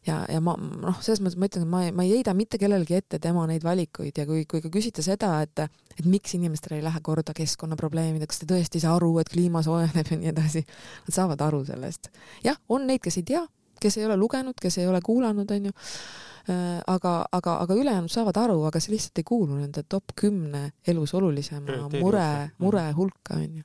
ja, 0.07 0.19
ja 0.29 0.41
ma 0.43 0.55
noh, 0.57 0.99
selles 1.03 1.21
mõttes 1.23 1.37
ma 1.39 1.47
ütlen, 1.49 1.65
et 1.65 1.71
ma 1.71 1.81
ei, 1.85 1.93
ma 1.95 2.05
ei 2.05 2.17
heida 2.17 2.33
mitte 2.37 2.59
kellelegi 2.61 2.97
ette 2.97 3.19
tema 3.23 3.45
neid 3.49 3.63
valikuid 3.65 4.19
ja 4.19 4.25
kui, 4.29 4.43
kui 4.49 4.63
ka 4.63 4.71
küsida 4.73 5.05
seda, 5.05 5.35
et, 5.45 5.63
et 5.97 6.05
miks 6.09 6.35
inimestele 6.37 6.79
ei 6.79 6.85
lähe 6.85 7.01
korda 7.05 7.35
keskkonnaprobleemid, 7.37 8.25
kas 8.29 8.41
te 8.41 8.49
tõesti 8.49 8.79
ei 8.79 8.85
saa 8.85 8.97
aru, 8.97 9.15
et 9.21 9.31
kliima 9.31 9.63
soojeneb 9.65 10.11
ja 10.11 10.19
nii 10.19 10.31
edasi, 10.33 10.65
nad 11.07 11.17
saavad 11.17 11.43
aru 11.47 11.63
sellest. 11.69 12.11
jah, 12.45 12.59
on 12.69 12.87
neid, 12.89 13.03
kes 13.03 13.21
ei 13.21 13.27
tea, 13.33 13.43
kes 13.83 13.99
ei 13.99 14.07
ole 14.07 14.17
lugenud, 14.19 14.59
kes 14.59 14.79
ei 14.81 14.87
ole 14.89 15.01
kuulanud, 15.03 15.51
onju 15.51 15.71
äh, 15.71 16.81
aga, 16.87 17.15
aga, 17.31 17.57
aga 17.65 17.79
ülejäänud 17.79 18.11
saavad 18.11 18.39
aru, 18.43 18.59
aga 18.69 18.81
see 18.83 18.95
lihtsalt 18.95 19.23
ei 19.23 19.27
kuulu 19.27 19.59
nende 19.61 19.85
top 19.87 20.15
kümne 20.19 20.69
elus 20.87 21.15
olulisema 21.15 21.79
mure, 21.95 22.27
mure 22.59 22.85
mm. 22.89 22.97
hulka, 22.99 23.39
onju. 23.39 23.63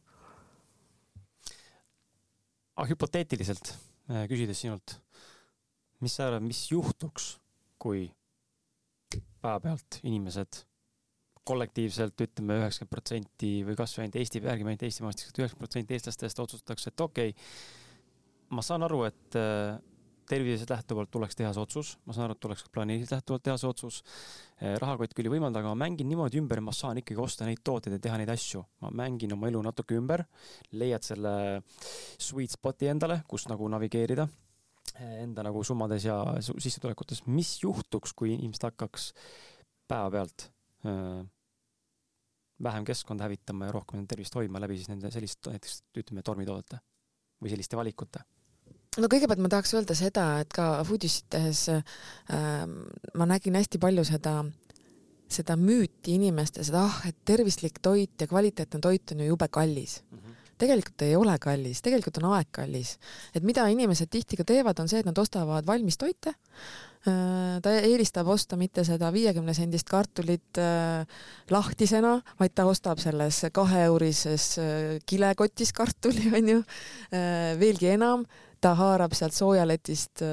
aga 2.78 2.88
hüpoteetiliselt 2.92 3.74
äh, 3.74 4.24
küsides 4.30 4.62
sinult 4.62 5.00
mis 6.04 6.14
sa 6.14 6.28
arvad, 6.28 6.46
mis 6.46 6.62
juhtuks, 6.70 7.36
kui 7.78 8.08
päevapealt 9.42 10.00
inimesed 10.02 10.62
kollektiivselt 11.48 12.20
ütleme 12.20 12.58
üheksakümmend 12.60 12.92
protsenti 12.92 13.52
või 13.64 13.76
kasvõi 13.78 14.04
ainult 14.04 14.18
Eesti, 14.20 14.42
räägime 14.44 14.74
ainult 14.74 14.84
Eesti 14.84 15.04
maastikust, 15.06 15.38
üheksakümmend 15.38 15.64
protsenti 15.64 15.96
eestlastest 15.96 16.42
otsustatakse, 16.44 16.92
et 16.92 17.04
okei 17.04 17.30
okay,, 17.32 17.46
ma 18.52 18.64
saan 18.64 18.84
aru, 18.84 19.04
et 19.08 19.38
äh, 19.38 19.78
tervisest 20.28 20.70
lähtuvalt 20.70 21.10
tuleks 21.12 21.38
teha 21.38 21.54
see 21.56 21.62
otsus, 21.62 21.94
ma 22.04 22.16
saan 22.16 22.26
aru, 22.26 22.36
et 22.36 22.42
tuleks 22.44 22.66
planeerimisest 22.74 23.14
lähtuvalt 23.16 23.44
teha 23.46 23.56
see 23.60 23.70
otsus. 23.70 24.02
Äh, 24.60 24.74
rahakott 24.82 25.14
küll 25.16 25.30
ei 25.30 25.34
võimalda, 25.38 25.62
aga 25.62 25.72
ma 25.72 25.86
mängin 25.86 26.10
niimoodi 26.10 26.42
ümber, 26.42 26.60
ma 26.64 26.74
saan 26.76 27.00
ikkagi 27.00 27.22
osta 27.24 27.48
neid 27.48 27.62
tooteid 27.64 27.96
ja 27.96 28.02
teha 28.08 28.18
neid 28.20 28.34
asju. 28.34 28.64
ma 28.84 28.92
mängin 29.04 29.32
oma 29.36 29.48
elu 29.48 29.62
natuke 29.64 29.96
ümber, 29.96 30.26
leiad 30.76 31.06
selle 31.06 31.32
sweet 32.20 32.52
spot'i 32.58 32.92
endale, 32.92 33.22
kus 33.28 33.48
nagu 33.48 33.68
navigeerida 33.72 34.28
enda 34.98 35.44
nagu 35.46 35.62
summades 35.64 36.04
ja 36.08 36.18
sissetulekutes, 36.40 37.24
mis 37.26 37.56
juhtuks, 37.62 38.14
kui 38.16 38.34
inimesed 38.34 38.68
hakkaks 38.70 39.12
päevapealt 39.88 40.50
vähem 42.62 42.84
keskkonda 42.84 43.24
hävitama 43.24 43.68
ja 43.68 43.72
rohkem 43.72 44.06
tervist 44.08 44.34
hoidma 44.34 44.60
läbi 44.60 44.76
siis 44.78 44.90
nende 44.90 45.10
sellist 45.14 45.46
näiteks 45.46 45.82
ütleme 45.98 46.22
tormitoodete 46.26 46.80
või 47.42 47.52
selliste 47.52 47.78
valikute? 47.78 48.24
no 48.98 49.10
kõigepealt 49.10 49.42
ma 49.42 49.50
tahaks 49.52 49.74
öelda 49.78 49.94
seda, 49.98 50.24
et 50.42 50.54
ka 50.54 50.70
Foodisit 50.86 51.28
tehes 51.30 51.66
äh, 51.70 51.84
ma 53.14 53.28
nägin 53.30 53.58
hästi 53.58 53.80
palju 53.82 54.04
seda 54.08 54.40
seda 55.28 55.58
müüti 55.60 56.16
inimestes, 56.16 56.70
et 56.70 56.76
ah, 56.78 57.00
et 57.08 57.16
tervislik 57.28 57.82
toit 57.84 58.20
ja 58.20 58.26
kvaliteetne 58.26 58.80
toit 58.80 59.12
on 59.12 59.20
ju 59.22 59.32
jube 59.34 59.48
kallis 59.52 60.02
mm. 60.10 60.18
-hmm 60.18 60.34
tegelikult 60.58 61.06
ei 61.06 61.16
ole 61.16 61.34
kallis, 61.42 61.82
tegelikult 61.84 62.20
on 62.22 62.32
aeg 62.34 62.50
kallis. 62.52 62.96
et 63.34 63.42
mida 63.46 63.66
inimesed 63.70 64.10
tihti 64.10 64.36
ka 64.36 64.44
teevad, 64.48 64.78
on 64.80 64.88
see, 64.90 65.00
et 65.00 65.08
nad 65.08 65.18
ostavad 65.18 65.66
valmistoite. 65.66 66.34
Äh, 67.06 67.60
ta 67.62 67.72
eelistab 67.78 68.26
osta 68.32 68.56
mitte 68.58 68.82
seda 68.84 69.12
viiekümne 69.14 69.54
sendist 69.54 69.86
kartulit 69.88 70.58
äh, 70.58 71.06
lahtisena, 71.52 72.16
vaid 72.40 72.56
ta 72.58 72.66
ostab 72.66 72.98
selles 72.98 73.44
kaheeurises 73.54 74.46
äh, 74.58 74.98
kilekotis 75.06 75.72
kartuli, 75.76 76.26
onju. 76.40 76.62
veelgi 77.60 77.92
enam, 77.94 78.24
ta 78.60 78.74
haarab 78.74 79.14
sealt 79.14 79.36
soojaletist 79.36 80.24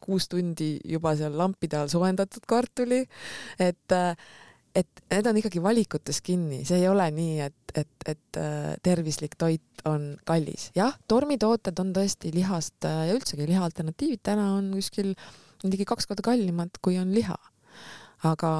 kuus 0.00 0.26
tundi 0.32 0.78
juba 0.88 1.12
seal 1.18 1.36
lampide 1.36 1.76
all 1.76 1.92
soojendatud 1.92 2.46
kartuli, 2.48 3.02
et 3.60 3.94
et 4.74 5.04
need 5.12 5.28
on 5.30 5.38
ikkagi 5.38 5.62
valikutes 5.62 6.20
kinni, 6.24 6.62
see 6.66 6.80
ei 6.82 6.88
ole 6.90 7.06
nii, 7.14 7.38
et, 7.46 7.74
et, 7.78 8.06
et 8.10 8.40
äh, 8.40 8.74
tervislik 8.82 9.36
toit 9.38 9.86
on 9.88 10.14
kallis. 10.26 10.70
jah, 10.76 10.96
tormitooted 11.10 11.78
on 11.82 11.94
tõesti 11.96 12.34
lihast 12.34 12.86
äh, 12.88 13.06
ja 13.08 13.16
üldsegi 13.16 13.46
liha 13.48 13.64
alternatiivid 13.66 14.22
täna 14.26 14.50
on 14.58 14.72
kuskil 14.74 15.14
ligi 15.64 15.86
kaks 15.88 16.08
korda 16.10 16.24
kallimad, 16.26 16.80
kui 16.84 16.98
on 17.00 17.14
liha. 17.14 17.36
aga, 18.24 18.50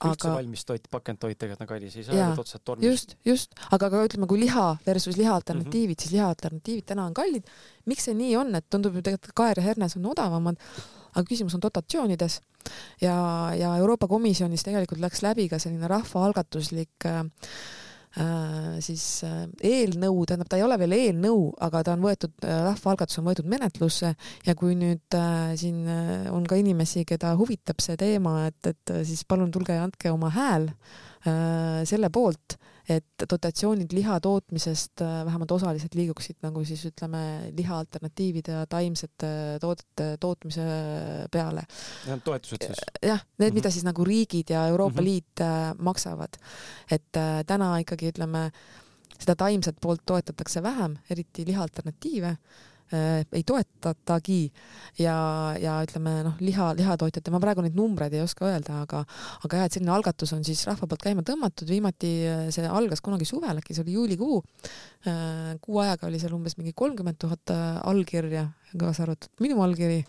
üldse 0.00 0.26
aga... 0.26 0.34
valmis 0.40 0.66
toit, 0.66 0.86
pakendtoit 0.90 1.38
tegelikult 1.38 1.66
on 1.66 1.72
kallis, 1.74 1.96
ei 1.96 2.06
saa 2.08 2.18
öelda 2.18 2.42
otseselt 2.42 2.66
tormist. 2.66 2.90
just, 2.90 3.16
just, 3.24 3.58
aga, 3.70 3.90
aga 3.90 4.04
ütleme, 4.08 4.28
kui 4.30 4.42
liha 4.42 4.68
versus 4.86 5.18
liha 5.20 5.34
alternatiivid 5.36 5.94
mm, 5.94 5.98
-hmm. 5.98 6.02
siis 6.02 6.16
liha 6.16 6.28
alternatiivid 6.34 6.90
täna 6.90 7.06
on 7.06 7.14
kallid. 7.14 7.46
miks 7.86 8.08
see 8.08 8.18
nii 8.18 8.36
on, 8.40 8.54
et 8.58 8.66
tundub 8.70 8.98
ju 8.98 9.02
tegelikult 9.02 9.36
kaer 9.36 9.62
ja 9.62 9.68
hernes 9.70 9.96
on 9.96 10.10
odavamad, 10.10 10.58
aga 11.14 11.26
küsimus 11.28 11.54
on 11.54 11.62
dotatsioonides 11.62 12.40
ja, 13.02 13.16
ja 13.56 13.74
Euroopa 13.80 14.08
Komisjonis 14.10 14.64
tegelikult 14.66 15.02
läks 15.02 15.22
läbi 15.26 15.48
ka 15.50 15.58
selline 15.62 15.88
rahvaalgatuslik 15.90 17.06
äh, 17.08 17.22
äh, 18.20 18.78
siis 18.84 19.04
äh, 19.26 19.44
eelnõu, 19.62 20.24
tähendab, 20.26 20.50
ta 20.50 20.58
ei 20.60 20.66
ole 20.66 20.78
veel 20.80 20.96
eelnõu, 20.96 21.50
aga 21.66 21.84
ta 21.86 21.94
on 21.96 22.06
võetud 22.08 22.46
äh,, 22.46 22.62
rahvaalgatus 22.68 23.20
on 23.22 23.28
võetud 23.30 23.50
menetlusse 23.50 24.14
ja 24.46 24.56
kui 24.58 24.76
nüüd 24.78 25.18
äh, 25.18 25.52
siin 25.60 25.84
äh, 25.88 26.26
on 26.34 26.46
ka 26.48 26.58
inimesi, 26.60 27.04
keda 27.08 27.34
huvitab 27.40 27.82
see 27.84 27.98
teema, 28.00 28.46
et, 28.50 28.72
et 28.74 28.96
siis 29.08 29.24
palun 29.28 29.52
tulge 29.54 29.76
ja 29.76 29.86
andke 29.86 30.12
oma 30.12 30.32
hääl 30.34 30.70
selle 31.84 32.08
poolt 32.08 32.54
et 32.90 33.24
dotatsioonid 33.30 33.92
liha 33.94 34.16
tootmisest 34.22 35.02
äh, 35.04 35.20
vähemalt 35.26 35.52
osaliselt 35.54 35.94
liiguksid 35.94 36.40
nagu 36.42 36.64
siis 36.66 36.82
ütleme 36.88 37.22
liha 37.56 37.78
alternatiivide 37.78 38.56
ja 38.58 38.66
taimsete 38.70 39.30
toodete 39.62 40.08
tootmise 40.20 40.66
peale. 41.32 41.64
Need 42.08 42.24
toetused 42.26 42.66
siis? 42.66 42.82
jah, 43.02 43.22
need 43.38 43.50
mm, 43.50 43.50
-hmm. 43.50 43.60
mida 43.60 43.70
siis 43.70 43.86
nagu 43.86 44.04
riigid 44.04 44.50
ja 44.50 44.66
Euroopa 44.66 45.00
mm 45.00 45.06
-hmm. 45.06 45.10
Liit 45.10 45.40
äh, 45.40 45.74
maksavad. 45.78 46.40
et 46.90 47.16
äh, 47.16 47.44
täna 47.46 47.78
ikkagi 47.78 48.08
ütleme, 48.12 48.50
seda 49.18 49.36
taimset 49.36 49.76
poolt 49.80 50.02
toetatakse 50.06 50.62
vähem, 50.62 50.98
eriti 51.10 51.46
liha 51.46 51.62
alternatiive 51.62 52.28
äh, 52.28 52.38
ei 52.90 53.42
toetatagi 53.46 54.40
ja, 54.98 55.16
ja 55.60 55.76
ütleme 55.84 56.16
noh, 56.26 56.36
liha, 56.42 56.70
lihatootjate, 56.78 57.32
ma 57.32 57.40
praegu 57.42 57.64
neid 57.64 57.78
numbreid 57.78 58.14
ei 58.16 58.22
oska 58.24 58.48
öelda, 58.48 58.80
aga, 58.84 59.02
aga 59.46 59.60
jah, 59.60 59.68
et 59.68 59.76
selline 59.76 59.94
algatus 59.94 60.34
on 60.36 60.44
siis 60.46 60.62
rahva 60.68 60.88
poolt 60.90 61.04
käima 61.06 61.24
tõmmatud, 61.26 61.70
viimati 61.70 62.12
äh, 62.26 62.44
see 62.54 62.66
algas 62.66 63.02
kunagi 63.04 63.28
suvel, 63.28 63.62
äkki 63.62 63.76
see 63.76 63.84
oli 63.86 63.96
juulikuu. 63.98 64.40
Äh, 65.08 65.56
kuu 65.62 65.80
ajaga 65.84 66.08
oli 66.10 66.20
seal 66.22 66.34
umbes 66.36 66.58
mingi 66.58 66.74
kolmkümmend 66.76 67.20
tuhat 67.20 67.54
äh, 67.54 67.66
allkirja, 67.90 68.48
kaasa 68.74 69.06
arvatud 69.06 69.42
minu 69.42 69.62
allkiri 69.64 70.00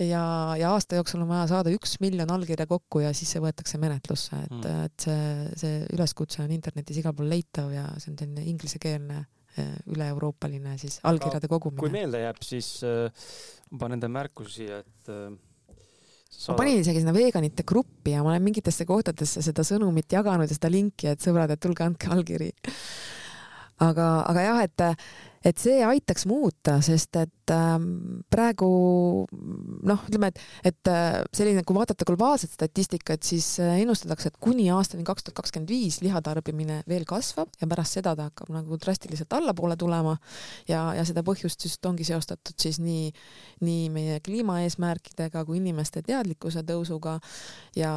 ja, 0.00 0.22
ja 0.58 0.70
aasta 0.74 0.98
jooksul 0.98 1.22
on 1.24 1.30
vaja 1.30 1.48
saada 1.50 1.72
üks 1.74 1.98
miljon 2.02 2.30
allkirja 2.32 2.66
kokku 2.70 3.04
ja 3.04 3.14
siis 3.16 3.34
see 3.34 3.42
võetakse 3.42 3.80
menetlusse, 3.82 4.38
et 4.46 4.56
mm., 4.56 4.86
et 4.86 5.06
see, 5.06 5.26
see 5.62 5.82
üleskutse 5.96 6.42
on 6.44 6.54
internetis 6.54 7.02
igal 7.02 7.14
pool 7.16 7.30
leitav 7.30 7.70
ja 7.74 7.86
see 7.98 8.12
on 8.14 8.18
selline 8.18 8.46
inglisekeelne 8.50 9.22
Äh, 9.22 9.39
üle-euroopaline 9.58 10.76
siis 10.78 11.00
allkirjade 11.06 11.48
kogumine. 11.50 11.80
kui 11.82 11.92
meelde 11.92 12.22
jääb, 12.22 12.42
siis 12.46 12.72
äh, 12.86 13.30
ma 13.70 13.84
panen 13.84 13.98
enda 13.98 14.10
märkusi, 14.12 14.68
et 14.80 15.10
äh, 15.10 15.30
Saada... 16.30 16.54
ma 16.54 16.58
panin 16.62 16.82
isegi 16.84 17.02
sinna 17.02 17.14
veganite 17.14 17.64
gruppi 17.66 18.14
ja 18.14 18.22
ma 18.22 18.30
olen 18.34 18.44
mingitesse 18.46 18.86
kohtadesse 18.86 19.42
seda 19.42 19.64
sõnumit 19.66 20.12
jaganud 20.14 20.46
ja 20.46 20.56
seda 20.56 20.70
linki, 20.70 21.10
et 21.10 21.24
sõbrad, 21.24 21.50
et 21.50 21.62
tulge 21.62 21.82
andke 21.84 22.12
allkiri. 22.14 22.52
Aga, 23.80 24.12
aga 24.28 24.46
jah, 24.46 24.62
et 24.68 24.88
et 25.40 25.56
see 25.56 25.78
aitaks 25.80 26.26
muuta, 26.28 26.74
sest 26.84 27.16
et 27.16 27.52
ähm, 27.54 28.20
praegu 28.28 28.66
noh, 29.88 30.02
ütleme, 30.04 30.28
et, 30.28 30.40
et 30.68 30.90
äh, 30.92 31.22
selline, 31.32 31.62
kui 31.64 31.76
vaadata 31.78 32.04
globaalset 32.08 32.52
statistikat, 32.52 33.24
siis 33.24 33.46
äh, 33.62 33.78
ennustatakse, 33.80 34.28
et 34.28 34.36
kuni 34.42 34.68
aastani 34.74 35.04
kaks 35.08 35.24
tuhat 35.24 35.38
kakskümmend 35.38 35.72
viis 35.72 36.02
lihatarbimine 36.04 36.82
veel 36.90 37.06
kasvab 37.08 37.56
ja 37.60 37.68
pärast 37.70 37.96
seda 37.96 38.12
ta 38.18 38.28
hakkab 38.28 38.52
nagu 38.52 38.76
drastiliselt 38.84 39.32
allapoole 39.38 39.78
tulema. 39.80 40.18
Ja, 40.68 40.90
ja 40.98 41.06
seda 41.08 41.24
põhjust 41.24 41.64
just 41.64 41.88
ongi 41.88 42.04
seostatud 42.04 42.60
siis 42.60 42.76
nii, 42.84 43.08
nii 43.64 43.88
meie 43.96 44.20
kliimaeesmärkidega 44.26 45.46
kui 45.48 45.56
inimeste 45.62 46.04
teadlikkuse 46.04 46.66
tõusuga. 46.68 47.16
Ja, 47.80 47.94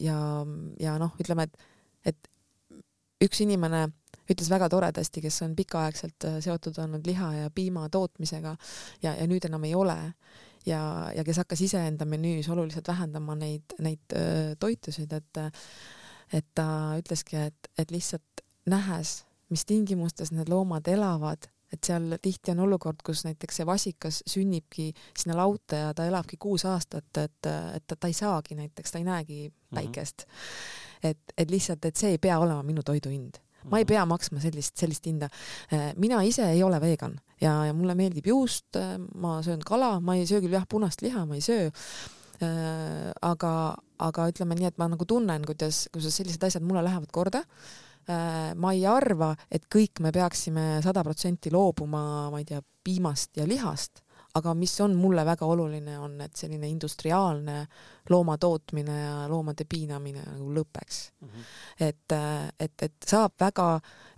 ja, 0.00 0.18
ja 0.80 0.96
noh, 1.04 1.12
ütleme, 1.20 1.50
et, 1.50 1.68
et 2.14 2.32
üks 3.28 3.44
inimene 3.44 3.90
ütles 4.30 4.50
väga 4.50 4.68
toredasti, 4.72 5.22
kes 5.24 5.42
on 5.46 5.56
pikaaegselt 5.56 6.28
äh, 6.28 6.40
seotud 6.44 6.78
olnud 6.82 7.06
liha 7.06 7.32
ja 7.34 7.50
piima 7.54 7.88
tootmisega 7.88 8.56
ja, 9.02 9.14
ja 9.14 9.26
nüüd 9.26 9.46
enam 9.48 9.64
ei 9.64 9.74
ole 9.74 9.98
ja, 10.66 10.80
ja 11.16 11.24
kes 11.24 11.42
hakkas 11.42 11.62
iseenda 11.66 12.08
menüüs 12.08 12.48
oluliselt 12.52 12.88
vähendama 12.88 13.36
neid, 13.38 13.76
neid 13.78 14.16
äh, 14.16 14.54
toitusid, 14.58 15.12
et 15.12 15.46
et 16.34 16.46
ta 16.58 16.96
ütleski, 16.98 17.38
et, 17.38 17.68
et 17.78 17.92
lihtsalt 17.94 18.42
nähes, 18.66 19.20
mis 19.50 19.62
tingimustes 19.62 20.32
need 20.34 20.50
loomad 20.50 20.88
elavad, 20.90 21.46
et 21.72 21.86
seal 21.86 22.16
tihti 22.22 22.50
on 22.50 22.64
olukord, 22.66 22.98
kus 23.06 23.24
näiteks 23.26 23.60
see 23.60 23.66
vasikas 23.66 24.20
sünnibki 24.26 24.88
sinna 25.18 25.36
lauta 25.38 25.80
ja 25.84 25.94
ta 25.94 26.06
elabki 26.06 26.38
kuus 26.40 26.64
aastat, 26.66 27.10
et, 27.22 27.46
et 27.46 27.86
ta, 27.86 27.94
ta 27.94 28.10
ei 28.10 28.16
saagi 28.16 28.58
näiteks, 28.58 28.92
ta 28.92 28.98
ei 28.98 29.06
näegi 29.06 29.40
mhm. 29.48 29.78
päikest 29.78 30.26
mm. 30.26 30.32
-hmm. 30.32 31.10
et, 31.10 31.34
et 31.38 31.50
lihtsalt, 31.50 31.84
et 31.84 31.96
see 31.96 32.14
ei 32.16 32.18
pea 32.18 32.38
olema 32.38 32.62
minu 32.62 32.82
toiduhind 32.82 33.38
ma 33.70 33.80
ei 33.80 33.86
pea 33.88 34.04
maksma 34.08 34.40
sellist, 34.42 34.76
sellist 34.78 35.06
hinda. 35.08 35.30
Äh, 35.72 35.90
mina 36.00 36.22
ise 36.26 36.46
ei 36.52 36.62
ole 36.66 36.80
vegan 36.82 37.16
ja, 37.40 37.58
ja 37.68 37.74
mulle 37.76 37.96
meeldib 37.98 38.28
juust, 38.30 38.68
äh, 38.78 38.96
ma 39.20 39.38
söön 39.46 39.64
kala, 39.66 39.96
ma 40.00 40.16
ei 40.18 40.26
söö 40.28 40.42
küll 40.44 40.56
jah, 40.56 40.66
punast 40.68 41.02
liha 41.04 41.24
ma 41.28 41.38
ei 41.38 41.44
söö 41.44 41.66
äh, 41.66 43.10
aga, 43.26 43.52
aga 44.06 44.30
ütleme 44.32 44.58
nii, 44.58 44.70
et 44.70 44.78
ma 44.82 44.90
nagu 44.92 45.08
tunnen, 45.08 45.44
kuidas, 45.48 45.86
kuidas 45.94 46.18
sellised 46.20 46.46
asjad 46.48 46.64
mulle 46.66 46.84
lähevad 46.86 47.12
korda. 47.12 47.44
ma 48.54 48.70
ei 48.70 48.84
arva, 48.86 49.32
et 49.50 49.64
kõik 49.66 49.98
me 49.98 50.12
peaksime 50.14 50.76
sada 50.78 51.02
protsenti 51.02 51.50
loobuma, 51.50 52.30
ma 52.30 52.38
ei 52.38 52.44
tea, 52.46 52.60
piimast 52.86 53.34
ja 53.34 53.42
lihast, 53.50 54.04
aga 54.36 54.54
mis 54.54 54.74
on 54.84 54.94
mulle 54.98 55.24
väga 55.26 55.46
oluline, 55.48 55.96
on, 55.98 56.16
et 56.24 56.36
selline 56.36 56.68
industriaalne 56.68 57.56
loomatootmine 58.10 58.96
ja 59.00 59.14
loomade 59.30 59.64
piinamine 59.68 60.22
nagu 60.22 60.50
lõpeks 60.54 60.98
mm. 61.20 61.28
-hmm. 61.28 61.46
et, 61.88 62.14
et, 62.60 62.82
et 62.82 63.08
saab 63.08 63.34
väga, 63.40 63.68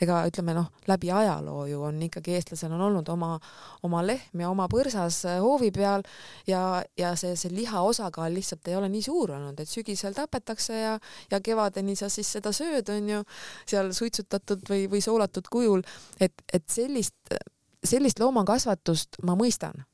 ega 0.01 0.21
ütleme 0.29 0.55
noh, 0.57 0.71
läbi 0.89 1.13
ajaloo 1.13 1.67
ju 1.67 1.83
on 1.89 2.03
ikkagi 2.03 2.35
eestlasel 2.37 2.73
on 2.77 2.85
olnud 2.89 3.09
oma, 3.09 3.39
oma 3.83 4.03
lehm 4.07 4.43
ja 4.45 4.51
oma 4.51 4.69
põrsas 4.73 5.23
hoovi 5.41 5.71
peal 5.71 6.03
ja, 6.47 6.83
ja 6.99 7.15
see, 7.17 7.37
see 7.37 7.55
liha 7.55 7.83
osakaal 7.83 8.35
lihtsalt 8.35 8.69
ei 8.69 8.77
ole 8.77 8.89
nii 8.93 9.03
suur 9.03 9.33
olnud, 9.37 9.61
et 9.61 9.69
sügisel 9.69 10.17
tapetakse 10.17 10.81
ja, 10.81 10.99
ja 11.31 11.41
kevadeni 11.41 11.97
sa 11.97 12.09
siis 12.09 12.33
seda 12.33 12.53
sööd, 12.53 12.91
on 12.93 13.09
ju, 13.09 13.23
seal 13.67 13.93
suitsutatud 13.93 14.67
või, 14.69 14.89
või 14.91 15.01
soolatud 15.05 15.49
kujul, 15.53 15.87
et, 16.21 16.35
et 16.53 16.69
sellist 16.69 17.39
sellist 17.85 18.19
loomakasvatust 18.23 19.21
ma 19.27 19.37
mõistan, 19.39 19.85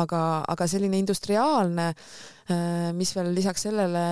aga, 0.00 0.20
aga 0.50 0.66
selline 0.70 0.98
industriaalne, 1.00 1.86
äh, 2.50 2.90
mis 2.96 3.12
veel 3.16 3.30
lisaks 3.36 3.66
sellele 3.66 4.04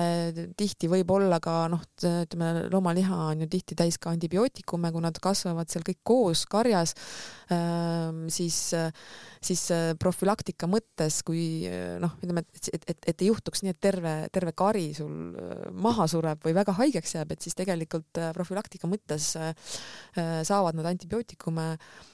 tihti 0.57 0.89
võib 0.91 1.11
olla 1.15 1.39
ka 1.43 1.65
noh, 1.71 1.83
ütleme 1.99 2.67
loomaliha 2.71 3.19
on 3.31 3.43
ju 3.43 3.49
tihti 3.51 3.77
täis 3.79 3.99
ka 4.01 4.13
antibiootikume, 4.13 4.91
kui 4.93 5.03
nad 5.03 5.19
kasvavad 5.23 5.71
seal 5.71 5.85
kõik 5.87 5.99
koos 6.07 6.45
karjas, 6.51 6.95
ähm, 7.53 8.25
siis, 8.33 8.59
siis 9.43 9.65
profülaktika 9.99 10.69
mõttes, 10.71 11.21
kui 11.27 11.67
noh, 12.01 12.15
ütleme, 12.21 12.45
et, 12.47 12.71
et, 12.73 12.87
et, 12.95 13.11
et 13.13 13.25
ei 13.25 13.31
juhtuks 13.31 13.65
nii, 13.65 13.75
et 13.75 13.83
terve, 13.83 14.15
terve 14.33 14.55
kari 14.57 14.89
sul 14.97 15.35
äh, 15.35 15.67
maha 15.73 16.07
sureb 16.11 16.43
või 16.45 16.55
väga 16.57 16.77
haigeks 16.79 17.17
jääb, 17.19 17.35
et 17.35 17.43
siis 17.43 17.59
tegelikult 17.59 18.21
äh, 18.21 18.31
profülaktika 18.35 18.89
mõttes 18.89 19.33
saavad 20.13 20.75
nad 20.77 20.87
antibiootikume 20.89 21.67
Mm, 21.73 22.12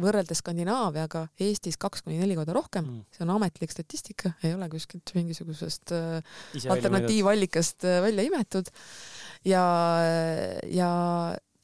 võrreldes 0.00 0.40
Skandinaaviaga 0.40 1.26
Eestis 1.42 1.76
kaks 1.80 2.04
kuni 2.04 2.18
neli 2.20 2.36
korda 2.38 2.54
rohkem 2.56 2.84
mm., 2.86 3.02
see 3.14 3.24
on 3.26 3.34
ametlik 3.36 3.72
statistika, 3.72 4.32
ei 4.44 4.54
ole 4.56 4.68
kuskilt 4.72 5.12
mingisugusest 5.16 5.92
äh, 5.96 6.38
alternatiivallikast 6.72 7.86
äh, 7.88 8.00
välja 8.04 8.26
imetud. 8.26 8.70
ja, 9.44 9.66
ja, 10.72 10.90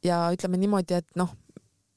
ja 0.05 0.21
ütleme 0.35 0.61
niimoodi, 0.61 1.01
et 1.01 1.19
noh, 1.21 1.33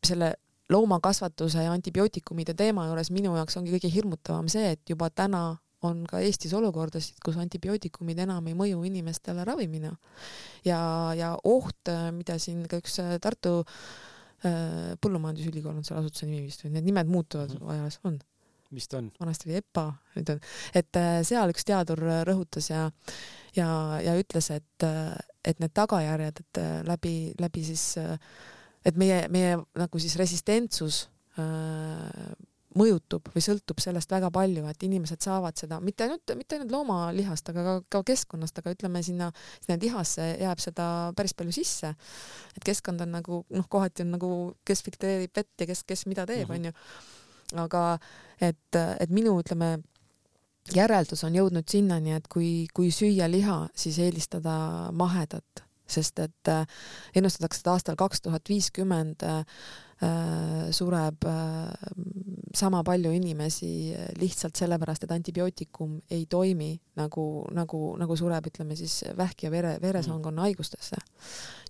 selle 0.05 0.35
loomakasvatuse 0.71 1.67
ja 1.67 1.75
antibiootikumide 1.75 2.55
teema 2.57 2.87
juures 2.87 3.11
minu 3.13 3.35
jaoks 3.37 3.59
ongi 3.59 3.75
kõige 3.75 3.91
hirmutavam 3.93 4.49
see, 4.49 4.73
et 4.73 4.81
juba 4.89 5.11
täna 5.13 5.51
on 5.85 6.01
ka 6.09 6.23
Eestis 6.23 6.55
olukordasid, 6.57 7.19
kus 7.21 7.37
antibiootikumid 7.37 8.17
enam 8.23 8.47
ei 8.49 8.55
mõju 8.57 8.81
inimestele 8.87 9.43
ravimina. 9.45 9.91
ja, 10.65 10.79
ja 11.13 11.35
oht, 11.43 11.91
mida 12.15 12.39
siin 12.41 12.63
ka 12.71 12.79
üks 12.81 12.97
Tartu 13.21 13.59
äh, 13.59 13.65
Äh, 13.65 14.14
põllumajandusülikool 15.01 15.75
on 15.79 15.85
selle 15.87 16.03
asutuse 16.03 16.29
nimi 16.29 16.45
vist 16.45 16.65
või 16.65 16.75
need 16.75 16.89
nimed 16.89 17.11
muutuvad 17.11 17.53
mm 17.53 17.61
-hmm. 17.61 17.75
ajas, 17.75 17.99
on? 18.03 18.19
vist 18.75 18.93
on. 18.97 19.11
vanasti 19.19 19.49
oli 19.49 19.57
EPA, 19.61 19.85
nüüd 20.15 20.31
on, 20.33 20.39
et 20.75 20.99
äh, 20.99 21.19
seal 21.27 21.53
üks 21.53 21.65
teadur 21.65 22.01
rõhutas 22.27 22.69
ja, 22.69 22.85
ja, 23.55 23.67
ja 24.03 24.15
ütles, 24.19 24.49
et, 24.51 24.87
et 25.45 25.59
need 25.59 25.73
tagajärjed, 25.73 26.41
et 26.43 26.61
läbi, 26.87 27.15
läbi 27.39 27.63
siis, 27.63 27.97
et 28.85 28.97
meie, 28.97 29.27
meie 29.29 29.57
nagu 29.75 29.99
siis 29.99 30.17
resistentsus 30.19 31.05
mõjutub 32.75 33.29
või 33.33 33.43
sõltub 33.43 33.79
sellest 33.83 34.11
väga 34.11 34.29
palju, 34.33 34.65
et 34.69 34.83
inimesed 34.87 35.23
saavad 35.23 35.57
seda 35.59 35.79
mitte 35.83 36.05
ainult, 36.05 36.33
mitte 36.37 36.57
ainult 36.57 36.73
loomalihast, 36.73 37.49
aga 37.51 37.65
ka, 37.65 37.75
ka 37.95 38.01
keskkonnast, 38.11 38.59
aga 38.59 38.73
ütleme 38.75 39.01
sinna, 39.05 39.31
sinna 39.63 39.79
lihasse 39.81 40.27
jääb 40.41 40.61
seda 40.63 40.87
päris 41.17 41.35
palju 41.37 41.55
sisse. 41.55 41.93
et 42.55 42.67
keskkond 42.67 43.01
on 43.05 43.15
nagu 43.15 43.43
noh, 43.49 43.67
kohati 43.69 44.03
on 44.05 44.15
nagu, 44.17 44.31
kes 44.67 44.83
filtreerib 44.83 45.35
vett 45.35 45.61
ja 45.61 45.69
kes, 45.71 45.83
kes 45.87 46.05
mida 46.11 46.27
teeb, 46.27 46.49
mhm. 46.49 46.55
onju. 46.57 46.73
aga 47.65 47.83
et, 48.41 48.79
et 48.99 49.11
minu, 49.13 49.37
ütleme 49.39 49.77
järeldus 50.73 51.23
on 51.23 51.35
jõudnud 51.35 51.69
sinnani, 51.69 52.15
et 52.17 52.27
kui, 52.27 52.65
kui 52.73 52.91
süüa 52.91 53.29
liha, 53.29 53.67
siis 53.77 54.01
eelistada 54.01 54.91
mahedat, 54.91 55.63
sest 55.87 56.19
et 56.19 56.49
ennustatakse, 57.15 57.61
et 57.61 57.69
aastal 57.69 57.95
kaks 57.99 58.25
tuhat 58.25 58.49
viiskümmend 58.49 59.23
Äh, 60.01 60.73
sureb 60.75 61.23
äh, 61.23 61.71
sama 62.55 62.81
palju 62.83 63.11
inimesi 63.15 63.69
lihtsalt 64.19 64.55
sellepärast, 64.59 65.05
et 65.05 65.13
antibiootikum 65.15 65.97
ei 66.11 66.25
toimi 66.29 66.71
nagu, 66.99 67.25
nagu, 67.55 67.81
nagu 67.99 68.17
sureb, 68.17 68.47
ütleme 68.51 68.77
siis 68.79 69.01
vähk 69.17 69.45
ja 69.45 69.51
vere, 69.51 69.75
veresoonkonna 69.81 70.41
mm. 70.41 70.45
haigustesse. 70.45 71.01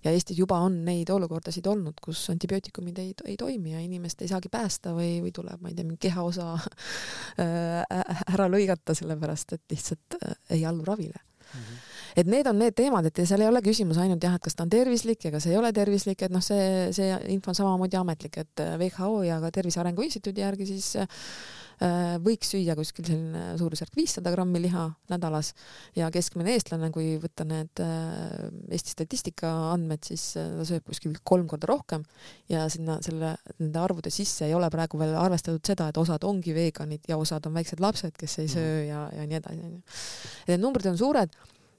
ja 0.04 0.12
Eestis 0.14 0.38
juba 0.38 0.58
on 0.62 0.78
neid 0.86 1.10
olukordasid 1.10 1.66
olnud, 1.66 1.98
kus 2.02 2.22
antibiootikumid 2.30 2.98
ei, 3.02 3.14
ei 3.24 3.36
toimi 3.36 3.74
ja 3.74 3.82
inimest 3.82 4.22
ei 4.22 4.30
saagi 4.30 4.52
päästa 4.52 4.94
või, 4.94 5.18
või 5.24 5.34
tuleb, 5.34 5.60
ma 5.62 5.72
ei 5.72 5.74
tea, 5.78 5.88
mingi 5.88 6.08
kehaosa 6.08 6.52
äh, 6.56 8.22
ära 8.34 8.48
lõigata, 8.52 8.94
sellepärast 8.94 9.58
et 9.58 9.66
lihtsalt 9.74 10.20
ei 10.50 10.64
allu 10.66 10.86
ravile 10.86 11.18
mm. 11.18 11.60
-hmm 11.60 11.85
et 12.16 12.28
need 12.30 12.48
on 12.48 12.56
need 12.56 12.76
teemad, 12.76 13.06
et 13.10 13.20
seal 13.28 13.44
ei 13.44 13.50
ole 13.50 13.60
küsimus 13.64 14.00
ainult 14.00 14.24
jah, 14.24 14.38
et 14.38 14.44
kas 14.46 14.56
ta 14.56 14.64
on 14.64 14.72
tervislik 14.72 15.28
ja 15.28 15.34
kas 15.34 15.46
ei 15.50 15.58
ole 15.58 15.68
tervislik, 15.76 16.24
et 16.24 16.32
noh, 16.32 16.44
see, 16.44 16.88
see 16.96 17.12
info 17.34 17.52
on 17.52 17.58
samamoodi 17.58 17.98
ametlik, 18.00 18.40
et 18.40 18.64
WHO 18.80 19.20
ja 19.26 19.36
ka 19.42 19.52
Tervise 19.52 19.82
Arengu 19.82 20.04
Instituudi 20.06 20.40
järgi 20.40 20.68
siis 20.70 20.94
äh, 20.96 22.16
võiks 22.24 22.54
süüa 22.54 22.72
kuskil 22.78 23.04
selline 23.04 23.42
suurusjärk 23.60 23.98
viissada 23.98 24.32
grammi 24.32 24.62
liha 24.64 24.86
nädalas 25.12 25.52
ja 25.98 26.08
keskmine 26.14 26.54
eestlane, 26.56 26.88
kui 26.94 27.18
võtta 27.20 27.44
need 27.48 27.82
äh, 27.84 28.46
Eesti 28.72 28.94
statistika 28.94 29.50
andmed, 29.74 30.00
siis 30.08 30.24
äh, 30.40 30.48
ta 30.56 30.64
sööb 30.70 30.86
kuskil 30.88 31.18
kolm 31.20 31.44
korda 31.50 31.68
rohkem 31.68 32.06
ja 32.52 32.64
sinna 32.72 32.96
selle, 33.04 33.34
nende 33.60 33.82
arvude 33.82 34.14
sisse 34.14 34.48
ei 34.48 34.56
ole 34.56 34.70
praegu 34.72 34.96
veel 35.02 35.12
arvestatud 35.20 35.68
seda, 35.68 35.90
et 35.92 36.00
osad 36.00 36.24
ongi 36.24 36.56
veganid 36.56 37.04
ja 37.12 37.20
osad 37.20 37.44
on 37.44 37.60
väiksed 37.60 37.84
lapsed, 37.84 38.16
kes 38.16 38.38
ei 38.40 38.48
söö 38.56 38.80
ja, 38.88 39.04
ja 39.12 39.28
nii 39.28 39.42
edasi, 39.42 39.68
onju. 39.68 40.00
Need 40.48 40.64
numbrid 40.64 40.88
on 40.88 40.96
suured 40.96 41.36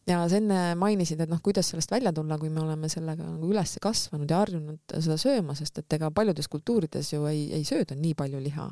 ja 0.08 0.20
sa 0.30 0.40
enne 0.40 0.60
mainisid, 0.80 1.22
et 1.24 1.32
noh, 1.32 1.42
kuidas 1.44 1.72
sellest 1.72 1.92
välja 1.92 2.14
tulla, 2.16 2.38
kui 2.40 2.52
me 2.54 2.62
oleme 2.64 2.90
sellega 2.92 3.26
nagu 3.26 3.50
üles 3.52 3.76
kasvanud 3.84 4.30
ja 4.32 4.42
harjunud 4.42 4.96
seda 4.96 5.18
sööma, 5.22 5.56
sest 5.58 5.82
et 5.82 5.98
ega 5.98 6.12
paljudes 6.16 6.50
kultuurides 6.52 7.12
ju 7.14 7.26
ei, 7.30 7.48
ei 7.58 7.68
sööda 7.68 7.98
nii 7.98 8.16
palju 8.18 8.42
liha. 8.44 8.70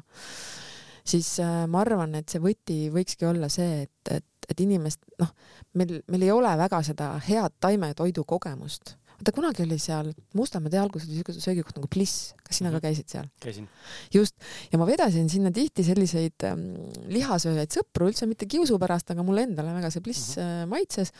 siis 1.05 1.39
äh, 1.39 1.65
ma 1.67 1.83
arvan, 1.83 2.15
et 2.15 2.29
see 2.29 2.41
võti 2.41 2.79
võikski 2.93 3.27
olla 3.29 3.49
see, 3.49 3.83
et, 3.85 4.13
et, 4.15 4.49
et 4.49 4.61
inimest, 4.65 5.03
noh, 5.21 5.33
meil, 5.73 5.99
meil 6.07 6.23
ei 6.23 6.31
ole 6.31 6.57
väga 6.57 6.81
seda 6.83 7.15
head 7.27 7.59
taimetoidu 7.59 8.23
kogemust 8.23 8.95
vaata 9.15 9.33
kunagi 9.35 9.63
oli 9.63 9.77
seal 9.79 10.11
Mustamäe 10.35 10.71
tee 10.73 10.79
alguses 10.81 11.07
oli 11.09 11.19
siuke 11.19 11.35
söögikoht 11.35 11.77
nagu 11.77 11.89
Bliss, 11.91 12.33
kas 12.43 12.59
sina 12.59 12.69
mm 12.69 12.75
-hmm. 12.75 12.81
ka 12.81 12.87
mhm. 12.87 12.95
käisid 12.95 13.09
seal? 13.09 13.27
käisin. 13.43 13.67
just, 14.13 14.35
ja 14.71 14.79
ma 14.79 14.87
vedasin 14.87 15.29
sinna 15.29 15.51
tihti 15.51 15.83
selliseid 15.83 16.45
ähm, 16.49 16.65
lihasööjaid 17.07 17.71
sõpru, 17.71 18.09
üldse 18.11 18.27
mitte 18.27 18.45
kiusu 18.45 18.79
pärast, 18.79 19.11
aga 19.11 19.23
mulle 19.23 19.45
endale 19.47 19.73
väga 19.73 19.91
see 19.91 20.01
Bliss 20.01 20.37
mm 20.37 20.43
-hmm. 20.43 20.67
maitses. 20.69 21.11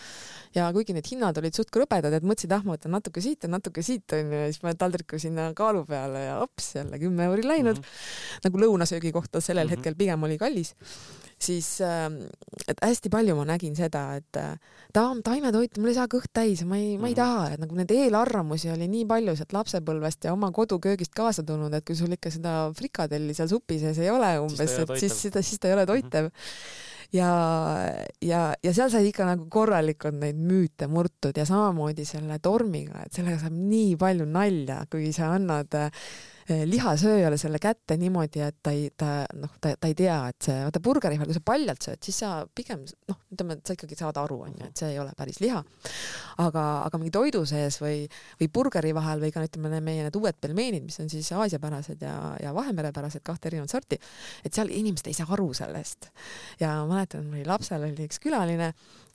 ja 0.56 0.72
kuigi 0.74 0.94
need 0.94 1.08
hinnad 1.12 1.38
olid 1.38 1.56
suht 1.56 1.72
krõbedad, 1.72 2.14
et 2.14 2.24
mõtlesid, 2.24 2.52
ah 2.52 2.64
ma 2.64 2.76
võtan 2.76 2.92
natuke 2.92 3.22
siit 3.22 3.44
ja 3.44 3.50
natuke 3.50 3.82
siit 3.82 4.12
onju 4.12 4.34
ja 4.44 4.48
siis 4.52 4.60
panen 4.60 4.78
taldriku 4.78 5.20
sinna 5.20 5.54
kaalu 5.54 5.86
peale 5.86 6.26
ja 6.26 6.40
ops 6.40 6.76
jälle 6.76 7.00
kümme 7.00 7.24
euri 7.24 7.48
läinud 7.48 7.78
mm. 7.78 7.84
-hmm. 7.84 8.40
nagu 8.44 8.58
lõunasöögi 8.58 9.12
kohta 9.12 9.42
sellel 9.42 9.68
mm 9.68 9.72
-hmm. 9.72 9.78
hetkel 9.78 9.96
pigem 9.96 10.24
oli 10.24 10.38
kallis 10.38 10.76
siis 11.42 11.68
äh, 11.84 12.08
et 12.68 12.82
hästi 12.84 13.12
palju 13.14 13.36
ma 13.38 13.46
nägin 13.48 13.76
seda, 13.78 14.06
et 14.20 14.40
äh, 14.40 14.56
taam, 14.96 15.22
taimetoit, 15.26 15.78
mul 15.82 15.92
ei 15.92 15.98
saa 15.98 16.10
kõht 16.12 16.32
täis 16.36 16.64
ma 16.68 16.80
ei, 16.80 16.96
ma 16.98 17.10
ei 17.10 17.16
mhm. 17.16 17.20
taha, 17.20 17.46
et 17.54 17.64
nagu 17.66 17.78
neid 17.78 17.92
eelarvamusi 17.96 18.72
oli 18.74 18.90
nii 18.92 19.06
palju 19.10 19.36
sealt 19.40 19.56
lapsepõlvest 19.58 20.30
ja 20.30 20.34
oma 20.36 20.52
koduköögist 20.56 21.16
kaasa 21.16 21.46
tulnud, 21.48 21.74
et 21.76 21.86
kui 21.86 21.98
sul 22.00 22.16
ikka 22.16 22.34
seda 22.34 22.58
frikadelli 22.78 23.36
seal 23.38 23.52
supi 23.52 23.80
sees 23.82 24.02
ei 24.04 24.12
ole 24.14 24.36
umbes, 24.42 24.80
et 24.82 24.98
siis 25.02 25.22
seda, 25.28 25.44
siis 25.46 25.62
ta 25.62 25.72
ei 25.72 25.78
ole 25.80 25.88
toitev 25.90 26.30
mm. 26.30 26.36
-hmm 26.36 26.94
ja, 27.14 27.32
ja, 28.22 28.42
ja 28.64 28.74
seal 28.74 28.92
sai 28.92 29.10
ikka 29.10 29.28
nagu 29.28 29.48
korralikult 29.52 30.18
neid 30.20 30.40
müüte 30.40 30.88
murtud 30.92 31.38
ja 31.38 31.46
samamoodi 31.48 32.06
selle 32.08 32.40
tormiga, 32.44 33.04
et 33.06 33.14
sellega 33.16 33.40
saab 33.44 33.58
nii 33.58 33.96
palju 34.00 34.28
nalja, 34.30 34.82
kui 34.92 35.12
sa 35.16 35.34
annad 35.36 35.78
äh, 35.80 36.08
lihasööjale 36.46 37.38
selle 37.42 37.58
kätte 37.62 37.98
niimoodi, 37.98 38.42
et 38.46 38.58
ta 38.64 38.74
ei, 38.76 38.90
ta 38.98 39.24
noh, 39.34 39.56
ta, 39.62 39.72
ta 39.82 39.90
ei 39.90 39.96
tea, 39.98 40.18
et 40.30 40.48
see, 40.48 40.58
vaata 40.68 40.82
burgeri 40.84 41.18
vahel, 41.18 41.32
kui 41.32 41.38
sa 41.38 41.42
paljalt 41.46 41.88
sööd, 41.88 42.02
siis 42.06 42.20
sa 42.22 42.32
pigem 42.46 42.84
noh, 43.10 43.20
ütleme, 43.34 43.58
et 43.58 43.66
sa 43.66 43.74
ikkagi 43.78 43.98
saad 43.98 44.20
aru, 44.22 44.38
onju, 44.46 44.68
et 44.70 44.84
see 44.84 44.92
ei 44.94 45.00
ole 45.02 45.16
päris 45.18 45.42
liha. 45.42 45.64
aga, 46.44 46.66
aga 46.86 47.00
mingi 47.02 47.14
toidu 47.16 47.42
sees 47.50 47.80
või, 47.82 48.04
või 48.42 48.50
burgeri 48.54 48.94
vahel 48.96 49.24
või 49.24 49.32
ka 49.34 49.46
ütleme, 49.48 49.82
meie 49.82 50.06
need 50.06 50.20
uued 50.20 50.38
pelmeenid, 50.42 50.86
mis 50.86 51.00
on 51.02 51.10
siis 51.10 51.32
aasiapärased 51.34 52.06
ja, 52.06 52.16
ja 52.44 52.54
Vahemerepärased, 52.56 53.24
kahte 53.26 53.50
erinevat 53.50 53.74
sorti, 53.74 53.98
et 54.46 54.54
seal 54.54 54.70
inimesed 54.70 55.10
ei 55.10 55.18
saa 55.18 55.32
aru 55.34 55.50
sellest. 55.58 56.12
ja 56.62 56.76
ma 56.84 57.00
mäletan, 57.00 57.26
mul 57.26 57.42
oli 57.42 57.50
lapsel 57.50 57.90
oli 57.90 58.06
üks 58.06 58.22
külaline 58.22 58.74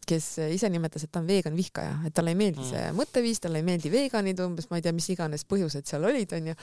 kes 0.08 0.26
ise 0.54 0.70
nimetas, 0.72 1.04
et 1.04 1.12
ta 1.12 1.20
on 1.20 1.28
vegan 1.28 1.54
vihkaja, 1.56 1.98
et 2.08 2.14
talle 2.16 2.32
ei 2.32 2.38
meeldi 2.38 2.64
see 2.64 2.80
mm. 2.80 2.96
mõtteviis, 2.98 3.40
talle 3.42 3.60
ei 3.60 3.66
meeldi 3.66 3.92
veganid 3.92 4.40
umbes, 4.44 4.70
ma 4.70 4.80
ei 4.80 4.84
tea, 4.84 4.94
mis 4.96 5.08
iganes 5.12 5.44
põhjused 5.48 5.86
seal 5.88 6.06
olid, 6.08 6.32
onju. 6.38 6.54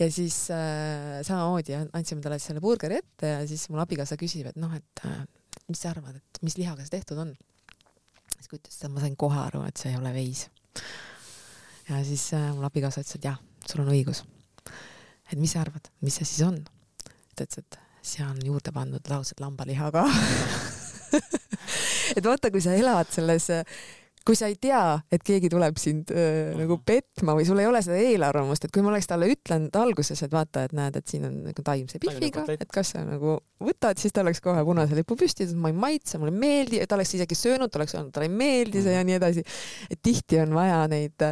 ja 0.00 0.08
siis 0.12 0.38
äh, 0.54 1.18
samamoodi 1.26 1.76
andsime 1.86 2.24
talle 2.24 2.38
selle 2.42 2.62
burgeri 2.64 3.00
ette 3.00 3.32
ja 3.32 3.40
siis 3.48 3.66
mul 3.72 3.82
abikaasa 3.82 4.18
küsib, 4.20 4.50
et 4.52 4.60
noh, 4.60 4.74
et 4.76 5.04
äh, 5.08 5.24
mis 5.70 5.82
sa 5.82 5.92
arvad, 5.94 6.20
et 6.20 6.42
mis 6.46 6.58
lihaga 6.60 6.84
see 6.84 6.94
tehtud 6.98 7.22
on? 7.24 7.32
siis 8.36 8.50
kui 8.50 8.60
ütles, 8.60 8.76
et 8.76 8.92
ma 8.92 9.02
sain 9.02 9.16
kohe 9.18 9.40
aru, 9.40 9.64
et 9.66 9.80
see 9.80 9.94
ei 9.94 9.98
ole 9.98 10.12
veis. 10.14 10.46
ja 11.88 12.02
siis 12.06 12.28
äh, 12.36 12.50
mul 12.54 12.68
abikaasa 12.68 13.02
ütles, 13.02 13.18
et 13.18 13.30
jah, 13.30 13.40
sul 13.66 13.82
on 13.86 13.90
õigus. 13.94 14.22
et 15.32 15.40
mis 15.40 15.56
sa 15.56 15.64
arvad, 15.64 15.90
mis 16.04 16.20
see 16.20 16.28
siis 16.28 16.46
on? 16.46 16.60
ta 17.34 17.48
ütles, 17.48 17.64
et 17.64 17.80
siia 18.06 18.28
on 18.30 18.38
juurde 18.44 18.70
pandud 18.74 19.10
laused 19.10 19.40
lambaliha 19.42 19.90
ka 19.94 20.06
et 22.16 22.24
vaata, 22.24 22.50
kui 22.50 22.64
sa 22.64 22.74
elad 22.76 23.10
selles 23.12 23.50
kui 24.26 24.34
sa 24.34 24.48
ei 24.50 24.56
tea, 24.58 24.96
et 25.12 25.22
keegi 25.24 25.48
tuleb 25.52 25.76
sind 25.78 26.10
äh, 26.10 26.50
nagu 26.58 26.80
petma 26.86 27.36
või 27.38 27.46
sul 27.46 27.60
ei 27.62 27.68
ole 27.68 27.78
seda 27.84 27.98
eelarvamust, 28.02 28.66
et 28.66 28.72
kui 28.74 28.82
ma 28.82 28.90
oleks 28.90 29.06
talle 29.06 29.28
ütlenud 29.30 29.76
alguses, 29.78 30.22
et 30.26 30.32
vaata, 30.32 30.64
et 30.66 30.74
näed, 30.74 30.98
et 30.98 31.12
siin 31.12 31.28
on 31.28 31.36
nagu 31.46 31.64
taimse 31.66 32.00
pihviga, 32.02 32.42
et 32.56 32.72
kas 32.74 32.90
sa 32.96 33.04
nagu 33.06 33.36
võtad, 33.62 34.00
siis 34.02 34.14
ta 34.14 34.24
oleks 34.24 34.42
kohe 34.42 34.64
punase 34.66 34.98
lipu 34.98 35.14
püsti, 35.18 35.46
et 35.46 35.54
ma 35.54 35.70
ei 35.70 35.78
maitse, 35.78 36.18
mulle 36.18 36.34
ei 36.34 36.42
meeldi, 36.42 36.80
ta 36.90 36.98
oleks 36.98 37.14
isegi 37.20 37.38
söönud, 37.38 37.70
ta 37.70 37.78
oleks 37.78 37.94
öelnud, 37.94 38.10
talle 38.16 38.26
ei 38.26 38.34
meeldi 38.42 38.82
see 38.82 38.96
ja 38.96 39.04
nii 39.06 39.18
edasi. 39.20 39.46
et 39.90 40.02
tihti 40.02 40.42
on 40.42 40.56
vaja 40.58 40.82
neid, 40.90 41.28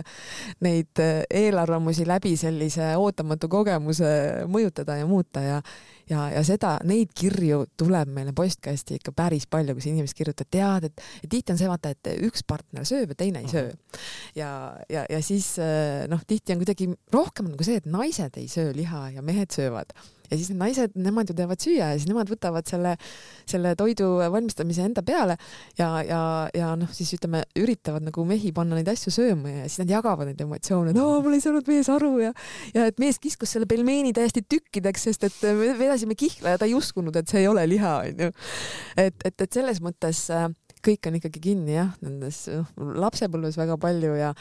neid 0.63 1.03
eelarvamusi 1.03 2.07
läbi 2.07 2.37
sellise 2.39 2.95
ootamatu 3.01 3.51
kogemuse 3.51 4.15
mõjutada 4.47 5.01
ja 5.01 5.11
muuta 5.11 5.43
ja 5.43 5.59
ja, 6.11 6.27
ja 6.35 6.43
seda, 6.47 6.77
neid 6.87 7.13
kirju 7.17 7.65
tuleb 7.81 8.11
meile 8.15 8.35
postkasti 8.37 8.99
ikka 9.01 9.15
päris 9.17 9.47
palju, 9.51 9.77
kus 9.77 9.89
inimesed 9.91 10.19
kirjutavad, 10.19 10.51
tead, 10.55 10.89
et, 10.91 11.05
et 11.23 11.31
tihti 11.31 11.55
on 11.55 11.61
see 11.61 11.71
vaata, 11.71 11.95
et 11.95 12.13
üks 12.27 12.45
partner 12.47 12.89
sööb 12.89 13.15
ja 13.15 13.21
teine 13.25 13.45
ei 13.45 13.51
söö. 13.51 13.71
ja, 14.39 14.51
ja, 14.93 15.07
ja 15.11 15.23
siis 15.25 15.55
noh, 16.11 16.25
tihti 16.27 16.55
on 16.55 16.65
kuidagi 16.65 16.91
rohkem 17.15 17.53
nagu 17.53 17.67
see, 17.67 17.81
et 17.81 17.89
naised 17.91 18.41
ei 18.41 18.51
söö 18.51 18.75
liha 18.77 19.09
ja 19.17 19.25
mehed 19.25 19.55
söövad 19.55 19.95
ja 20.31 20.39
siis 20.39 20.51
need 20.53 20.61
naised, 20.61 20.95
nemad 20.99 21.31
ju 21.31 21.37
teevad 21.37 21.61
süüa 21.61 21.91
ja 21.93 21.99
siis 21.99 22.09
nemad 22.09 22.31
võtavad 22.31 22.69
selle, 22.69 22.95
selle 23.51 23.75
toidu 23.79 24.09
valmistamise 24.33 24.87
enda 24.87 25.05
peale 25.07 25.37
ja, 25.79 25.89
ja, 26.07 26.23
ja 26.55 26.73
noh, 26.81 26.91
siis 26.95 27.13
ütleme, 27.19 27.45
üritavad 27.61 28.07
nagu 28.07 28.25
mehi 28.29 28.53
panna 28.57 28.79
neid 28.79 28.89
asju 28.93 29.13
sööma 29.15 29.53
ja 29.53 29.69
siis 29.69 29.83
nad 29.85 29.95
jagavad 29.97 30.31
neid 30.31 30.41
emotsioone, 30.45 30.95
no 30.97 31.11
mul 31.25 31.37
ei 31.37 31.45
saanud 31.45 31.69
mees 31.71 31.91
aru 31.93 32.13
ja, 32.23 32.33
ja 32.77 32.89
et 32.91 33.01
mees 33.03 33.21
kiskus 33.23 33.55
selle 33.55 33.69
pelmeeni 33.71 34.15
täiesti 34.17 34.45
tükkideks, 34.49 35.09
sest 35.11 35.29
et 35.29 35.41
me 35.45 35.73
vedasime 35.79 36.17
kihla 36.19 36.55
ja 36.55 36.61
ta 36.61 36.69
ei 36.69 36.77
uskunud, 36.79 37.17
et 37.21 37.31
see 37.31 37.45
ei 37.45 37.51
ole 37.51 37.67
liha, 37.69 37.97
onju. 38.09 38.33
et, 38.97 39.27
et, 39.29 39.47
et 39.47 39.61
selles 39.61 39.81
mõttes 39.85 40.27
äh, 40.35 40.49
kõik 40.85 41.09
on 41.09 41.19
ikkagi 41.19 41.41
kinni 41.43 41.77
jah, 41.77 41.93
nendes 42.05 42.45
noh, 42.53 42.69
lapsepõlves 43.05 43.59
väga 43.61 43.77
palju 43.81 44.15
ja 44.19 44.33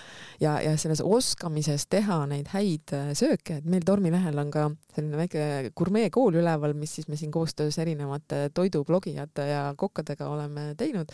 ja, 0.41 0.57
ja 0.63 0.73
selles 0.79 1.01
oskamises 1.03 1.87
teha 1.91 2.19
neid 2.29 2.51
häid 2.53 2.93
äh, 2.95 3.11
sööke, 3.17 3.59
et 3.59 3.69
meil 3.69 3.85
Tormilehel 3.87 4.39
on 4.41 4.51
ka 4.53 4.67
selline 4.93 5.19
väike 5.19 5.45
gurmeekool 5.77 6.39
üleval, 6.41 6.75
mis 6.77 6.97
siis 6.97 7.09
me 7.11 7.19
siin 7.19 7.31
koostöös 7.33 7.79
erinevate 7.81 8.47
toidublogijate 8.53 9.47
ja 9.49 9.63
kokkadega 9.77 10.29
oleme 10.29 10.71
teinud. 10.79 11.11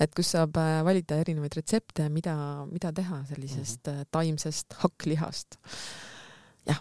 et 0.00 0.14
kus 0.14 0.34
saab 0.34 0.58
äh, 0.60 0.80
valida 0.86 1.20
erinevaid 1.22 1.60
retsepte, 1.60 2.08
mida, 2.08 2.36
mida 2.70 2.92
teha 2.92 3.24
sellisest 3.28 3.86
mm 3.86 3.92
-hmm. 3.92 4.10
taimsest 4.10 4.80
hakklihast. 4.82 5.58
jah 6.66 6.80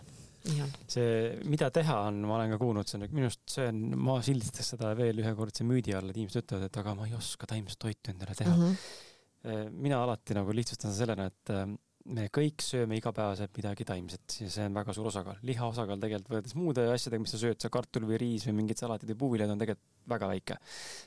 see, 0.92 1.14
mida 1.48 1.70
teha 1.74 2.02
on, 2.10 2.20
ma 2.28 2.36
olen 2.38 2.54
ka 2.54 2.60
kuulnud, 2.62 2.90
see 2.90 3.00
on 3.00 3.08
minu 3.16 3.30
arust, 3.30 3.44
see 3.50 3.70
on, 3.72 3.80
ma 4.10 4.18
sildistaks 4.26 4.74
seda 4.76 4.92
veel 5.00 5.24
ühekordse 5.24 5.66
müüdi 5.68 5.96
alla, 5.96 6.12
et 6.12 6.20
inimesed 6.20 6.44
ütlevad, 6.44 6.68
et 6.68 6.80
aga 6.84 6.96
ma 7.00 7.08
ei 7.08 7.16
oska 7.18 7.48
taimset 7.50 7.80
toitu 7.80 8.12
endale 8.12 8.36
teha 8.36 8.52
mm. 8.52 8.76
-hmm. 8.76 9.72
mina 9.86 10.04
alati 10.04 10.36
nagu 10.36 10.56
lihtsustan 10.56 10.92
seda 10.92 11.06
sellena, 11.06 11.30
et 11.32 11.54
äh, 11.56 11.64
me 12.12 12.28
kõik 12.36 12.64
sööme 12.64 12.98
igapäevaselt 13.00 13.56
midagi 13.56 13.86
taimset 13.88 14.36
ja 14.42 14.50
see 14.52 14.66
on 14.68 14.76
väga 14.76 14.94
suur 14.96 15.08
osakaal. 15.08 15.40
liha 15.48 15.68
osakaal 15.72 16.02
tegelikult 16.02 16.34
võrreldes 16.34 16.56
muude 16.60 16.86
asjadega, 16.92 17.24
mis 17.24 17.32
sa 17.32 17.40
sööd, 17.40 17.60
sa 17.64 17.72
kartul 17.72 18.08
või 18.10 18.20
riis 18.20 18.48
või 18.50 18.58
mingid 18.60 18.82
salatid 18.82 19.14
või 19.14 19.20
puuviljad 19.24 19.54
on 19.54 19.62
tegelikult 19.62 20.12
väga 20.12 20.28
väike. 20.28 20.58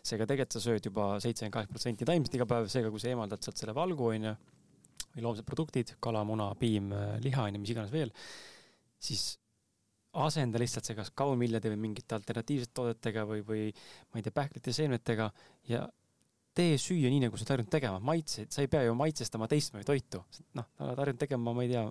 seega 0.03 0.25
tegelikult 0.25 0.57
sa 0.57 0.65
sööd 0.65 0.89
juba 0.89 1.09
seitsekümmend 1.21 1.53
kaheksa 1.59 1.75
protsenti 1.75 2.09
taimset 2.09 2.39
iga 2.39 2.49
päev, 2.49 2.69
seega 2.73 2.91
kui 2.91 3.03
sa 3.03 3.13
eemaldad 3.13 3.45
sealt 3.45 3.61
selle 3.61 3.77
valgu 3.77 4.09
onju 4.09 4.37
või 5.17 5.25
loomsed 5.25 5.45
produktid, 5.49 5.97
kala, 6.01 6.25
muna, 6.25 6.55
piim, 6.57 6.89
liha 7.25 7.45
onju, 7.51 7.61
mis 7.61 7.73
iganes 7.77 7.93
veel 7.93 8.13
siis 9.03 9.37
asenda 10.17 10.61
lihtsalt 10.61 10.89
see 10.89 10.97
kas 10.97 11.13
kaunviljade 11.17 11.71
või 11.73 11.83
mingite 11.89 12.17
alternatiivsete 12.17 12.73
toodetega 12.77 13.27
või, 13.29 13.43
või 13.45 13.65
ma 13.75 14.21
ei 14.21 14.25
tea, 14.25 14.35
pähklite 14.37 14.73
seemnetega 14.73 15.29
ja 15.69 15.85
tee 16.57 16.77
süüa 16.81 17.11
nii, 17.13 17.27
nagu 17.27 17.37
sa 17.37 17.45
oled 17.45 17.53
harjunud 17.53 17.73
tegema, 17.73 17.99
maitseid, 18.11 18.53
sa 18.55 18.65
ei 18.65 18.71
pea 18.73 18.87
ju 18.87 18.95
maitsestama 18.97 19.49
teistmoodi 19.51 19.89
toitu. 19.89 20.23
noh, 20.57 20.71
oled 20.81 21.03
harjunud 21.03 21.21
tegema, 21.21 21.53
ma 21.53 21.67
ei 21.67 21.75
tea, 21.75 21.83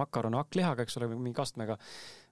makaron 0.00 0.34
hakklihaga, 0.40 0.86
eks 0.86 0.98
ole, 0.98 1.12
mingi 1.14 1.36
kastmega. 1.36 1.78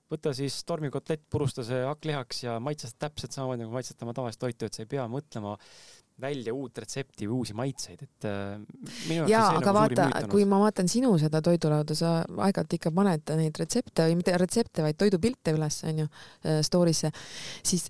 võta 0.08 0.32
siis 0.32 0.56
tormikotlett, 0.64 1.26
purusta 1.30 1.62
see 1.68 1.82
hakklihaks 1.84 2.42
ja 2.46 2.56
maitsesta 2.64 3.06
täpselt 3.06 3.36
samamoodi 3.36 3.66
nagu 3.66 3.76
maitsestama 3.76 4.14
tavalist 4.16 4.40
toitu, 4.40 4.66
et 4.66 4.74
sa 4.74 4.82
ei 4.82 4.90
pea 4.90 5.04
mõtlema 5.12 5.54
välja 6.20 6.54
uut 6.54 6.78
retsepti 6.82 7.28
või 7.28 7.42
uusi 7.42 7.54
maitseid, 7.58 8.02
et 8.02 8.26
äh, 8.26 9.20
jaa, 9.30 9.44
aga 9.58 9.60
nagu 9.60 9.76
vaata, 9.76 10.08
kui 10.30 10.46
ma 10.48 10.58
vaatan 10.64 10.90
sinu 10.90 11.12
seda 11.20 11.42
toidulauda, 11.44 11.94
sa 11.98 12.16
aeg-ajalt 12.24 12.74
ikka 12.78 12.92
paned 12.94 13.34
neid 13.38 13.60
retsepte 13.62 14.08
või 14.08 14.18
mitte 14.18 14.34
retsepte, 14.40 14.82
vaid 14.86 14.98
toidupilte 14.98 15.54
üles, 15.54 15.82
onju, 15.86 16.08
äh, 16.44 16.58
story'sse, 16.66 17.12
siis 17.62 17.86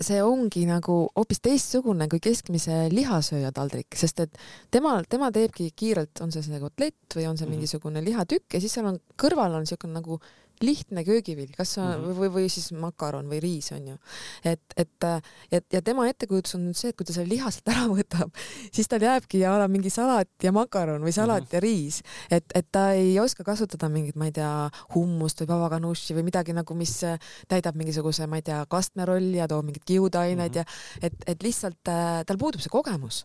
see 0.00 0.20
ongi 0.24 0.64
nagu 0.68 0.94
hoopis 1.12 1.42
teistsugune 1.44 2.06
kui 2.10 2.22
keskmise 2.24 2.86
lihasööja 2.92 3.52
taldrik, 3.56 3.92
sest 4.00 4.22
et 4.24 4.38
temal, 4.72 5.04
tema 5.10 5.28
teebki 5.34 5.70
kiirelt, 5.76 6.22
on 6.24 6.32
see 6.32 6.44
see 6.46 6.60
kotlett 6.62 7.16
või 7.16 7.26
on 7.28 7.36
see 7.36 7.46
mhm. 7.46 7.58
mingisugune 7.58 8.04
lihatükk 8.04 8.56
ja 8.56 8.62
siis 8.62 8.76
seal 8.76 8.88
on 8.90 9.00
kõrval 9.20 9.58
on 9.58 9.66
niisugune 9.66 9.98
nagu 10.00 10.18
lihtne 10.64 11.04
köögivilj, 11.04 11.54
kas 11.56 11.74
sa 11.76 11.84
mm 11.84 12.04
-hmm. 12.04 12.18
või, 12.18 12.30
või 12.34 12.48
siis 12.52 12.72
makaron 12.72 13.28
või 13.30 13.40
riis 13.40 13.72
on 13.72 13.88
ju. 13.88 13.96
et, 14.44 14.62
et 14.76 15.06
ja, 15.50 15.60
ja 15.72 15.82
tema 15.82 16.08
ettekujutus 16.08 16.54
on 16.54 16.66
nüüd 16.68 16.76
see, 16.76 16.90
et 16.90 16.96
kui 16.96 17.06
ta 17.06 17.12
selle 17.12 17.28
liha 17.28 17.50
sealt 17.50 17.68
ära 17.72 17.86
võtab, 17.88 18.30
siis 18.72 18.88
tal 18.88 19.02
jääbki 19.02 19.44
a 19.46 19.56
la 19.58 19.68
mingi 19.68 19.90
salat 19.90 20.28
ja 20.42 20.52
makaron 20.52 21.02
või 21.02 21.12
salat 21.12 21.42
mm 21.42 21.46
-hmm. 21.46 21.54
ja 21.54 21.60
riis, 21.60 22.02
et, 22.30 22.44
et 22.54 22.66
ta 22.72 22.92
ei 22.92 23.18
oska 23.20 23.44
kasutada 23.44 23.88
mingit, 23.88 24.16
ma 24.16 24.26
ei 24.26 24.32
tea, 24.32 24.70
hummust 24.94 25.40
või 25.40 25.46
babaganushi 25.46 26.14
või 26.14 26.22
midagi 26.28 26.52
nagu, 26.52 26.74
mis 26.74 27.00
täidab 27.48 27.74
mingisuguse, 27.74 28.26
ma 28.26 28.36
ei 28.36 28.42
tea, 28.42 28.64
kastme 28.68 29.04
rolli 29.04 29.36
ja 29.36 29.48
toob 29.48 29.64
mingeid 29.64 29.84
kiudaineid 29.84 30.54
mm 30.54 30.60
-hmm. 30.60 30.98
ja 31.00 31.06
et, 31.06 31.14
et 31.26 31.42
lihtsalt 31.42 31.88
äh, 31.88 32.24
tal 32.26 32.36
puudub 32.36 32.60
see 32.60 32.70
kogemus 32.70 33.24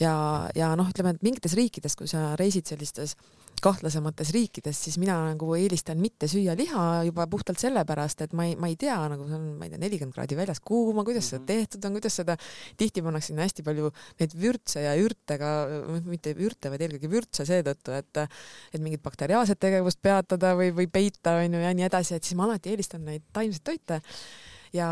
ja, 0.00 0.48
ja 0.54 0.76
noh, 0.76 0.88
ütleme, 0.88 1.10
et 1.10 1.22
mingites 1.22 1.54
riikides, 1.54 1.96
kui 1.96 2.08
sa 2.08 2.36
reisid 2.36 2.66
sellistes 2.66 3.16
kahtlasemates 3.62 4.32
riikides, 4.34 4.78
siis 4.86 4.98
mina 5.00 5.14
nagu 5.28 5.52
eelistan 5.56 6.00
mitte 6.02 6.28
süüa 6.30 6.54
liha 6.58 6.84
juba 7.06 7.26
puhtalt 7.30 7.60
sellepärast, 7.62 8.24
et 8.26 8.36
ma 8.36 8.46
ei, 8.48 8.56
ma 8.60 8.70
ei 8.70 8.76
tea 8.80 8.96
nagu 9.12 9.26
see 9.28 9.38
on, 9.38 9.48
ma 9.58 9.66
ei 9.66 9.72
tea, 9.72 9.80
nelikümmend 9.82 10.16
kraadi 10.16 10.38
väljas 10.38 10.62
kuuma, 10.64 11.04
kuidas 11.06 11.30
seda 11.30 11.42
mhm. 11.42 11.48
tehtud 11.52 11.88
on, 11.88 11.98
kuidas 11.98 12.18
seda, 12.20 12.36
tihti 12.80 13.04
pannakse 13.06 13.30
sinna 13.30 13.46
hästi 13.46 13.66
palju 13.66 13.92
neid 14.20 14.36
vürtse 14.44 14.84
ja 14.84 14.94
ürte 14.98 15.38
ka, 15.40 15.52
mitte 16.08 16.34
ürte, 16.34 16.72
vaid 16.72 16.86
eelkõige 16.86 17.12
vürtse 17.12 17.46
seetõttu, 17.48 17.94
et 17.98 18.22
et 18.22 18.80
mingit 18.82 19.02
bakteriaalset 19.02 19.60
tegevust 19.62 20.00
peatada 20.02 20.56
või, 20.58 20.72
või 20.74 20.88
peita 20.90 21.38
onju 21.42 21.62
ja 21.62 21.70
nii 21.76 21.86
edasi, 21.86 22.16
et 22.16 22.26
siis 22.26 22.38
ma 22.38 22.48
alati 22.48 22.72
eelistan 22.72 23.04
neid 23.06 23.24
taimseid 23.32 23.64
toite 23.66 24.02
ja, 24.74 24.88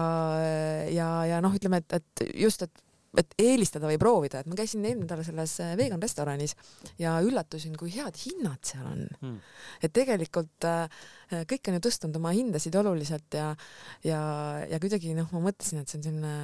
ja, 0.92 1.08
ja 1.26 1.40
noh, 1.44 1.54
ütleme, 1.56 1.82
et, 1.82 1.98
et 2.00 2.24
just, 2.44 2.64
et 2.66 2.84
et 3.18 3.34
eelistada 3.42 3.88
või 3.90 3.98
proovida, 3.98 4.40
et 4.40 4.50
ma 4.50 4.56
käisin 4.58 4.84
eelmine 4.84 5.08
nädal 5.08 5.24
selles 5.26 5.56
äh, 5.64 5.72
vegan 5.78 6.02
restoranis 6.02 6.54
ja 7.00 7.16
üllatusin, 7.24 7.74
kui 7.78 7.90
head 7.94 8.18
hinnad 8.22 8.62
seal 8.66 8.86
on. 8.86 9.06
Hmm.. 9.20 9.38
et 9.82 9.94
tegelikult 9.94 10.66
äh, 10.68 11.00
kõik 11.50 11.70
on 11.70 11.78
ju 11.78 11.84
tõstnud 11.88 12.20
oma 12.20 12.34
hindasid 12.36 12.76
oluliselt 12.78 13.34
ja, 13.34 13.50
ja, 14.06 14.20
ja 14.70 14.82
kuidagi 14.82 15.16
noh, 15.18 15.30
ma 15.34 15.48
mõtlesin, 15.50 15.82
et 15.82 15.90
see 15.90 15.98
on 15.98 16.06
selline 16.06 16.34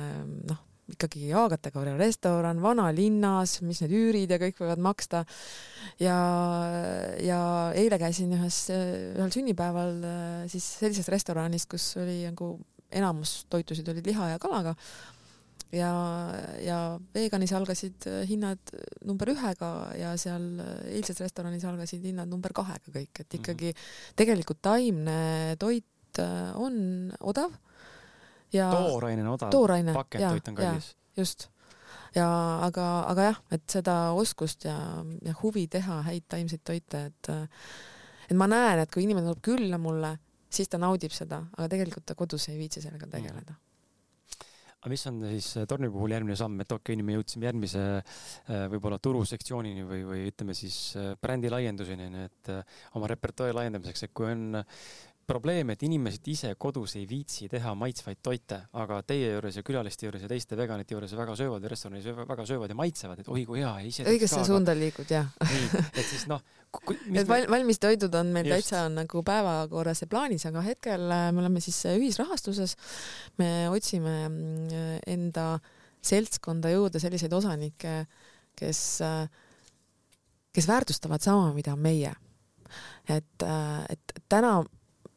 noh, 0.50 0.64
ikkagi 0.90 1.32
A-kategooria 1.34 1.96
restoran 1.98 2.60
vanalinnas, 2.62 3.58
mis 3.66 3.82
need 3.82 3.94
üürid 3.98 4.30
ja 4.30 4.38
kõik 4.42 4.60
võivad 4.62 4.82
maksta. 4.82 5.24
ja, 6.02 6.18
ja 7.22 7.40
eile 7.78 7.98
käisin 8.02 8.34
ühes, 8.38 8.64
ühel 8.74 9.34
sünnipäeval 9.34 10.00
äh, 10.02 10.46
siis 10.50 10.66
sellises 10.82 11.10
restoranis, 11.14 11.66
kus 11.70 11.92
oli 12.02 12.24
nagu 12.26 12.56
enamus 12.96 13.44
toitusid 13.50 13.88
olid 13.90 14.06
liha 14.06 14.34
ja 14.34 14.38
kalaga 14.42 14.76
ja, 15.74 15.90
ja 16.62 16.78
veganis 17.14 17.52
algasid 17.56 18.06
äh, 18.06 18.22
hinnad 18.28 18.60
äh, 18.74 18.86
number 19.06 19.30
ühega 19.32 19.70
ja 19.98 20.12
seal 20.20 20.60
äh, 20.62 20.94
eilses 20.96 21.20
restoranis 21.24 21.66
algasid 21.66 22.04
hinnad 22.06 22.30
number 22.30 22.54
kahega 22.56 22.92
kõik, 22.92 23.12
et 23.18 23.26
mhm. 23.26 23.40
ikkagi 23.40 23.72
mm 23.72 23.76
-hmm. 23.76 24.14
tegelikult 24.22 24.62
taimne 24.62 25.56
toit 25.58 25.84
on 26.54 27.12
odav 27.20 27.52
ja 28.52 28.70
tooraine 28.72 29.20
on 29.22 29.34
odav, 29.34 29.50
pakendtoit 29.92 30.48
on 30.48 30.54
kallis. 30.54 30.96
just 31.16 31.48
ja 32.14 32.28
aga, 32.64 33.04
aga 33.08 33.22
jah, 33.22 33.42
et 33.50 33.68
seda 33.68 34.12
oskust 34.12 34.64
ja, 34.64 35.04
ja 35.22 35.34
huvi 35.42 35.66
teha 35.68 36.00
häid 36.02 36.24
taimseid 36.28 36.64
toite, 36.64 37.04
et 37.06 37.28
et 38.30 38.36
ma 38.36 38.46
näen, 38.46 38.78
et 38.78 38.90
kui 38.90 39.02
inimene 39.02 39.26
tuleb 39.26 39.42
külla 39.42 39.78
mulle, 39.78 40.16
siis 40.48 40.68
ta 40.68 40.78
naudib 40.78 41.12
seda, 41.12 41.44
aga 41.58 41.68
tegelikult 41.68 42.06
ta 42.06 42.14
kodus 42.14 42.48
ei 42.48 42.58
viitsi 42.58 42.80
sellega 42.80 43.06
tegeleda 43.06 43.52
mm 43.52 43.65
aga 44.86 44.94
mis 44.94 45.06
on 45.10 45.16
siis 45.26 45.48
äh, 45.58 45.64
Torni 45.66 45.88
puhul 45.90 46.12
järgmine 46.14 46.36
samm, 46.38 46.60
et 46.62 46.70
okei 46.70 46.94
okay,, 46.94 46.96
nüüd 47.00 47.08
me 47.08 47.16
jõudsime 47.16 47.48
järgmise 47.48 47.80
äh, 47.98 48.66
võib-olla 48.70 49.00
turusektsioonini 49.02 49.82
või, 49.82 50.04
või 50.06 50.20
ütleme 50.30 50.54
siis 50.54 50.76
äh, 50.94 51.08
brändi 51.18 51.50
laienduseni, 51.50 52.06
et 52.22 52.52
oma 52.94 53.10
repertuaari 53.10 53.56
laiendamiseks, 53.58 54.06
et 54.06 54.14
kui 54.14 54.30
on 54.30 54.62
probleem, 55.26 55.72
et 55.74 55.82
inimesed 55.82 56.28
ise 56.30 56.52
kodus 56.58 56.94
ei 56.98 57.06
viitsi 57.08 57.48
teha 57.50 57.72
maitsvaid 57.78 58.20
toite, 58.24 58.58
aga 58.78 59.00
teie 59.06 59.32
juures 59.32 59.58
ja 59.58 59.64
külaliste 59.66 60.06
juures 60.06 60.22
ja 60.22 60.30
teiste 60.30 60.58
veganite 60.58 60.94
juures 60.94 61.14
väga 61.18 61.34
söövad 61.38 61.64
ja 61.66 61.70
restoranis 61.72 62.06
väga 62.06 62.46
söövad 62.46 62.70
ja 62.70 62.76
maitsevad, 62.78 63.22
et 63.22 63.30
oi 63.32 63.42
kui 63.48 63.62
hea 63.62 63.72
õigesse 64.06 64.44
suunda 64.46 64.74
liigud, 64.78 65.10
jah. 65.10 65.32
nii, 65.42 65.82
et 65.88 66.04
siis 66.06 66.26
noh. 66.30 66.44
et 67.10 67.26
val, 67.28 67.48
valmis 67.50 67.82
toidud 67.82 68.14
on 68.20 68.30
meil 68.34 68.50
just. 68.50 68.70
täitsa 68.70 68.84
nagu 68.92 69.24
päevakorras 69.26 70.04
ja 70.04 70.10
plaanis, 70.10 70.46
aga 70.50 70.62
hetkel 70.66 71.08
äh, 71.10 71.26
me 71.34 71.42
oleme 71.42 71.64
siis 71.64 71.80
äh, 71.90 71.98
ühisrahastuses. 71.98 72.76
me 73.42 73.50
otsime 73.72 74.14
äh, 74.28 74.86
enda 75.10 75.56
seltskonda 76.06 76.70
jõuda 76.70 77.02
selliseid 77.02 77.32
osanikke, 77.34 77.98
kes, 78.56 78.80
kes 80.54 80.68
väärtustavad 80.70 81.24
sama, 81.24 81.50
mida 81.56 81.74
meie 81.74 82.14
et, 83.10 83.42
et 83.90 84.12
täna 84.30 84.60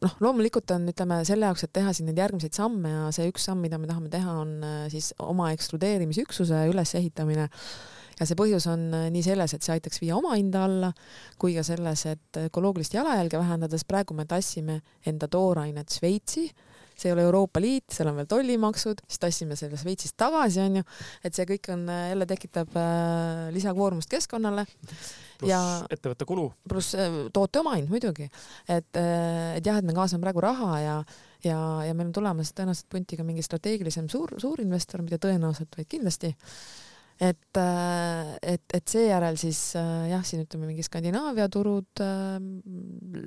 noh, 0.03 0.15
loomulikult 0.23 0.71
on, 0.75 0.87
ütleme 0.91 1.21
selle 1.27 1.49
jaoks, 1.49 1.65
et 1.65 1.73
teha 1.75 1.93
siin 1.95 2.09
neid 2.09 2.19
järgmiseid 2.21 2.55
samme 2.55 2.91
ja 2.91 3.05
see 3.15 3.29
üks 3.31 3.47
samm, 3.49 3.63
mida 3.65 3.79
me 3.81 3.89
tahame 3.89 4.11
teha, 4.13 4.35
on 4.43 4.55
äh, 4.65 4.81
siis 4.93 5.11
oma 5.23 5.51
ekskludeerimisüksuse 5.55 6.65
ülesehitamine. 6.71 7.49
Ja 8.19 8.27
see 8.27 8.35
põhjus 8.39 8.67
on 8.71 8.89
äh, 8.95 9.07
nii 9.13 9.23
selles, 9.25 9.55
et 9.55 9.65
see 9.65 9.75
aitaks 9.75 10.01
viia 10.03 10.17
oma 10.17 10.35
hinda 10.37 10.65
alla, 10.67 10.93
kui 11.39 11.55
ka 11.57 11.63
selles, 11.67 12.05
et 12.11 12.41
ökoloogilist 12.47 12.95
jalajälge 12.95 13.39
vähendades 13.41 13.85
praegu 13.87 14.17
me 14.17 14.27
tassime 14.29 14.81
enda 15.07 15.29
toorainet 15.31 15.91
Šveitsi, 15.99 16.47
see 16.99 17.07
ei 17.07 17.15
ole 17.15 17.23
Euroopa 17.27 17.61
Liit, 17.63 17.87
seal 17.95 18.11
on 18.11 18.19
veel 18.19 18.27
tollimaksud, 18.27 19.05
siis 19.07 19.23
tassime 19.23 19.55
selle 19.59 19.79
Šveitsist 19.79 20.17
tagasi, 20.19 20.63
onju, 20.63 20.83
et 21.23 21.35
see 21.35 21.47
kõik 21.47 21.71
on 21.75 21.87
äh, 21.91 22.09
jälle 22.13 22.27
tekitab 22.29 22.79
lisakoormust 23.55 24.11
keskkonnale 24.11 24.67
pluss 25.39 25.93
ettevõtte 25.95 26.27
kulu. 26.29 26.47
pluss 26.69 26.95
äh, 26.97 27.21
toote 27.35 27.61
omahind 27.63 27.91
muidugi, 27.91 28.29
et, 28.67 28.89
äh, 28.99 29.55
et 29.57 29.65
jah, 29.65 29.79
et 29.79 29.87
me 29.87 29.95
kaasame 29.97 30.23
praegu 30.25 30.43
raha 30.43 30.79
ja, 30.83 30.97
ja, 31.45 31.59
ja 31.87 31.95
meil 31.95 32.09
on 32.09 32.15
tulemas 32.19 32.53
tõenäoliselt 32.57 32.89
punti 32.91 33.19
ka 33.19 33.25
mingi 33.27 33.45
strateegilisem 33.45 34.09
suur, 34.11 34.35
suurinvestor, 34.41 35.03
mitte 35.05 35.21
tõenäoliselt, 35.25 35.73
vaid 35.77 35.89
kindlasti. 35.91 36.33
et, 37.19 37.57
äh, 37.59 38.33
et, 38.55 38.63
et 38.73 38.87
seejärel 38.87 39.37
siis 39.37 39.73
jah, 39.75 40.23
siin 40.23 40.45
ütleme 40.45 40.69
mingi 40.69 40.85
Skandinaavia 40.87 41.49
turud 41.51 42.03
äh,, 42.03 42.39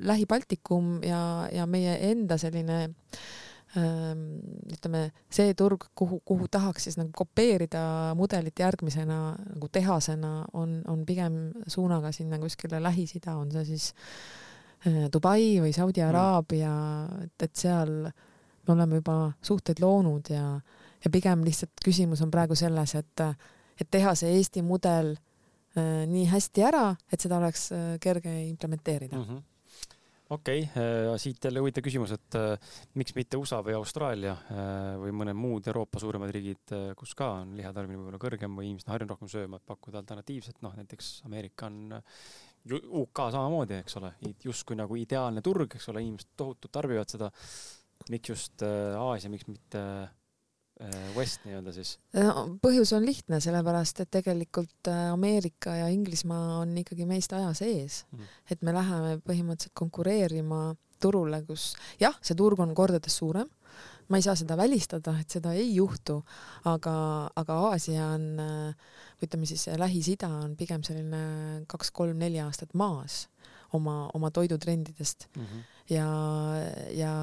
Lähi-Baltikum 0.08 1.00
ja, 1.04 1.48
ja 1.52 1.66
meie 1.68 1.98
enda 2.10 2.38
selline 2.40 2.84
äh, 2.86 3.24
ütleme, 3.72 5.06
see 5.32 5.54
turg, 5.56 5.86
kuhu, 5.96 6.18
kuhu 6.28 6.48
tahaks 6.52 6.88
siis 6.88 6.98
nagu 6.98 7.08
kopeerida 7.16 8.12
mudelit 8.18 8.58
järgmisena 8.60 9.18
nagu 9.38 9.68
tehasena, 9.72 10.32
on, 10.52 10.82
on 10.88 11.06
pigem 11.08 11.38
suunaga 11.66 12.12
sinna 12.12 12.38
kuskile 12.42 12.82
Lähis-Ida, 12.84 13.36
on 13.40 13.52
see 13.54 13.64
siis 13.72 13.92
Dubai 15.12 15.62
või 15.62 15.72
Saudi 15.72 16.02
mm. 16.02 16.08
Araabia, 16.10 16.74
et, 17.24 17.46
et 17.48 17.56
seal 17.56 17.94
me 18.02 18.74
oleme 18.74 19.00
juba 19.00 19.16
suhteid 19.40 19.80
loonud 19.80 20.28
ja, 20.34 20.46
ja 21.04 21.12
pigem 21.14 21.44
lihtsalt 21.46 21.80
küsimus 21.84 22.20
on 22.22 22.32
praegu 22.34 22.58
selles, 22.58 22.92
et, 22.98 23.24
et 23.80 23.90
teha 23.90 24.12
see 24.18 24.34
Eesti 24.36 24.64
mudel 24.66 25.14
nii 25.72 26.26
hästi 26.28 26.66
ära, 26.68 26.90
et 27.08 27.24
seda 27.24 27.38
oleks 27.40 27.70
kerge 28.04 28.34
implementeerida 28.50 29.16
mm. 29.16 29.24
-hmm 29.24 29.48
okei 30.32 30.62
okay,, 30.62 30.82
äh, 30.82 31.16
siit 31.20 31.44
jälle 31.44 31.60
huvitav 31.62 31.84
küsimus, 31.84 32.14
et 32.16 32.36
äh, 32.38 32.76
miks 32.98 33.14
mitte 33.16 33.40
USA 33.40 33.60
või 33.64 33.74
Austraalia 33.76 34.32
äh, 34.32 34.70
või 35.02 35.12
mõned 35.20 35.36
muud 35.38 35.68
Euroopa 35.68 36.00
suuremad 36.02 36.32
riigid, 36.34 36.74
kus 36.98 37.14
ka 37.18 37.32
on 37.42 37.52
lihatarbimine 37.58 38.00
võib-olla 38.00 38.22
kõrgem 38.22 38.56
või 38.58 38.70
inimesed 38.70 38.88
on 38.88 38.94
harjunud 38.96 39.14
rohkem 39.14 39.32
sööma, 39.32 39.60
et 39.60 39.68
pakkuda 39.68 40.00
alternatiivset, 40.02 40.62
noh 40.64 40.74
näiteks 40.78 41.12
Ameerika 41.28 41.68
on 41.68 42.00
UK 43.02 43.24
samamoodi, 43.34 43.80
eks 43.82 43.98
ole, 43.98 44.12
justkui 44.44 44.78
nagu 44.78 44.96
ideaalne 44.98 45.42
turg, 45.44 45.76
eks 45.76 45.90
ole, 45.92 46.04
inimesed 46.06 46.34
tohutult 46.38 46.72
tarbivad 46.72 47.10
seda. 47.10 47.30
miks 48.10 48.30
just 48.30 48.62
Aasia, 48.62 49.30
miks 49.30 49.46
mitte 49.46 49.82
West 51.16 51.44
nii-öelda 51.46 51.74
siis? 51.74 51.96
põhjus 52.62 52.92
on 52.96 53.06
lihtne, 53.06 53.40
sellepärast 53.44 54.02
et 54.04 54.10
tegelikult 54.12 54.90
äh, 54.90 55.10
Ameerika 55.12 55.76
ja 55.78 55.88
Inglismaa 55.92 56.60
on 56.62 56.76
ikkagi 56.82 57.06
meist 57.08 57.32
aja 57.36 57.52
sees 57.56 58.02
mm.. 58.10 58.30
et 58.50 58.62
me 58.66 58.74
läheme 58.74 59.18
põhimõtteliselt 59.26 59.76
konkureerima 59.78 60.72
turule, 61.02 61.42
kus 61.46 61.72
jah, 62.00 62.16
see 62.22 62.38
turg 62.38 62.60
on 62.62 62.74
kordades 62.78 63.16
suurem, 63.18 63.48
ma 64.10 64.18
ei 64.18 64.24
saa 64.24 64.36
seda 64.38 64.56
välistada, 64.58 65.14
et 65.22 65.34
seda 65.34 65.54
ei 65.58 65.72
juhtu, 65.74 66.20
aga, 66.68 66.94
aga 67.38 67.58
Aasia 67.70 68.12
on, 68.16 68.26
äh, 68.42 68.98
ütleme 69.24 69.48
siis 69.48 69.68
Lähis-Ida 69.78 70.30
on 70.42 70.56
pigem 70.58 70.84
selline 70.86 71.22
kaks-kolm-neli 71.70 72.42
aastat 72.44 72.74
maas 72.78 73.26
oma, 73.72 74.10
oma 74.14 74.30
toidutrendidest 74.30 75.28
mm 75.36 75.42
-hmm. 75.46 75.64
ja, 75.94 76.08
ja 76.92 77.14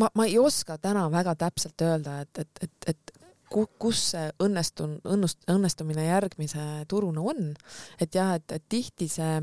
ma, 0.00 0.10
ma 0.14 0.26
ei 0.26 0.38
oska 0.38 0.78
täna 0.78 1.06
väga 1.12 1.34
täpselt 1.40 1.82
öelda, 1.82 2.20
et, 2.24 2.38
et, 2.38 2.62
et, 2.62 2.88
et 2.92 3.12
kus 3.80 4.02
see 4.12 4.30
õnnestun-, 4.42 4.98
õnnust-, 5.06 5.44
õnnestumine 5.50 6.08
järgmise 6.08 6.64
turuna 6.88 7.24
on. 7.32 7.54
et 8.00 8.14
jah, 8.14 8.34
et, 8.36 8.52
et 8.52 8.64
tihti 8.68 9.08
see, 9.08 9.40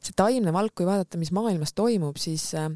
see 0.00 0.16
taimne 0.16 0.52
valk, 0.52 0.74
kui 0.74 0.88
vaadata, 0.88 1.20
mis 1.20 1.32
maailmas 1.36 1.74
toimub, 1.76 2.18
siis 2.20 2.48
äh, 2.58 2.70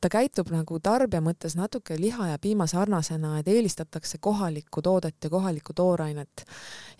ta 0.00 0.10
käitub 0.12 0.50
nagu 0.54 0.78
tarbija 0.82 1.20
mõttes 1.24 1.56
natuke 1.58 1.96
liha 1.98 2.30
ja 2.32 2.38
piima 2.42 2.68
sarnasena, 2.70 3.38
et 3.40 3.48
eelistatakse 3.50 4.20
kohalikku 4.22 4.82
toodet 4.82 5.16
ja 5.24 5.30
kohalikku 5.30 5.74
toorainet. 5.74 6.44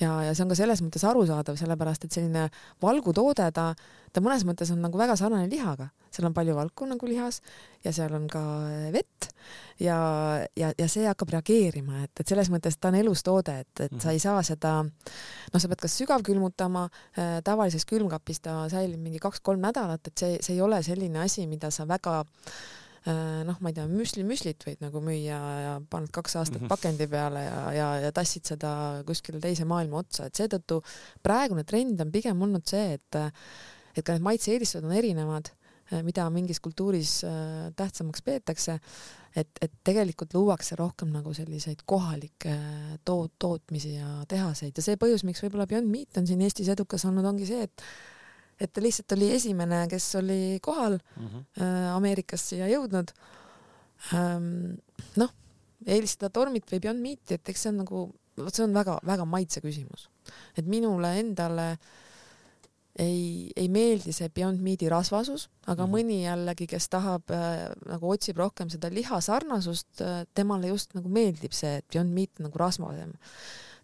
ja, 0.01 0.23
ja 0.27 0.35
see 0.35 0.45
on 0.45 0.53
ka 0.53 0.59
selles 0.59 0.83
mõttes 0.83 1.05
arusaadav, 1.07 1.57
sellepärast 1.61 2.05
et 2.05 2.19
selline 2.19 2.49
valgutoode, 2.83 3.51
ta, 3.55 3.71
ta 4.13 4.23
mõnes 4.25 4.45
mõttes 4.49 4.71
on 4.75 4.81
nagu 4.85 4.99
väga 4.99 5.17
sarnane 5.19 5.49
lihaga, 5.51 5.89
seal 6.15 6.29
on 6.29 6.35
palju 6.37 6.55
valku 6.57 6.89
nagu 6.89 7.09
lihas 7.09 7.41
ja 7.85 7.93
seal 7.95 8.15
on 8.17 8.27
ka 8.31 8.43
vett 8.95 9.29
ja, 9.83 9.99
ja, 10.57 10.73
ja 10.79 10.89
see 10.91 11.07
hakkab 11.09 11.35
reageerima, 11.37 12.05
et, 12.07 12.15
et 12.21 12.35
selles 12.35 12.51
mõttes 12.53 12.79
ta 12.79 12.93
on 12.93 12.99
elus 13.01 13.23
toode, 13.27 13.59
et, 13.65 13.85
et 13.87 14.01
sa 14.03 14.15
ei 14.15 14.23
saa 14.23 14.43
seda, 14.47 14.81
noh, 14.85 15.61
sa 15.61 15.71
pead 15.71 15.85
kas 15.85 16.01
sügavkülmutama 16.01 16.89
äh,, 16.89 17.39
tavalises 17.47 17.87
külmkapis 17.89 18.45
ta 18.45 18.61
säilib 18.73 19.01
mingi 19.03 19.23
kaks-kolm 19.23 19.63
nädalat, 19.65 20.11
et 20.11 20.19
see, 20.19 20.43
see 20.43 20.59
ei 20.59 20.65
ole 20.65 20.83
selline 20.87 21.25
asi, 21.25 21.47
mida 21.51 21.73
sa 21.75 21.89
väga 21.89 22.21
äh, 22.23 22.53
Äh, 23.09 23.45
noh, 23.47 23.57
ma 23.63 23.71
ei 23.71 23.77
tea, 23.77 23.87
müsli, 23.89 24.25
müslit 24.27 24.65
võid 24.67 24.83
nagu 24.83 25.01
müüa 25.05 25.39
ja 25.63 25.75
paned 25.91 26.11
kaks 26.13 26.35
aastat 26.41 26.59
-hmm. 26.61 26.71
pakendi 26.73 27.07
peale 27.09 27.45
ja, 27.45 27.61
ja, 27.73 27.89
ja 28.05 28.11
tassid 28.13 28.45
seda 28.51 28.71
kuskile 29.07 29.41
teise 29.41 29.65
maailma 29.69 30.03
otsa, 30.03 30.27
et 30.27 30.35
seetõttu 30.35 30.81
praegune 31.23 31.65
trend 31.65 32.01
on 32.05 32.11
pigem 32.13 32.43
olnud 32.43 32.67
see, 32.67 32.99
et 32.99 33.21
et 33.97 34.05
ka 34.05 34.15
need 34.15 34.27
maitse-eelistused 34.27 34.85
on 34.85 34.95
erinevad, 34.97 35.51
äh, 35.93 36.03
mida 36.07 36.27
mingis 36.31 36.61
kultuuris 36.65 37.23
äh, 37.27 37.71
tähtsamaks 37.77 38.23
peetakse, 38.27 38.79
et, 39.37 39.51
et 39.63 39.73
tegelikult 39.85 40.35
luuakse 40.35 40.77
rohkem 40.79 41.11
nagu 41.15 41.33
selliseid 41.37 41.85
kohalikke 41.87 42.55
toot-, 43.09 43.35
tootmisi 43.39 43.97
ja 43.97 44.23
tehaseid 44.29 44.77
ja 44.77 44.85
see 44.85 45.01
põhjus, 45.01 45.25
miks 45.29 45.43
võib-olla 45.45 45.69
Beyond 45.71 45.91
Meat 45.93 46.21
on 46.21 46.29
siin 46.29 46.43
Eestis 46.45 46.71
edukas 46.73 47.05
olnud, 47.09 47.27
ongi 47.29 47.49
see, 47.49 47.67
et 47.69 47.85
et 48.59 48.73
ta 48.75 48.83
lihtsalt 48.83 49.15
oli 49.15 49.29
esimene, 49.31 49.85
kes 49.91 50.07
oli 50.19 50.59
kohal 50.63 50.99
mm 50.99 51.27
-hmm. 51.27 51.45
äh, 51.63 51.91
Ameerikast 51.95 52.55
siia 52.55 52.67
jõudnud 52.69 53.13
ähm,. 54.15 54.79
noh, 55.17 55.31
eelistada 55.87 56.31
tormit 56.31 56.67
või 56.73 56.81
Beyond 56.81 57.03
Meat'i, 57.03 57.39
et 57.39 57.49
eks 57.49 57.63
see 57.63 57.73
on 57.73 57.81
nagu, 57.85 58.03
vot 58.37 58.55
see 58.55 58.65
on 58.65 58.75
väga-väga 58.75 59.25
maitse 59.25 59.61
küsimus. 59.61 60.09
et 60.57 60.67
minule 60.67 61.19
endale 61.21 61.79
ei, 62.99 63.53
ei 63.57 63.69
meeldi 63.73 64.13
see 64.15 64.29
Beyond 64.35 64.63
Meat'i 64.65 64.91
rasvasus, 64.91 65.49
aga 65.67 65.87
mm 65.87 65.95
mõni 65.99 66.19
jällegi, 66.25 66.67
kes 66.71 66.89
tahab 66.93 67.31
äh, 67.35 67.69
nagu 67.89 68.11
otsib 68.13 68.39
rohkem 68.41 68.71
seda 68.73 68.91
liha 68.93 69.21
sarnasust 69.25 70.03
äh,, 70.05 70.25
temale 70.35 70.73
just 70.73 70.95
nagu 70.99 71.09
meeldib 71.09 71.55
see, 71.57 71.79
et 71.81 71.87
Beyond 71.93 72.15
Meat 72.15 72.43
nagu 72.45 72.61
rasvasem 72.61 73.15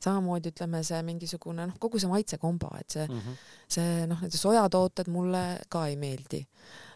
samamoodi 0.05 0.53
ütleme 0.53 0.83
see 0.87 1.01
mingisugune 1.07 1.69
noh, 1.71 1.77
kogu 1.81 2.01
see 2.03 2.11
maitsekombo, 2.11 2.71
et 2.81 2.97
see 2.97 3.07
mm, 3.07 3.21
-hmm. 3.21 3.45
see 3.77 4.07
noh, 4.11 4.25
need 4.25 4.37
sojatooted 4.37 5.11
mulle 5.13 5.45
ka 5.73 5.87
ei 5.89 5.97
meeldi. 6.01 6.43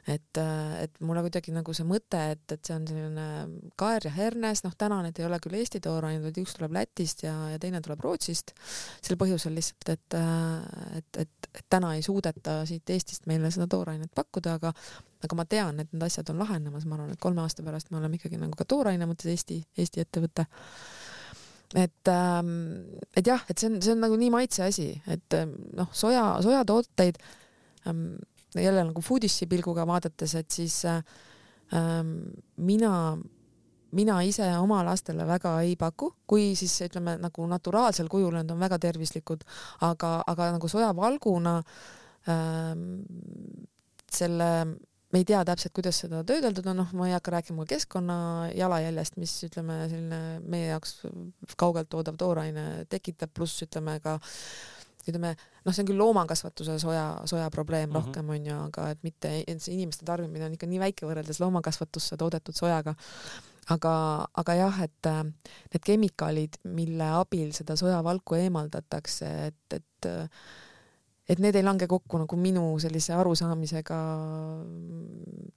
Et, 0.08 0.40
et 0.82 1.00
mulle 1.04 1.22
kuidagi 1.26 1.52
nagu 1.54 1.74
see 1.76 1.86
mõte, 1.88 2.20
et, 2.34 2.44
et 2.54 2.62
see 2.64 2.76
on 2.76 2.86
selline 2.88 3.26
kaer 3.80 4.08
ja 4.08 4.12
hernes, 4.14 4.62
noh, 4.64 4.74
täna 4.78 5.00
need 5.04 5.18
ei 5.20 5.26
ole 5.28 5.40
küll 5.44 5.58
Eesti 5.58 5.80
toorained, 5.84 6.24
vaid 6.24 6.40
üks 6.42 6.56
tuleb 6.56 6.76
Lätist 6.76 7.24
ja, 7.26 7.34
ja 7.52 7.60
teine 7.62 7.82
tuleb 7.84 8.00
Rootsist. 8.04 8.54
sel 9.04 9.18
põhjusel 9.20 9.56
lihtsalt, 9.58 9.92
et, 9.94 10.18
et, 11.00 11.20
et, 11.24 11.50
et 11.52 11.68
täna 11.70 11.94
ei 11.96 12.04
suudeta 12.06 12.62
siit 12.68 12.90
Eestist 12.94 13.28
meile 13.30 13.52
seda 13.54 13.68
toorainet 13.70 14.12
pakkuda, 14.16 14.58
aga 14.60 14.74
aga 15.18 15.34
ma 15.34 15.44
tean, 15.50 15.80
et 15.82 15.88
need 15.90 16.04
asjad 16.06 16.28
on 16.30 16.38
lahenemas, 16.44 16.84
ma 16.86 16.94
arvan, 16.94 17.10
et 17.10 17.20
kolme 17.20 17.42
aasta 17.42 17.64
pärast 17.66 17.90
me 17.90 17.98
oleme 17.98 18.20
ikkagi 18.20 18.38
nagu 18.38 18.54
ka 18.58 18.66
tooraine 18.70 19.08
mõttes 19.10 19.26
Eesti, 19.32 19.58
Eesti 19.76 20.04
ettevõte 20.04 20.46
et 21.76 22.08
ähm,, 22.08 22.96
et 23.16 23.26
jah, 23.26 23.42
et 23.50 23.58
see 23.58 23.68
on, 23.68 23.76
see 23.82 23.92
on 23.92 24.00
nagu 24.06 24.16
nii 24.16 24.30
maitse 24.32 24.62
asi, 24.64 24.92
et 25.10 25.36
ähm, 25.36 25.52
noh, 25.76 25.90
soja, 25.92 26.38
sojatooteid 26.44 27.18
ähm, 27.90 28.14
jälle 28.54 28.84
nagu 28.84 29.02
foodissi 29.04 29.46
pilguga 29.46 29.86
vaadates, 29.86 30.34
et 30.34 30.50
siis 30.50 30.84
äh, 30.88 31.02
ähm, 31.74 32.14
mina, 32.56 33.18
mina 33.92 34.18
ise 34.22 34.48
oma 34.58 34.82
lastele 34.86 35.26
väga 35.26 35.58
ei 35.66 35.76
paku, 35.76 36.12
kui 36.26 36.54
siis 36.56 36.78
ütleme 36.88 37.18
nagu 37.20 37.46
naturaalsel 37.46 38.08
kujul 38.08 38.34
nad 38.40 38.50
on 38.50 38.60
väga 38.60 38.78
tervislikud, 38.78 39.44
aga, 39.80 40.18
aga 40.26 40.52
nagu 40.56 40.68
sojavalguna 40.68 41.58
ähm, 42.28 42.84
selle 44.12 44.52
me 45.08 45.22
ei 45.22 45.24
tea 45.24 45.40
täpselt, 45.46 45.72
kuidas 45.76 45.98
seda 46.02 46.20
töödeldud 46.26 46.66
on, 46.68 46.82
noh, 46.82 46.90
ma 46.96 47.06
ei 47.08 47.14
hakka 47.14 47.32
rääkima 47.32 47.64
keskkonna 47.68 48.16
jalajäljest, 48.56 49.16
mis 49.20 49.32
ütleme, 49.46 49.78
selline 49.88 50.20
meie 50.44 50.68
jaoks 50.74 50.98
kaugelt 51.60 51.88
toodav 51.92 52.18
tooraine 52.20 52.84
tekitab, 52.92 53.32
pluss 53.36 53.64
ütleme 53.64 53.96
ka 54.04 54.18
ütleme, 55.12 55.34
noh, 55.64 55.74
see 55.74 55.82
on 55.84 55.90
küll 55.90 56.00
loomakasvatuse 56.00 56.78
soja, 56.82 57.06
soja 57.30 57.48
probleem 57.54 57.88
mm 57.88 57.94
-hmm. 57.94 58.08
rohkem 58.08 58.30
onju, 58.36 58.58
aga 58.68 58.90
et 58.94 59.02
mitte 59.02 59.32
see 59.58 59.74
inimeste 59.74 60.06
tarbimine 60.08 60.46
on 60.46 60.56
ikka 60.56 60.66
nii 60.66 60.80
väike 60.84 61.06
võrreldes 61.06 61.40
loomakasvatusse 61.40 62.16
toodetud 62.16 62.54
sojaga. 62.54 62.94
aga, 63.68 63.94
aga 64.40 64.54
jah, 64.54 64.80
et 64.82 65.06
äh, 65.06 65.24
need 65.72 65.82
kemikaalid, 65.84 66.54
mille 66.64 67.04
abil 67.04 67.52
seda 67.52 67.76
sojavalku 67.76 68.34
eemaldatakse, 68.34 69.28
et, 69.46 69.76
et 69.76 70.08
et 71.28 71.40
need 71.42 71.56
ei 71.58 71.64
lange 71.64 71.86
kokku 71.88 72.20
nagu 72.22 72.38
minu 72.40 72.64
sellise 72.80 73.12
arusaamisega 73.16 73.98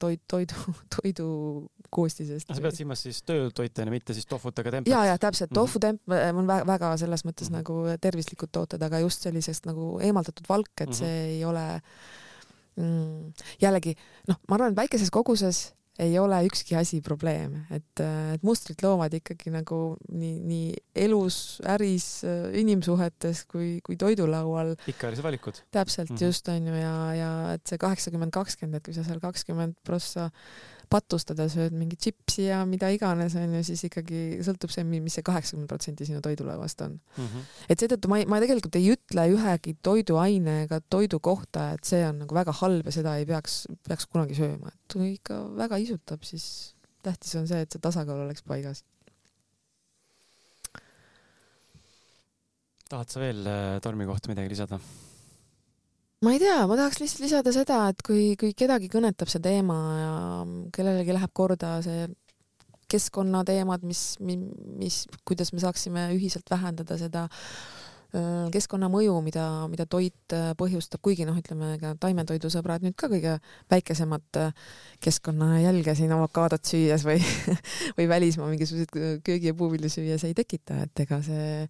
toit, 0.02 0.22
toidu, 0.30 0.74
toidu 0.98 1.28
koostisest. 1.92 2.52
sa 2.52 2.64
pead 2.64 2.78
silmas 2.78 3.04
siis 3.08 3.22
töötoitena, 3.28 3.94
mitte 3.94 4.16
siis 4.18 4.28
tohvut 4.30 4.60
ega 4.64 4.76
tempet? 4.78 4.92
ja, 4.92 5.04
ja 5.12 5.20
täpselt, 5.22 5.54
tofu 5.56 5.82
temp 5.84 6.12
on 6.12 6.48
väga 6.48 6.96
selles 7.02 7.26
mõttes 7.28 7.50
mm 7.50 7.60
-hmm. 7.60 7.64
nagu 7.64 8.02
tervislikud 8.02 8.52
tooted, 8.52 8.82
aga 8.84 9.04
just 9.06 9.28
sellisest 9.28 9.70
nagu 9.70 10.00
eemaldatud 10.00 10.48
valk, 10.50 10.74
et 10.80 10.88
mm 10.88 10.92
-hmm. 10.92 11.00
see 11.00 11.38
ei 11.38 11.46
ole 11.46 11.66
mm, 12.76 13.34
jällegi 13.62 13.96
noh, 14.28 14.40
ma 14.48 14.56
arvan, 14.56 14.72
et 14.72 14.84
väikeses 14.84 15.12
koguses 15.12 15.72
ei 16.00 16.16
ole 16.20 16.38
ükski 16.48 16.76
asi 16.80 17.02
probleem, 17.04 17.58
et, 17.74 18.02
et 18.02 18.44
mustrit 18.48 18.80
loovad 18.84 19.14
ikkagi 19.18 19.52
nagu 19.54 19.80
nii, 20.08 20.38
nii 20.48 20.70
elus, 21.04 21.60
äris, 21.68 22.08
inimsuhetes 22.58 23.44
kui, 23.52 23.74
kui 23.86 24.00
toidulaual. 24.00 24.76
pikaajalised 24.86 25.26
valikud. 25.26 25.64
täpselt 25.72 26.10
mm, 26.10 26.16
-hmm. 26.16 26.26
just 26.26 26.48
on 26.48 26.68
ju, 26.68 26.76
ja, 26.76 26.96
ja 27.16 27.32
et 27.54 27.68
see 27.68 27.78
kaheksakümmend, 27.78 28.32
kakskümmend, 28.32 28.80
et 28.80 28.86
kui 28.86 28.94
sa 28.94 29.04
seal 29.04 29.20
kakskümmend 29.20 29.76
prossa 29.84 30.30
patustada 30.92 31.48
sööd 31.52 31.76
mingit 31.78 32.02
tšipsi 32.04 32.48
ja 32.50 32.62
mida 32.68 32.90
iganes 32.94 33.36
onju, 33.40 33.64
siis 33.68 33.86
ikkagi 33.88 34.42
sõltub 34.46 34.74
see, 34.74 34.86
mis 34.88 35.18
see 35.18 35.26
kaheksakümmend 35.28 35.72
protsenti 35.72 36.08
sinu 36.08 36.22
toidulauast 36.24 36.84
on 36.86 36.98
mm. 36.98 37.28
-hmm. 37.28 37.50
et 37.70 37.84
seetõttu 37.84 38.12
ma 38.12 38.22
ei, 38.22 38.28
ma 38.30 38.42
tegelikult 38.44 38.78
ei 38.80 38.92
ütle 38.96 39.28
ühegi 39.36 39.76
toiduaine 39.82 40.62
ega 40.66 40.82
toidu 40.94 41.20
kohta, 41.24 41.72
et 41.78 41.88
see 41.88 42.04
on 42.08 42.24
nagu 42.26 42.36
väga 42.36 42.56
halb 42.62 42.90
ja 42.90 42.96
seda 43.00 43.18
ei 43.20 43.28
peaks, 43.30 43.64
peaks 43.88 44.10
kunagi 44.12 44.38
sööma, 44.38 44.74
et 44.74 44.98
kui 44.98 45.14
ikka 45.16 45.42
väga 45.58 45.80
isutab, 45.82 46.24
siis 46.28 46.48
tähtis 47.04 47.36
on 47.40 47.48
see, 47.50 47.62
et 47.64 47.72
see 47.72 47.82
tasakaal 47.82 48.26
oleks 48.28 48.44
paigas. 48.44 48.84
tahad 52.92 53.08
sa 53.08 53.22
veel 53.24 53.46
äh, 53.48 53.80
tormi 53.80 54.06
kohta 54.06 54.28
midagi 54.28 54.52
lisada? 54.52 54.80
Ma 56.22 56.36
ei 56.36 56.40
tea, 56.42 56.66
ma 56.70 56.78
tahaks 56.78 57.00
lihtsalt 57.02 57.26
lisada 57.26 57.52
seda, 57.56 57.84
et 57.90 58.02
kui, 58.06 58.36
kui 58.38 58.54
kedagi 58.58 58.92
kõnetab 58.94 59.30
see 59.32 59.42
teema 59.42 59.78
ja 59.98 60.16
kellelegi 60.76 61.16
läheb 61.18 61.32
korda 61.34 61.80
see 61.86 62.06
keskkonnateemad, 62.92 63.86
mis, 63.88 64.20
mis, 64.22 65.06
kuidas 65.26 65.54
me 65.56 65.64
saaksime 65.64 66.10
ühiselt 66.14 66.52
vähendada 66.52 66.98
seda 67.00 67.28
keskkonnamõju, 68.52 69.14
mida, 69.24 69.46
mida 69.72 69.86
toit 69.88 70.34
põhjustab, 70.60 71.00
kuigi 71.00 71.24
noh, 71.24 71.38
ütleme 71.40 71.78
ka 71.80 71.94
taimetoidusõbrad 72.04 72.84
nüüd 72.84 72.98
ka 73.00 73.08
kõige 73.08 73.38
väikesemat 73.72 74.40
keskkonnajälge 75.02 75.96
siin 75.96 76.12
avokaadot 76.18 76.68
süües 76.68 77.06
või, 77.08 77.24
või 77.98 78.10
välismaa 78.12 78.52
mingisuguseid 78.52 79.24
köögi- 79.24 79.54
ja 79.54 79.56
puuvilju 79.56 79.94
süües 79.96 80.28
ei 80.28 80.36
tekita, 80.36 80.82
et 80.84 81.06
ega 81.06 81.22
see, 81.24 81.64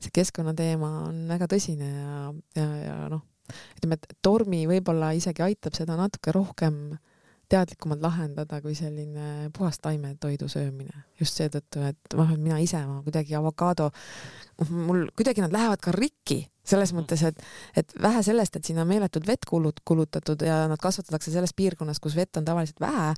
see 0.00 0.16
keskkonnateema 0.22 0.90
on 1.10 1.22
väga 1.28 1.52
tõsine 1.52 1.92
ja, 1.92 2.24
ja, 2.56 2.68
ja 2.86 2.98
noh 3.12 3.28
ütleme, 3.78 3.98
et 3.98 4.16
tormi 4.22 4.64
võib-olla 4.70 5.12
isegi 5.16 5.44
aitab 5.44 5.76
seda 5.76 5.98
natuke 5.98 6.32
rohkem 6.34 6.96
teadlikumalt 7.50 8.02
lahendada 8.02 8.60
kui 8.64 8.74
selline 8.76 9.50
puhas 9.56 9.78
taimetoidu 9.82 10.48
söömine. 10.48 11.04
just 11.20 11.38
seetõttu, 11.38 11.82
et 11.90 12.16
noh, 12.16 12.32
et 12.32 12.40
mina 12.40 12.58
ise, 12.62 12.80
ma 12.88 13.02
kuidagi 13.04 13.36
avokaado, 13.38 13.90
mul 14.70 15.06
kuidagi 15.16 15.44
nad 15.44 15.52
lähevad 15.54 15.82
ka 15.84 15.92
rikki, 15.94 16.40
selles 16.64 16.92
mhm. 16.92 17.02
mõttes, 17.02 17.22
et, 17.28 17.42
et 17.76 17.92
vähe 18.00 18.22
sellest, 18.24 18.56
et 18.56 18.64
sinna 18.64 18.86
meeletult 18.88 19.26
vett 19.28 19.44
kulut-, 19.50 19.84
kulutatud 19.84 20.42
ja 20.42 20.64
nad 20.70 20.80
kasvatatakse 20.80 21.34
selles 21.34 21.52
piirkonnas, 21.56 22.00
kus 22.00 22.16
vett 22.16 22.40
on 22.40 22.48
tavaliselt 22.48 22.80
vähe 22.80 23.12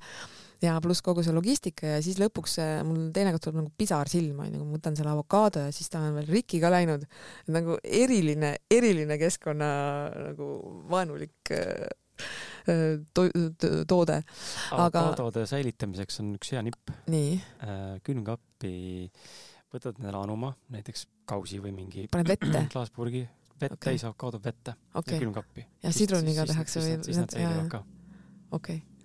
ja 0.63 0.77
pluss 0.81 1.03
kogu 1.05 1.23
see 1.25 1.35
logistika 1.35 1.97
ja 1.97 1.99
siis 2.03 2.17
lõpuks 2.21 2.57
mul 2.87 3.09
teinekord 3.15 3.43
tuleb 3.43 3.59
nagu 3.61 3.71
pisar 3.77 4.09
silma, 4.09 4.47
onju, 4.47 4.61
kui 4.61 4.69
ma 4.69 4.77
võtan 4.79 4.97
selle 4.97 5.13
avokaado 5.13 5.67
ja 5.67 5.75
siis 5.75 5.91
ta 5.93 6.01
on 6.05 6.17
veel 6.17 6.31
rikki 6.31 6.61
ka 6.63 6.71
läinud. 6.73 7.05
nagu 7.53 7.77
eriline, 7.83 8.55
eriline 8.71 9.19
keskkonna 9.21 9.69
nagu 10.31 10.49
vaenulik 10.89 11.53
äh, 11.53 11.85
äh, 12.71 12.97
to 13.13 13.27
toode. 13.89 14.21
avokaadode 14.71 15.43
aga... 15.43 15.51
säilitamiseks 15.53 16.21
on 16.23 16.33
üks 16.39 16.53
hea 16.55 16.65
nipp. 16.65 16.93
äh,? 17.61 18.01
külmkappi 18.07 18.75
võtad 19.73 19.99
endale 19.99 20.23
anuma, 20.23 20.53
näiteks 20.73 21.07
kausi 21.29 21.61
või 21.61 21.75
mingi. 21.75 22.07
paned 22.11 22.33
vette? 22.33 22.65
klaaspurgi, 22.73 23.27
vett 23.61 23.77
okay., 23.77 23.93
täis 23.93 24.09
avokaadot 24.09 24.43
vette 24.43 24.77
okay. 24.93 25.17
ja 25.17 25.23
külmkappi. 25.25 25.69
ja 25.85 25.93
sidruniga 25.93 26.49
tehakse 26.49 26.81
või? 26.81 27.01
siis 27.05 27.21
nad 27.21 27.33
säilivad 27.33 27.73
ka. 27.77 27.83
okei 28.51 28.81
okay 28.81 28.96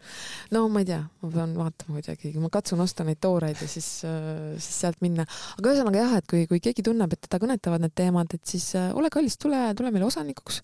no 0.55 0.65
ma 0.73 0.83
ei 0.83 0.89
tea, 0.89 1.01
ma 1.23 1.31
pean 1.33 1.55
vaatama 1.59 1.97
kuidagi, 1.99 2.33
ma 2.43 2.51
katsun 2.53 2.83
osta 2.85 3.07
neid 3.07 3.21
tooreid 3.23 3.63
ja 3.63 3.69
siis, 3.71 3.89
äh, 4.09 4.53
siis 4.59 4.81
sealt 4.85 5.01
minna. 5.05 5.27
aga 5.59 5.73
ühesõnaga 5.73 6.03
jah, 6.03 6.17
et 6.21 6.29
kui, 6.31 6.45
kui 6.51 6.63
keegi 6.65 6.85
tunneb, 6.87 7.15
et 7.15 7.25
teda 7.27 7.41
kõnetavad 7.43 7.85
need 7.85 7.97
teemad, 7.99 8.35
et 8.37 8.55
siis 8.55 8.73
äh, 8.79 8.91
ole 8.99 9.11
kallis, 9.13 9.39
tule, 9.41 9.65
tule 9.79 9.95
meile 9.95 10.09
osanikuks. 10.09 10.63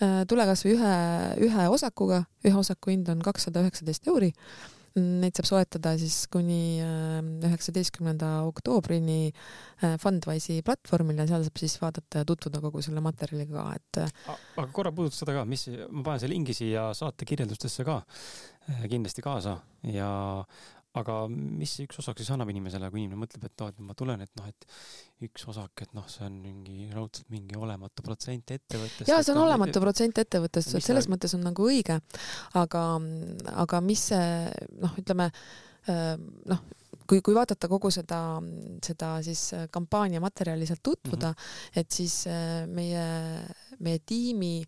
Äh, 0.00 0.20
tule 0.30 0.46
kasvõi 0.48 0.76
ühe, 0.76 0.98
ühe 1.48 1.70
osakuga, 1.70 2.24
ühe 2.46 2.56
osaku 2.56 2.94
hind 2.94 3.10
on 3.12 3.24
kakssada 3.24 3.64
üheksateist 3.64 4.08
euri 4.10 4.32
Neid 4.98 5.38
saab 5.38 5.46
soetada 5.46 5.92
siis 6.00 6.24
kuni 6.32 6.80
üheksateistkümnenda 7.46 8.30
oktoobrini 8.48 9.30
Fundwise'i 10.02 10.64
platvormil 10.66 11.22
ja 11.22 11.28
seal 11.30 11.46
saab 11.46 11.60
siis 11.62 11.76
vaadata 11.82 12.24
ja 12.24 12.28
tutvuda 12.28 12.62
kogu 12.64 12.82
selle 12.82 13.02
materjaliga 13.04 13.62
ka, 13.62 13.76
et. 13.78 14.00
aga 14.58 14.68
korra 14.74 14.90
puuduta 14.94 15.20
seda 15.20 15.36
ka, 15.38 15.46
mis, 15.48 15.68
ma 15.90 16.02
panen 16.06 16.24
selle 16.24 16.34
lingi 16.34 16.56
siia 16.58 16.88
saate 16.96 17.28
kirjeldustesse 17.28 17.86
ka 17.86 18.00
Äh, 18.70 18.86
kindlasti 18.88 19.22
kaasa 19.24 19.56
ja 19.88 20.44
aga 20.98 21.16
mis 21.30 21.70
see 21.76 21.86
üks 21.86 22.00
osak 22.02 22.18
siis 22.18 22.32
annab 22.34 22.50
inimesele, 22.50 22.88
kui 22.90 23.04
inimene 23.04 23.20
mõtleb, 23.22 23.44
et 23.46 23.62
noh, 23.62 23.70
et 23.70 23.78
ma 23.86 23.94
tulen, 23.98 24.24
et 24.24 24.32
noh, 24.40 24.48
et 24.50 24.66
üks 25.26 25.46
osak, 25.52 25.84
et 25.84 25.94
noh, 25.94 26.06
see 26.10 26.24
on 26.26 26.40
mingi 26.42 26.88
raudselt 26.94 27.30
mingi 27.30 27.58
olematu 27.58 28.02
protsent 28.06 28.50
ettevõttest. 28.56 29.06
jaa, 29.10 29.22
see 29.22 29.34
on 29.36 29.44
olematu 29.44 29.78
et... 29.78 29.84
protsent 29.84 30.18
ettevõttest, 30.24 30.74
et 30.74 30.86
selles 30.86 31.06
ta... 31.06 31.14
mõttes 31.14 31.36
on 31.38 31.46
nagu 31.46 31.68
õige, 31.68 32.00
aga, 32.58 32.84
aga 33.62 33.82
mis 33.86 34.08
see 34.10 34.26
noh, 34.82 34.98
ütleme 34.98 35.30
äh, 35.30 36.16
noh, 36.50 36.66
kui, 37.06 37.22
kui 37.22 37.38
vaadata 37.38 37.70
kogu 37.70 37.92
seda, 37.94 38.20
seda 38.82 39.14
siis 39.26 39.46
kampaania 39.74 40.22
materjali 40.22 40.66
sealt 40.66 40.82
tutvuda 40.82 41.30
mm, 41.30 41.38
-hmm. 41.38 41.80
et 41.84 41.90
siis 42.00 42.26
äh, 42.26 42.66
meie, 42.66 43.06
meie 43.78 44.02
tiimi 44.02 44.58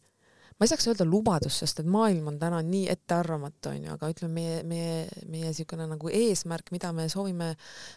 ma 0.63 0.67
ei 0.67 0.71
saaks 0.71 0.87
öelda 0.87 1.03
lubadus, 1.09 1.57
sest 1.59 1.81
et 1.83 1.89
maailm 1.91 2.29
on 2.31 2.37
täna 2.39 2.61
nii 2.63 2.85
ettearvamatu, 2.93 3.73
onju, 3.73 3.97
aga 3.97 4.11
ütleme, 4.13 4.35
meie, 4.37 4.61
meie, 4.63 5.23
meie 5.27 5.49
niisugune 5.51 5.89
nagu 5.91 6.13
eesmärk, 6.15 6.71
mida 6.71 6.93
me 6.95 7.09
soovime 7.11 7.49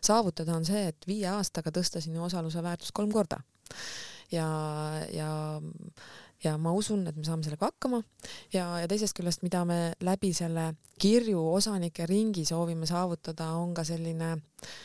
saavutada, 0.02 0.56
on 0.58 0.66
see, 0.66 0.88
et 0.90 1.06
viie 1.06 1.28
aastaga 1.30 1.70
tõsta 1.76 2.02
sinu 2.02 2.26
osaluse 2.26 2.64
väärtust 2.66 2.96
kolm 2.98 3.14
korda. 3.14 3.38
ja, 4.34 4.48
ja 5.14 5.30
ja 6.44 6.56
ma 6.62 6.74
usun, 6.74 7.06
et 7.08 7.16
me 7.16 7.24
saame 7.26 7.46
sellega 7.46 7.70
hakkama 7.70 8.02
ja, 8.54 8.66
ja 8.82 8.90
teisest 8.90 9.16
küljest, 9.18 9.46
mida 9.46 9.62
me 9.66 9.94
läbi 10.04 10.34
selle 10.34 10.72
kirju 11.02 11.42
osanike 11.54 12.06
ringi 12.10 12.44
soovime 12.46 12.90
saavutada, 12.90 13.52
on 13.62 13.74
ka 13.78 13.86
selline 13.88 14.34
äh, 14.34 14.76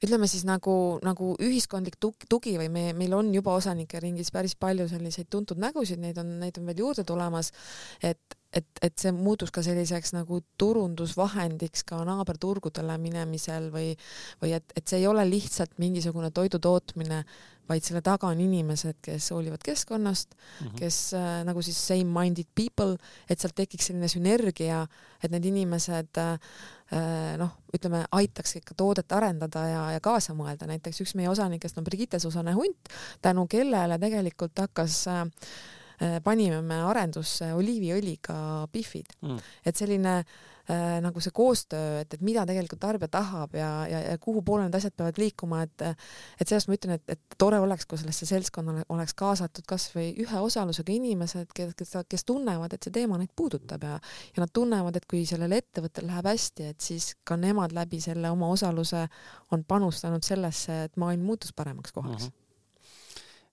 ütleme 0.00 0.28
siis 0.30 0.46
nagu, 0.48 0.74
nagu 1.04 1.34
ühiskondlik 1.44 1.98
tugi 2.00 2.56
või 2.56 2.70
me, 2.72 2.84
meil 2.96 3.14
on 3.16 3.30
juba 3.34 3.54
osanike 3.58 4.00
ringis 4.00 4.32
päris 4.32 4.56
palju 4.56 4.88
selliseid 4.88 5.28
tuntud 5.30 5.60
nägusid, 5.60 6.00
neid 6.00 6.18
on, 6.22 6.38
neid 6.40 6.60
on 6.60 6.68
veel 6.70 6.80
juurde 6.80 7.04
tulemas, 7.08 7.52
et, 8.02 8.36
et, 8.56 8.68
et 8.80 8.96
see 9.00 9.12
muutus 9.12 9.52
ka 9.52 9.64
selliseks 9.66 10.14
nagu 10.16 10.40
turundusvahendiks 10.60 11.84
ka 11.90 12.00
naaberturgudele 12.08 12.96
minemisel 13.02 13.68
või, 13.74 13.92
või 14.40 14.56
et, 14.56 14.72
et 14.76 14.88
see 14.88 15.02
ei 15.02 15.08
ole 15.10 15.26
lihtsalt 15.28 15.76
mingisugune 15.82 16.32
toidu 16.32 16.62
tootmine, 16.62 17.24
vaid 17.70 17.86
selle 17.86 18.02
taga 18.04 18.30
on 18.30 18.40
inimesed, 18.42 18.98
kes 19.04 19.30
hoolivad 19.34 19.62
keskkonnast 19.64 20.34
mm, 20.34 20.66
-hmm. 20.66 20.76
kes 20.78 20.98
äh, 21.14 21.30
nagu 21.46 21.62
siis 21.62 21.78
same-minded 21.86 22.50
people, 22.54 22.96
et 23.28 23.40
sealt 23.40 23.54
tekiks 23.54 23.90
selline 23.90 24.08
sünergia, 24.10 24.82
et 25.22 25.30
need 25.30 25.48
inimesed 25.52 26.18
äh, 26.18 26.32
äh 26.90 27.38
noh, 27.38 27.56
ütleme, 27.76 28.04
aitaks 28.12 28.56
ikka 28.58 28.74
toodet 28.74 29.12
arendada 29.12 29.66
ja, 29.68 29.82
ja 29.94 30.00
kaasa 30.00 30.34
mõelda, 30.34 30.66
näiteks 30.66 31.00
üks 31.04 31.14
meie 31.14 31.30
osanikest 31.30 31.78
on 31.78 31.84
Brigitte 31.86 32.18
Susanne 32.18 32.52
Hunt, 32.52 32.90
tänu 33.22 33.46
kellele 33.46 33.98
tegelikult 33.98 34.58
hakkas 34.58 35.06
äh, 35.08 35.26
panime 36.24 36.62
me 36.62 36.82
arendusse 36.82 37.52
oliiviõliga 37.54 38.66
Biffid 38.72 39.12
mm.. 39.20 39.38
et 39.64 39.76
selline 39.76 40.18
äh, 40.18 40.24
nagu 41.00 41.22
see 41.22 41.32
koostöö, 41.34 42.00
et, 42.02 42.14
et 42.14 42.24
mida 42.24 42.44
tegelikult 42.48 42.80
tarbija 42.82 43.08
tahab 43.12 43.54
ja, 43.56 43.68
ja, 43.90 44.00
ja 44.12 44.18
kuhu 44.22 44.42
poole 44.46 44.66
need 44.66 44.76
asjad 44.78 44.94
peavad 44.96 45.20
liikuma, 45.20 45.62
et 45.66 45.84
et 46.40 46.48
sellest 46.48 46.70
ma 46.70 46.76
ütlen, 46.76 46.98
et, 46.98 47.14
et 47.16 47.38
tore 47.40 47.60
oleks, 47.62 47.86
kui 47.88 48.00
sellesse 48.00 48.28
seltskonnale 48.28 48.84
oleks 48.92 49.14
kaasatud 49.18 49.66
kasvõi 49.68 50.10
ühe 50.24 50.42
osalusega 50.44 50.92
inimesed, 50.94 51.54
kes, 51.56 51.94
kes, 52.08 52.26
tunnevad, 52.28 52.74
et 52.74 52.86
see 52.86 52.94
teema 52.94 53.18
neid 53.20 53.32
puudutab 53.36 53.86
ja 53.86 53.96
ja 54.00 54.42
nad 54.42 54.52
tunnevad, 54.54 54.96
et 54.96 55.08
kui 55.10 55.24
sellel 55.28 55.56
ettevõttel 55.56 56.08
läheb 56.10 56.28
hästi, 56.30 56.70
et 56.74 56.84
siis 56.84 57.14
ka 57.24 57.38
nemad 57.40 57.74
läbi 57.76 58.00
selle 58.02 58.30
oma 58.30 58.50
osaluse 58.52 59.06
on 59.54 59.64
panustanud 59.64 60.24
sellesse, 60.26 60.84
et 60.88 61.00
maailm 61.00 61.26
muutus 61.26 61.54
paremaks 61.56 61.92
kohaks 61.96 62.28
mm. 62.28 62.28
-hmm 62.28 62.46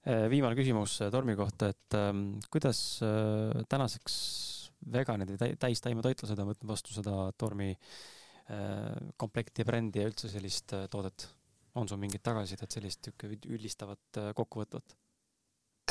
viimane 0.07 0.55
küsimus 0.55 1.01
tormi 1.11 1.35
kohta, 1.35 1.67
et 1.67 1.95
ähm, 1.95 2.39
kuidas 2.51 3.01
äh, 3.03 3.65
tänaseks 3.69 4.56
veganid 4.93 5.31
või 5.33 5.55
täistaimetoitlased 5.59 6.39
on 6.39 6.51
võtnud 6.51 6.69
vastu 6.69 6.93
seda 6.95 7.31
Tormi 7.37 7.71
äh, 7.73 8.93
komplekti 9.17 9.65
brändi 9.67 10.03
ja 10.03 10.11
üldse 10.11 10.31
sellist 10.31 10.75
äh, 10.77 10.87
toodet? 10.91 11.29
on 11.77 11.85
sul 11.85 11.99
mingit 12.01 12.23
tagasisidet, 12.25 12.73
sellist 12.73 13.11
üldistavat 13.45 14.17
äh, 14.21 14.31
kokkuvõtvat 14.37 14.95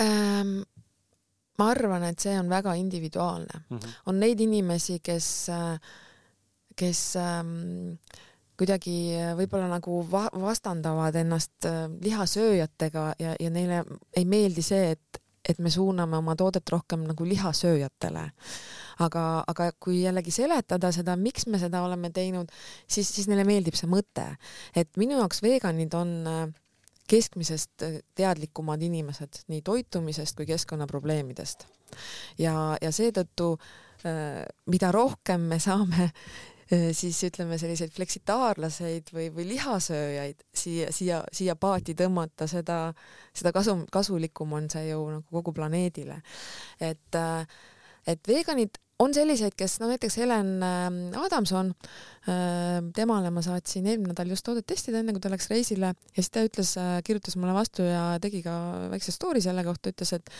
ähm,? 0.02 0.62
ma 1.56 1.70
arvan, 1.72 2.02
et 2.04 2.20
see 2.20 2.34
on 2.36 2.50
väga 2.52 2.74
individuaalne 2.76 3.60
mm. 3.68 3.76
-hmm. 3.76 3.92
on 4.06 4.18
neid 4.20 4.40
inimesi, 4.40 4.98
kes, 5.00 5.28
kes 6.76 7.00
ähm, 7.16 7.94
kuidagi 8.58 8.96
võib-olla 9.38 9.70
nagu 9.70 10.02
va 10.10 10.26
vastandavad 10.32 11.16
ennast 11.16 11.68
lihasööjatega 12.02 13.06
ja, 13.18 13.36
ja 13.40 13.50
neile 13.50 13.84
ei 14.16 14.24
meeldi 14.24 14.62
see, 14.62 14.90
et 14.96 15.22
et 15.48 15.58
me 15.62 15.70
suuname 15.70 16.18
oma 16.18 16.34
toodet 16.36 16.68
rohkem 16.72 17.06
nagu 17.06 17.24
lihasööjatele. 17.28 18.30
aga, 19.04 19.22
aga 19.46 19.70
kui 19.80 20.00
jällegi 20.02 20.32
seletada 20.32 20.88
seda, 20.92 21.16
miks 21.20 21.46
me 21.46 21.58
seda 21.60 21.82
oleme 21.84 22.10
teinud, 22.10 22.52
siis, 22.88 23.10
siis 23.12 23.28
neile 23.28 23.44
meeldib 23.44 23.76
see 23.76 23.90
mõte, 23.90 24.24
et 24.74 24.88
minu 24.96 25.18
jaoks 25.20 25.42
veganid 25.44 25.94
on 25.94 26.14
äh, 26.30 26.46
keskmisest 27.08 27.84
äh, 27.84 27.98
teadlikumad 28.16 28.82
inimesed 28.82 29.42
nii 29.52 29.62
toitumisest 29.62 30.36
kui 30.36 30.48
keskkonnaprobleemidest. 30.48 31.66
ja, 32.38 32.76
ja 32.82 32.92
seetõttu 32.92 33.52
äh, 33.56 34.44
mida 34.66 34.92
rohkem 34.92 35.48
me 35.52 35.60
saame 35.62 36.10
siis 36.66 37.18
ütleme 37.28 37.58
selliseid 37.60 37.92
fleksitaarlaseid 37.94 39.12
või, 39.14 39.28
või 39.34 39.46
lihasööjaid 39.52 40.42
siia, 40.54 40.90
siia, 40.94 41.20
siia 41.32 41.54
paati 41.58 41.94
tõmmata, 41.98 42.48
seda, 42.50 42.80
seda 43.36 43.52
kasu, 43.54 43.78
kasulikum 43.92 44.56
on 44.58 44.66
see 44.72 44.88
ju 44.88 45.04
nagu 45.12 45.38
kogu 45.38 45.54
planeedile. 45.54 46.20
et, 46.80 47.14
äh, 47.14 47.46
et 48.06 48.28
veganid 48.28 48.80
on 48.98 49.12
selliseid, 49.14 49.54
kes 49.54 49.78
no 49.78 49.90
näiteks 49.92 50.16
Helen 50.18 50.62
äh, 50.64 51.22
Adamson, 51.22 51.74
temale 52.96 53.30
ma 53.30 53.42
saatsin 53.44 53.86
eelmine 53.86 54.10
nädal 54.10 54.32
just 54.32 54.42
toodet 54.46 54.66
testida, 54.66 54.98
enne 54.98 55.12
kui 55.14 55.22
ta 55.22 55.30
läks 55.30 55.46
reisile 55.52 55.92
ja 55.92 56.16
siis 56.16 56.32
ta 56.34 56.42
ütles, 56.42 56.72
kirjutas 57.06 57.36
mulle 57.38 57.54
vastu 57.54 57.86
ja 57.86 58.16
tegi 58.22 58.40
ka 58.42 58.56
väikse 58.90 59.14
story 59.14 59.44
selle 59.44 59.62
kohta, 59.66 59.92
ütles, 59.94 60.16
et 60.16 60.32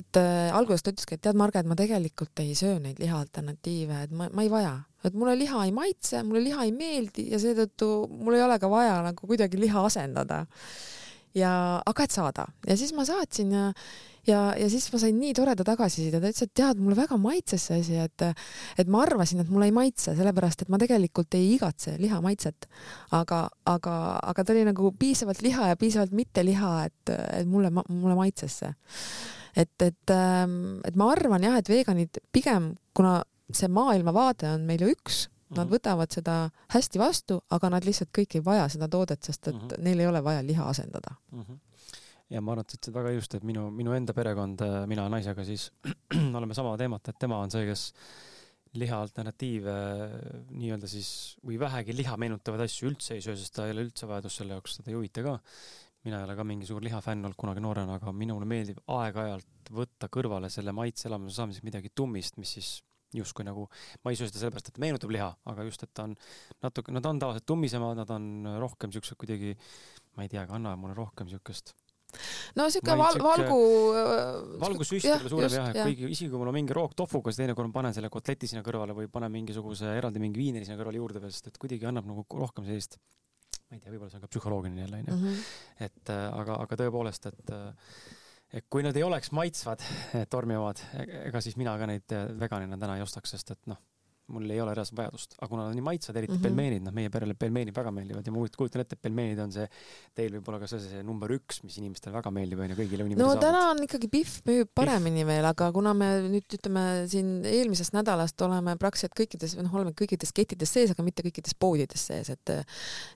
et 0.00 0.20
äh, 0.20 0.50
alguses 0.56 0.84
ta 0.84 0.94
ütleski, 0.94 1.16
et 1.16 1.24
tead, 1.24 1.38
Marge, 1.38 1.62
et 1.62 1.68
ma 1.68 1.76
tegelikult 1.78 2.42
ei 2.42 2.54
söö 2.58 2.78
neid 2.82 3.00
lihaalternatiive, 3.02 4.04
et 4.06 4.14
ma, 4.16 4.30
ma 4.32 4.46
ei 4.46 4.52
vaja, 4.52 4.76
et 5.04 5.16
mulle 5.16 5.36
liha 5.38 5.64
ei 5.66 5.74
maitse, 5.76 6.22
mulle 6.26 6.44
liha 6.48 6.66
ei 6.68 6.72
meeldi 6.76 7.30
ja 7.32 7.40
seetõttu 7.42 7.90
mul 8.10 8.38
ei 8.38 8.44
ole 8.44 8.58
ka 8.60 8.70
vaja 8.72 9.00
nagu 9.06 9.28
kuidagi 9.28 9.60
liha 9.60 9.84
asendada. 9.88 10.46
ja, 11.34 11.50
aga 11.86 12.04
et 12.04 12.10
saada 12.10 12.48
ja 12.66 12.74
siis 12.76 12.90
ma 12.92 13.04
saatsin 13.06 13.52
ja 13.54 13.66
ja, 14.26 14.40
ja 14.58 14.68
siis 14.70 14.88
ma 14.92 14.98
sain 15.00 15.16
nii 15.20 15.32
toreda 15.36 15.64
tagasiside, 15.64 16.20
ta 16.20 16.30
ütles, 16.30 16.44
et 16.44 16.52
tead, 16.58 16.80
mulle 16.82 16.96
väga 16.98 17.16
maitses 17.20 17.68
see 17.68 17.80
asi, 17.80 17.96
et 18.02 18.24
et 18.78 18.90
ma 18.90 19.04
arvasin, 19.06 19.40
et 19.40 19.50
mulle 19.52 19.70
ei 19.70 19.74
maitse, 19.74 20.14
sellepärast 20.18 20.64
et 20.64 20.72
ma 20.72 20.78
tegelikult 20.80 21.34
ei 21.38 21.54
igatse 21.54 21.96
liha 22.02 22.20
maitset. 22.24 22.68
aga, 23.16 23.46
aga, 23.64 23.96
aga 24.32 24.44
ta 24.44 24.52
oli 24.52 24.64
nagu 24.68 24.92
piisavalt 24.98 25.42
liha 25.42 25.70
ja 25.72 25.76
piisavalt 25.80 26.12
mitte 26.12 26.44
liha, 26.44 26.72
et, 26.90 27.14
et 27.40 27.48
mulle, 27.48 27.70
mulle 27.88 28.18
maitses 28.18 28.58
see 28.64 28.74
et, 29.56 29.74
et, 29.82 30.14
ähm, 30.14 30.80
et 30.84 30.96
ma 30.96 31.10
arvan 31.14 31.42
jah, 31.42 31.58
et 31.58 31.68
veganid 31.68 32.22
pigem, 32.32 32.74
kuna 32.94 33.20
see 33.50 33.70
maailmavaade 33.72 34.48
on 34.54 34.66
meil 34.68 34.84
ju 34.84 34.92
üks, 34.94 35.24
nad 35.50 35.64
mhm. 35.64 35.72
võtavad 35.74 36.14
seda 36.14 36.36
hästi 36.70 37.00
vastu, 37.02 37.40
aga 37.50 37.72
nad 37.74 37.86
lihtsalt 37.86 38.12
kõik 38.14 38.38
ei 38.38 38.44
vaja 38.46 38.68
seda 38.70 38.86
toodet, 38.90 39.22
sest 39.26 39.48
et 39.48 39.54
mm 39.56 39.66
-hmm. 39.66 39.82
neil 39.82 40.00
ei 40.00 40.06
ole 40.06 40.22
vaja 40.24 40.42
liha 40.46 40.68
asendada 40.70 41.16
mm. 41.32 41.42
-hmm 41.42 41.58
ja 42.30 42.40
ma 42.40 42.52
arvan, 42.52 42.62
et 42.64 42.70
sa 42.70 42.78
ütlesid 42.78 42.94
väga 42.94 43.12
just, 43.16 43.34
et 43.34 43.46
minu, 43.46 43.70
minu 43.74 43.92
enda 43.92 44.14
perekond, 44.14 44.62
äh, 44.62 44.86
mina 44.86 45.08
naisega 45.08 45.44
siis 45.44 45.70
oleme 46.38 46.54
sama 46.54 46.76
teemat, 46.78 47.08
et 47.08 47.18
tema 47.18 47.40
on 47.42 47.50
see, 47.50 47.66
kes 47.66 47.92
liha 48.78 49.00
alternatiive 49.02 49.74
nii-öelda 50.54 50.86
siis 50.90 51.36
või 51.42 51.58
vähegi 51.58 51.96
liha 51.96 52.16
meenutavaid 52.16 52.62
asju 52.68 52.92
üldse 52.92 53.16
ei 53.16 53.24
söö, 53.24 53.34
sest 53.38 53.56
ta 53.56 53.66
ei 53.66 53.74
ole 53.74 53.88
üldse 53.88 54.06
vajadust 54.06 54.42
selle 54.42 54.54
jaoks, 54.54 54.76
teda 54.78 54.92
ei 54.92 54.98
huvita 54.98 55.24
ka 55.26 55.38
mina 56.06 56.20
ei 56.20 56.28
ole 56.28 56.36
ka 56.38 56.46
mingi 56.48 56.68
suur 56.68 56.84
lihafänn 56.84 57.26
olnud 57.26 57.38
kunagi 57.40 57.62
noorena, 57.64 57.98
aga 58.00 58.12
minule 58.16 58.48
meeldib 58.48 58.80
aeg-ajalt 58.88 59.72
võtta 59.74 60.08
kõrvale 60.12 60.50
selle 60.52 60.72
maitse 60.76 61.08
elamuse 61.10 61.36
saamiseks 61.36 61.66
midagi 61.66 61.92
tummist, 61.94 62.38
mis 62.40 62.54
siis 62.56 62.70
justkui 63.14 63.44
nagu, 63.46 63.66
ma 64.04 64.12
ei 64.12 64.18
söö 64.18 64.30
seda 64.30 64.44
sellepärast, 64.44 64.70
et 64.70 64.78
ta 64.78 64.82
meenutab 64.84 65.12
liha, 65.12 65.28
aga 65.50 65.66
just, 65.66 65.82
et 65.84 65.92
ta 65.94 66.06
on 66.06 66.14
natuke, 66.62 66.94
nad 66.94 67.06
on 67.10 67.20
tavaliselt 67.22 67.46
tummisemad, 67.50 67.98
nad 67.98 68.10
on 68.14 68.50
rohkem 68.62 68.94
siuksed 68.94 69.18
kuidagi, 69.20 69.56
ma 70.16 70.26
ei 70.26 70.30
tea, 70.32 70.46
annavad 70.46 70.80
mulle 70.80 70.98
rohkem 70.98 71.30
siukest 71.30 71.74
no 72.58 72.66
siuke 72.72 72.94
val, 72.98 73.18
valgu. 73.22 73.58
valgusüst 74.62 75.06
võib-olla 75.06 75.30
suurem 75.30 75.52
jah, 75.54 75.68
et 75.70 75.80
kuigi 75.84 76.08
isegi 76.10 76.30
kui 76.32 76.40
mul 76.40 76.50
on 76.50 76.56
mingi 76.56 76.74
roog 76.76 76.94
tofuga, 76.98 77.30
siis 77.30 77.44
teinekord 77.44 77.70
ma 77.70 77.76
panen 77.80 77.94
selle 77.96 78.10
kotleti 78.12 78.50
sinna 78.50 78.64
kõrvale 78.66 78.96
või 78.96 79.10
panen 79.12 79.32
mingisuguse 79.34 79.92
eraldi 79.98 80.22
mingi 80.22 80.42
viineri 80.42 80.66
sinna 80.66 80.80
kõrvale 80.80 80.98
juurde 80.98 81.22
veel, 81.22 81.34
sest 81.34 81.52
et 81.52 81.60
kuidagi 81.60 81.86
annab 81.90 82.08
nagu 82.10 82.26
rohkem 82.34 82.66
sellist 82.66 82.98
ma 83.70 83.78
ei 83.78 83.82
tea, 83.82 83.92
võib-olla 83.92 84.10
see 84.10 84.18
on 84.18 84.24
ka 84.26 84.32
psühholoogiline 84.32 84.82
jälle 84.82 85.02
onju 85.02 85.18
-hmm., 85.18 85.44
et 85.86 86.10
äh, 86.10 86.24
aga, 86.40 86.58
aga 86.64 86.80
tõepoolest, 86.82 87.30
et 87.30 87.54
äh, 87.54 87.92
et 88.58 88.66
kui 88.68 88.82
nad 88.82 88.96
ei 88.96 89.04
oleks 89.06 89.30
maitsvad, 89.30 89.82
tormi 90.30 90.56
omad, 90.58 90.82
e-, 90.98 91.28
ega 91.28 91.40
siis 91.40 91.56
mina 91.56 91.76
ka 91.78 91.86
neid 91.86 92.16
äh, 92.16 92.26
veganina 92.40 92.78
täna 92.78 92.96
ei 92.98 93.06
ostaks, 93.06 93.30
sest 93.36 93.54
et 93.54 93.70
noh 93.70 93.78
mul 94.30 94.50
ei 94.50 94.60
ole 94.62 94.74
reaalset 94.76 94.96
vajadust, 94.98 95.36
aga 95.38 95.48
kuna 95.50 95.66
nad 95.66 95.72
on 95.72 95.78
nii 95.78 95.86
maitsvad, 95.86 96.18
eriti 96.20 96.32
mm 96.32 96.38
-hmm. 96.38 96.48
pelmeenid, 96.48 96.84
noh, 96.86 96.94
meie 96.96 97.10
perele 97.12 97.34
pelmeenid 97.34 97.76
väga 97.76 97.92
meeldivad 97.94 98.26
ja 98.26 98.32
ma 98.32 98.46
kujutan 98.56 98.84
ette, 98.84 98.98
et 98.98 99.02
pelmeenid 99.02 99.42
on 99.42 99.52
see 99.52 99.66
teil 100.16 100.36
võib-olla 100.38 100.60
ka 100.62 100.70
see, 100.70 100.80
see 100.84 101.02
number 101.06 101.32
üks, 101.34 101.62
mis 101.64 101.78
inimestele 101.82 102.14
väga 102.14 102.32
meeldib, 102.34 102.62
onju, 102.64 102.78
kõigile 102.78 103.06
inimestele. 103.06 103.34
no 103.34 103.40
täna 103.42 103.62
on 103.70 103.82
ikkagi 103.86 104.10
Pihv 104.10 104.36
müüb 104.48 104.70
paremini 104.74 105.26
veel, 105.26 105.44
aga 105.44 105.70
kuna 105.72 105.94
me 105.94 106.10
nüüd 106.28 106.58
ütleme 106.58 106.84
siin 107.10 107.44
eelmisest 107.44 107.94
nädalast 107.96 108.40
oleme 108.46 108.76
praktiliselt 108.80 109.16
kõikides, 109.18 109.56
noh, 109.60 109.74
oleme 109.74 109.94
kõikides 109.96 110.34
kettides 110.36 110.72
sees, 110.76 110.94
aga 110.94 111.04
mitte 111.06 111.24
kõikides 111.26 111.56
poodides 111.58 112.06
sees, 112.10 112.30
et 112.30 112.54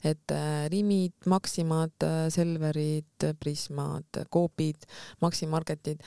et 0.04 0.34
äh, 0.34 0.68
Rimid, 0.70 1.14
Maximad, 1.30 1.94
äh, 2.02 2.28
Selverid, 2.32 3.28
Prismad, 3.40 4.24
Coopid, 4.32 4.86
Maximarketid, 5.24 6.02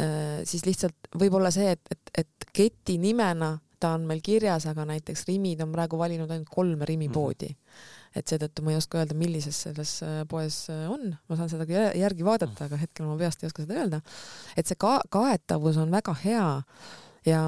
äh, 0.00 0.42
siis 0.48 0.66
lihtsalt 0.66 1.12
võib-olla 1.18 1.52
see, 1.54 1.74
et, 1.76 1.92
et, 1.92 2.14
et 2.24 2.50
keti 2.52 2.98
nimena 3.02 3.54
ta 3.82 3.96
on 3.96 4.06
meil 4.08 4.22
kirjas, 4.24 4.68
aga 4.70 4.86
näiteks 4.92 5.26
Rimid 5.28 5.62
on 5.64 5.74
praegu 5.74 5.98
valinud 5.98 6.30
ainult 6.30 6.50
kolme 6.52 6.86
Rimi 6.88 7.08
mhm. 7.08 7.14
poodi 7.14 7.48
mm. 7.50 7.56
-hmm. 7.58 8.18
et 8.20 8.32
seetõttu 8.32 8.64
ma 8.64 8.74
ei 8.74 8.80
oska 8.80 9.00
öelda, 9.02 9.18
millises 9.18 9.62
selles 9.66 9.94
äh, 10.06 10.22
poes 10.28 10.64
äh, 10.70 10.90
on, 10.90 11.14
ma 11.28 11.38
saan 11.38 11.50
seda 11.52 11.66
järgi 11.98 12.24
vaadata, 12.24 12.68
aga 12.68 12.80
hetkel 12.80 13.06
ma 13.06 13.16
peast 13.18 13.42
ei 13.42 13.50
oska 13.50 13.66
seda 13.66 13.80
öelda. 13.80 14.00
et 14.56 14.66
see 14.66 14.78
ka 14.78 15.00
kaetavus 15.10 15.76
on 15.76 15.90
väga 15.90 16.16
hea 16.24 16.50
ja, 17.26 17.42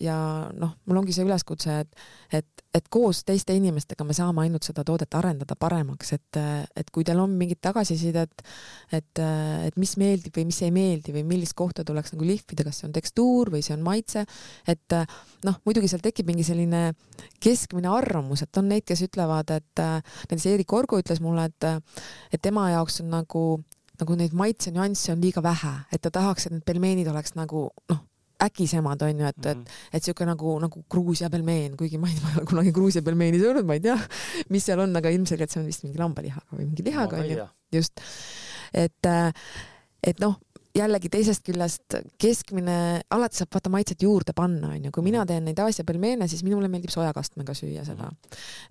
ja 0.00 0.16
noh, 0.56 0.76
mul 0.86 1.00
ongi 1.02 1.14
see 1.14 1.26
üleskutse, 1.26 1.80
et, 1.84 2.06
et, 2.38 2.64
et 2.74 2.88
koos 2.92 3.22
teiste 3.28 3.54
inimestega 3.56 4.06
me 4.06 4.16
saame 4.16 4.44
ainult 4.44 4.66
seda 4.68 4.84
toodet 4.86 5.14
arendada 5.18 5.56
paremaks, 5.58 6.12
et, 6.16 6.40
et 6.76 6.90
kui 6.94 7.04
teil 7.06 7.20
on 7.22 7.34
mingit 7.36 7.60
tagasisidet, 7.64 8.44
et, 8.96 9.22
et 9.22 9.78
mis 9.80 9.96
meeldib 10.00 10.36
või 10.36 10.46
mis 10.48 10.62
ei 10.64 10.72
meeldi 10.74 11.14
või 11.16 11.26
millist 11.28 11.56
kohta 11.58 11.84
tuleks 11.86 12.14
nagu 12.14 12.28
lihvida, 12.28 12.66
kas 12.66 12.80
see 12.80 12.88
on 12.88 12.96
tekstuur 12.96 13.52
või 13.54 13.62
see 13.66 13.76
on 13.76 13.84
maitse, 13.86 14.26
et 14.68 14.98
noh, 15.46 15.60
muidugi 15.68 15.92
seal 15.92 16.04
tekib 16.04 16.30
mingi 16.30 16.46
selline 16.46 16.88
keskmine 17.42 17.90
arvamus, 17.92 18.46
et 18.46 18.60
on 18.62 18.70
neid, 18.72 18.86
kes 18.88 19.04
ütlevad, 19.08 19.52
et 19.56 19.86
näiteks 19.86 20.50
Eerik 20.52 20.72
Orgu 20.76 21.00
ütles 21.02 21.22
mulle, 21.24 21.48
et, 21.50 21.96
et 22.32 22.42
tema 22.42 22.70
jaoks 22.72 23.02
on 23.04 23.12
nagu 23.12 23.46
nagu 23.96 24.16
neid 24.18 24.34
maitsenüansse 24.36 25.14
on 25.14 25.22
liiga 25.24 25.40
vähe, 25.40 25.72
et 25.88 26.02
ta 26.04 26.10
tahaks, 26.12 26.46
et 26.46 26.52
need 26.52 26.66
pelmeenid 26.68 27.08
oleks 27.08 27.32
nagu 27.32 27.70
noh, 27.88 28.02
äkisemad 28.42 29.02
onju, 29.02 29.26
et 29.26 29.36
mm, 29.36 29.42
-hmm. 29.42 29.50
et, 29.50 29.56
mhm. 29.56 29.92
et 29.92 30.04
siuke 30.04 30.26
nagu, 30.28 30.58
nagu 30.60 30.84
Gruusia 30.90 31.30
pelmeen, 31.30 31.76
kuigi 31.76 31.98
ma 31.98 32.08
ei, 32.08 32.18
ma 32.22 32.30
ei 32.30 32.40
ole 32.40 32.46
kunagi 32.46 32.72
Gruusia 32.72 33.02
pelmeeni 33.02 33.40
söönud, 33.40 33.66
ma 33.66 33.74
ei 33.74 33.80
tea, 33.80 33.98
mis 34.48 34.64
seal 34.64 34.80
on, 34.80 34.96
aga 34.96 35.12
ilmselgelt 35.14 35.50
see 35.50 35.60
on 35.60 35.66
vist 35.66 35.84
mingi 35.86 35.98
lambalihaga 35.98 36.56
või 36.56 36.66
mingi 36.66 36.84
lihaga 36.84 37.22
onju, 37.22 37.46
just. 37.72 38.00
et, 38.74 39.08
et 40.02 40.20
noh, 40.20 40.36
jällegi 40.76 41.10
teisest 41.12 41.44
küljest 41.46 41.96
keskmine, 42.20 42.76
alati 43.14 43.40
saab 43.40 43.54
vaata 43.56 43.70
maitset 43.72 44.02
juurde 44.04 44.34
panna, 44.36 44.72
onju. 44.76 44.92
kui 44.94 45.04
mina 45.06 45.24
teen 45.28 45.46
neid 45.48 45.58
Aasia 45.62 45.84
pelmeene, 45.88 46.28
siis 46.30 46.42
minule 46.46 46.68
meeldib 46.72 46.92
sojakastmega 46.92 47.54
süüa 47.56 47.84
seda. 47.86 48.10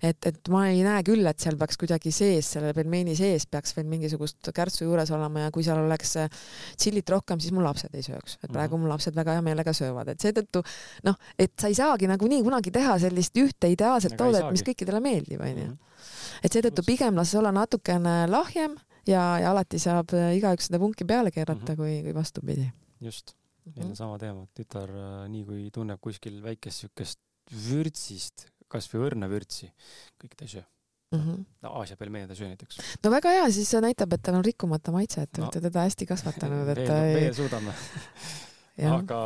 et, 0.02 0.18
et 0.28 0.50
ma 0.52 0.66
ei 0.70 0.82
näe 0.86 1.02
küll, 1.06 1.26
et 1.26 1.42
seal 1.42 1.58
peaks 1.60 1.80
kuidagi 1.80 2.12
sees, 2.14 2.50
selle 2.56 2.72
pelmeeni 2.76 3.16
sees 3.18 3.46
peaks 3.50 3.74
veel 3.76 3.88
mingisugust 3.90 4.52
kärtsu 4.56 4.86
juures 4.86 5.10
olema 5.14 5.46
ja 5.46 5.54
kui 5.54 5.66
seal 5.66 5.82
oleks 5.82 6.16
tšillit 6.76 7.10
rohkem, 7.16 7.42
siis 7.42 7.54
mu 7.56 7.64
lapsed 7.64 7.94
ei 7.94 8.06
sööks. 8.06 8.38
et 8.42 8.52
praegu 8.52 8.78
mu 8.80 8.90
lapsed 8.90 9.16
väga 9.16 9.38
hea 9.38 9.46
meelega 9.46 9.74
söövad, 9.76 10.12
et 10.14 10.22
seetõttu 10.22 10.62
noh, 11.08 11.18
et 11.38 11.54
sa 11.58 11.70
ei 11.72 11.78
saagi 11.78 12.10
nagunii 12.10 12.42
kunagi 12.46 12.74
teha 12.74 12.98
sellist 13.02 13.36
ühte 13.40 13.70
ideaalset 13.72 14.16
toodet, 14.18 14.48
mis 14.54 14.64
kõikidele 14.66 15.02
meeldib, 15.02 15.42
onju. 15.42 15.76
et 16.44 16.52
seetõttu 16.52 16.86
pigem 16.86 17.16
las 17.18 17.34
olla 17.34 17.52
natukene 17.54 18.24
lahjem 18.30 18.76
ja, 19.06 19.24
ja 19.42 19.50
alati 19.52 19.80
saab 19.82 20.14
äh, 20.16 20.34
igaüks 20.38 20.70
seda 20.70 20.80
punki 20.82 21.06
peale 21.08 21.32
keerata 21.34 21.60
mm, 21.60 21.72
-hmm. 21.72 21.76
kui, 21.76 22.02
kui 22.02 22.14
vastupidi. 22.14 22.70
just, 23.00 23.34
meil 23.64 23.76
on 23.76 23.84
mm 23.84 23.90
-hmm. 23.92 23.96
sama 23.96 24.18
teema, 24.18 24.46
tütar 24.54 24.90
äh, 24.90 25.28
nii 25.28 25.44
kui 25.44 25.70
tunneb 25.70 26.00
kuskil 26.00 26.42
väikest 26.42 26.86
siukest 26.86 27.18
vürtsist, 27.68 28.48
kasvõi 28.68 29.10
õrna 29.10 29.28
vürtsi, 29.30 29.70
kõik 30.22 30.34
ta 30.36 30.44
ei 30.44 30.48
söö 30.48 30.62
mm. 31.12 31.20
-hmm. 31.20 31.44
no 31.62 31.72
Aasia 31.80 31.96
pelmeenid 31.96 32.30
ei 32.30 32.36
söö 32.36 32.48
näiteks. 32.48 32.78
no 33.04 33.10
väga 33.10 33.30
hea, 33.30 33.50
siis 33.50 33.70
see 33.70 33.80
näitab, 33.80 34.12
et 34.12 34.22
tal 34.22 34.34
on 34.34 34.44
rikkumata 34.44 34.92
maitse, 34.92 35.22
et 35.22 35.32
te 35.32 35.42
olete 35.42 35.58
no. 35.58 35.68
teda 35.70 35.82
hästi 35.86 36.06
kasvatanud, 36.06 36.68
et 36.68 36.84
ta 36.90 37.04
ei. 37.06 37.14
meie 37.14 37.32
suudame 37.34 37.74
aga 38.98 39.20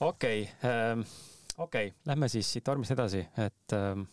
okei 0.00 0.42
okay, 0.42 0.70
ähm,, 0.70 1.04
okei 1.58 1.86
okay., 1.88 1.98
lähme 2.06 2.28
siis 2.28 2.52
siit 2.52 2.64
tormist 2.64 2.90
edasi, 2.90 3.26
et 3.36 3.76
ähm, 3.76 4.08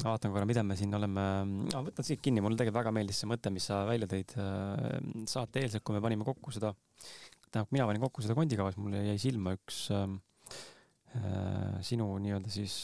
vaatan 0.00 0.32
korra, 0.34 0.46
mida 0.48 0.64
me 0.66 0.76
siin 0.78 0.94
oleme, 0.96 1.24
ma 1.46 1.82
võtan 1.86 2.06
siit 2.06 2.22
kinni, 2.24 2.42
mulle 2.44 2.58
tegelikult 2.58 2.80
väga 2.80 2.94
meeldis 2.96 3.22
see 3.22 3.30
mõte, 3.30 3.52
mis 3.54 3.68
sa 3.70 3.82
välja 3.88 4.08
tõid 4.10 4.34
äh, 4.40 4.96
saate 5.30 5.62
eelselt, 5.62 5.84
kui 5.86 5.96
me 5.96 6.02
panime 6.04 6.26
kokku 6.26 6.54
seda, 6.54 6.72
tähendab, 7.48 7.70
mina 7.74 7.86
panin 7.90 8.02
kokku 8.02 8.24
seda 8.24 8.36
kondikavas, 8.38 8.78
mulle 8.80 9.04
jäi 9.10 9.18
silma 9.22 9.54
üks 9.58 9.84
äh, 9.94 10.06
äh 11.20 11.78
sinu 11.86 12.08
nii-öelda 12.24 12.50
siis 12.52 12.78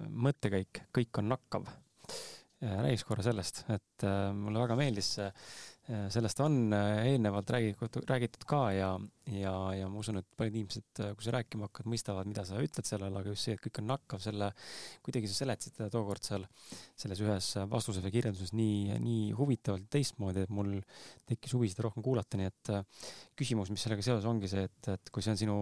äh, 0.00 0.08
mõttekäik, 0.08 0.86
kõik 0.94 1.22
on 1.22 1.30
nakkav. 1.34 1.70
räägiks 2.64 3.04
korra 3.04 3.22
sellest, 3.26 3.64
et 3.68 4.04
äh, 4.08 4.32
mulle 4.32 4.62
väga 4.62 4.76
meeldis 4.78 5.14
see 5.18 5.26
Äh, 5.28 5.73
sellest 5.84 6.40
on 6.40 6.72
äh, 6.72 7.06
eelnevalt 7.10 7.50
räägitud, 7.50 7.98
räägitud 8.08 8.46
ka 8.48 8.60
ja, 8.72 8.88
ja, 9.28 9.52
ja 9.76 9.88
ma 9.92 10.00
usun, 10.00 10.16
et 10.22 10.28
paljud 10.38 10.56
inimesed, 10.56 10.86
äh, 11.04 11.10
kui 11.12 11.26
sa 11.26 11.34
rääkima 11.34 11.68
hakkad, 11.68 11.88
mõistavad, 11.92 12.28
mida 12.30 12.44
sa 12.48 12.62
ütled 12.64 12.88
sellele, 12.88 13.20
aga 13.20 13.34
just 13.34 13.44
see, 13.44 13.56
et 13.58 13.60
kõik 13.66 13.82
on 13.82 13.90
nakkav, 13.92 14.22
selle, 14.24 14.48
kuidagi 15.04 15.28
sa 15.28 15.36
seletasid 15.42 15.76
teda 15.76 15.90
tookord 15.92 16.24
seal 16.24 16.46
selles 16.96 17.20
ühes 17.20 17.50
vastuses 17.68 18.06
või 18.06 18.14
kirjelduses 18.16 18.54
nii, 18.56 18.96
nii 19.04 19.28
huvitavalt 19.36 19.90
teistmoodi, 19.92 20.46
et 20.46 20.56
mul 20.56 20.78
tekkis 21.28 21.52
huvi 21.58 21.68
seda 21.72 21.84
rohkem 21.90 22.06
kuulata, 22.06 22.40
nii 22.40 22.48
et 22.48 22.72
küsimus, 23.36 23.72
mis 23.74 23.84
sellega 23.84 24.08
seoses 24.08 24.28
ongi 24.30 24.48
see, 24.48 24.64
et, 24.64 24.92
et 24.96 25.12
kui 25.12 25.26
see 25.26 25.36
on 25.36 25.42
sinu, 25.44 25.60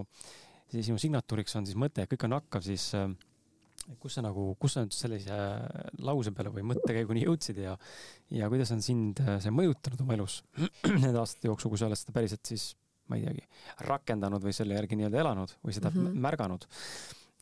sinu 0.78 1.02
signatuuriks 1.02 1.58
on 1.58 1.66
siis 1.66 1.78
mõte, 1.78 2.06
et 2.06 2.14
kõik 2.14 2.28
on 2.28 2.36
nakkav, 2.36 2.62
siis 2.62 2.92
äh, 2.94 3.10
kus 4.02 4.16
sa 4.18 4.24
nagu, 4.24 4.52
kus 4.60 4.76
sa 4.76 4.84
nüüd 4.84 4.94
sellise 4.96 5.38
lause 6.04 6.32
peale 6.34 6.52
või 6.54 6.64
mõttekäiguni 6.72 7.24
jõudsid 7.24 7.62
ja, 7.64 7.76
ja 8.32 8.50
kuidas 8.52 8.72
on 8.74 8.82
sind 8.84 9.22
äh, 9.24 9.38
see 9.42 9.54
mõjutanud 9.54 10.04
oma 10.04 10.16
elus 10.18 10.40
nende 11.02 11.16
aastate 11.20 11.50
jooksul, 11.50 11.72
kui 11.72 11.80
sa 11.80 11.88
oled 11.88 12.00
seda 12.00 12.14
päriselt 12.16 12.46
siis, 12.48 12.72
ma 13.10 13.18
ei 13.18 13.26
teagi, 13.26 13.44
rakendanud 13.88 14.44
või 14.44 14.54
selle 14.56 14.78
järgi 14.78 14.98
nii-öelda 15.00 15.20
elanud 15.24 15.56
või 15.64 15.76
seda 15.76 15.90
mm 15.90 16.06
-hmm. 16.06 16.22
märganud. 16.28 16.68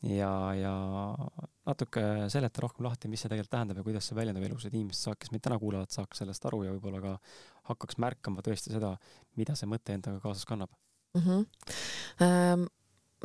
ja, 0.09 0.31
ja 0.57 0.73
natuke 1.69 2.03
seleta 2.33 2.63
rohkem 2.65 2.85
lahti, 2.85 3.07
mis 3.07 3.21
see 3.21 3.29
tegelikult 3.29 3.53
tähendab 3.53 3.77
ja 3.77 3.83
kuidas 3.85 4.07
see 4.09 4.17
väljendab 4.17 4.47
elus, 4.47 4.65
et 4.65 4.73
inimesed 4.73 5.05
saaks, 5.05 5.19
kes 5.21 5.31
meid 5.31 5.43
täna 5.45 5.59
kuulavad, 5.61 5.93
saaks 5.93 6.23
sellest 6.23 6.45
aru 6.49 6.63
ja 6.65 6.73
võib-olla 6.73 7.01
ka 7.01 7.17
hakkaks 7.69 7.99
märkama 8.01 8.41
tõesti 8.41 8.73
seda, 8.73 8.95
mida 9.37 9.55
see 9.55 9.69
mõte 9.69 9.93
endaga 9.93 10.19
kaasas 10.23 10.45
kannab 10.49 10.73
mm. 11.13 11.21
-hmm. 11.21 12.69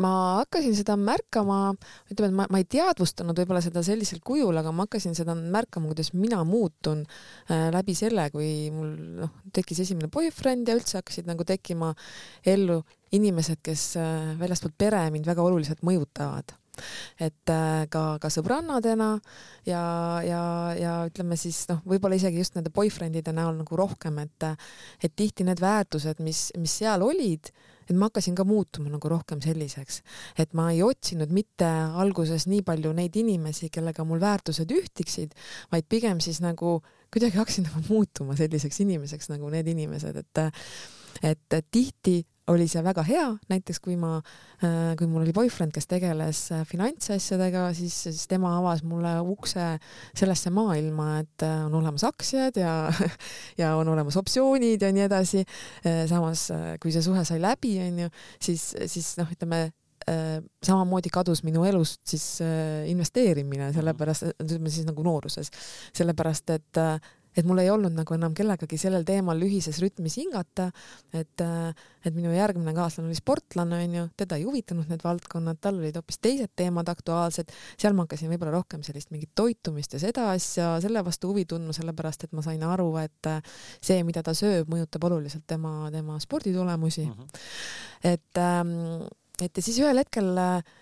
Ma 0.02 0.10
hakkasin 0.42 0.74
seda 0.76 0.92
märkama, 1.00 1.70
ütleme, 2.12 2.28
et 2.28 2.36
ma, 2.36 2.44
ma 2.52 2.58
ei 2.60 2.66
teadvustanud 2.68 3.38
võib-olla 3.40 3.62
seda 3.64 3.80
sellisel 3.86 4.20
kujul, 4.24 4.52
aga 4.60 4.68
ma 4.68 4.84
hakkasin 4.84 5.16
seda 5.16 5.32
märkama, 5.38 5.88
kuidas 5.88 6.12
mina 6.12 6.42
muutun 6.44 7.00
äh, 7.06 7.70
läbi 7.72 7.94
selle, 7.96 8.26
kui 8.34 8.68
mul 8.74 8.90
noh, 9.22 9.32
tekkis 9.56 9.80
esimene 9.86 10.10
boyfriend 10.12 10.68
ja 10.68 10.76
üldse 10.76 10.98
hakkasid 11.00 11.30
nagu 11.30 11.46
tekkima 11.48 11.94
ellu 12.44 12.82
inimesed, 13.16 13.62
kes 13.64 13.88
äh, 13.96 14.34
väljastpoolt 14.36 14.76
pere 14.76 15.06
mind 15.14 15.28
väga 15.32 15.44
oluliselt 15.48 15.80
mõjutavad. 15.86 16.52
Et 17.16 17.52
äh, 17.52 17.86
ka, 17.88 18.02
ka 18.20 18.28
sõbrannadena 18.32 19.14
ja, 19.64 19.84
ja, 20.26 20.42
ja 20.76 20.96
ütleme 21.08 21.38
siis 21.40 21.62
noh, 21.70 21.80
võib-olla 21.88 22.18
isegi 22.20 22.42
just 22.42 22.58
nende 22.58 22.72
boyfriend'ide 22.74 23.32
näol 23.32 23.56
nagu 23.62 23.80
rohkem, 23.80 24.20
et, 24.26 24.50
et 25.00 25.16
tihti 25.16 25.46
need 25.48 25.62
väärtused, 25.64 26.20
mis, 26.20 26.50
mis 26.60 26.76
seal 26.82 27.04
olid, 27.06 27.48
et 27.86 27.94
ma 27.96 28.10
hakkasin 28.10 28.36
ka 28.38 28.44
muutuma 28.48 28.90
nagu 28.92 29.10
rohkem 29.10 29.40
selliseks, 29.44 30.02
et 30.38 30.54
ma 30.58 30.68
ei 30.74 30.82
otsinud 30.86 31.32
mitte 31.34 31.68
alguses 32.02 32.48
nii 32.50 32.62
palju 32.66 32.92
neid 32.96 33.16
inimesi, 33.16 33.70
kellega 33.72 34.04
mul 34.04 34.20
väärtused 34.22 34.72
ühtiksid, 34.74 35.34
vaid 35.72 35.88
pigem 35.88 36.20
siis 36.24 36.42
nagu 36.44 36.80
kuidagi 37.14 37.38
hakkasin 37.38 37.68
nagu 37.70 37.84
muutuma 37.88 38.36
selliseks 38.38 38.82
inimeseks 38.86 39.30
nagu 39.32 39.50
need 39.52 39.68
inimesed, 39.74 40.22
et 40.22 40.46
et 41.24 41.60
tihti 41.72 42.20
oli 42.52 42.66
see 42.70 42.82
väga 42.84 43.02
hea, 43.06 43.26
näiteks 43.50 43.80
kui 43.82 43.96
ma, 43.98 44.16
äh, 44.62 44.92
kui 44.98 45.08
mul 45.10 45.24
oli 45.24 45.34
boyfriend, 45.34 45.72
kes 45.74 45.88
tegeles 45.90 46.42
äh, 46.54 46.62
finantsasjadega, 46.68 47.66
siis, 47.76 47.96
siis 48.06 48.26
tema 48.30 48.54
avas 48.60 48.84
mulle 48.86 49.16
ukse 49.22 49.72
sellesse 50.16 50.52
maailma, 50.54 51.08
et 51.24 51.46
äh, 51.46 51.64
on 51.66 51.74
olemas 51.80 52.06
aktsiad 52.06 52.60
ja, 52.60 52.76
ja 53.60 53.74
on 53.80 53.90
olemas 53.94 54.18
optsioonid 54.20 54.82
ja 54.82 54.92
nii 54.94 55.06
edasi. 55.06 55.42
samas, 56.08 56.48
kui 56.82 56.92
see 56.94 57.02
suhe 57.04 57.22
sai 57.26 57.40
läbi, 57.42 57.76
onju, 57.82 58.08
siis, 58.42 58.70
siis 58.90 59.14
noh, 59.20 59.28
ütleme 59.32 59.68
samamoodi 60.06 61.10
kadus 61.10 61.40
minu 61.42 61.64
elust 61.66 62.04
siis 62.06 62.24
investeerimine, 62.86 63.72
sellepärast, 63.74 64.28
ütleme 64.44 64.70
siis 64.70 64.86
nagu 64.86 65.02
nooruses, 65.02 65.50
sellepärast 65.96 66.52
et 66.54 66.80
et 67.36 67.46
mul 67.46 67.60
ei 67.60 67.70
olnud 67.70 67.92
nagu 67.96 68.16
enam 68.16 68.34
kellegagi 68.36 68.78
sellel 68.80 69.04
teemal 69.06 69.40
ühises 69.44 69.78
rütmis 69.82 70.16
hingata, 70.20 70.70
et, 71.16 71.44
et 72.06 72.16
minu 72.16 72.32
järgmine 72.32 72.72
kaaslane 72.76 73.10
oli 73.10 73.18
sportlane, 73.18 73.82
onju, 73.86 74.06
teda 74.16 74.38
ei 74.40 74.46
huvitanud 74.48 74.88
need 74.92 75.04
valdkonnad, 75.04 75.60
tal 75.60 75.80
olid 75.80 75.98
hoopis 75.98 76.20
teised 76.24 76.54
teemad 76.56 76.88
aktuaalsed, 76.92 77.52
seal 77.76 77.96
ma 77.96 78.06
hakkasin 78.06 78.32
võib-olla 78.32 78.54
rohkem 78.56 78.84
sellist 78.86 79.12
mingit 79.14 79.34
toitumist 79.36 79.96
ja 79.96 80.02
seda 80.02 80.30
asja 80.32 80.72
selle 80.84 81.04
vastu 81.06 81.32
huvi 81.32 81.44
tundma, 81.48 81.76
sellepärast 81.76 82.26
et 82.26 82.34
ma 82.36 82.44
sain 82.46 82.64
aru, 82.64 82.88
et 83.02 83.30
see, 83.84 84.00
mida 84.06 84.24
ta 84.26 84.34
sööb, 84.36 84.70
mõjutab 84.72 85.04
oluliselt 85.10 85.46
tema, 85.46 85.90
tema 85.94 86.18
sporditulemusi 86.22 87.06
mm. 87.06 87.12
-hmm. 87.12 87.46
et, 88.14 88.40
ähm, 88.40 89.06
et 89.42 89.56
ja 89.56 89.62
siis 89.62 89.78
ühel 89.84 90.00
hetkel 90.00 90.32
äh, 90.40 90.76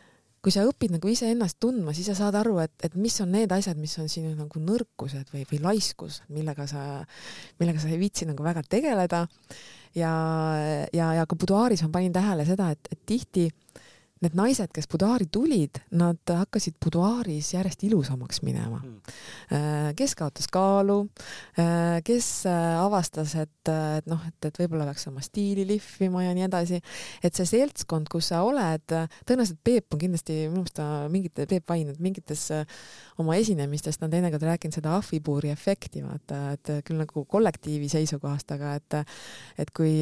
kui 0.44 0.52
sa 0.52 0.66
õpid 0.68 0.92
nagu 0.92 1.08
iseennast 1.08 1.56
tundma, 1.62 1.94
siis 1.96 2.10
sa 2.10 2.16
saad 2.18 2.36
aru, 2.36 2.58
et, 2.60 2.74
et 2.84 2.96
mis 3.00 3.14
on 3.24 3.30
need 3.32 3.52
asjad, 3.56 3.78
mis 3.80 3.94
on 4.02 4.10
sinu 4.12 4.34
nagu 4.36 4.60
nõrkused 4.60 5.32
või, 5.32 5.46
või 5.48 5.60
laiskus, 5.64 6.20
millega 6.28 6.66
sa, 6.68 6.82
millega 7.62 7.80
sa 7.80 7.88
ei 7.88 8.00
viitsi 8.02 8.28
nagu 8.28 8.44
väga 8.44 8.64
tegeleda. 8.68 9.24
ja, 9.96 10.12
ja, 10.92 11.12
ja 11.20 11.24
ka 11.26 11.38
buduaaris 11.38 11.84
ma 11.86 11.92
panin 11.96 12.12
tähele 12.12 12.44
seda, 12.44 12.68
et, 12.76 12.92
et 12.92 13.00
tihti 13.08 13.48
need 14.24 14.36
naised, 14.38 14.70
kes 14.74 14.88
buduaari 14.90 15.26
tulid, 15.32 15.80
nad 15.98 16.20
hakkasid 16.28 16.76
buduaaris 16.82 17.52
järjest 17.54 17.84
ilusamaks 17.88 18.42
minema. 18.44 18.80
Hmm. 18.80 19.92
kes 19.96 20.14
kaotas 20.16 20.46
kaalu, 20.52 21.04
äh, 21.60 22.00
kes 22.04 22.28
äh, 22.48 22.78
avastas, 22.80 23.34
et, 23.40 23.70
et 23.70 24.06
noh, 24.10 24.20
et, 24.28 24.48
et 24.48 24.60
võib-olla 24.62 24.86
peaks 24.88 25.06
oma 25.10 25.22
stiili 25.24 25.66
lihvima 25.68 26.24
ja 26.24 26.32
nii 26.36 26.46
edasi. 26.46 26.80
et 27.24 27.36
see 27.36 27.46
seltskond, 27.48 28.08
kus 28.12 28.30
sa 28.32 28.42
oled, 28.46 28.84
tõenäoliselt 29.28 29.60
Peep 29.64 29.94
on 29.94 30.00
kindlasti, 30.00 30.38
minu 30.48 30.62
meelest 30.62 30.76
ta 30.78 30.88
mingite, 31.12 31.46
Peep 31.50 31.68
Vain, 31.68 31.90
et 31.92 32.00
mingites 32.02 32.46
oma 33.20 33.36
esinemistest 33.40 34.02
on 34.02 34.12
teinekord 34.12 34.42
rääkinud 34.48 34.76
seda 34.76 34.96
ahvipuuri 34.98 35.52
efekti, 35.52 36.02
vaata, 36.04 36.40
et 36.56 36.72
küll 36.86 37.00
nagu 37.00 37.24
kollektiivi 37.28 37.88
seisukohast, 37.92 38.56
aga 38.56 38.74
et 38.80 38.98
et 39.60 39.70
kui, 39.74 40.00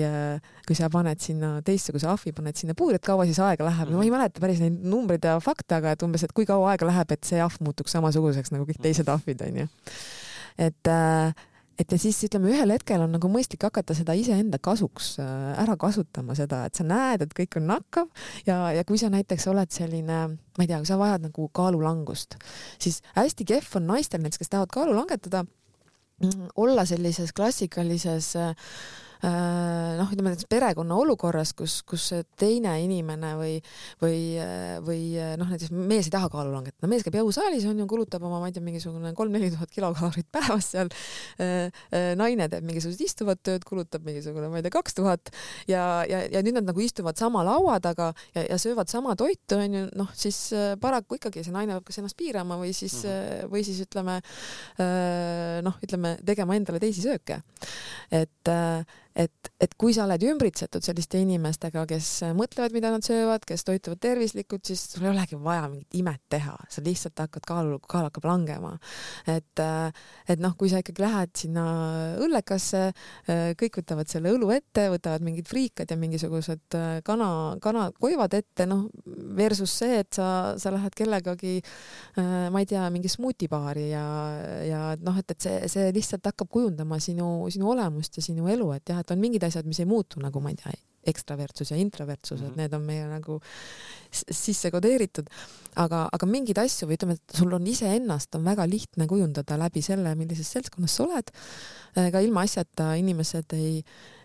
kui 0.66 0.76
sa 0.76 0.88
paned 0.92 1.20
sinna 1.22 1.54
teistsuguse 1.64 2.08
ahvi, 2.08 2.32
paned 2.36 2.58
sinna 2.58 2.76
puuri, 2.78 2.98
et 2.98 3.04
kaua 3.04 3.26
siis 3.28 3.40
aega 3.42 3.66
läheb 3.66 3.88
mm, 3.88 3.94
-hmm. 3.94 3.98
Ei 4.12 4.16
mäleta 4.18 4.42
päris 4.42 4.60
neid 4.62 4.82
numbreid 4.88 5.24
ja 5.26 5.38
fakte, 5.42 5.78
aga 5.78 5.94
et 5.96 6.02
umbes, 6.04 6.24
et 6.26 6.34
kui 6.36 6.48
kaua 6.48 6.72
aega 6.72 6.88
läheb, 6.88 7.14
et 7.14 7.24
see 7.28 7.40
ahv 7.42 7.62
muutuks 7.64 7.94
samasuguseks 7.96 8.52
nagu 8.54 8.66
kõik 8.68 8.82
teised 8.84 9.08
ahvid, 9.12 9.42
onju. 9.48 9.70
et 10.60 10.92
äh, 10.92 11.48
et 11.80 11.92
ja 11.92 11.98
siis 11.98 12.18
ütleme, 12.26 12.50
ühel 12.52 12.74
hetkel 12.74 13.00
on 13.02 13.14
nagu 13.16 13.30
mõistlik 13.32 13.64
hakata 13.64 13.94
seda 13.96 14.14
iseenda 14.14 14.60
kasuks 14.62 15.14
äh, 15.22 15.30
ära 15.62 15.74
kasutama, 15.80 16.36
seda, 16.38 16.66
et 16.68 16.78
sa 16.78 16.84
näed, 16.86 17.24
et 17.24 17.32
kõik 17.36 17.56
on 17.58 17.66
nakkav 17.70 18.28
ja, 18.46 18.58
ja 18.76 18.84
kui 18.86 19.00
sa 19.00 19.10
näiteks 19.12 19.48
oled 19.50 19.72
selline, 19.74 20.20
ma 20.36 20.62
ei 20.62 20.68
tea, 20.68 20.82
kui 20.82 20.90
sa 20.90 21.00
vajad 21.00 21.26
nagu 21.30 21.48
kaalulangust, 21.56 22.36
siis 22.82 23.00
hästi 23.16 23.48
kehv 23.48 23.80
on 23.80 23.88
naistel 23.94 24.22
näiteks, 24.22 24.44
kes 24.44 24.52
tahavad 24.52 24.74
kaalu 24.74 24.94
langetada, 25.00 25.46
olla 26.60 26.84
sellises 26.86 27.32
klassikalises 27.34 28.36
Äh, 28.38 28.54
noh, 29.22 30.08
ütleme 30.10 30.32
näiteks 30.32 30.48
perekonna 30.50 30.96
olukorras, 30.98 31.52
kus, 31.54 31.80
kus 31.86 32.08
teine 32.38 32.74
inimene 32.82 33.34
või, 33.38 33.54
või, 34.02 34.18
või 34.82 35.02
noh, 35.38 35.50
näiteks 35.52 35.70
mees 35.74 36.08
ei 36.08 36.14
taha 36.14 36.30
kaalu 36.32 36.54
langetada, 36.54 36.90
mees 36.90 37.04
käib 37.06 37.20
jõusaalis 37.20 37.66
on 37.70 37.78
ju, 37.78 37.86
kulutab 37.90 38.24
oma, 38.26 38.40
ma 38.42 38.50
ei 38.50 38.56
tea, 38.56 38.64
mingisugune 38.64 39.12
kolm-neli 39.16 39.52
tuhat 39.54 39.70
kilokalorit 39.72 40.28
päevas 40.34 40.72
seal. 40.74 40.90
Äh, 41.40 41.70
äh, 41.94 42.08
naine 42.18 42.48
teeb 42.52 42.66
mingisugust 42.66 43.02
istuvat 43.04 43.42
tööd, 43.46 43.64
kulutab 43.68 44.06
mingisugune, 44.06 44.50
ma 44.50 44.60
ei 44.60 44.66
tea, 44.66 44.74
kaks 44.74 44.98
tuhat 44.98 45.32
ja, 45.70 46.02
ja, 46.08 46.24
ja 46.32 46.42
nüüd 46.44 46.58
nad 46.58 46.68
nagu 46.68 46.82
istuvad 46.82 47.20
sama 47.20 47.44
laua 47.46 47.78
taga 47.84 48.12
ja, 48.34 48.44
ja 48.46 48.58
söövad 48.60 48.90
sama 48.92 49.14
toitu 49.18 49.58
on 49.60 49.78
ju, 49.78 49.84
noh 49.98 50.10
siis 50.18 50.38
paraku 50.82 51.18
ikkagi 51.18 51.44
see 51.44 51.54
naine 51.54 51.76
peab 51.76 51.86
kas 51.88 52.00
ennast 52.02 52.18
piirama 52.18 52.58
või 52.60 52.72
siis 52.76 52.98
mm, 53.02 53.12
-hmm. 53.12 53.52
või 53.52 53.64
siis 53.66 53.80
ütleme 53.84 54.18
noh, 55.66 55.78
ütleme 55.84 56.16
tegema 56.26 56.56
endale 56.58 56.80
teisi 56.82 57.04
sööke. 57.04 57.42
et 58.10 58.50
et, 59.14 59.50
et 59.60 59.74
kui 59.78 59.94
sa 59.96 60.06
oled 60.06 60.22
ümbritsetud 60.32 60.84
selliste 60.84 61.20
inimestega, 61.22 61.84
kes 61.90 62.08
mõtlevad, 62.38 62.74
mida 62.76 62.92
nad 62.94 63.04
söövad, 63.06 63.44
kes 63.48 63.66
toituvad 63.68 64.00
tervislikult, 64.02 64.64
siis 64.68 64.84
sul 64.94 65.06
ei 65.06 65.12
olegi 65.12 65.38
vaja 65.40 65.66
mingit 65.68 65.98
imet 66.00 66.22
teha, 66.32 66.56
sa 66.72 66.84
lihtsalt 66.84 67.24
hakkad 67.24 67.46
kaalu, 67.48 67.78
kaal 67.88 68.08
hakkab 68.08 68.28
langema. 68.30 68.74
et, 69.26 69.62
et 70.28 70.42
noh, 70.42 70.56
kui 70.58 70.70
sa 70.72 70.82
ikkagi 70.82 71.04
lähed 71.04 71.34
sinna 71.44 71.66
õllekasse, 72.22 72.84
kõik 73.60 73.80
võtavad 73.82 74.10
selle 74.10 74.32
õlu 74.34 74.50
ette, 74.54 74.88
võtavad 74.92 75.24
mingid 75.24 75.48
friikad 75.50 75.90
ja 75.90 75.98
mingisugused 76.00 76.78
kana, 77.06 77.30
kanakoivad 77.62 78.38
ette, 78.38 78.66
noh 78.68 78.88
versus 79.36 79.72
see, 79.82 80.00
et 80.02 80.12
sa, 80.14 80.54
sa 80.60 80.72
lähed 80.74 80.94
kellegagi, 80.96 81.58
ma 82.16 82.62
ei 82.62 82.68
tea, 82.68 82.84
mingi 82.92 83.10
smuutibaari 83.12 83.88
ja, 83.90 84.04
ja 84.66 84.80
noh, 85.02 85.18
et, 85.20 85.34
et 85.34 85.46
see, 85.46 85.70
see 85.72 85.92
lihtsalt 85.94 86.26
hakkab 86.30 86.50
kujundama 86.52 86.98
sinu, 87.02 87.28
sinu 87.52 87.72
olemust 87.72 88.18
ja 88.18 88.24
sinu 88.24 88.48
elu, 88.52 88.68
et 88.76 88.92
jah, 88.92 89.01
et 89.02 89.14
on 89.14 89.20
mingid 89.20 89.44
asjad, 89.46 89.68
mis 89.68 89.82
ei 89.82 89.88
muutu, 89.90 90.22
nagu 90.22 90.40
ma 90.42 90.54
ei 90.54 90.58
tea, 90.60 90.72
ekstravertsus 91.06 91.70
ja 91.70 91.76
introvertsus 91.76 92.40
mm, 92.40 92.46
-hmm. 92.46 92.48
et 92.48 92.56
mhm. 92.56 92.60
need 92.60 92.72
on 92.74 92.82
meie 92.82 93.06
nagu 93.10 93.40
sisse 94.12 94.70
kodeeritud, 94.70 95.26
aga, 95.76 96.06
aga 96.12 96.26
mingeid 96.26 96.58
asju 96.58 96.88
või 96.88 96.98
ütleme, 96.98 97.16
et 97.16 97.36
sul 97.36 97.52
on 97.56 97.66
iseennast 97.66 98.34
on 98.36 98.44
väga 98.44 98.66
lihtne 98.68 99.06
kujundada 99.08 99.56
läbi 99.58 99.82
selle, 99.82 100.14
millises 100.14 100.50
seltskonnas 100.52 100.96
sa 100.96 101.04
oled. 101.06 101.32
ka 102.12 102.20
ilma 102.20 102.44
asjata 102.46 102.94
inimesed 102.94 103.52
ei, 103.52 103.82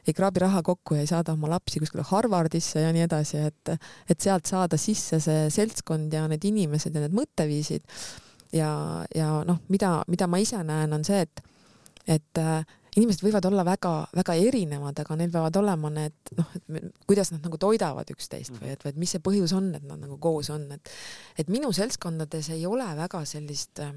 ei 0.08 0.14
kraabi 0.14 0.40
raha 0.40 0.62
kokku 0.64 0.96
ja 0.96 1.02
ei 1.02 1.08
saada 1.08 1.34
oma 1.34 1.50
lapsi 1.50 1.80
kuskile 1.80 2.04
Harvardisse 2.04 2.82
ja 2.82 2.94
nii 2.94 3.02
edasi, 3.08 3.38
et, 3.38 3.74
et 4.10 4.22
sealt 4.22 4.46
saada 4.46 4.78
sisse 4.78 5.20
see 5.20 5.50
seltskond 5.50 6.14
ja 6.14 6.28
need 6.28 6.44
inimesed 6.44 6.96
ja 6.96 7.02
need 7.02 7.16
mõtteviisid. 7.16 7.84
ja, 8.54 9.06
ja 9.16 9.44
noh, 9.48 9.60
mida, 9.70 10.04
mida 10.08 10.28
ma 10.28 10.38
ise 10.38 10.64
näen, 10.64 10.94
on 10.94 11.04
see, 11.04 11.22
et, 11.22 11.42
et 12.08 12.44
inimesed 12.98 13.24
võivad 13.26 13.46
olla 13.50 13.66
väga-väga 13.68 14.36
erinevad, 14.48 15.00
aga 15.04 15.18
neil 15.20 15.32
peavad 15.34 15.60
olema 15.62 15.92
need 15.94 16.34
noh, 16.38 16.52
et 16.58 16.92
kuidas 17.10 17.32
nad 17.34 17.46
nagu 17.46 17.60
toidavad 17.62 18.10
üksteist 18.14 18.58
või 18.58 18.74
et, 18.74 18.84
või 18.84 18.94
et 18.94 19.00
mis 19.04 19.14
see 19.16 19.24
põhjus 19.24 19.54
on, 19.58 19.70
et 19.78 19.86
nad 19.86 20.02
nagu 20.02 20.18
koos 20.22 20.50
on, 20.54 20.66
et 20.76 20.94
et 21.38 21.52
minu 21.54 21.72
seltskondades 21.76 22.50
ei 22.56 22.66
ole 22.70 22.88
väga 22.98 23.24
sellist 23.30 23.84
äh, 23.84 23.94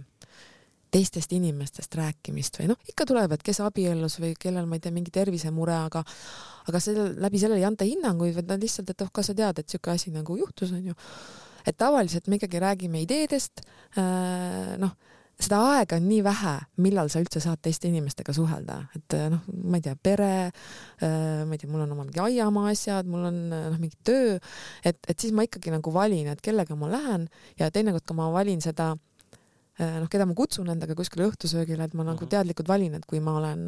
teistest 0.90 1.32
inimestest 1.32 1.94
rääkimist 1.94 2.58
või 2.60 2.70
noh, 2.72 2.80
ikka 2.90 3.06
tuleb, 3.08 3.32
et 3.34 3.44
kes 3.46 3.62
abiellus 3.62 4.18
või 4.20 4.32
kellel, 4.38 4.66
ma 4.66 4.76
ei 4.76 4.82
tea, 4.84 4.94
mingi 4.94 5.12
tervisemure, 5.14 5.76
aga 5.86 6.02
aga 6.70 6.80
selle, 6.82 7.10
läbi 7.22 7.40
sellele 7.40 7.62
ei 7.62 7.68
anta 7.68 7.86
hinnanguid, 7.88 8.34
vaid 8.36 8.50
nad 8.50 8.62
lihtsalt, 8.62 8.90
et 8.92 9.04
oh, 9.06 9.12
kas 9.14 9.30
sa 9.30 9.36
tead, 9.38 9.62
et 9.62 9.70
siuke 9.70 9.94
asi 9.94 10.12
nagu 10.14 10.36
juhtus, 10.38 10.74
onju. 10.76 10.96
et 11.66 11.78
tavaliselt 11.78 12.26
me 12.28 12.40
ikkagi 12.40 12.60
räägime 12.62 13.04
ideedest 13.06 13.62
äh,, 13.96 14.76
noh 14.82 14.98
seda 15.40 15.60
aega 15.74 15.98
on 15.98 16.06
nii 16.08 16.20
vähe, 16.24 16.54
millal 16.84 17.10
sa 17.12 17.20
üldse 17.22 17.40
saad 17.42 17.60
teiste 17.64 17.88
inimestega 17.88 18.34
suhelda, 18.36 18.80
et 18.96 19.16
eh, 19.16 19.28
noh, 19.32 19.44
ma 19.70 19.80
ei 19.80 19.84
tea, 19.84 19.96
pere, 19.96 20.32
eh, 21.00 21.42
ma 21.48 21.56
ei 21.56 21.60
tea, 21.60 21.70
mul 21.70 21.84
on 21.84 21.94
oma 21.94 22.06
mingi 22.06 22.22
aiamaa 22.22 22.72
asjad, 22.72 23.08
mul 23.10 23.28
on 23.30 23.38
eh, 23.48 23.68
noh, 23.72 23.78
mingi 23.80 23.96
töö, 24.06 24.36
et, 24.84 25.00
et 25.08 25.16
siis 25.16 25.32
ma 25.36 25.46
ikkagi 25.46 25.72
nagu 25.74 25.94
valin, 25.94 26.28
et 26.34 26.42
kellega 26.44 26.76
ma 26.78 26.90
lähen 26.92 27.28
ja 27.60 27.70
teinekord 27.72 28.06
ka 28.08 28.16
ma 28.18 28.28
valin 28.34 28.60
seda 28.64 28.92
noh, 29.80 30.08
keda 30.12 30.26
ma 30.28 30.36
kutsun 30.36 30.68
endaga 30.68 30.92
kuskile 30.98 31.30
õhtusöögile, 31.30 31.86
et 31.88 31.96
ma 31.96 32.04
nagu 32.04 32.20
mhm. 32.20 32.32
teadlikult 32.34 32.68
valin, 32.68 32.98
et 32.98 33.06
kui 33.08 33.22
ma 33.24 33.38
olen 33.40 33.64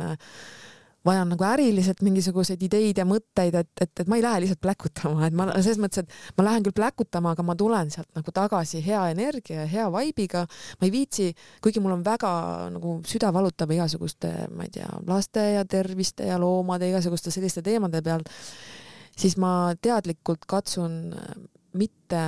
vajan 1.07 1.33
nagu 1.33 1.45
äriliselt 1.47 2.03
mingisuguseid 2.05 2.63
ideid 2.63 3.01
ja 3.01 3.07
mõtteid, 3.09 3.57
et, 3.59 3.71
et, 3.81 3.93
et 4.05 4.11
ma 4.11 4.19
ei 4.19 4.25
lähe 4.25 4.43
lihtsalt 4.45 4.61
pläkutama, 4.63 5.27
et 5.27 5.37
ma 5.37 5.49
selles 5.57 5.81
mõttes, 5.83 6.05
et 6.05 6.39
ma 6.39 6.47
lähen 6.47 6.67
küll 6.67 6.77
pläkutama, 6.77 7.35
aga 7.35 7.47
ma 7.47 7.57
tulen 7.59 7.91
sealt 7.95 8.09
nagu 8.19 8.35
tagasi 8.35 8.83
hea 8.85 9.03
energia 9.15 9.65
ja 9.65 9.71
hea 9.71 9.89
vibe'iga. 9.93 10.45
ma 10.81 10.89
ei 10.89 10.95
viitsi, 10.95 11.33
kuigi 11.65 11.83
mul 11.83 11.97
on 11.97 12.05
väga 12.07 12.33
nagu 12.77 13.01
süda 13.09 13.33
valutab 13.35 13.75
igasuguste, 13.75 14.33
ma 14.55 14.69
ei 14.69 14.73
tea, 14.79 14.89
laste 15.09 15.49
ja 15.57 15.65
terviste 15.65 16.29
ja 16.31 16.39
loomade 16.39 16.91
igasuguste 16.93 17.35
selliste 17.35 17.63
teemade 17.67 18.03
peal, 18.03 18.23
siis 19.19 19.37
ma 19.41 19.75
teadlikult 19.83 20.47
katsun 20.47 21.15
mitte 21.79 22.23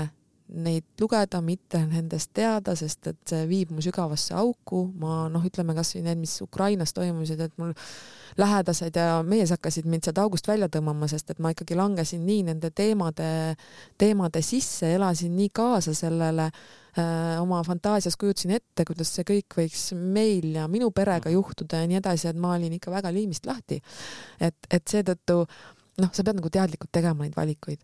neid 0.52 0.84
lugeda, 1.00 1.40
mitte 1.40 1.80
nendest 1.88 2.34
teada, 2.36 2.74
sest 2.76 3.08
et 3.08 3.20
see 3.30 3.46
viib 3.48 3.70
mu 3.72 3.82
sügavasse 3.82 4.34
auku. 4.36 4.84
ma 5.00 5.24
noh, 5.32 5.44
ütleme 5.44 5.74
kasvõi 5.76 6.02
need, 6.04 6.20
mis 6.20 6.34
Ukrainas 6.44 6.92
toimusid, 6.92 7.40
et 7.40 7.54
mul 7.58 7.72
lähedased 8.40 8.96
ja 8.98 9.22
mees 9.24 9.54
hakkasid 9.54 9.88
mind 9.88 10.04
sealt 10.04 10.20
august 10.20 10.48
välja 10.48 10.68
tõmbama, 10.68 11.08
sest 11.08 11.32
et 11.32 11.40
ma 11.40 11.54
ikkagi 11.54 11.78
langesin 11.78 12.26
nii 12.26 12.42
nende 12.50 12.70
teemade, 12.76 13.28
teemade 13.98 14.42
sisse, 14.44 14.92
elasin 14.98 15.32
nii 15.38 15.48
kaasa 15.54 15.94
sellele 15.96 16.50
äh, 16.50 17.40
oma 17.40 17.62
fantaasias 17.64 18.18
kujutasin 18.20 18.56
ette, 18.58 18.84
kuidas 18.84 19.14
see 19.16 19.24
kõik 19.30 19.56
võiks 19.62 19.86
meil 19.96 20.50
ja 20.58 20.66
minu 20.68 20.90
perega 20.94 21.32
juhtuda 21.32 21.80
ja 21.82 21.88
nii 21.88 22.02
edasi, 22.02 22.28
et 22.28 22.40
ma 22.40 22.52
olin 22.58 22.76
ikka 22.76 22.92
väga 22.92 23.14
liimist 23.14 23.48
lahti. 23.48 23.80
et, 24.40 24.58
et 24.70 24.84
seetõttu 24.92 25.40
noh, 26.02 26.12
sa 26.12 26.20
pead 26.20 26.36
nagu 26.36 26.52
teadlikult 26.52 26.92
tegema 26.92 27.24
neid 27.24 27.36
valikuid 27.38 27.80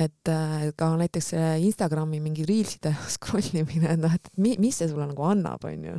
et 0.00 0.30
äh, 0.30 0.68
ka 0.78 0.88
näiteks 1.00 1.32
Instagrami 1.66 2.20
mingi 2.22 2.46
reelside 2.48 2.94
scroll 3.14 3.48
imine, 3.60 3.96
noh, 4.00 4.14
et 4.16 4.30
mi, 4.40 4.54
mis 4.62 4.78
see 4.80 4.88
sulle 4.90 5.06
nagu 5.10 5.26
annab, 5.28 5.64
onju. 5.68 5.98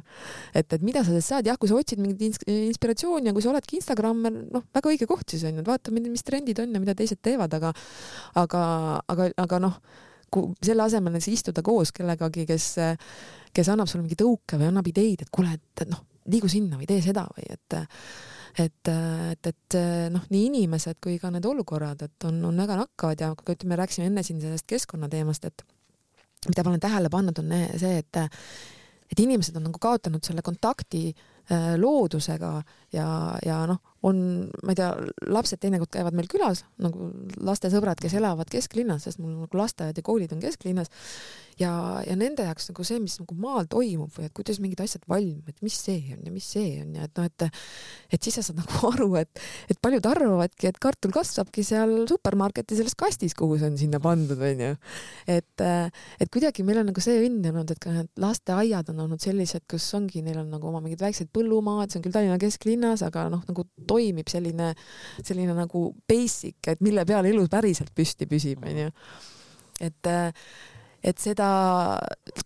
et, 0.54 0.78
et 0.78 0.86
mida 0.86 1.04
sa 1.06 1.20
saad, 1.22 1.50
jah, 1.50 1.60
kui 1.60 1.70
sa 1.70 1.78
otsid 1.78 2.02
mingit 2.02 2.24
ins 2.30 2.42
inspiratsiooni 2.48 3.30
ja 3.30 3.36
kui 3.36 3.46
sa 3.46 3.52
oledki 3.54 3.78
Instagrammer, 3.82 4.34
noh, 4.54 4.66
väga 4.74 4.94
õige 4.94 5.10
koht 5.10 5.36
siis 5.36 5.46
onju, 5.50 5.64
et 5.64 5.70
vaata, 5.70 5.94
mis 5.94 6.26
trendid 6.26 6.64
on 6.64 6.74
ja 6.74 6.82
mida 6.82 6.98
teised 6.98 7.22
teevad, 7.24 7.54
aga, 7.60 7.74
aga, 8.42 8.64
aga, 9.14 9.30
aga 9.46 9.62
noh, 9.68 9.78
selle 10.64 10.88
asemel 10.88 11.14
näiteks 11.14 11.30
istuda 11.30 11.62
koos 11.66 11.94
kellegagi, 11.94 12.48
kes, 12.50 12.72
kes 13.54 13.70
annab 13.70 13.90
sulle 13.92 14.06
mingi 14.06 14.18
tõuke 14.18 14.58
või 14.58 14.72
annab 14.72 14.88
ideid, 14.90 15.26
et 15.26 15.34
kuule, 15.34 15.54
et 15.54 15.86
noh, 15.92 16.02
liigu 16.32 16.50
sinna 16.50 16.80
või 16.80 16.88
tee 16.90 17.04
seda 17.04 17.28
või 17.36 17.46
et 17.52 17.78
et, 18.60 18.90
et, 18.90 19.48
et 19.50 19.78
noh, 20.14 20.26
nii 20.30 20.46
inimesed 20.52 21.00
kui 21.04 21.18
ka 21.22 21.32
need 21.34 21.46
olukorrad, 21.50 22.06
et 22.06 22.28
on, 22.30 22.38
on 22.50 22.62
väga 22.64 22.78
nakkavad 22.84 23.24
ja 23.24 23.32
ütleme, 23.34 23.78
rääkisime 23.80 24.10
enne 24.12 24.24
siin 24.24 24.42
sellest 24.42 24.68
keskkonnateemast, 24.70 25.50
et 25.50 25.66
mida 26.48 26.64
ma 26.64 26.74
olen 26.74 26.84
tähele 26.84 27.10
pannud, 27.14 27.40
on 27.42 27.54
see, 27.82 27.98
et 28.04 28.24
et 29.14 29.20
inimesed 29.22 29.58
on 29.60 29.68
nagu 29.68 29.80
kaotanud 29.82 30.24
selle 30.26 30.42
kontakti 30.46 31.12
äh, 31.12 31.74
loodusega 31.78 32.56
ja, 32.94 33.08
ja 33.46 33.64
noh, 33.70 33.82
on, 34.04 34.18
ma 34.64 34.74
ei 34.74 34.78
tea, 34.80 34.90
lapsed 35.32 35.62
teinekord 35.64 35.92
käivad 35.94 36.16
meil 36.18 36.28
külas 36.32 36.66
nagu 36.84 37.10
lastesõbrad, 37.44 38.02
kes 38.04 38.18
elavad 38.20 38.52
kesklinnas, 38.52 39.08
sest 39.08 39.22
mul 39.24 39.38
nagu 39.46 39.60
lasteaiad 39.60 39.98
ja 39.98 40.06
koolid 40.06 40.34
on 40.36 40.44
kesklinnas 40.44 40.92
ja, 41.62 41.72
ja 42.06 42.16
nende 42.20 42.46
jaoks 42.48 42.70
nagu 42.72 42.86
see, 42.88 43.00
mis 43.04 43.16
nagu 43.22 43.36
maal 43.40 43.68
toimub 43.72 44.12
või 44.16 44.28
et 44.28 44.34
kuidas 44.36 44.60
mingid 44.64 44.82
asjad 44.84 45.06
valmivad, 45.10 45.54
et 45.54 45.64
mis 45.66 45.78
see 45.86 46.16
on 46.16 46.24
ja 46.28 46.34
mis 46.34 46.48
see 46.56 46.82
on 46.82 46.96
ja 46.98 47.08
et 47.08 47.20
noh, 47.20 47.30
et 47.30 47.46
et 48.14 48.28
siis 48.28 48.38
sa 48.38 48.46
saad 48.46 48.60
nagu 48.62 48.92
aru, 48.92 49.10
et, 49.22 49.44
et 49.72 49.80
paljud 49.84 50.06
arvavadki, 50.10 50.70
et 50.70 50.80
kartul 50.84 51.14
kasvabki 51.16 51.66
seal 51.66 51.96
supermarketi 52.10 52.78
selles 52.80 52.98
kastis, 53.00 53.36
kuhu 53.38 53.58
see 53.62 53.72
on 53.72 53.80
sinna 53.80 54.02
pandud, 54.04 54.40
onju. 54.40 54.74
et, 55.32 55.64
et 55.64 56.34
kuidagi 56.34 56.66
meil 56.68 56.82
on 56.84 56.92
nagu 56.92 57.04
see 57.04 57.24
õnn 57.24 57.50
olnud, 57.54 57.72
et 57.74 57.82
ka 57.84 57.96
need 57.96 58.12
lasteaiad 58.24 58.92
on 58.94 59.04
olnud 59.08 59.24
sellised, 59.24 59.66
kus 59.70 59.88
ongi, 59.98 60.24
neil 60.26 60.42
on 60.44 60.52
nagu 60.54 60.70
oma 60.70 60.84
mingid 60.84 61.04
väiksed 61.04 61.32
põllumaad, 61.34 61.92
see 61.92 62.02
on 62.02 62.06
küll 62.08 62.16
Tallinna 62.16 62.40
kesklinnas, 62.42 62.83
aga 62.84 63.28
noh, 63.34 63.42
nagu 63.48 63.66
toimib 63.88 64.30
selline, 64.32 64.74
selline 65.24 65.56
nagu 65.58 65.88
basic, 66.10 66.60
et 66.68 66.84
mille 66.86 67.06
peal 67.10 67.26
elu 67.30 67.48
päriselt 67.52 67.94
püsti 67.96 68.30
püsib, 68.30 68.64
onju. 68.68 68.92
et 69.82 70.14
et 71.04 71.20
seda 71.20 71.48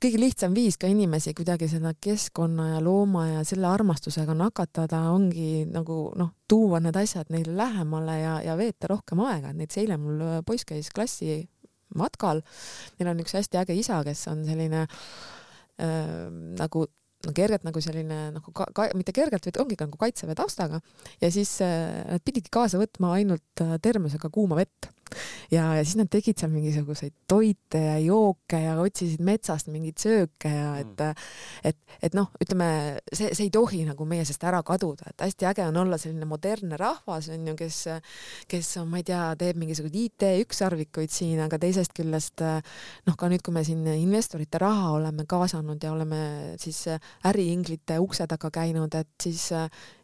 kõige 0.01 0.17
lihtsam 0.17 0.55
viis 0.57 0.79
ka 0.81 0.89
inimesi 0.89 1.35
kuidagi 1.37 1.67
seda 1.69 1.91
keskkonna 2.01 2.71
ja 2.71 2.79
looma 2.81 3.27
ja 3.27 3.43
selle 3.45 3.69
armastusega 3.69 4.33
nakatada 4.33 5.03
ongi 5.13 5.67
nagu 5.69 5.99
noh, 6.17 6.31
tuua 6.49 6.81
need 6.81 6.97
asjad 6.97 7.29
neile 7.33 7.53
lähemale 7.57 8.17
ja, 8.17 8.33
ja 8.41 8.57
veeta 8.57 8.89
rohkem 8.89 9.21
aega, 9.27 9.51
et 9.51 9.61
näiteks 9.61 9.81
eile 9.83 9.99
mul 10.01 10.23
poiss 10.47 10.65
käis 10.65 10.89
klassi 10.89 11.43
matkal. 11.95 12.41
Neil 12.97 13.11
on 13.13 13.21
üks 13.23 13.37
hästi 13.37 13.61
äge 13.61 13.77
isa, 13.77 14.01
kes 14.07 14.25
on 14.31 14.43
selline 14.47 14.85
äh, 14.87 16.25
nagu 16.57 16.87
kergelt 17.35 17.65
nagu 17.67 17.81
selline 17.83 18.19
nagu 18.35 18.53
ka, 18.55 18.69
ka 18.75 18.89
mitte 18.97 19.15
kergelt, 19.15 19.47
vaid 19.47 19.59
ongi 19.63 19.79
nagu 19.79 19.99
kaitseväe 19.99 20.37
taustaga. 20.37 20.81
Ja 21.23 21.31
siis 21.33 21.57
äh, 21.65 22.03
nad 22.07 22.23
pididki 22.25 22.53
kaasa 22.53 22.79
võtma 22.81 23.15
ainult 23.17 23.63
äh, 23.63 23.77
termosega 23.83 24.31
kuuma 24.33 24.59
vett 24.59 24.91
ja, 25.51 25.69
ja 25.77 25.83
siis 25.83 25.97
nad 25.99 26.11
tegid 26.11 26.39
seal 26.39 26.51
mingisuguseid 26.53 27.15
toite 27.29 27.81
ja 27.81 27.97
jooke 28.03 28.59
ja 28.61 28.77
otsisid 28.81 29.23
metsast 29.25 29.71
mingeid 29.71 29.99
sööke 30.01 30.51
ja 30.51 30.73
et 30.81 30.93
mm., 30.93 31.25
et, 31.67 31.77
et 32.03 32.15
noh, 32.17 32.29
ütleme 32.41 32.67
see, 33.11 33.31
see 33.33 33.47
ei 33.47 33.51
tohi 33.53 33.83
nagu 33.87 34.05
meie 34.07 34.25
seest 34.27 34.43
ära 34.47 34.59
kaduda, 34.65 35.11
et 35.11 35.25
hästi 35.25 35.47
äge 35.49 35.65
on 35.67 35.79
olla 35.83 35.97
selline 35.99 36.27
modernne 36.29 36.77
rahvas 36.79 37.29
on 37.33 37.47
ju, 37.51 37.55
kes, 37.59 37.79
kes 38.49 38.71
on, 38.81 38.89
ma 38.91 39.01
ei 39.01 39.07
tea, 39.07 39.21
teeb 39.39 39.59
mingisuguseid 39.61 39.97
IT 40.01 40.27
ükssarvikuid 40.43 41.13
siin, 41.13 41.41
aga 41.43 41.59
teisest 41.61 41.95
küljest 41.97 42.43
noh, 42.43 43.17
ka 43.17 43.29
nüüd, 43.31 43.43
kui 43.45 43.55
me 43.55 43.63
siin 43.67 43.85
investorite 43.95 44.61
raha 44.61 44.93
oleme 44.97 45.27
kaasanud 45.29 45.83
ja 45.83 45.93
oleme 45.93 46.21
siis 46.61 46.83
äriinglite 47.27 47.99
ukse 48.03 48.27
taga 48.29 48.51
käinud, 48.53 48.93
et 48.97 49.11
siis 49.23 49.49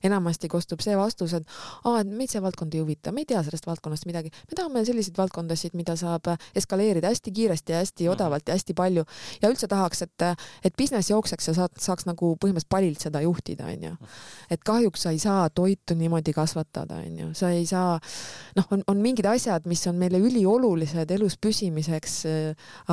enamasti 0.03 0.49
kostub 0.51 0.83
see 0.83 0.95
vastus, 0.99 1.35
et 1.37 1.47
aa, 1.83 2.01
et 2.01 2.09
meid 2.09 2.31
see 2.31 2.41
valdkond 2.43 2.75
ei 2.75 2.83
huvita, 2.83 3.13
me 3.13 3.23
ei 3.23 3.29
tea 3.29 3.43
sellest 3.45 3.67
valdkonnast 3.69 4.07
midagi, 4.09 4.33
me 4.49 4.57
tahame 4.59 4.83
selliseid 4.93 5.17
valdkondasid, 5.17 5.75
mida 5.77 5.95
saab 5.99 6.29
eskaleerida 6.55 7.11
hästi 7.11 7.33
kiiresti 7.33 7.73
ja 7.73 7.81
hästi 7.81 8.07
mhm. 8.07 8.13
odavalt 8.13 8.47
ja 8.47 8.57
hästi 8.57 8.75
palju 8.77 9.05
ja 9.41 9.51
üldse 9.51 9.69
tahaks, 9.71 10.05
et, 10.05 10.25
et 10.63 10.77
business 10.77 11.11
jookseks 11.11 11.49
ja 11.51 11.57
saad, 11.57 11.77
saaks 11.81 12.07
nagu 12.09 12.33
põhimõtteliselt 12.37 12.71
palilt 12.73 13.03
seda 13.03 13.23
juhtida, 13.25 13.69
onju. 13.73 13.95
et 14.53 14.63
kahjuks 14.65 15.07
sa 15.07 15.13
ei 15.13 15.21
saa 15.21 15.47
toitu 15.49 15.97
niimoodi 15.97 16.33
kasvatada, 16.35 17.01
onju, 17.03 17.31
sa 17.37 17.51
ei 17.53 17.65
saa, 17.69 17.97
noh, 18.57 18.69
on, 18.71 18.85
on 18.87 19.01
mingid 19.03 19.27
asjad, 19.29 19.67
mis 19.69 19.85
on 19.89 19.97
meile 19.99 20.21
üliolulised 20.21 21.11
elus 21.17 21.37
püsimiseks, 21.41 22.21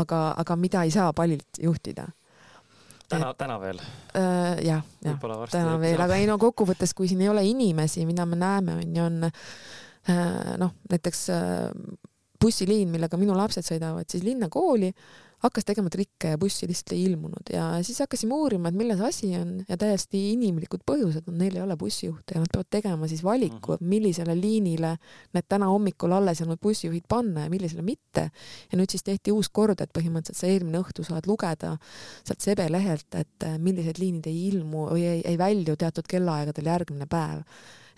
aga, 0.01 0.23
aga 0.41 0.57
mida 0.57 0.87
ei 0.87 0.95
saa 0.95 1.13
palilt 1.17 1.61
juhtida 1.61 2.09
täna, 3.11 3.35
täna 3.35 3.59
veel 3.61 3.81
äh,? 4.15 4.61
jah, 4.65 4.83
jah, 5.05 5.21
täna 5.51 5.77
veel, 5.83 6.01
aga 6.01 6.19
ei 6.21 6.29
no 6.31 6.39
kokkuvõttes, 6.41 6.95
kui 6.97 7.11
siin 7.11 7.23
ei 7.25 7.31
ole 7.33 7.45
inimesi, 7.49 8.07
mida 8.09 8.27
me 8.29 8.39
näeme, 8.39 8.79
on 8.81 8.97
ju, 8.97 9.07
on 9.07 9.31
äh, 9.31 9.47
noh, 10.61 10.77
näiteks 10.91 11.27
äh, 11.35 11.73
bussiliin, 12.41 12.89
millega 12.89 13.19
minu 13.21 13.35
lapsed 13.37 13.67
sõidavad 13.67 14.09
siis 14.09 14.25
linnakooli, 14.25 14.89
hakkas 15.41 15.65
tegema 15.65 15.89
trikke 15.93 16.35
ja 16.35 16.39
bussi 16.41 16.67
lihtsalt 16.69 16.93
ei 16.93 17.05
ilmunud 17.09 17.51
ja 17.53 17.65
siis 17.85 18.01
hakkasime 18.03 18.37
uurima, 18.37 18.69
et 18.69 18.77
milles 18.77 19.01
asi 19.05 19.31
on 19.39 19.55
ja 19.69 19.77
täiesti 19.81 20.21
inimlikud 20.35 20.83
põhjused 20.89 21.31
on, 21.31 21.39
neil 21.41 21.57
ei 21.57 21.63
ole 21.65 21.77
bussijuhte 21.81 22.37
ja 22.37 22.43
nad 22.43 22.53
peavad 22.53 22.69
tegema 22.77 23.09
siis 23.09 23.23
valiku, 23.25 23.77
mhm. 23.79 23.89
millisele 23.93 24.37
liinile 24.37 24.95
need 25.37 25.49
täna 25.49 25.71
hommikul 25.73 26.13
alles 26.17 26.43
jäänud 26.43 26.61
bussijuhid 26.61 27.09
panna 27.09 27.47
ja 27.47 27.53
millisele 27.53 27.85
mitte. 27.85 28.29
ja 28.73 28.79
nüüd 28.79 28.93
siis 28.93 29.05
tehti 29.05 29.33
uus 29.33 29.49
kord, 29.49 29.81
et 29.81 29.93
põhimõtteliselt 29.97 30.45
sa 30.45 30.49
eelmine 30.49 30.81
õhtu 30.81 31.05
saad 31.09 31.29
lugeda 31.29 31.77
sealt 32.25 32.41
Sebe 32.41 32.69
lehelt, 32.73 33.09
et 33.17 33.49
millised 33.59 34.01
liinid 34.01 34.29
ei 34.29 34.49
ilmu 34.49 34.89
või 34.93 35.05
ei, 35.09 35.21
ei 35.25 35.39
välju 35.41 35.77
teatud 35.77 36.09
kellaaegadel 36.09 36.73
järgmine 36.73 37.09
päev. 37.09 37.45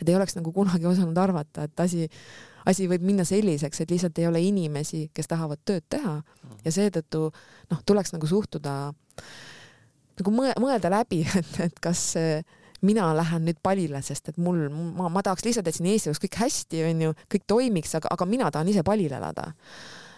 Et 0.02 0.10
ei 0.10 0.18
oleks 0.18 0.36
nagu 0.36 0.52
kunagi 0.54 0.88
osanud 0.90 1.18
arvata, 1.22 1.68
et 1.70 1.86
asi 1.86 2.08
asi 2.68 2.86
võib 2.90 3.04
minna 3.06 3.24
selliseks, 3.26 3.82
et 3.82 3.90
lihtsalt 3.90 4.18
ei 4.20 4.28
ole 4.28 4.42
inimesi, 4.46 5.08
kes 5.14 5.30
tahavad 5.30 5.62
tööd 5.66 5.86
teha. 5.90 6.18
Ja 6.62 6.74
seetõttu 6.74 7.28
noh, 7.72 7.80
tuleks 7.86 8.14
nagu 8.14 8.28
suhtuda 8.30 8.74
nagu 10.20 10.34
mõelda 10.34 10.92
läbi, 10.92 11.22
et, 11.40 11.54
et 11.66 11.80
kas 11.82 12.12
mina 12.82 13.08
lähen 13.16 13.46
nüüd 13.46 13.58
palile, 13.62 14.02
sest 14.02 14.32
et 14.32 14.38
mul, 14.42 14.66
ma, 14.70 15.08
ma 15.12 15.22
tahaks 15.24 15.46
lihtsalt, 15.46 15.68
et 15.70 15.78
siin 15.78 15.90
Eestis 15.92 16.10
oleks 16.10 16.22
kõik 16.24 16.38
hästi, 16.42 16.84
onju, 16.90 17.16
kõik 17.30 17.44
toimiks, 17.50 17.94
aga, 17.98 18.10
aga 18.14 18.26
mina 18.28 18.50
tahan 18.54 18.70
ise 18.72 18.82
palil 18.86 19.12
elada. 19.14 19.52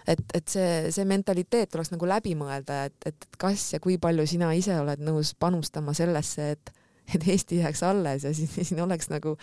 Et, 0.09 0.21
et 0.37 0.49
see, 0.49 0.91
see 0.93 1.05
mentaliteet 1.09 1.71
tuleks 1.73 1.89
nagu 1.93 2.09
läbi 2.09 2.35
mõelda, 2.37 2.83
et, 2.89 2.97
et 3.09 3.27
kas 3.41 3.71
ja 3.73 3.81
kui 3.81 3.97
palju 4.01 4.25
sina 4.29 4.51
ise 4.57 4.75
oled 4.77 5.01
nõus 5.01 5.33
panustama 5.37 5.95
sellesse, 5.97 6.51
et 6.57 6.73
et 7.13 7.27
Eesti 7.27 7.61
jääks 7.61 7.83
alles 7.83 8.23
ja 8.23 8.33
siin, 8.33 8.49
siin 8.55 8.81
oleks 8.81 9.09
nagu 9.13 9.37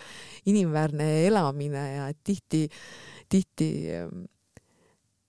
inimväärne 0.45 1.27
elamine 1.27 1.85
ja 1.95 2.09
tihti, 2.23 2.67
tihti, 3.29 3.69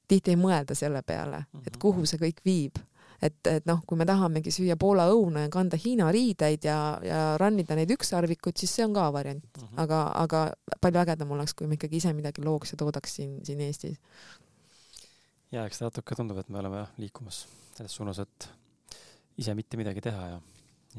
tihti 0.09 0.35
ei 0.35 0.41
mõelda 0.41 0.75
selle 0.79 1.03
peale, 1.03 1.47
et 1.63 1.73
mhm. 1.75 1.81
kuhu 1.83 2.07
see 2.09 2.21
kõik 2.23 2.45
viib 2.47 2.83
et, 3.25 3.37
et 3.49 3.67
noh, 3.69 3.81
kui 3.87 3.99
me 3.99 4.07
tahamegi 4.09 4.53
süüa 4.55 4.77
Poola 4.81 5.07
õuna 5.13 5.47
ja 5.47 5.53
kanda 5.53 5.79
Hiina 5.81 6.11
riideid 6.15 6.67
ja, 6.67 6.79
ja 7.05 7.21
run 7.41 7.59
ida 7.63 7.77
neid 7.79 7.93
ükssarvikuid, 7.95 8.59
siis 8.61 8.75
see 8.77 8.87
on 8.87 8.97
ka 8.97 9.07
variant 9.15 9.45
mm, 9.45 9.63
-hmm. 9.63 9.81
aga, 9.85 10.01
aga 10.21 10.43
palju 10.81 11.03
ägedam 11.05 11.33
oleks, 11.37 11.55
kui 11.55 11.71
me 11.71 11.79
ikkagi 11.79 12.01
ise 12.03 12.13
midagi 12.17 12.45
looks 12.45 12.75
ja 12.75 12.81
toodaks 12.81 13.17
siin, 13.21 13.39
siin 13.47 13.61
Eestis. 13.61 13.99
ja 15.53 15.67
eks 15.67 15.81
natuke 15.81 16.15
tundub, 16.15 16.39
et 16.39 16.49
me 16.49 16.59
oleme 16.59 16.87
liikumas 16.99 17.47
selles 17.77 17.95
suunas, 17.95 18.19
et 18.19 18.51
ise 19.39 19.55
mitte 19.55 19.77
midagi 19.77 20.01
teha 20.01 20.27
ja, 20.29 20.41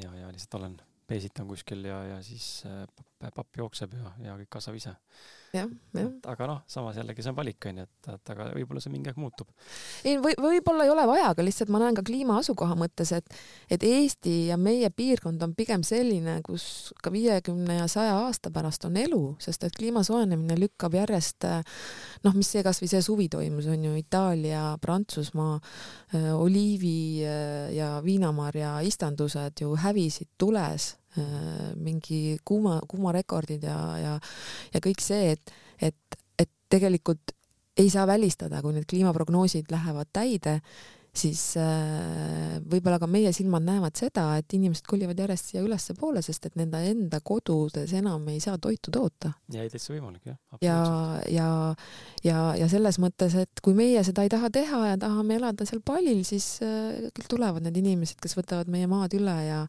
ja, 0.03 0.15
ja 0.15 0.31
lihtsalt 0.31 0.61
olen 0.61 0.77
peesitan 1.07 1.47
kuskil 1.47 1.85
ja, 1.85 2.03
ja 2.03 2.21
siis 2.23 2.63
äh, 2.65 2.85
papp 3.35 3.57
jookseb 3.57 3.95
ja, 3.97 4.11
ja 4.27 4.37
kõik 4.39 4.51
kasvab 4.57 4.77
ise. 4.77 4.93
aga 6.27 6.47
noh, 6.49 6.61
samas 6.67 6.97
jällegi 6.99 7.23
see 7.23 7.31
on 7.31 7.37
valik 7.37 7.67
onju, 7.69 7.85
et, 7.85 8.09
et 8.11 8.31
aga 8.33 8.47
võib-olla 8.57 8.81
see 8.83 8.91
mingi 8.91 9.11
aeg 9.11 9.19
muutub. 9.21 9.51
ei 10.03 10.17
või, 10.21 10.35
võib-olla 10.41 10.83
ei 10.85 10.91
ole 10.91 11.05
vaja, 11.07 11.29
aga 11.31 11.45
lihtsalt 11.45 11.71
ma 11.71 11.79
näen 11.83 11.95
ka 11.95 12.03
kliima 12.05 12.39
asukoha 12.41 12.75
mõttes, 12.79 13.13
et, 13.15 13.37
et 13.71 13.85
Eesti 13.87 14.35
ja 14.49 14.57
meie 14.59 14.89
piirkond 14.91 15.41
on 15.45 15.55
pigem 15.55 15.85
selline, 15.87 16.41
kus 16.45 16.91
ka 17.03 17.13
viiekümne 17.13 17.79
ja 17.79 17.87
saja 17.91 18.17
aasta 18.25 18.51
pärast 18.51 18.85
on 18.89 18.99
elu, 18.99 19.21
sest 19.39 19.63
et 19.63 19.77
kliima 19.77 20.03
soojenemine 20.03 20.59
lükkab 20.59 20.97
järjest 20.99 21.47
noh, 22.25 22.35
mis 22.35 22.51
see 22.51 22.65
kasvõi 22.65 22.91
see 22.91 23.03
suvi 23.05 23.29
toimus, 23.31 23.69
on 23.71 23.87
ju 23.89 23.95
Itaalia, 23.99 24.67
Prantsusmaa, 24.81 25.55
äh, 26.15 26.29
oliivi 26.35 27.23
äh, 27.23 27.71
ja 27.77 27.95
viinamarja 28.03 28.77
istandused 28.85 29.63
ju 29.63 29.75
hävisid 29.79 30.35
tules 30.37 30.95
Äh, 30.95 31.04
mingi 31.75 32.37
kuuma, 32.45 32.79
kuumarekordid 32.87 33.63
ja, 33.63 33.77
ja, 34.01 34.13
ja 34.73 34.83
kõik 34.83 35.03
see, 35.03 35.35
et, 35.35 35.55
et, 35.81 36.19
et 36.39 36.51
tegelikult 36.69 37.35
ei 37.77 37.89
saa 37.91 38.07
välistada, 38.07 38.61
kui 38.63 38.75
need 38.75 38.87
kliimaprognoosid 38.89 39.71
lähevad 39.71 40.11
täide, 40.15 40.59
siis 41.19 41.41
äh, 41.59 42.57
võib-olla 42.65 42.99
ka 43.01 43.07
meie 43.09 43.31
silmad 43.35 43.63
näevad 43.65 43.95
seda, 43.99 44.25
et 44.39 44.53
inimesed 44.57 44.85
kolivad 44.89 45.19
järjest 45.19 45.51
siia 45.51 45.63
ülespoole, 45.65 46.21
sest 46.25 46.49
et 46.49 46.57
nende 46.59 46.81
enda 46.89 47.21
kodudes 47.25 47.93
enam 47.95 48.27
ei 48.31 48.41
saa 48.43 48.57
toitu 48.61 48.93
toota. 48.93 49.31
ja 49.53 49.63
ei 49.63 49.71
täitsa 49.71 49.93
võimalik 49.93 50.27
jah. 50.29 50.37
ja, 50.61 50.77
ja, 51.31 51.49
ja, 52.25 52.39
ja 52.59 52.69
selles 52.71 52.99
mõttes, 53.01 53.37
et 53.39 53.63
kui 53.63 53.77
meie 53.77 54.03
seda 54.07 54.25
ei 54.25 54.33
taha 54.33 54.51
teha 54.53 54.81
ja 54.91 54.99
tahame 55.01 55.39
elada 55.39 55.67
seal 55.67 55.81
palil, 55.85 56.23
siis 56.27 56.59
äh, 56.65 57.07
küll 57.15 57.31
tulevad 57.37 57.65
need 57.65 57.79
inimesed, 57.83 58.19
kes 58.23 58.37
võtavad 58.37 58.71
meie 58.71 58.89
maad 58.91 59.15
üle 59.17 59.37
ja 59.45 59.63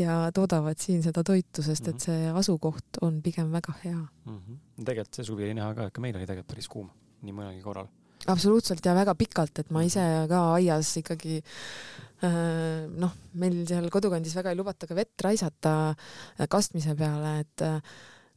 ja 0.00 0.18
toodavad 0.34 0.80
siin 0.80 1.02
seda 1.04 1.22
toitu, 1.26 1.62
sest 1.62 1.88
et 1.88 1.96
mhm. 1.96 2.04
see 2.06 2.36
asukoht 2.42 3.02
on 3.04 3.20
pigem 3.22 3.52
väga 3.52 3.74
hea 3.84 3.98
mm. 3.98 4.38
-hmm. 4.38 4.60
tegelikult 4.84 5.14
see 5.14 5.24
suvi 5.24 5.44
oli 5.48 5.54
näha 5.58 5.74
ka, 5.74 5.86
et 5.86 5.94
ka 5.94 6.00
meil 6.00 6.16
oli 6.16 6.26
tegelikult 6.26 6.54
päris 6.54 6.68
kuum 6.68 6.90
nii 7.22 7.34
mõnelgi 7.36 7.62
korral 7.62 7.90
absoluutselt 8.30 8.84
ja 8.86 8.94
väga 8.96 9.14
pikalt, 9.18 9.62
et 9.62 9.72
ma 9.74 9.82
ise 9.86 10.02
ka 10.30 10.42
aias 10.56 10.92
ikkagi 11.00 11.40
äh, 11.40 12.86
noh, 12.88 13.14
meil 13.40 13.62
seal 13.68 13.88
kodukandis 13.92 14.36
väga 14.38 14.52
ei 14.52 14.58
lubata 14.58 14.88
ka 14.90 14.96
vett 14.98 15.26
raisata 15.26 15.74
äh, 15.92 16.48
kastmise 16.50 16.96
peale, 16.98 17.38
et 17.42 17.66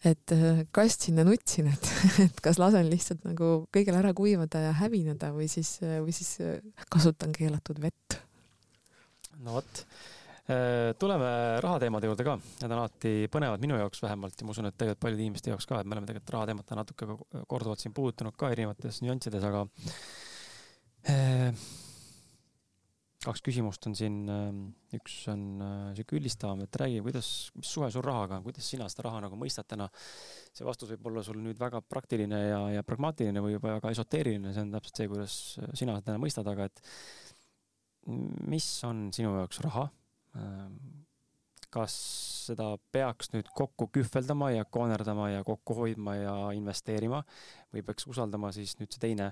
et 0.06 0.34
äh, 0.36 0.66
kastsin 0.76 1.18
ja 1.18 1.26
nutsin, 1.26 1.72
et, 1.72 1.92
et 2.28 2.42
kas 2.44 2.60
lasen 2.62 2.90
lihtsalt 2.92 3.24
nagu 3.26 3.54
kõigil 3.74 3.96
ära 3.98 4.14
kuivada 4.18 4.62
ja 4.68 4.74
hävineda 4.82 5.32
või 5.34 5.48
siis, 5.50 5.80
või 5.82 6.14
siis 6.14 6.38
kasutan 6.94 7.34
keelatud 7.34 7.82
vett. 7.82 8.20
no 9.42 9.58
vot 9.60 9.86
tuleme 10.46 11.30
rahateemade 11.64 12.06
juurde 12.06 12.26
ka, 12.28 12.36
need 12.62 12.70
on 12.70 12.78
alati 12.78 13.14
põnevad 13.34 13.64
minu 13.64 13.80
jaoks 13.80 14.04
vähemalt 14.06 14.38
ja 14.38 14.46
ma 14.46 14.54
usun, 14.54 14.68
et 14.70 14.76
tegelikult 14.78 15.02
paljude 15.08 15.26
inimeste 15.26 15.50
jaoks 15.50 15.66
ka, 15.66 15.80
et 15.82 15.90
me 15.90 15.98
oleme 15.98 16.10
tegelikult 16.12 16.36
rahateemat 16.36 16.76
natuke 16.78 17.08
korduvalt 17.50 17.82
siin 17.82 17.96
puudutanud 17.98 18.38
ka 18.38 18.52
erinevates 18.54 19.02
nüanssides, 19.02 19.48
aga 19.50 19.64
äh, 21.10 21.66
kaks 23.26 23.42
küsimust 23.48 23.90
on 23.90 23.98
siin, 23.98 24.22
äh, 24.30 24.54
üks 25.00 25.18
on 25.34 25.48
sihuke 25.98 26.20
üldistavam, 26.20 26.62
et 26.68 26.80
räägi, 26.84 27.02
kuidas, 27.10 27.32
mis 27.58 27.74
suhe 27.80 27.90
sul 27.98 28.06
rahaga 28.06 28.38
on, 28.38 28.46
kuidas 28.46 28.70
sina 28.70 28.86
seda 28.92 29.08
raha 29.10 29.26
nagu 29.26 29.42
mõistad 29.42 29.66
täna? 29.74 29.90
see 30.56 30.70
vastus 30.70 30.94
võib 30.94 31.10
olla 31.10 31.26
sul 31.26 31.42
nüüd 31.42 31.58
väga 31.60 31.82
praktiline 31.82 32.46
ja, 32.46 32.62
ja 32.78 32.86
pragmaatiline 32.86 33.42
või 33.42 33.58
juba 33.58 33.80
väga 33.80 33.98
esoteeriline, 33.98 34.54
see 34.54 34.70
on 34.70 34.78
täpselt 34.78 35.02
see, 35.02 35.10
kuidas 35.12 35.42
sina 35.74 35.98
seda 36.06 36.22
mõistad, 36.22 36.54
aga 36.54 36.70
et 36.70 36.86
mis 38.46 38.70
on 38.86 39.08
sinu 39.10 39.34
jaoks 39.42 39.66
raha 39.66 39.90
kas 41.76 41.96
seda 42.48 42.70
peaks 42.94 43.32
nüüd 43.34 43.50
kokku 43.58 43.90
kühveldama 43.94 44.52
ja 44.54 44.66
koonerdama 44.66 45.30
ja 45.34 45.44
kokku 45.48 45.76
hoidma 45.82 46.16
ja 46.18 46.36
investeerima 46.56 47.22
või 47.74 47.84
peaks 47.86 48.08
usaldama 48.12 48.52
siis 48.56 48.78
nüüd 48.80 48.94
see 48.94 49.04
teine, 49.08 49.32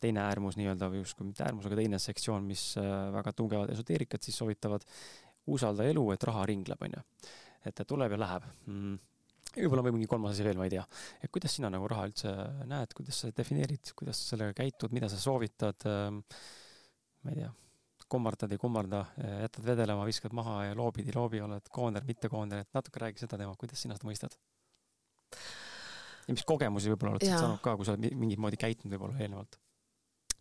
teine 0.00 0.22
äärmus 0.26 0.58
nii-öelda 0.60 0.90
või 0.92 1.02
justkui 1.02 1.28
mitte 1.30 1.44
äärmus, 1.46 1.68
aga 1.68 1.80
teine 1.80 2.00
sektsioon, 2.02 2.46
mis 2.46 2.72
äh, 2.80 2.88
väga 3.16 3.34
tugevad 3.36 3.72
esoteerikat 3.74 4.26
siis 4.26 4.38
soovitavad, 4.40 4.86
usalda 5.50 5.86
elu, 5.90 6.04
et 6.14 6.26
raha 6.28 6.44
ringleb, 6.50 6.82
onju. 6.88 7.04
et 7.66 7.76
ta 7.76 7.86
tuleb 7.88 8.16
ja 8.16 8.24
läheb 8.26 8.50
mm 8.66 8.98
võib-olla 9.50 9.82
või 9.82 9.96
mingi 9.96 10.06
kolmas 10.06 10.36
asi 10.36 10.44
veel, 10.46 10.60
ma 10.60 10.68
ei 10.68 10.70
tea. 10.76 10.84
et 11.24 11.30
kuidas 11.34 11.56
sina 11.56 11.66
nagu 11.74 11.88
raha 11.90 12.04
üldse 12.06 12.30
näed, 12.70 12.92
kuidas 12.94 13.16
sa 13.24 13.32
defineerid, 13.34 13.90
kuidas 13.98 14.20
sa 14.20 14.36
sellega 14.36 14.54
käitud, 14.60 14.94
mida 14.94 15.08
sa 15.10 15.18
soovitad? 15.18 15.88
Ehm, 15.90 16.20
ma 17.24 17.32
ei 17.34 17.40
tea 17.40 17.50
kummardad, 18.10 18.52
ei 18.52 18.60
kummarda, 18.60 19.04
jätad 19.44 19.66
vedelema, 19.66 20.04
viskad 20.08 20.34
maha 20.36 20.64
ja 20.68 20.76
loobid, 20.78 21.08
ei 21.08 21.16
loobi, 21.16 21.40
oled 21.44 21.70
kooner, 21.72 22.04
mitte 22.06 22.30
kooner, 22.32 22.64
et 22.64 22.76
natuke 22.76 23.02
räägi 23.02 23.24
seda 23.24 23.38
teemat, 23.38 23.58
kuidas 23.60 23.82
sina 23.82 23.98
seda 23.98 24.08
mõistad? 24.10 24.36
ja 26.26 26.34
mis 26.34 26.46
kogemusi 26.46 26.92
võib-olla 26.92 27.16
oled 27.16 27.26
saanud 27.26 27.62
ka, 27.64 27.74
kui 27.78 27.86
sa 27.86 27.94
oled 27.94 28.14
mingit 28.18 28.40
moodi 28.42 28.58
käitunud 28.60 28.94
võib-olla 28.94 29.22
eelnevalt? 29.22 29.58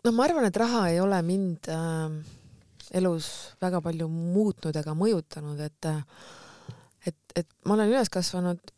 no 0.06 0.14
ma 0.16 0.26
arvan, 0.28 0.50
et 0.50 0.60
raha 0.60 0.84
ei 0.92 1.00
ole 1.04 1.22
mind 1.26 1.70
äh, 1.74 2.18
elus 3.00 3.30
väga 3.62 3.82
palju 3.86 4.10
muutnud 4.10 4.76
ega 4.82 4.96
mõjutanud, 4.98 5.62
et 5.66 5.90
et, 7.08 7.20
et 7.42 7.50
ma 7.66 7.78
olen 7.78 7.94
üles 7.94 8.12
kasvanud 8.12 8.74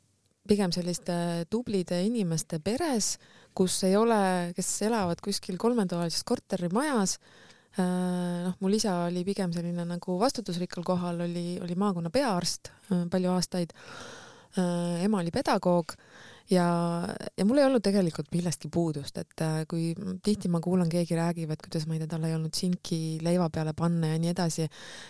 pigem 0.47 0.73
selliste 0.73 1.13
tublide 1.51 2.01
inimeste 2.05 2.59
peres, 2.63 3.15
kus 3.57 3.77
ei 3.87 3.95
ole, 3.97 4.51
kes 4.57 4.69
elavad 4.87 5.21
kuskil 5.23 5.59
kolmetoalises 5.61 6.25
korterimajas. 6.27 7.17
Äh, 7.79 8.43
noh, 8.43 8.55
mul 8.59 8.75
isa 8.75 8.97
oli 9.05 9.23
pigem 9.23 9.53
selline 9.55 9.85
nagu 9.87 10.17
vastutusrikkal 10.19 10.83
kohal, 10.83 11.21
oli, 11.23 11.55
oli 11.63 11.77
maakonna 11.79 12.11
peaarst 12.11 12.71
äh, 12.91 13.05
palju 13.11 13.31
aastaid. 13.31 13.71
Äh, 14.59 15.05
ema 15.05 15.21
oli 15.21 15.31
pedagoog 15.31 15.95
ja, 16.49 16.65
ja 17.37 17.45
mul 17.47 17.61
ei 17.61 17.67
olnud 17.67 17.83
tegelikult 17.85 18.31
millestki 18.33 18.71
puudust, 18.73 19.17
et 19.21 19.45
kui 19.69 19.91
tihti 20.23 20.51
ma 20.51 20.61
kuulan, 20.63 20.89
keegi 20.91 21.17
räägib, 21.17 21.53
et 21.53 21.61
kuidas 21.63 21.87
ma 21.87 21.95
ei 21.95 22.03
tea, 22.03 22.11
tal 22.11 22.27
ei 22.27 22.35
olnud 22.37 22.55
sinki 22.57 23.19
leiva 23.23 23.49
peale 23.53 23.73
panna 23.77 24.13
ja 24.13 24.21
nii 24.21 24.31
edasi, 24.33 24.67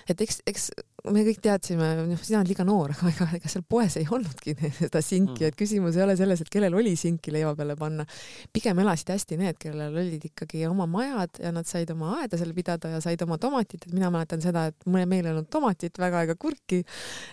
et 0.09 0.25
eks, 0.25 0.41
eks 0.49 0.69
me 1.09 1.23
kõik 1.25 1.39
teadsime, 1.41 1.87
noh, 2.05 2.19
sina 2.21 2.41
oled 2.41 2.51
liiga 2.51 2.65
noor, 2.67 2.93
aga 2.93 3.09
ega, 3.09 3.27
ega 3.39 3.51
seal 3.51 3.63
poes 3.69 3.95
ei 3.97 4.05
olnudki 4.11 4.53
seda 4.81 5.01
sinki, 5.05 5.47
et 5.47 5.57
küsimus 5.57 5.97
ei 5.97 6.05
ole 6.05 6.15
selles, 6.19 6.43
et 6.43 6.51
kellel 6.53 6.75
oli 6.77 6.93
sinki 6.99 7.33
leiva 7.33 7.53
peale 7.57 7.75
panna. 7.79 8.05
pigem 8.53 8.79
elasid 8.83 9.13
hästi 9.15 9.39
need, 9.41 9.57
kellel 9.61 9.97
olid 9.97 10.27
ikkagi 10.31 10.65
oma 10.69 10.85
majad 10.89 11.41
ja 11.41 11.53
nad 11.55 11.69
said 11.69 11.89
oma 11.93 12.17
aeda 12.19 12.37
seal 12.39 12.53
pidada 12.57 12.93
ja 12.93 13.01
said 13.03 13.21
oma 13.25 13.39
tomatit, 13.41 13.87
et 13.87 13.95
mina 13.95 14.11
mäletan 14.13 14.43
seda, 14.43 14.67
et 14.69 14.87
meil 14.89 15.25
ei 15.25 15.33
olnud 15.33 15.49
tomatit 15.51 15.97
väga 16.01 16.25
ega 16.27 16.37
kurki. 16.39 16.83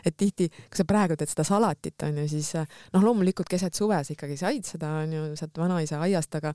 et 0.05 0.17
tihti, 0.17 0.49
kui 0.49 0.81
sa 0.81 0.85
praegu 0.89 1.17
teed 1.19 1.31
seda 1.31 1.45
salatit, 1.47 1.97
onju, 2.07 2.25
siis 2.31 2.55
noh, 2.57 3.05
loomulikult 3.05 3.49
keset 3.51 3.77
suve 3.77 3.88
sa 3.91 4.15
ikkagi 4.15 4.37
said 4.41 4.69
seda, 4.69 4.93
onju, 5.03 5.25
sealt 5.39 5.59
vanaisa 5.59 6.03
aiast, 6.05 6.35
aga 6.39 6.53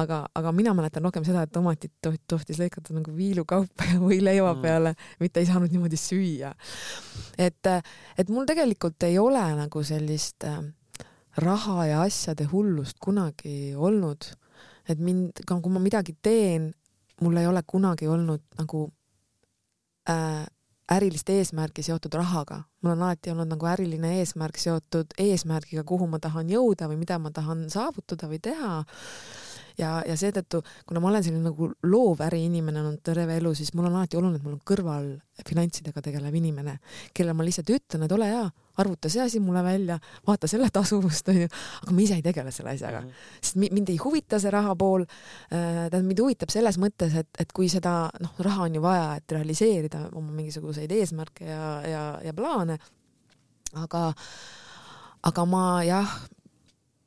aga, 0.00 0.22
aga 0.34 0.52
mina 0.56 0.74
mäletan 0.76 1.04
rohkem 1.04 1.24
seda, 1.26 1.44
et 1.46 1.52
tomatit 1.52 1.92
tohtis 2.02 2.60
lõigata 2.60 2.96
nagu 2.96 3.14
viilukaupa 3.16 3.92
või 4.06 4.22
leiva 4.24 4.54
mm. 4.54 4.62
peale, 4.64 4.94
mitte 5.20 5.42
ei 5.42 5.50
saanud 5.50 5.72
niimoodi 5.72 6.00
süüa 6.00 6.52
et, 7.38 7.70
et 8.18 8.30
mul 8.32 8.46
tegelikult 8.48 9.02
ei 9.06 9.18
ole 9.20 9.42
nagu 9.56 9.82
sellist 9.86 10.46
äh, 10.48 10.60
raha 11.42 11.86
ja 11.88 12.00
asjade 12.06 12.48
hullust 12.52 13.00
kunagi 13.00 13.74
olnud. 13.76 14.32
et 14.88 14.98
mind, 14.98 15.44
kui 15.46 15.70
ma 15.72 15.80
midagi 15.80 16.16
teen, 16.22 16.72
mul 17.22 17.36
ei 17.38 17.46
ole 17.46 17.62
kunagi 17.66 18.08
olnud 18.10 18.42
nagu 18.58 18.88
äh, 20.10 20.42
ärilist 20.92 21.30
eesmärki 21.32 21.84
seotud 21.86 22.14
rahaga, 22.18 22.62
mul 22.82 22.94
on 22.94 23.04
alati 23.06 23.32
olnud 23.32 23.50
nagu 23.54 23.68
äriline 23.70 24.16
eesmärk 24.20 24.58
seotud 24.60 25.14
eesmärgiga, 25.20 25.84
kuhu 25.88 26.08
ma 26.10 26.20
tahan 26.22 26.50
jõuda 26.52 26.90
või 26.90 27.00
mida 27.04 27.18
ma 27.22 27.32
tahan 27.34 27.68
saavutada 27.72 28.28
või 28.30 28.40
teha 28.42 28.82
ja, 29.78 29.98
ja 30.06 30.16
seetõttu, 30.18 30.62
kuna 30.86 31.02
ma 31.02 31.10
olen 31.12 31.24
selline 31.24 31.44
nagu 31.50 31.70
loov 31.88 32.22
äriinimene 32.26 32.82
olnud 32.82 33.02
terve 33.04 33.36
elu, 33.40 33.54
siis 33.56 33.72
mul 33.74 33.88
on 33.88 33.98
alati 33.98 34.18
oluline, 34.18 34.40
et 34.40 34.46
mul 34.46 34.56
on 34.56 34.64
kõrval 34.68 35.12
finantsidega 35.48 36.02
tegelev 36.04 36.34
inimene, 36.38 36.76
kellele 37.14 37.34
ma 37.36 37.46
lihtsalt 37.46 37.70
ütlen, 37.72 38.04
et 38.04 38.12
ole 38.14 38.28
hea, 38.28 38.44
arvuta 38.82 39.10
see 39.12 39.22
asi 39.24 39.40
mulle 39.42 39.62
välja, 39.64 39.98
vaata 40.26 40.48
selle 40.50 40.68
tasuvust 40.72 41.28
onju, 41.32 41.48
aga 41.82 41.94
ma 41.94 42.04
ise 42.04 42.18
ei 42.18 42.24
tegele 42.24 42.52
selle 42.54 42.74
asjaga 42.76 43.00
mm, 43.00 43.08
-hmm. 43.08 43.40
sest 43.40 43.56
mind 43.62 43.92
ei 43.92 43.98
huvita 44.04 44.40
see 44.40 44.50
raha 44.50 44.74
pool 44.76 45.02
äh,. 45.02 45.88
tähendab, 45.90 46.08
mind 46.08 46.20
huvitab 46.24 46.52
selles 46.52 46.78
mõttes, 46.78 47.16
et, 47.18 47.28
et 47.38 47.52
kui 47.52 47.68
seda 47.68 48.10
noh, 48.20 48.34
raha 48.38 48.68
on 48.68 48.74
ju 48.74 48.82
vaja, 48.82 49.14
et 49.16 49.36
realiseerida 49.38 50.08
oma 50.12 50.32
mingisuguseid 50.32 50.92
eesmärke 50.92 51.48
ja, 51.48 51.72
ja, 51.88 52.04
ja 52.24 52.34
plaane. 52.34 52.78
aga, 53.72 54.12
aga 55.22 55.44
ma 55.46 55.82
jah 55.84 56.16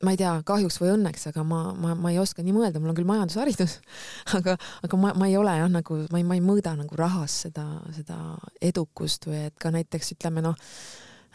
ma 0.06 0.14
ei 0.14 0.20
tea, 0.20 0.34
kahjuks 0.48 0.78
või 0.82 0.92
õnneks, 0.96 1.30
aga 1.32 1.46
ma, 1.48 1.62
ma, 1.82 1.96
ma 1.98 2.12
ei 2.14 2.20
oska 2.22 2.46
nii 2.46 2.54
mõelda, 2.56 2.82
mul 2.82 2.94
on 2.94 2.98
küll 2.98 3.10
majandusharidus, 3.10 3.80
aga, 4.38 4.58
aga 4.86 5.00
ma, 5.02 5.14
ma 5.18 5.30
ei 5.30 5.38
ole 5.40 5.56
jah, 5.58 5.72
nagu 5.72 6.02
ma 6.14 6.22
ei, 6.22 6.28
ma 6.28 6.38
ei 6.38 6.44
mõõda 6.46 6.76
nagu 6.80 7.00
rahas 7.00 7.42
seda, 7.48 7.66
seda 7.96 8.20
edukust 8.64 9.28
või 9.30 9.46
et 9.50 9.58
ka 9.62 9.74
näiteks 9.76 10.16
ütleme 10.18 10.46
noh 10.46 10.56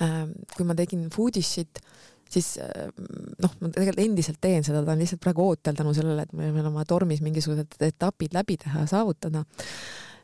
äh,, 0.04 0.22
kui 0.54 0.68
ma 0.68 0.76
tegin 0.78 1.08
Foodissit, 1.14 1.82
siis 2.30 2.54
äh, 2.62 2.88
noh, 3.42 3.58
ma 3.60 3.72
tegelikult 3.74 4.04
endiselt 4.06 4.40
teen 4.42 4.66
seda, 4.66 4.84
ta 4.86 4.94
on 4.94 5.02
lihtsalt 5.02 5.22
praegu 5.24 5.50
ootel 5.50 5.78
tänu 5.78 5.94
sellele, 5.96 6.26
et 6.26 6.34
meil 6.36 6.64
on 6.64 6.74
vaja 6.78 6.92
tormis 6.94 7.22
mingisugused 7.26 7.78
etapid 7.90 8.36
läbi 8.36 8.58
teha 8.62 8.86
saavutada. 8.90 9.44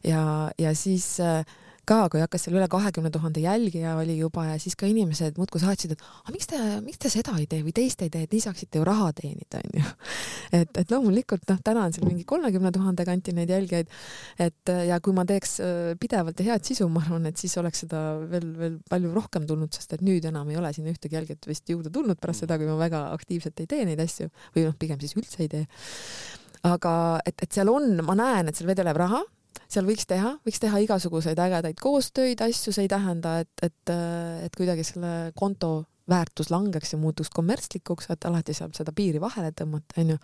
ja, 0.07 0.23
ja 0.59 0.75
siis 0.79 1.17
äh, 1.21 1.43
ka, 1.87 1.99
kui 2.13 2.21
hakkas 2.23 2.47
seal 2.47 2.57
üle 2.59 2.67
kahekümne 2.71 3.11
tuhande 3.15 3.43
jälgija 3.43 3.95
oli 4.01 4.17
juba 4.19 4.47
ja 4.49 4.57
siis 4.63 4.77
ka 4.79 4.89
inimesed 4.91 5.39
muudkui 5.41 5.61
saatsid, 5.63 5.95
et 5.95 6.03
aga 6.03 6.35
miks 6.35 6.51
te, 6.51 6.61
miks 6.85 7.01
te 7.03 7.11
seda 7.13 7.37
ei 7.41 7.47
tee 7.51 7.63
või 7.67 7.75
teist 7.77 8.03
ei 8.03 8.11
tee, 8.13 8.25
et 8.27 8.35
nii 8.35 8.43
saaksite 8.43 8.81
ju 8.81 8.87
raha 8.87 9.13
teenida, 9.17 9.61
onju. 9.63 9.93
et, 10.61 10.81
et 10.83 10.95
loomulikult 10.95 11.47
noh, 11.51 11.61
täna 11.67 11.87
on 11.89 11.95
seal 11.97 12.09
mingi 12.09 12.27
kolmekümne 12.29 12.73
tuhande 12.75 13.07
kanti 13.09 13.35
neid 13.37 13.53
jälgijaid. 13.55 13.93
et 14.43 14.75
ja 14.89 14.99
kui 15.01 15.15
ma 15.17 15.27
teeks 15.29 15.59
äh, 15.65 15.93
pidevalt 16.01 16.43
ja 16.43 16.53
head 16.53 16.67
sisu, 16.67 16.89
ma 16.93 17.05
arvan, 17.05 17.31
et 17.31 17.39
siis 17.41 17.55
oleks 17.63 17.85
seda 17.87 18.03
veel, 18.31 18.49
veel 18.59 18.81
palju 18.91 19.13
rohkem 19.15 19.47
tulnud, 19.47 19.73
sest 19.75 19.97
et 19.99 20.03
nüüd 20.07 20.27
enam 20.27 20.51
ei 20.51 20.59
ole 20.61 20.73
sinna 20.77 20.95
ühtegi 20.95 21.19
jälgijat 21.19 21.47
vist 21.47 21.71
juurde 21.71 21.93
tulnud 21.95 22.19
pärast 22.21 22.47
seda, 22.47 22.59
kui 22.59 22.69
ma 22.69 22.79
väga 22.81 23.07
aktiivselt 23.15 23.63
ei 23.63 23.71
tee 23.71 23.87
neid 23.89 24.03
asju 24.03 24.29
või 24.57 24.67
noh, 24.67 24.77
pigem 24.79 25.01
siis 25.03 25.17
üldse 25.19 25.45
ei 25.45 25.53
tee 25.53 25.65
aga 26.67 26.93
et, 27.27 27.37
et 27.43 27.53
seal 27.53 27.71
on, 27.71 27.95
ma 28.07 28.17
näen, 28.19 28.51
et 28.51 28.59
seal 28.59 28.71
vedeleb 28.71 28.99
raha 28.99 29.23
seal 29.69 29.87
võiks 29.89 30.07
teha, 30.09 30.37
võiks 30.47 30.63
teha 30.63 30.81
igasuguseid 30.85 31.39
ägedaid 31.43 31.81
koostöid, 31.81 32.41
asju, 32.45 32.75
see 32.75 32.87
ei 32.87 32.93
tähenda, 32.93 33.39
et, 33.45 33.53
et, 33.63 33.95
et 34.47 34.57
kuidagi 34.57 34.85
selle 34.87 35.13
konto 35.39 35.87
väärtus 36.11 36.51
langeks 36.51 36.95
ja 36.95 36.99
muutuks 36.99 37.31
kommertslikuks, 37.35 38.11
et 38.15 38.25
alati 38.29 38.55
saab 38.55 38.77
seda 38.79 38.95
piiri 38.95 39.21
vahele 39.23 39.53
tõmmata, 39.57 40.01
onju. 40.03 40.19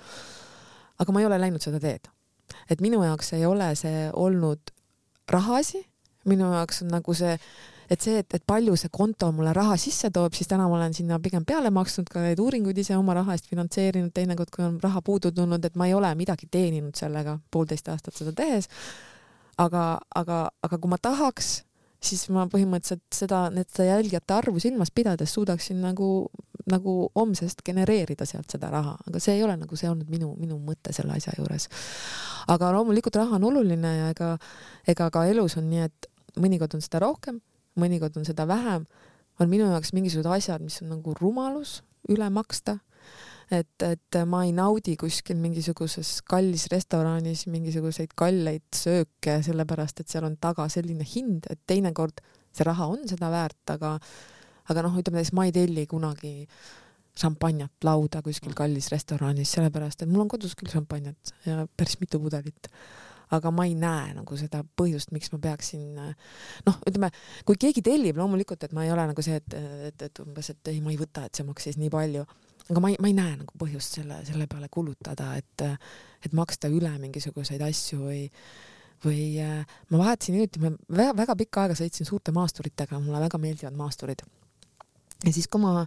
aga 1.03 1.15
ma 1.15 1.23
ei 1.23 1.27
ole 1.27 1.41
läinud 1.43 1.65
seda 1.65 1.81
teed. 1.83 2.09
et 2.71 2.81
minu 2.81 3.03
jaoks 3.03 3.33
ei 3.33 3.47
ole 3.47 3.73
see 3.79 4.09
olnud 4.13 4.73
rahaasi, 5.31 5.83
minu 6.29 6.51
jaoks 6.53 6.83
on 6.85 6.93
nagu 6.93 7.15
see, 7.17 7.33
et 7.91 8.01
see, 8.01 8.19
et, 8.21 8.35
et 8.35 8.45
palju 8.47 8.77
see 8.79 8.93
konto 8.93 9.31
mulle 9.33 9.55
raha 9.57 9.77
sisse 9.81 10.11
toob, 10.15 10.37
siis 10.37 10.51
täna 10.51 10.69
ma 10.69 10.77
olen 10.79 10.95
sinna 10.95 11.19
pigem 11.23 11.45
peale 11.49 11.73
maksnud 11.75 12.11
ka 12.13 12.23
neid 12.23 12.41
uuringuid 12.41 12.79
ise 12.79 12.97
oma 12.97 13.17
raha 13.19 13.35
eest 13.35 13.49
finantseerinud, 13.51 14.13
teinekord 14.15 14.53
kui 14.55 14.65
on 14.67 14.79
raha 14.83 15.03
puudu 15.03 15.33
tulnud, 15.35 15.65
et 15.65 15.77
ma 15.81 15.89
ei 15.89 15.95
ole 15.95 16.13
midagi 16.19 16.47
teeninud 16.51 16.95
sellega 16.99 17.39
poolteist 17.51 17.89
aastat 17.89 18.21
seda 18.21 18.37
tehes 18.37 18.71
aga, 19.61 19.85
aga, 20.15 20.39
aga 20.62 20.79
kui 20.79 20.91
ma 20.91 20.99
tahaks, 21.03 21.62
siis 22.03 22.24
ma 22.35 22.47
põhimõtteliselt 22.51 23.05
seda, 23.15 23.45
nende 23.55 23.87
jälgijate 23.87 24.35
arvu 24.35 24.62
silmas 24.62 24.91
pidades 24.95 25.35
suudaksin 25.37 25.79
nagu, 25.83 26.09
nagu 26.70 26.95
homsest 27.15 27.62
genereerida 27.66 28.27
sealt 28.29 28.51
seda 28.51 28.70
raha, 28.73 28.97
aga 29.07 29.23
see 29.23 29.37
ei 29.37 29.45
ole 29.47 29.57
nagu 29.61 29.79
see 29.79 29.91
olnud 29.91 30.11
minu, 30.11 30.33
minu 30.41 30.59
mõte 30.62 30.95
selle 30.95 31.15
asja 31.16 31.35
juures. 31.39 31.69
aga 32.51 32.73
loomulikult 32.74 33.16
raha 33.16 33.39
on 33.39 33.47
oluline 33.53 33.97
ja 33.99 34.11
ega, 34.11 34.35
ega 34.89 35.11
ka 35.15 35.24
elus 35.31 35.57
on 35.61 35.69
nii, 35.70 35.87
et 35.87 36.11
mõnikord 36.43 36.74
on 36.74 36.83
seda 36.83 37.03
rohkem, 37.05 37.41
mõnikord 37.79 38.16
on 38.19 38.27
seda 38.27 38.47
vähem, 38.49 38.87
on 39.41 39.49
minu 39.49 39.69
jaoks 39.70 39.93
mingisugused 39.95 40.31
asjad, 40.31 40.62
mis 40.65 40.81
on 40.83 40.91
nagu 40.97 41.15
rumalus 41.20 41.81
üle 42.11 42.27
maksta 42.35 42.81
et, 43.53 43.85
et 43.85 44.19
ma 44.29 44.43
ei 44.47 44.53
naudi 44.57 44.95
kuskil 45.01 45.39
mingisuguses 45.43 46.20
kallis 46.29 46.69
restoranis 46.73 47.47
mingisuguseid 47.53 48.15
kalleid 48.19 48.65
sööke, 48.77 49.41
sellepärast 49.45 50.03
et 50.03 50.12
seal 50.12 50.27
on 50.29 50.39
taga 50.41 50.69
selline 50.73 51.07
hind, 51.07 51.49
et 51.53 51.61
teinekord 51.69 52.23
see 52.53 52.66
raha 52.69 52.89
on 52.95 53.05
seda 53.09 53.31
väärt, 53.33 53.65
aga 53.74 53.97
aga 54.70 54.85
noh, 54.87 54.97
ütleme 54.99 55.20
näiteks 55.20 55.35
ma 55.37 55.47
ei 55.49 55.55
telli 55.55 55.87
kunagi 55.91 56.35
šampanjat 57.19 57.85
lauda 57.85 58.23
kuskil 58.24 58.55
kallis 58.57 58.89
restoranis, 58.93 59.53
sellepärast 59.53 60.05
et 60.05 60.12
mul 60.12 60.24
on 60.24 60.31
kodus 60.33 60.55
küll 60.57 60.73
šampanjat 60.73 61.35
ja 61.49 61.66
päris 61.77 61.99
mitu 62.01 62.20
pudelit. 62.23 62.70
Aga 63.33 63.49
ma 63.49 63.65
ei 63.65 63.73
näe 63.73 64.11
nagu 64.12 64.37
seda 64.37 64.59
põhjust, 64.77 65.09
miks 65.16 65.31
ma 65.33 65.39
peaksin 65.41 65.85
noh, 65.97 66.74
ütleme, 66.85 67.09
kui 67.49 67.57
keegi 67.61 67.81
tellib, 67.85 68.19
loomulikult, 68.20 68.66
et 68.66 68.74
ma 68.77 68.85
ei 68.85 68.93
ole 68.93 69.07
nagu 69.09 69.24
see, 69.24 69.39
et, 69.41 69.57
et, 69.89 70.05
et 70.05 70.20
umbes, 70.20 70.51
et 70.53 70.73
ei, 70.73 70.83
ma 70.85 70.93
ei 70.93 70.99
võta, 71.01 71.24
et 71.24 71.41
see 71.41 71.47
maksis 71.49 71.81
nii 71.81 71.89
palju 71.93 72.27
aga 72.71 72.83
ma 72.83 72.93
ei, 72.93 72.99
ma 73.03 73.11
ei 73.11 73.17
näe 73.17 73.39
nagu 73.41 73.57
põhjust 73.59 73.99
selle, 73.99 74.21
selle 74.27 74.47
peale 74.51 74.69
kulutada, 74.73 75.33
et, 75.39 75.65
et 76.23 76.37
maksta 76.37 76.71
üle 76.73 76.93
mingisuguseid 77.03 77.63
asju 77.67 78.03
või, 78.05 78.23
või 79.07 79.25
äh, 79.43 79.75
ma 79.91 80.05
vahetasin 80.05 80.39
hiljuti, 80.39 80.63
ma 80.63 80.73
väga, 80.89 81.17
väga 81.25 81.39
pikka 81.43 81.67
aega 81.67 81.79
sõitsin 81.79 82.09
suurte 82.09 82.35
maasturitega, 82.37 83.01
mulle 83.03 83.25
väga 83.25 83.41
meeldivad 83.43 83.79
maasturid. 83.79 84.25
Ja 85.23 85.31
siis, 85.31 85.47
kui 85.47 85.63
ma 85.63 85.85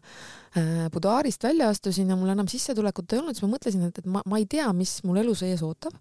Budaarist 0.94 1.44
välja 1.44 1.68
astusin 1.70 2.10
ja 2.10 2.16
mul 2.16 2.32
enam 2.32 2.48
sissetulekut 2.48 3.12
ei 3.12 3.20
olnud, 3.20 3.36
siis 3.36 3.44
ma 3.44 3.52
mõtlesin, 3.56 3.82
et, 3.90 3.98
et 4.00 4.06
ma, 4.08 4.22
ma 4.26 4.40
ei 4.40 4.46
tea, 4.50 4.68
mis 4.78 4.98
mul 5.04 5.20
elu 5.20 5.34
sees 5.36 5.64
ootab. 5.66 5.98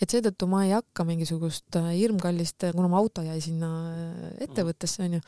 et 0.00 0.10
seetõttu 0.12 0.46
ma 0.50 0.62
ei 0.66 0.74
hakka 0.76 1.06
mingisugust 1.08 1.78
äh, 1.80 1.90
hirmkallist, 1.96 2.68
kuna 2.76 2.90
mu 2.92 3.00
auto 3.00 3.24
jäi 3.26 3.40
sinna 3.42 3.70
äh, 3.90 4.28
ettevõttesse 4.46 5.02
onju, 5.06 5.22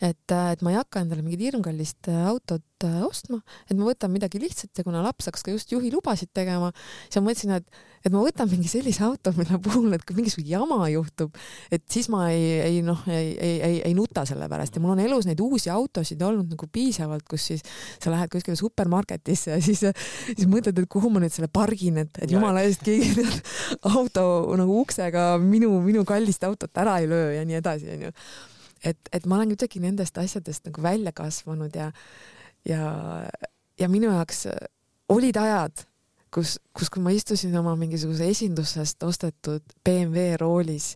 et, 0.00 0.32
äh, 0.32 0.50
et 0.54 0.64
ma 0.64 0.72
ei 0.72 0.78
hakka 0.80 1.04
endale 1.04 1.24
mingit 1.24 1.42
hirmkallist 1.44 2.08
äh, 2.08 2.20
autot 2.30 2.86
äh, 2.86 3.00
ostma, 3.04 3.40
et 3.68 3.76
ma 3.76 3.88
võtan 3.88 4.12
midagi 4.12 4.40
lihtsat 4.40 4.80
ja 4.80 4.84
kuna 4.86 5.02
laps 5.04 5.28
hakkas 5.28 5.44
ka 5.44 5.52
just 5.52 5.72
juhilubasid 5.74 6.32
tegema, 6.36 6.70
siis 7.06 7.20
ma 7.20 7.26
mõtlesin, 7.28 7.52
et, 7.58 7.80
et 8.04 8.12
ma 8.14 8.22
võtan 8.24 8.48
mingi 8.50 8.70
sellise 8.72 9.04
auto, 9.04 9.32
mille 9.36 9.60
puhul, 9.64 9.92
et 9.96 10.04
kui 10.08 10.16
mingisugune 10.16 10.48
jama 10.54 10.88
juhtub, 10.92 11.36
et 11.72 11.84
siis 11.92 12.08
ma 12.12 12.26
ei, 12.32 12.46
ei 12.64 12.80
noh, 12.86 13.04
ei, 13.12 13.34
ei, 13.36 13.56
ei, 13.66 13.80
ei 13.90 13.96
nuta 13.96 14.24
selle 14.28 14.48
pärast 14.50 14.76
ja 14.76 14.84
mul 14.84 14.94
on 14.96 15.04
elus 15.04 15.28
neid 15.28 15.40
uusi 15.44 15.72
autosid 15.72 16.22
olnud 16.24 16.54
nagu 16.56 16.70
piisavalt, 16.72 17.26
kus 17.28 17.50
siis 17.52 17.64
sa 18.00 18.09
lähed 18.12 18.32
kuskile 18.32 18.58
supermarketisse 18.58 19.54
ja 19.54 19.58
siis, 19.64 19.82
siis 20.28 20.46
mõtled, 20.50 20.78
et 20.82 20.90
kuhu 20.90 21.10
ma 21.12 21.22
nüüd 21.22 21.34
selle 21.34 21.50
pargin, 21.52 22.02
et, 22.04 22.22
et 22.22 22.30
jumala 22.30 22.64
eest 22.66 22.84
keegi 22.86 23.26
auto 23.90 24.24
nagu 24.60 24.80
uksega 24.82 25.32
minu, 25.42 25.72
minu 25.84 26.06
kallist 26.08 26.44
autot 26.48 26.82
ära 26.82 26.98
ei 27.02 27.10
löö 27.10 27.34
ja 27.38 27.44
nii 27.48 27.60
edasi, 27.60 27.92
onju 27.96 28.14
et, 28.84 29.12
et 29.12 29.28
ma 29.28 29.38
olen 29.38 29.52
kuidagi 29.52 29.82
nendest 29.82 30.18
asjadest 30.20 30.68
nagu 30.68 30.82
välja 30.84 31.12
kasvanud 31.16 31.76
ja, 31.76 31.90
ja, 32.68 32.82
ja 33.80 33.88
minu 33.92 34.10
jaoks 34.12 34.46
olid 35.12 35.36
ajad, 35.40 35.84
kus, 36.34 36.58
kus, 36.76 36.90
kui 36.92 37.02
ma 37.04 37.12
istusin 37.14 37.56
oma 37.60 37.74
mingisuguse 37.78 38.28
esindusest 38.30 39.02
ostetud 39.06 39.74
BMW 39.84 40.36
roolis 40.40 40.94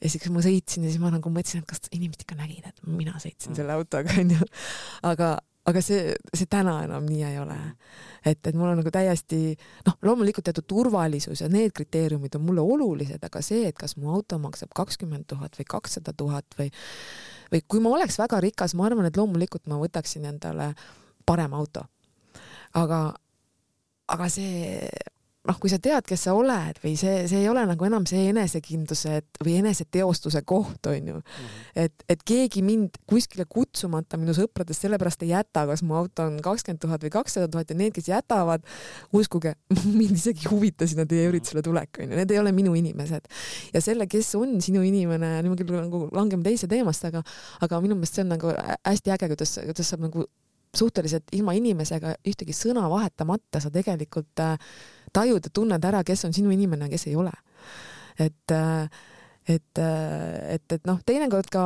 ja 0.00 0.10
siis 0.10 0.28
ma 0.32 0.42
sõitsin 0.44 0.86
ja 0.86 0.92
siis 0.92 1.02
ma 1.02 1.12
nagu 1.14 1.32
mõtlesin, 1.32 1.64
et 1.64 1.70
kas 1.70 1.88
inimesed 1.90 2.24
ikka 2.26 2.38
nägid, 2.38 2.68
et 2.68 2.86
mina 2.86 3.16
sõitsin 3.18 3.52
mm. 3.52 3.58
selle 3.60 3.76
autoga 3.76 4.16
onju. 4.20 4.48
aga, 5.10 5.34
aga 5.64 5.80
see, 5.84 6.14
see 6.36 6.48
täna 6.50 6.78
enam 6.84 7.06
nii 7.08 7.22
ei 7.24 7.38
ole. 7.40 7.56
et, 8.24 8.40
et 8.46 8.54
mul 8.54 8.70
on 8.70 8.80
nagu 8.80 8.90
täiesti 8.92 9.54
noh, 9.86 9.96
loomulikult 10.04 10.44
teatud 10.48 10.66
turvalisus 10.68 11.40
ja 11.40 11.48
need 11.52 11.72
kriteeriumid 11.76 12.36
on 12.36 12.44
mulle 12.44 12.64
olulised, 12.64 13.22
aga 13.24 13.42
see, 13.44 13.68
et 13.68 13.78
kas 13.78 13.96
mu 13.96 14.12
auto 14.12 14.38
maksab 14.40 14.72
kakskümmend 14.76 15.28
tuhat 15.28 15.56
või 15.60 15.68
kakssada 15.76 16.12
tuhat 16.16 16.58
või 16.58 16.70
või 17.52 17.62
kui 17.68 17.80
ma 17.80 17.92
oleks 17.94 18.18
väga 18.18 18.40
rikas, 18.42 18.74
ma 18.74 18.88
arvan, 18.88 19.06
et 19.08 19.16
loomulikult 19.16 19.68
ma 19.70 19.78
võtaksin 19.78 20.24
endale 20.28 20.72
parema 21.26 21.60
auto. 21.60 21.84
aga, 22.74 23.14
aga 24.08 24.28
see 24.28 24.88
noh, 25.44 25.58
kui 25.60 25.68
sa 25.68 25.76
tead, 25.82 26.06
kes 26.08 26.22
sa 26.26 26.32
oled 26.36 26.78
või 26.80 26.94
see, 26.96 27.24
see 27.28 27.42
ei 27.42 27.48
ole 27.50 27.64
nagu 27.68 27.86
enam 27.86 28.06
see 28.08 28.30
enesekindluse 28.30 29.16
et, 29.20 29.40
või 29.44 29.58
eneseteostuse 29.60 30.40
koht, 30.48 30.88
on 30.88 31.10
ju 31.10 31.16
mm. 31.18 31.20
-hmm. 31.20 31.82
et, 31.84 32.04
et 32.14 32.22
keegi 32.24 32.62
mind 32.64 32.96
kuskile 33.10 33.44
kutsumata 33.48 34.16
minu 34.20 34.32
sõpradest 34.36 34.86
sellepärast 34.86 35.24
ei 35.26 35.34
jäta, 35.34 35.66
kas 35.68 35.84
mu 35.84 35.98
auto 35.98 36.24
on 36.30 36.38
kakskümmend 36.44 36.80
tuhat 36.80 37.04
või 37.04 37.12
kakssada 37.12 37.48
tuhat 37.52 37.70
ja 37.70 37.76
need, 37.76 37.92
kes 37.96 38.08
jätavad, 38.08 38.64
uskuge, 39.12 39.54
mind 40.00 40.16
isegi 40.16 40.46
ei 40.46 40.52
huvita 40.52 40.88
sinna 40.88 41.04
teie 41.08 41.28
üritusele 41.28 41.64
tulek, 41.66 42.00
on 42.00 42.08
ju, 42.08 42.22
need 42.22 42.32
ei 42.32 42.40
ole 42.40 42.54
minu 42.56 42.72
inimesed. 42.78 43.28
ja 43.74 43.84
selle, 43.84 44.08
kes 44.08 44.34
on 44.40 44.56
sinu 44.64 44.82
inimene, 44.86 45.36
nüüd 45.42 45.52
me 45.52 45.60
küll 45.60 45.76
nagu 45.76 46.06
langeme 46.12 46.46
teise 46.46 46.70
teemasse, 46.70 47.12
aga, 47.12 47.20
aga 47.60 47.84
minu 47.84 47.98
meelest 47.98 48.16
see 48.16 48.24
on 48.24 48.32
nagu 48.32 48.56
hästi 48.80 49.12
äge, 49.12 49.28
kuidas, 49.34 49.58
kuidas 49.60 49.92
saab 49.92 50.08
nagu 50.08 50.24
suhteliselt 50.74 51.30
ilma 51.36 51.54
inimesega 51.54 52.16
ühtegi 52.26 52.54
sõna 52.56 52.88
vahetamata 52.90 53.60
sa 53.62 53.70
tegelikult 53.74 54.40
äh, 54.42 54.56
tajud 55.14 55.48
ja 55.48 55.52
tunned 55.54 55.90
ära, 55.90 56.04
kes 56.06 56.26
on 56.28 56.36
sinu 56.36 56.52
inimene 56.54 56.90
kes 56.92 57.08
ei 57.10 57.18
ole. 57.18 57.32
et, 58.18 58.50
äh, 58.54 58.88
et, 59.48 59.78
äh, 59.78 60.54
et, 60.54 60.72
et 60.72 60.86
noh, 60.86 61.00
teinekord 61.06 61.50
ka 61.50 61.64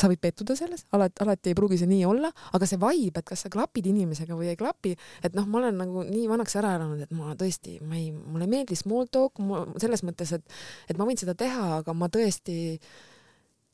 sa 0.00 0.08
võid 0.08 0.20
pettuda 0.22 0.54
selles, 0.56 0.86
alati, 0.96 1.20
alati 1.20 1.50
ei 1.50 1.56
pruugi 1.58 1.76
see 1.76 1.88
nii 1.90 2.06
olla, 2.08 2.30
aga 2.56 2.66
see 2.66 2.78
vibe, 2.80 3.20
et 3.20 3.26
kas 3.26 3.44
sa 3.44 3.50
klapid 3.52 3.90
inimesega 3.90 4.36
või 4.38 4.48
ei 4.48 4.56
klapi, 4.56 4.94
et 5.26 5.36
noh, 5.36 5.44
ma 5.50 5.60
olen 5.60 5.76
nagu 5.82 6.04
nii 6.08 6.24
vanaks 6.30 6.56
ära 6.56 6.72
elanud, 6.78 7.02
et 7.04 7.12
ma 7.12 7.34
tõesti, 7.36 7.76
ma 7.84 7.98
ei, 7.98 8.08
mulle 8.14 8.48
ei 8.48 8.54
meeldi 8.54 8.78
small 8.78 9.10
talk, 9.12 9.42
selles 9.82 10.04
mõttes, 10.06 10.32
et, 10.38 10.58
et 10.88 10.96
ma 10.96 11.04
võin 11.08 11.20
seda 11.20 11.36
teha, 11.36 11.82
aga 11.82 11.92
ma 11.96 12.08
tõesti 12.12 12.56
äh, 12.78 12.94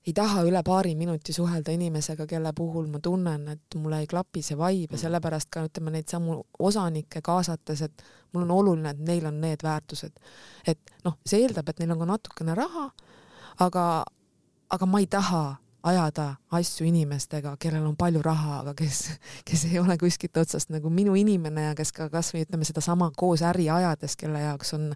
ei 0.07 0.13
taha 0.15 0.43
üle 0.47 0.63
paari 0.63 0.95
minuti 0.95 1.33
suhelda 1.33 1.73
inimesega, 1.75 2.27
kelle 2.31 2.53
puhul 2.57 2.87
ma 2.87 3.01
tunnen, 3.03 3.49
et 3.49 3.75
mulle 3.75 4.01
ei 4.05 4.07
klapi 4.07 4.43
see 4.43 4.57
vibe 4.59 4.93
ja 4.93 4.97
mm. 4.97 5.03
sellepärast 5.03 5.51
ka 5.51 5.65
ütleme 5.67 5.91
neid 5.95 6.09
samu 6.11 6.39
osanikke 6.59 7.23
kaasates, 7.27 7.83
et 7.83 8.07
mul 8.33 8.47
on 8.47 8.55
oluline, 8.61 8.95
et 8.95 9.03
neil 9.09 9.27
on 9.27 9.41
need 9.41 9.65
väärtused. 9.67 10.15
et 10.67 10.95
noh, 11.05 11.19
see 11.27 11.43
eeldab, 11.43 11.69
et 11.69 11.83
neil 11.83 11.95
on 11.97 12.05
ka 12.05 12.11
natukene 12.13 12.55
raha, 12.55 12.91
aga, 13.67 13.87
aga 14.71 14.87
ma 14.87 15.03
ei 15.03 15.11
taha 15.11 15.45
ajada 15.87 16.35
asju 16.51 16.87
inimestega, 16.87 17.57
kellel 17.63 17.87
on 17.87 17.97
palju 17.99 18.23
raha, 18.23 18.61
aga 18.63 18.75
kes, 18.79 19.05
kes 19.47 19.67
ei 19.71 19.79
ole 19.79 19.99
kuskilt 19.99 20.37
otsast 20.43 20.71
nagu 20.75 20.91
minu 20.91 21.15
inimene 21.19 21.69
ja 21.69 21.75
kes 21.79 21.93
ka 21.95 22.09
kasvõi 22.11 22.47
ütleme 22.47 22.67
sedasama 22.67 23.11
koos 23.17 23.43
äri 23.47 23.69
ajades, 23.71 24.17
kelle 24.19 24.43
jaoks 24.43 24.75
on 24.79 24.93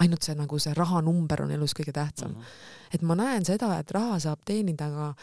ainult 0.00 0.22
see 0.22 0.34
nagu 0.34 0.58
see 0.58 0.74
rahanumber 0.74 1.42
on 1.42 1.50
elus 1.50 1.74
kõige 1.76 1.92
tähtsam 1.92 2.30
mm. 2.30 2.40
-hmm. 2.40 2.94
et 2.94 3.02
ma 3.02 3.14
näen 3.14 3.44
seda, 3.44 3.78
et 3.78 3.90
raha 3.90 4.18
saab 4.18 4.40
teenida 4.44 4.90
ka, 4.90 5.14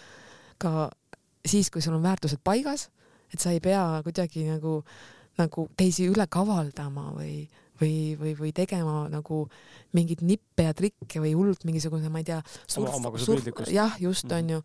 ka 0.58 0.90
siis, 1.46 1.70
kui 1.70 1.82
sul 1.82 1.96
on 1.98 2.04
väärtused 2.04 2.42
paigas, 2.44 2.90
et 3.34 3.40
sa 3.40 3.52
ei 3.52 3.60
pea 3.60 4.02
kuidagi 4.04 4.46
nagu, 4.50 4.84
nagu 5.38 5.70
teisi 5.78 6.08
üle 6.10 6.28
kavaldama 6.30 7.14
või, 7.16 7.48
või, 7.82 8.18
või, 8.20 8.36
või 8.40 8.52
tegema 8.56 9.08
nagu 9.12 9.46
mingeid 9.94 10.22
nippe 10.26 10.68
ja 10.68 10.74
trikke 10.74 11.22
või 11.24 11.34
hullult 11.38 11.66
mingisugune, 11.66 12.10
ma 12.10 12.22
ei 12.24 12.30
tea, 12.32 12.42
jah, 13.74 13.98
just 14.02 14.26
mm 14.26 14.32
-hmm. 14.32 14.38
on 14.38 14.50
ju, 14.50 14.62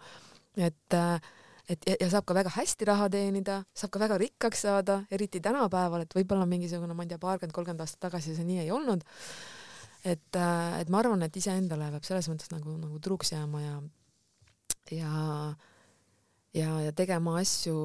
et 0.57 1.01
et 1.69 1.87
ja, 1.89 1.95
ja 2.01 2.11
saab 2.13 2.27
ka 2.29 2.35
väga 2.35 2.51
hästi 2.53 2.85
raha 2.85 3.09
teenida, 3.09 3.63
saab 3.75 3.91
ka 3.91 4.01
väga 4.01 4.19
rikkaks 4.21 4.67
saada, 4.67 5.05
eriti 5.11 5.41
tänapäeval, 5.41 6.05
et 6.05 6.15
võib-olla 6.15 6.47
mingisugune, 6.47 6.95
ma 6.95 7.03
ei 7.03 7.09
tea, 7.09 7.19
paarkümmend, 7.19 7.55
kolmkümmend 7.57 7.81
aastat 7.81 8.01
tagasi 8.01 8.35
see 8.37 8.45
nii 8.45 8.59
ei 8.67 8.71
olnud 8.71 9.05
et, 10.05 10.37
äh, 10.37 10.81
et 10.81 10.91
ma 10.93 11.01
arvan, 11.01 11.25
et 11.25 11.37
iseendale 11.41 11.89
peab 11.95 12.05
selles 12.07 12.29
mõttes 12.31 12.53
nagu, 12.53 12.77
nagu 12.81 13.01
truuks 13.03 13.33
jääma 13.33 13.63
ja, 13.63 13.79
ja, 14.93 15.15
ja, 16.55 16.77
ja 16.85 16.93
tegema 16.97 17.39
asju 17.41 17.79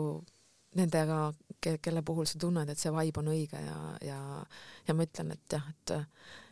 nendega, 0.78 1.32
kelle 1.64 2.04
puhul 2.06 2.28
sa 2.30 2.38
tunned, 2.42 2.70
et 2.70 2.80
see 2.80 2.92
vibe 2.94 3.24
on 3.24 3.32
õige 3.32 3.64
ja, 3.64 3.80
ja, 4.06 4.20
ja 4.88 4.96
ma 4.96 5.08
ütlen, 5.08 5.34
et 5.34 5.56
jah, 5.58 5.66
et, 5.72 5.96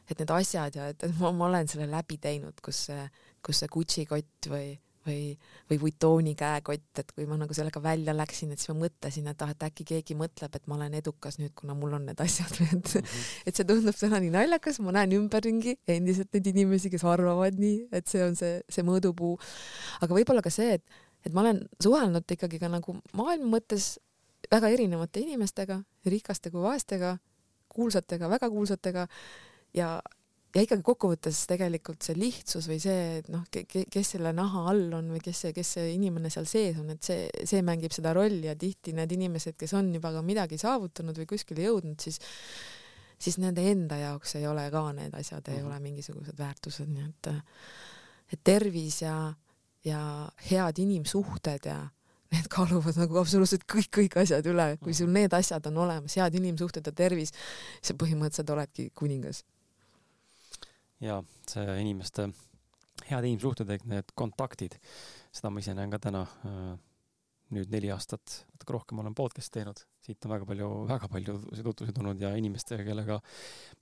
et 0.09 0.23
need 0.23 0.33
asjad 0.33 0.79
ja 0.79 0.89
et, 0.93 1.03
et 1.05 1.19
ma, 1.21 1.31
ma 1.35 1.51
olen 1.51 1.69
selle 1.69 1.89
läbi 1.91 2.17
teinud, 2.23 2.57
kus 2.65 2.87
see, 2.89 3.03
kus 3.45 3.61
see 3.61 3.71
Gucci 3.71 4.07
kott 4.09 4.49
või 4.49 4.71
või, 5.07 5.33
või 5.69 5.79
Vuittoni 5.81 6.33
käekott, 6.37 7.01
et 7.01 7.11
kui 7.15 7.27
ma 7.29 7.37
nagu 7.39 7.55
sellega 7.55 7.81
välja 7.83 8.15
läksin, 8.15 8.51
et 8.53 8.61
siis 8.61 8.71
ma 8.73 8.85
mõtlesin, 8.85 9.29
et 9.31 9.43
ah, 9.45 9.53
et 9.53 9.65
äkki 9.69 9.85
keegi 9.93 10.17
mõtleb, 10.19 10.55
et 10.55 10.67
ma 10.69 10.77
olen 10.77 10.97
edukas 10.99 11.39
nüüd, 11.41 11.53
kuna 11.57 11.75
mul 11.77 11.95
on 11.97 12.07
need 12.09 12.21
asjad, 12.23 12.53
et 12.67 12.71
mm, 12.73 13.01
-hmm. 13.01 13.27
et 13.47 13.59
see 13.59 13.67
tundub 13.67 13.97
täna 13.99 14.21
nii 14.23 14.33
naljakas, 14.35 14.81
ma 14.83 14.95
näen 14.99 15.15
ümberringi 15.19 15.77
endiselt 15.87 16.33
neid 16.33 16.51
inimesi, 16.53 16.91
kes 16.93 17.05
arvavad 17.07 17.59
nii, 17.59 17.87
et 17.91 18.07
see 18.07 18.23
on 18.23 18.35
see, 18.35 18.61
see 18.69 18.85
mõõdupuu. 18.87 19.37
aga 20.01 20.19
võib-olla 20.19 20.43
ka 20.45 20.53
see, 20.53 20.77
et, 20.79 20.99
et 21.25 21.33
ma 21.33 21.45
olen 21.45 21.63
suhelnud 21.83 22.37
ikkagi 22.37 22.59
ka 22.59 22.69
nagu 22.71 22.99
maailma 23.13 23.57
mõttes 23.57 23.95
väga 24.51 24.69
erinevate 24.69 25.23
inimestega, 25.23 25.81
rikaste 26.05 26.51
kui 26.51 26.61
vaestega, 26.61 27.17
kuulsatega, 27.73 28.29
väga 28.29 28.49
kuulsatega 28.49 29.07
ja 29.75 29.97
ja 30.57 30.63
ikkagi 30.65 30.81
kokkuvõttes 30.85 31.43
tegelikult 31.49 32.05
see 32.05 32.15
lihtsus 32.17 32.65
või 32.69 32.79
see, 32.81 33.01
et 33.19 33.27
noh, 33.29 33.43
kes 33.53 34.13
selle 34.15 34.31
naha 34.33 34.63
all 34.71 34.95
on 34.97 35.11
või 35.13 35.21
kes 35.23 35.43
see, 35.45 35.53
kes 35.53 35.73
see 35.77 35.91
inimene 35.93 36.31
seal 36.33 36.47
sees 36.49 36.79
on, 36.81 36.89
et 36.95 37.03
see, 37.05 37.27
see 37.45 37.61
mängib 37.65 37.93
seda 37.93 38.13
rolli 38.17 38.49
ja 38.49 38.55
tihti 38.57 38.95
need 38.97 39.13
inimesed, 39.13 39.57
kes 39.59 39.75
on 39.77 39.91
juba 39.93 40.11
ka 40.15 40.23
midagi 40.25 40.57
saavutanud 40.61 41.19
või 41.21 41.29
kuskile 41.29 41.67
jõudnud, 41.67 42.01
siis 42.01 42.17
siis 43.17 43.39
nende 43.41 43.63
enda 43.65 43.97
jaoks 43.97 44.35
ei 44.37 44.45
ole 44.45 44.67
ka 44.69 44.83
need 44.93 45.13
asjad 45.17 45.41
mm, 45.41 45.45
-hmm. 45.45 45.57
ei 45.57 45.61
mhm. 45.61 45.67
ole 45.71 45.79
mingisugused 45.79 46.37
väärtused, 46.37 46.89
nii 46.89 47.05
et 47.05 47.29
et 48.33 48.41
tervis 48.43 49.01
ja, 49.01 49.33
ja 49.85 50.01
head 50.51 50.81
inimsuhted 50.83 51.65
ja 51.65 51.77
need 52.31 52.49
kaaluvad 52.51 52.97
nagu 52.99 53.17
absoluutselt 53.21 53.63
kõik, 53.73 53.89
kõik 53.97 54.17
asjad 54.21 54.45
üle, 54.45 54.77
kui 54.81 54.93
sul 54.93 55.09
need 55.09 55.33
asjad 55.33 55.65
on 55.69 55.77
olemas, 55.85 56.17
head 56.19 56.35
inimsuhted 56.35 56.85
ja 56.85 56.91
tervis, 56.91 57.31
siis 57.81 57.97
põhimõtteliselt 57.97 58.51
oledki 58.53 58.89
kuningas 58.93 59.45
ja 61.03 61.21
see 61.49 61.79
inimeste 61.81 62.29
head 63.07 63.27
inimsuhted 63.29 63.71
need 63.87 64.11
kontaktid, 64.17 64.77
seda 65.35 65.51
ma 65.53 65.61
ise 65.61 65.75
näen 65.77 65.93
ka 65.93 65.99
täna 66.01 66.23
äh, 66.25 66.75
nüüd 67.55 67.71
neli 67.71 67.91
aastat, 67.93 68.41
natuke 68.51 68.75
rohkem 68.75 68.99
olen 68.99 69.15
podcast'i 69.15 69.59
teinud, 69.59 69.79
siit 70.03 70.25
on 70.27 70.33
väga 70.33 70.47
palju, 70.49 70.67
väga 70.89 71.07
palju 71.11 71.37
tutvusi 71.63 71.93
tulnud 71.95 72.19
ja 72.19 72.33
inimestega, 72.35 72.83
kellega 72.89 73.19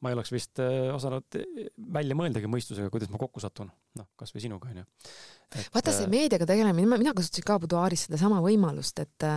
ma 0.03 0.11
ei 0.11 0.17
oleks 0.17 0.33
vist 0.35 0.61
äh, 0.61 0.91
osanud 0.93 1.39
välja 1.97 2.17
mõeldagi 2.17 2.51
mõistusega, 2.51 2.91
kuidas 2.93 3.09
ma 3.13 3.21
kokku 3.21 3.41
satun. 3.41 3.71
noh, 3.95 4.11
kasvõi 4.19 4.43
sinuga 4.43 4.69
onju 4.73 4.85
et.... 5.51 5.69
vaata 5.73 5.93
see 5.95 6.07
äh, 6.07 6.11
meediaga 6.11 6.47
tegelemine, 6.49 6.97
mina 6.97 7.13
kasutasin 7.15 7.45
ka 7.47 7.59
Buduaaris 7.63 8.07
sedasama 8.07 8.41
võimalust, 8.43 8.99
et, 9.03 9.27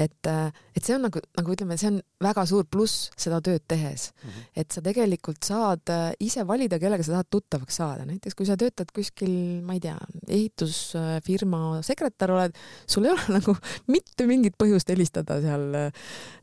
et, 0.00 0.30
et 0.76 0.82
see 0.82 0.96
on 0.96 1.06
nagu, 1.08 1.22
nagu 1.38 1.54
ütleme, 1.54 1.78
see 1.80 1.90
on 1.92 2.00
väga 2.22 2.44
suur 2.48 2.66
pluss 2.70 3.10
seda 3.18 3.40
tööd 3.44 3.64
tehes 3.68 4.10
mm. 4.12 4.28
-hmm. 4.28 4.48
et 4.62 4.74
sa 4.74 4.82
tegelikult 4.84 5.42
saad 5.46 5.92
äh, 5.92 6.12
ise 6.20 6.46
valida, 6.46 6.78
kellega 6.82 7.04
sa 7.06 7.16
tahad 7.16 7.30
tuttavaks 7.30 7.80
saada, 7.82 8.06
näiteks 8.08 8.38
kui 8.38 8.46
sa 8.48 8.56
töötad 8.56 8.92
kuskil, 8.94 9.34
ma 9.66 9.76
ei 9.78 9.82
tea, 9.82 9.96
ehitusfirma 10.28 11.82
sekretär 11.82 12.32
oled, 12.34 12.56
sul 12.86 13.06
ei 13.08 13.14
ole 13.14 13.26
nagu 13.38 13.56
mitte 13.92 14.26
mingit 14.26 14.56
põhjust 14.60 14.88
helistada 14.92 15.40
seal 15.42 15.68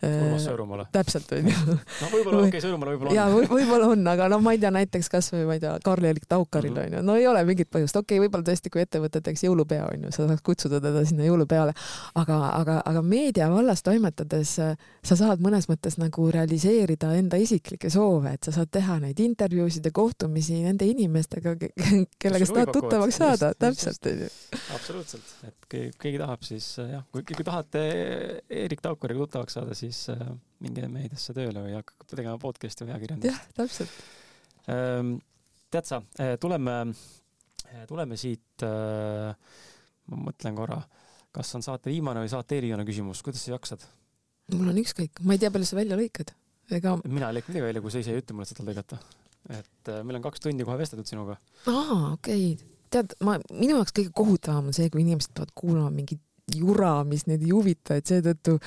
Urmas 0.04 0.46
Sõõrumaale. 0.46 0.88
täpselt 0.92 1.32
onju. 1.36 1.56
no 1.76 2.12
võib-olla 2.12 2.44
okei 2.44 2.58
okay,, 2.58 2.64
Sõõrumaal 2.64 2.94
võib-olla 2.94 3.12
on. 3.12 3.18
ja 3.18 3.28
võib-olla 3.30 3.92
on, 3.94 4.06
aga 4.12 4.30
noh, 4.32 4.44
ma 4.44 4.54
ei 4.56 4.62
tea, 4.62 4.72
näiteks 4.74 5.12
kasvõi 5.12 5.46
ma 5.48 5.58
ei 5.58 5.64
tea, 5.64 5.76
Karl-Erik 5.86 6.28
Taukaril 6.30 6.76
onju 6.76 6.90
mm 6.90 7.00
-hmm., 7.00 7.08
no 7.08 7.18
ei 7.20 7.28
ole 7.28 7.44
mingit 7.48 7.70
põhjust, 7.72 7.98
okei 8.00 8.18
okay,, 8.18 8.26
võib-olla 8.26 8.48
tõesti, 8.50 8.72
kui 8.74 8.84
ettevõte 8.90 9.22
teeks 9.22 9.46
jõulupea 9.46 9.86
onju, 9.86 10.12
sa 10.16 10.26
saaks 10.26 10.44
kutsuda 10.46 10.82
teda 10.82 11.04
sinna 11.08 11.28
jõulupeale, 11.28 11.76
aga, 12.18 12.40
aga, 12.58 12.80
aga 12.90 13.04
meedia 13.06 13.50
vallas 13.52 13.84
toimetades 13.86 14.56
sa 14.58 15.18
saad 15.20 15.44
mõnes 15.46 15.70
mõttes 15.70 16.00
nagu 16.02 16.26
realiseerida 16.34 17.14
enda 17.20 17.38
isiklikke 17.42 17.92
soove, 17.94 18.34
et 18.34 18.50
sa 18.50 18.56
saad 18.56 18.72
teha 18.74 18.98
neid 19.04 19.22
intervjuusid 19.22 19.86
ja 19.86 19.94
kohtumisi 19.96 20.64
nende 20.66 20.90
inimestega, 20.90 21.56
kellega 22.22 22.50
sa 22.50 22.58
tahad 22.58 22.74
tuttavaks 22.80 23.22
saada, 23.22 23.54
täpselt 23.60 24.10
onju. 24.12 24.30
absoluutselt, 24.76 25.34
et 25.48 25.70
keegi, 25.72 25.94
keegi 26.02 26.22
tahab, 26.24 26.46
siis 26.50 26.72
jah, 26.82 27.06
kui, 27.14 27.26
kui 27.30 27.46
tahate 27.46 27.86
Erik 28.50 28.82
Taukariga 28.86 29.26
tuttavaks 29.26 29.60
saada, 29.60 29.78
siis 29.78 30.08
äh, 30.14 30.26
minge 30.64 30.90
meediasse 30.92 31.36
tööle 31.38 31.64
või 31.68 31.78
hakake 31.78 32.10
tegema 32.16 32.42
podcast'i 32.42 32.88
või 32.88 32.96
ajakirjandust. 32.96 33.32
jah, 33.32 33.50
täpselt 33.62 34.00
ähm,. 34.74 35.18
tead 35.70 35.86
sa, 35.86 36.02
äh, 36.18 36.36
tuleme, 36.42 36.78
äh, 36.90 37.10
tuleme 37.90 38.18
siit 38.20 38.66
äh,, 38.66 39.34
ma 40.10 40.22
mõtlen 40.30 40.58
korra, 40.58 40.80
kas 41.36 41.54
on 41.58 41.66
saate 41.66 41.92
viimane 41.94 42.24
või 42.24 42.32
saate 42.32 42.58
eriline 42.60 42.86
küsimus, 42.88 43.24
kuidas 43.26 43.46
sa 43.46 43.56
jaksad? 43.56 43.86
mul 44.56 44.72
on 44.72 44.80
ükskõik, 44.82 45.22
ma 45.26 45.36
ei 45.36 45.42
tea, 45.42 45.52
palju 45.54 45.68
sa 45.70 45.78
välja 45.78 45.98
lõikad. 46.00 46.34
ega. 46.74 46.96
mina 47.06 47.30
ei 47.30 47.40
lõika 47.40 47.54
midagi 47.54 47.68
välja, 47.68 47.84
kui 47.86 47.94
sa 47.94 48.02
ise 48.02 48.16
ei 48.16 48.24
ütle 48.24 48.38
mulle 48.38 48.50
seda 48.50 48.66
lõigata. 48.66 49.00
et 49.50 49.92
äh, 49.94 50.02
meil 50.04 50.20
on 50.20 50.26
kaks 50.26 50.46
tundi 50.46 50.66
kohe 50.68 50.80
vesteldud 50.80 51.10
sinuga. 51.10 51.38
aa, 51.70 52.16
okei 52.16 52.54
okay. 52.54 52.72
tead, 52.90 53.18
ma, 53.26 53.38
minu 53.54 53.78
jaoks 53.78 53.94
kõige 53.94 54.16
kohutavam 54.16 54.72
on 54.72 54.78
see, 54.78 54.90
kui 54.90 55.06
inimesed 55.06 55.36
peavad 55.36 55.54
kuulama 55.58 55.94
mingit 55.94 56.24
jura, 56.56 57.04
mis 57.06 57.28
neid 57.30 57.44
ei 57.46 57.54
huvita, 57.54 58.00
et 58.00 58.10
seetõttu 58.10 58.58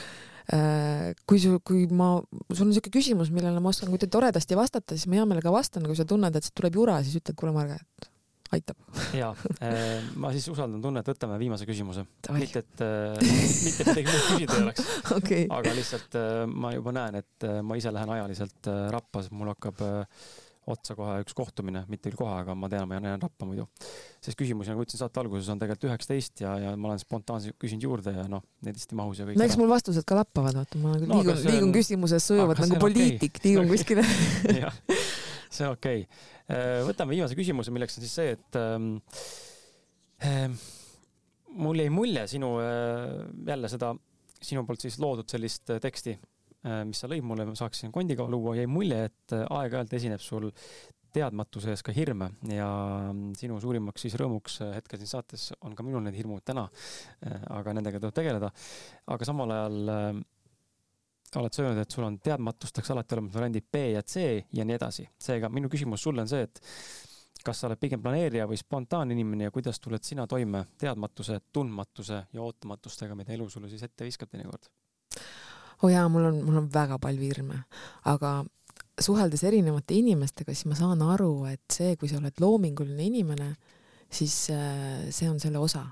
kui 1.29 1.39
su, 1.41 1.59
kui 1.65 1.85
ma, 1.95 2.16
sul 2.51 2.65
on 2.66 2.73
niisugune 2.73 2.93
küsimus, 2.97 3.31
millele 3.35 3.61
ma 3.62 3.70
oskan 3.70 3.93
kuidagi 3.93 4.11
toredasti 4.12 4.59
vastata, 4.59 4.97
siis 4.97 5.07
ma 5.09 5.20
hea 5.20 5.27
meelega 5.31 5.53
vastan, 5.55 5.87
kui 5.87 5.97
sa 5.97 6.07
tunned, 6.09 6.35
et 6.35 6.49
tuleb 6.59 6.79
jura, 6.81 6.99
siis 7.07 7.20
ütled, 7.20 7.37
kuule, 7.39 7.55
Marget, 7.55 8.09
aitab. 8.53 8.79
ja 9.16 9.33
äh, 9.65 10.05
ma 10.20 10.33
siis 10.35 10.49
usaldan 10.53 10.83
tunnet, 10.85 11.09
võtame 11.09 11.39
viimase 11.41 11.69
küsimuse. 11.69 12.07
mitte, 12.37 12.65
et 12.65 12.85
äh, 12.85 13.19
mitte 13.23 13.89
midagi 13.89 14.07
muud 14.09 14.31
küsida 14.31 14.59
ei 14.59 14.65
oleks 14.69 14.95
okay.. 15.19 15.49
aga 15.51 15.74
lihtsalt 15.79 16.20
ma 16.53 16.73
juba 16.77 16.97
näen, 16.97 17.20
et 17.23 17.51
ma 17.65 17.81
ise 17.81 17.93
lähen 17.95 18.16
ajaliselt 18.19 18.73
rappa, 18.95 19.24
sest 19.24 19.37
mul 19.37 19.53
hakkab 19.55 19.85
otsa 20.70 20.95
kohe 20.95 21.16
üks 21.24 21.35
kohtumine, 21.35 21.83
mitte 21.91 22.11
küll 22.11 22.20
kohe, 22.20 22.35
aga 22.45 22.55
ma 22.55 22.69
tean, 22.70 22.87
ma 22.87 23.01
jään 23.01 23.23
rappa 23.23 23.47
muidu. 23.49 23.66
sest 24.23 24.39
küsimusi, 24.39 24.70
nagu 24.70 24.85
ütlesin 24.85 25.01
saate 25.01 25.19
alguses, 25.19 25.49
on 25.51 25.59
tegelikult 25.59 25.89
üheksateist 25.89 26.45
ja, 26.45 26.53
ja 26.62 26.74
ma 26.79 26.93
olen 26.93 27.03
spontaanselt 27.03 27.57
küsinud 27.61 27.89
juurde 27.89 28.15
ja 28.15 28.29
noh, 28.31 28.45
need 28.62 28.79
vist 28.79 28.95
ei 28.95 29.01
mahu 29.01 29.16
siia 29.16 29.27
kõik. 29.27 29.41
no 29.41 29.49
eks 29.49 29.59
mul 29.59 29.73
vastused 29.73 30.07
ka 30.07 30.20
lappavad, 30.20 30.61
vaata, 30.61 30.79
ma 30.83 30.95
no, 31.01 31.19
liigun, 31.19 31.43
liigun 31.49 31.69
on... 31.73 31.74
küsimuses 31.74 32.31
sujuvalt 32.31 32.62
nagu 32.62 32.79
poliitik 32.83 33.41
okay., 33.41 33.49
liigun 33.49 33.73
kuskile 33.73 34.07
see 35.55 35.66
on 35.69 35.77
okei 35.77 36.05
okay.. 36.05 36.23
Äh, 36.53 36.81
võtame 36.87 37.15
viimase 37.16 37.37
küsimuse, 37.39 37.73
milleks 37.74 37.99
on 37.99 38.07
siis 38.07 38.15
see, 38.19 38.37
et 38.37 38.59
ähm, 38.61 38.95
ähm, 40.27 40.57
mul 41.62 41.83
jäi 41.83 41.93
mulje 41.93 42.27
sinu 42.35 42.55
äh, 42.62 43.23
jälle 43.49 43.70
seda 43.73 43.93
sinu 44.43 44.66
poolt 44.66 44.83
siis 44.85 44.99
loodud 45.03 45.31
sellist 45.31 45.74
äh, 45.74 45.83
teksti 45.83 46.19
mis 46.87 47.01
sa 47.03 47.09
lõid 47.11 47.24
mulle, 47.27 47.43
ma 47.43 47.57
saaksin 47.59 47.91
kondikava 47.91 48.31
luua, 48.31 48.53
jäi 48.55 48.69
mulje, 48.70 49.09
et 49.09 49.33
aeg-ajalt 49.35 49.97
esineb 49.99 50.20
sul 50.23 50.45
teadmatuse 51.11 51.73
ees 51.73 51.83
ka 51.83 51.91
hirme 51.97 52.29
ja 52.47 52.69
mm, 53.09 53.33
sinu 53.35 53.57
suurimaks 53.59 54.07
siis 54.07 54.15
rõõmuks 54.20 54.61
hetkel 54.77 55.01
siin 55.01 55.11
saates 55.11 55.49
on 55.66 55.74
ka 55.74 55.83
minul 55.83 56.05
need 56.07 56.15
hirmud 56.20 56.45
täna. 56.47 56.69
aga 57.51 57.74
nendega 57.74 57.99
tuleb 57.99 58.15
tegeleda. 58.15 58.53
aga 59.11 59.27
samal 59.27 59.57
ajal 59.57 60.23
oled 61.41 61.55
sa 61.55 61.63
öelnud, 61.65 61.81
et 61.83 61.95
sul 61.95 62.05
on 62.07 62.19
teadmatust, 62.21 62.75
peaks 62.77 62.93
alati 62.93 63.17
olema 63.17 63.33
variandid 63.33 63.69
B 63.73 63.87
ja 63.93 64.03
C 64.03 64.45
ja 64.53 64.67
nii 64.69 64.77
edasi. 64.77 65.07
seega 65.19 65.49
minu 65.49 65.71
küsimus 65.73 66.05
sulle 66.05 66.25
on 66.25 66.29
see, 66.29 66.43
et 66.43 66.61
kas 67.45 67.61
sa 67.61 67.69
oled 67.69 67.81
pigem 67.81 68.03
planeerija 68.03 68.47
või 68.49 68.59
spontaaninimene 68.61 69.49
ja 69.49 69.55
kuidas 69.55 69.81
tuled 69.81 70.05
sina 70.07 70.27
toime 70.31 70.65
teadmatuse, 70.79 71.41
tundmatuse 71.53 72.23
ja 72.33 72.43
ootamatustega, 72.43 73.17
mida 73.19 73.35
elu 73.35 73.49
sulle 73.51 73.71
siis 73.71 73.83
ette 73.83 74.07
viskab 74.07 74.31
teinekord? 74.31 74.71
oo 75.83 75.89
oh 75.89 75.91
jaa, 75.91 76.05
mul 76.09 76.29
on, 76.29 76.37
mul 76.47 76.61
on 76.61 76.69
väga 76.73 76.99
palju 77.03 77.25
hirme, 77.27 77.57
aga 78.07 78.45
suheldes 79.03 79.43
erinevate 79.49 79.97
inimestega, 79.99 80.55
siis 80.55 80.69
ma 80.71 80.79
saan 80.79 81.03
aru, 81.03 81.33
et 81.51 81.65
see, 81.75 81.97
kui 81.99 82.11
sa 82.11 82.21
oled 82.21 82.39
loominguline 82.41 83.09
inimene, 83.09 83.49
siis 84.13 84.37
äh, 84.55 85.09
see 85.11 85.31
on 85.31 85.41
selle 85.43 85.59
osa, 85.59 85.83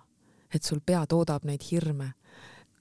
et 0.54 0.62
sul 0.62 0.78
pea 0.86 1.02
toodab 1.10 1.46
neid 1.48 1.64
hirme 1.66 2.12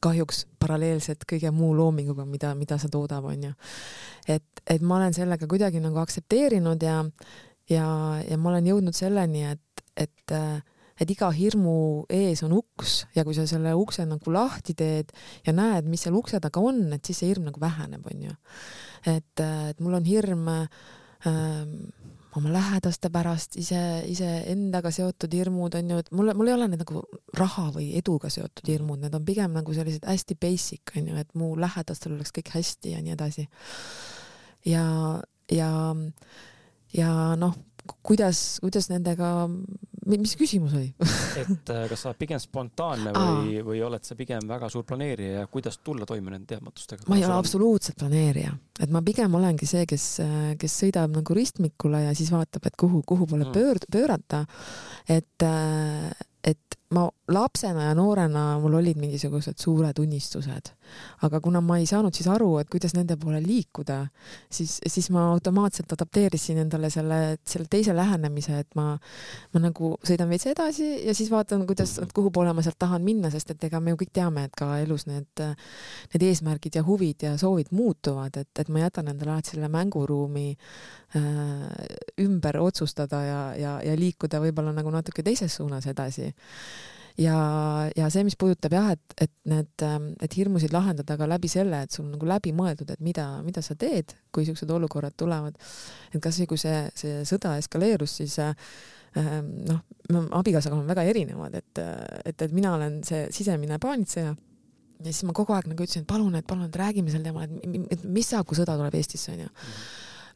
kahjuks 0.04 0.46
paralleelselt 0.60 1.26
kõige 1.30 1.52
muu 1.56 1.74
loominguga, 1.78 2.26
mida, 2.26 2.54
mida 2.56 2.80
see 2.82 2.92
toodab, 2.94 3.28
onju. 3.32 3.54
et, 4.28 4.64
et 4.68 4.82
ma 4.82 5.00
olen 5.00 5.16
sellega 5.16 5.48
kuidagi 5.50 5.82
nagu 5.84 6.00
aktsepteerinud 6.02 6.84
ja, 6.84 7.04
ja, 7.70 7.88
ja 8.24 8.38
ma 8.38 8.54
olen 8.54 8.70
jõudnud 8.74 8.98
selleni, 8.98 9.46
et, 9.54 9.86
et 10.00 10.38
et 11.00 11.12
iga 11.14 11.30
hirmu 11.32 12.06
ees 12.12 12.42
on 12.44 12.58
uks 12.58 13.06
ja 13.16 13.24
kui 13.24 13.36
sa 13.38 13.46
selle 13.48 13.72
ukse 13.80 14.04
nagu 14.08 14.34
lahti 14.36 14.76
teed 14.78 15.14
ja 15.48 15.54
näed, 15.56 15.88
mis 15.88 16.04
seal 16.04 16.18
ukse 16.20 16.42
taga 16.44 16.60
on, 16.60 16.90
et 16.96 17.06
siis 17.08 17.22
see 17.22 17.30
hirm 17.32 17.48
nagu 17.48 17.62
väheneb, 17.62 18.04
onju. 18.04 18.36
et, 19.08 19.44
et 19.72 19.80
mul 19.80 19.96
on 19.96 20.08
hirm 20.08 20.50
ähm, 20.52 21.76
oma 22.40 22.52
lähedaste 22.54 23.12
pärast, 23.14 23.58
ise, 23.62 23.80
iseendaga 24.10 24.92
seotud 24.96 25.34
hirmud 25.36 25.76
on 25.80 25.94
ju, 25.94 26.02
et 26.04 26.12
mul, 26.16 26.34
mul 26.38 26.50
ei 26.50 26.56
ole 26.56 26.70
need 26.72 26.84
nagu 26.84 27.04
raha 27.38 27.70
või 27.76 27.92
eduga 28.00 28.32
seotud 28.34 28.72
hirmud, 28.72 29.02
need 29.04 29.16
on 29.16 29.26
pigem 29.28 29.56
nagu 29.56 29.76
sellised 29.76 30.08
hästi 30.10 30.38
basic 30.40 30.96
on 30.98 31.12
ju, 31.12 31.18
et 31.22 31.34
mu 31.40 31.54
lähedastel 31.60 32.16
oleks 32.16 32.34
kõik 32.36 32.54
hästi 32.56 32.96
ja 32.96 33.04
nii 33.06 33.16
edasi. 33.16 33.48
ja, 34.68 34.86
ja, 35.52 35.72
ja 36.96 37.12
noh, 37.40 37.58
kuidas, 38.04 38.60
kuidas 38.64 38.90
nendega 38.92 39.50
mis 40.08 40.36
küsimus 40.40 40.76
oli 40.78 40.90
et 41.42 41.72
äh, 41.74 41.84
kas 41.92 42.04
sa 42.04 42.12
oled 42.12 42.20
pigem 42.22 42.42
spontaanne 42.42 43.14
või, 43.16 43.60
või 43.66 43.82
oled 43.86 44.06
sa 44.08 44.18
pigem 44.20 44.48
väga 44.50 44.70
suur 44.72 44.86
planeerija 44.88 45.42
ja 45.42 45.50
kuidas 45.52 45.80
tulla 45.84 46.08
toime 46.10 46.34
nende 46.34 46.54
teadmatustega? 46.54 47.08
ma 47.10 47.20
ei 47.20 47.26
ole 47.28 47.38
absoluutselt 47.40 48.00
planeerija, 48.00 48.56
et 48.80 48.94
ma 48.94 49.04
pigem 49.06 49.36
olengi 49.40 49.70
see, 49.70 49.86
kes, 49.90 50.08
kes 50.60 50.80
sõidab 50.84 51.14
nagu 51.20 51.38
ristmikule 51.38 52.06
ja 52.08 52.16
siis 52.18 52.32
vaatab, 52.34 52.70
et 52.70 52.80
kuhu, 52.80 53.04
kuhu 53.08 53.28
poole 53.30 53.48
mm. 53.48 53.56
pöörd-, 53.56 53.90
pöörata. 53.92 54.46
et, 55.08 55.46
äh, 55.46 56.10
et 56.44 56.79
ma 56.90 57.04
lapsena 57.30 57.84
ja 57.84 57.94
noorena 57.94 58.44
mul 58.58 58.80
olid 58.80 58.98
mingisugused 58.98 59.60
suured 59.62 60.00
unistused, 60.02 60.72
aga 61.22 61.40
kuna 61.42 61.62
ma 61.62 61.76
ei 61.78 61.86
saanud 61.86 62.16
siis 62.18 62.26
aru, 62.34 62.48
et 62.58 62.70
kuidas 62.72 62.96
nende 62.98 63.14
poole 63.22 63.38
liikuda, 63.44 64.00
siis, 64.50 64.80
siis 64.82 65.12
ma 65.14 65.28
automaatselt 65.36 65.94
adapteerisin 65.94 66.64
endale 66.64 66.90
selle, 66.90 67.20
selle 67.46 67.70
teise 67.70 67.94
lähenemise, 67.94 68.58
et 68.64 68.74
ma, 68.80 68.96
ma 69.54 69.62
nagu 69.62 69.92
sõidan 70.02 70.32
veits 70.34 70.48
edasi 70.50 70.88
ja 71.06 71.14
siis 71.14 71.30
vaatan, 71.30 71.68
kuidas, 71.70 72.00
kuhu 72.16 72.32
poole 72.34 72.56
ma 72.58 72.66
sealt 72.66 72.80
tahan 72.82 73.06
minna, 73.06 73.30
sest 73.30 73.54
et 73.54 73.70
ega 73.70 73.84
me 73.84 73.94
ju 73.94 74.02
kõik 74.02 74.14
teame, 74.18 74.48
et 74.50 74.58
ka 74.58 74.72
elus 74.82 75.06
need, 75.12 75.46
need 76.16 76.28
eesmärgid 76.32 76.82
ja 76.82 76.86
huvid 76.90 77.28
ja 77.28 77.36
soovid 77.38 77.70
muutuvad, 77.70 78.42
et, 78.42 78.50
et 78.58 78.74
ma 78.74 78.82
jätan 78.88 79.14
endale 79.14 79.36
alati 79.36 79.54
selle 79.54 79.70
mänguruumi 79.70 80.48
äh, 80.58 81.70
ümber 82.26 82.58
otsustada 82.66 83.22
ja, 83.30 83.40
ja, 83.62 83.78
ja 83.86 83.96
liikuda 84.00 84.42
võib-olla 84.42 84.74
nagu 84.74 84.90
natuke 84.98 85.22
teises 85.22 85.54
suunas 85.62 85.86
edasi 85.86 86.34
ja, 87.20 87.38
ja 87.98 88.10
see, 88.14 88.24
mis 88.28 88.38
puudutab 88.40 88.74
jah, 88.76 88.92
et, 88.96 89.16
et 89.26 89.34
need, 89.50 89.72
ähm, 89.86 90.12
et 90.24 90.36
hirmusid 90.38 90.74
lahendada 90.76 91.18
ka 91.20 91.28
läbi 91.30 91.52
selle, 91.52 91.84
et 91.86 91.96
sul 91.96 92.08
on 92.08 92.16
nagu 92.16 92.30
läbi 92.30 92.54
mõeldud, 92.56 92.94
et 92.94 93.04
mida, 93.04 93.28
mida 93.46 93.64
sa 93.66 93.76
teed, 93.80 94.16
kui 94.36 94.48
siuksed 94.48 94.70
olukorrad 94.76 95.18
tulevad. 95.20 95.58
et 96.14 96.22
kasvõi 96.24 96.50
kui 96.50 96.62
see, 96.62 96.82
see 96.98 97.24
sõda 97.28 97.58
eskaleerus, 97.62 98.20
siis 98.22 98.40
äh, 98.44 98.54
ähm, 99.20 99.54
noh, 99.70 99.82
abikaasaga 100.40 100.78
oleme 100.78 100.94
väga 100.94 101.08
erinevad, 101.12 101.56
et, 101.60 101.84
et, 102.26 102.36
et 102.36 102.54
mina 102.56 102.76
olen 102.78 103.02
see 103.08 103.28
sisemine 103.36 103.80
paanitseja. 103.82 104.36
Ja 105.00 105.14
siis 105.14 105.24
ma 105.24 105.32
kogu 105.32 105.54
aeg 105.56 105.70
nagu 105.72 105.80
ütlesin, 105.80 106.04
et 106.04 106.10
palun, 106.10 106.34
et 106.36 106.48
palun, 106.48 106.68
et 106.68 106.76
räägime 106.76 107.12
sel 107.12 107.24
teemal, 107.24 107.48
et 107.48 108.02
mis 108.04 108.28
saab, 108.28 108.44
kui 108.50 108.58
sõda 108.60 108.76
tuleb 108.76 108.98
Eestisse, 109.00 109.32
onju 109.32 109.48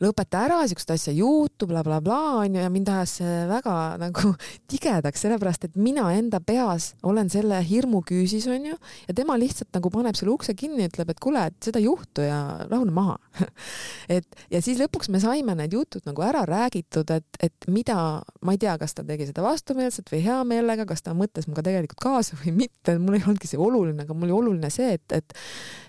lõpeta 0.03 0.43
ära, 0.47 0.59
siukest 0.69 0.93
asja 0.95 1.13
ei 1.13 1.21
juhtu 1.21 1.67
bla,, 1.69 1.83
blablabla 1.85 2.43
onju 2.43 2.61
ja 2.63 2.71
mind 2.73 2.91
ajas 2.93 3.17
see 3.19 3.37
väga 3.49 3.75
nagu 4.03 4.33
tigedaks, 4.71 5.23
sellepärast 5.25 5.67
et 5.69 5.77
mina 5.79 6.05
enda 6.15 6.41
peas 6.43 6.93
olen 7.03 7.31
selle 7.33 7.59
hirmu 7.67 8.03
küüsis 8.07 8.47
onju 8.51 8.75
ja 8.75 9.15
tema 9.15 9.37
lihtsalt 9.39 9.71
nagu 9.75 9.91
paneb 9.93 10.17
selle 10.19 10.33
ukse 10.33 10.55
kinni 10.57 10.87
ütleb, 10.89 11.13
et 11.13 11.21
kuule, 11.23 11.45
et 11.49 11.57
seda 11.63 11.81
ei 11.81 11.87
juhtu 11.87 12.25
ja 12.25 12.39
rahune 12.69 12.93
maha. 12.93 13.17
Et 14.13 14.27
ja 14.51 14.59
siis 14.61 14.77
lõpuks 14.77 15.09
me 15.09 15.17
saime 15.23 15.55
need 15.57 15.73
jutud 15.73 16.03
nagu 16.05 16.21
ära 16.25 16.43
räägitud, 16.45 17.09
et, 17.15 17.37
et 17.41 17.67
mida, 17.71 17.95
ma 18.45 18.53
ei 18.53 18.59
tea, 18.61 18.73
kas 18.77 18.93
ta 18.97 19.05
tegi 19.07 19.25
seda 19.29 19.41
vastumeelselt 19.45 20.11
või 20.11 20.19
hea 20.25 20.39
meelega, 20.47 20.85
kas 20.89 21.01
ta 21.05 21.15
mõtles 21.17 21.47
minuga 21.47 21.63
tegelikult 21.65 22.01
kaasa 22.03 22.37
või 22.41 22.53
mitte, 22.65 22.97
mul 23.01 23.17
ei 23.17 23.23
olnudki 23.23 23.49
see 23.49 23.61
oluline, 23.61 24.05
aga 24.05 24.17
mul 24.17 24.27
oli 24.27 24.37
oluline 24.37 24.69
see, 24.73 24.97
et, 24.99 25.15
et 25.15 25.33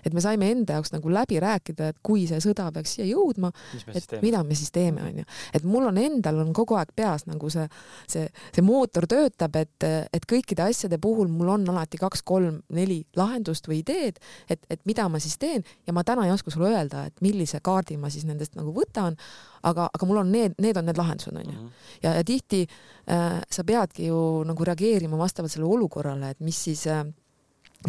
et 0.05 0.13
me 0.13 0.21
saime 0.23 0.49
enda 0.53 0.77
jaoks 0.77 0.93
nagu 0.93 1.11
läbi 1.11 1.39
rääkida, 1.41 1.89
et 1.91 1.99
kui 2.05 2.25
see 2.29 2.39
sõda 2.43 2.67
peaks 2.75 2.95
siia 2.95 3.07
jõudma, 3.09 3.51
et 3.93 4.04
mida 4.21 4.43
me 4.43 4.55
siis 4.57 4.71
teeme, 4.75 5.03
onju. 5.03 5.25
et 5.53 5.63
mul 5.67 5.87
on 5.89 5.97
endal 6.01 6.39
on 6.43 6.53
kogu 6.55 6.77
aeg 6.79 6.91
peas 6.95 7.25
nagu 7.29 7.49
see, 7.53 7.65
see, 8.11 8.27
see 8.55 8.65
mootor 8.65 9.07
töötab, 9.09 9.55
et, 9.59 9.85
et 9.85 10.27
kõikide 10.29 10.65
asjade 10.65 10.99
puhul 11.01 11.29
mul 11.31 11.53
on 11.55 11.67
alati 11.73 11.99
kaks-kolm-neli 12.01 13.01
lahendust 13.17 13.69
või 13.69 13.81
ideed, 13.83 14.21
et, 14.49 14.65
et 14.69 14.81
mida 14.85 15.07
ma 15.09 15.21
siis 15.23 15.37
teen 15.41 15.65
ja 15.87 15.93
ma 15.95 16.03
täna 16.07 16.27
ei 16.27 16.33
oska 16.35 16.53
sulle 16.53 16.71
öelda, 16.73 17.05
et 17.09 17.25
millise 17.25 17.61
kaardi 17.63 17.97
ma 17.97 18.11
siis 18.13 18.27
nendest 18.27 18.55
nagu 18.59 18.73
võtan, 18.75 19.17
aga, 19.65 19.89
aga 19.93 20.09
mul 20.09 20.21
on 20.23 20.31
need, 20.31 20.55
need 20.61 20.77
on 20.77 20.89
need 20.89 20.99
lahendused, 20.99 21.35
onju. 21.35 21.57
Mhm. 21.57 21.91
ja, 22.03 22.15
ja 22.19 22.23
tihti 22.23 22.65
äh, 22.65 23.41
sa 23.51 23.63
peadki 23.67 24.09
ju 24.09 24.19
nagu 24.47 24.67
reageerima 24.67 25.17
vastavalt 25.19 25.53
sellele 25.53 25.77
olukorrale, 25.79 26.33
et 26.35 26.43
mis 26.45 26.63
siis 26.67 26.85
äh, 26.91 27.05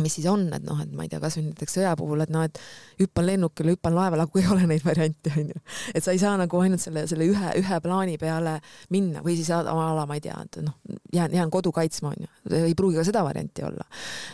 mis 0.00 0.16
siis 0.18 0.26
on, 0.30 0.46
et 0.52 0.64
noh, 0.66 0.80
et 0.82 0.92
ma 0.96 1.06
ei 1.06 1.10
tea, 1.12 1.20
kasvõi 1.22 1.46
näiteks 1.48 1.78
sõja 1.78 1.94
puhul, 1.98 2.24
et 2.24 2.32
noh, 2.32 2.44
et 2.46 2.60
hüppan 3.00 3.26
lennukile, 3.28 3.76
hüppan 3.76 3.96
laevale, 3.96 4.26
aga 4.26 4.30
kui 4.34 4.44
ei 4.44 4.50
ole 4.52 4.68
neid 4.70 4.84
variante, 4.86 5.32
onju. 5.32 5.62
et 5.94 6.04
sa 6.04 6.14
ei 6.14 6.22
saa 6.22 6.34
nagu 6.40 6.62
ainult 6.62 6.82
selle, 6.82 7.06
selle 7.10 7.28
ühe, 7.30 7.52
ühe 7.60 7.80
plaani 7.84 8.18
peale 8.20 8.58
minna 8.94 9.24
või 9.24 9.38
siis 9.38 9.52
a 9.54 9.62
la 9.64 10.06
ma 10.08 10.18
ei 10.18 10.24
tea, 10.24 10.36
et 10.48 10.60
noh, 10.66 10.76
jään, 11.14 11.36
jään 11.40 11.52
kodu 11.54 11.72
kaitsma, 11.76 12.12
onju. 12.16 12.32
ei 12.62 12.74
pruugi 12.78 13.00
ka 13.00 13.06
seda 13.08 13.24
varianti 13.26 13.64
olla. 13.66 13.88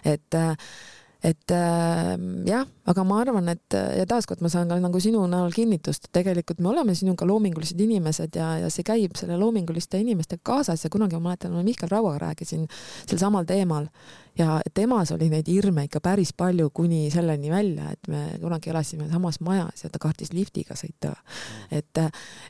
et 0.05 0.39
äh, 0.39 0.57
et 1.23 1.55
äh, 1.55 2.17
jah, 2.49 2.67
aga 2.91 3.05
ma 3.07 3.21
arvan, 3.23 3.51
et 3.53 3.77
ja 3.99 4.07
taaskord 4.11 4.43
ma 4.43 4.51
saan 4.51 4.71
ka 4.71 4.79
nagu 4.83 5.01
sinu 5.03 5.23
näol 5.31 5.55
kinnitust, 5.55 6.09
et 6.09 6.17
tegelikult 6.19 6.63
me 6.63 6.73
oleme 6.73 6.97
sinuga 6.99 7.27
loomingulised 7.29 7.79
inimesed 7.81 8.39
ja, 8.39 8.57
ja 8.65 8.71
see 8.75 8.87
käib 8.87 9.15
selle 9.19 9.39
loominguliste 9.39 10.01
inimestega 10.03 10.43
kaasas 10.45 10.83
ja 10.83 10.91
kunagi 10.91 11.19
ma 11.19 11.31
mäletan, 11.31 11.55
ma 11.55 11.63
Mihkel 11.67 11.93
Rauaga 11.93 12.27
rääkisin 12.27 12.67
sel 13.07 13.23
samal 13.23 13.47
teemal 13.49 13.87
ja 14.39 14.59
temas 14.75 15.13
oli 15.15 15.29
neid 15.33 15.49
hirme 15.51 15.87
ikka 15.87 16.01
päris 16.03 16.33
palju 16.37 16.71
kuni 16.75 17.07
selleni 17.13 17.53
välja, 17.53 17.93
et 17.93 18.11
me 18.11 18.25
kunagi 18.41 18.73
elasime 18.73 19.09
samas 19.13 19.39
majas 19.41 19.85
ja 19.85 19.93
ta 19.93 20.03
kartis 20.03 20.33
liftiga 20.33 20.75
sõita. 20.79 21.15
et, 21.71 22.03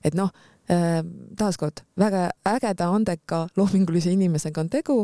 et 0.05 0.15
noh 0.15 0.33
taaskord 1.39 1.83
väga 1.99 2.29
ägeda, 2.49 2.89
andeka, 2.95 3.47
loomingulise 3.57 4.13
inimesega 4.15 4.63
on 4.63 4.71
tegu. 4.73 4.99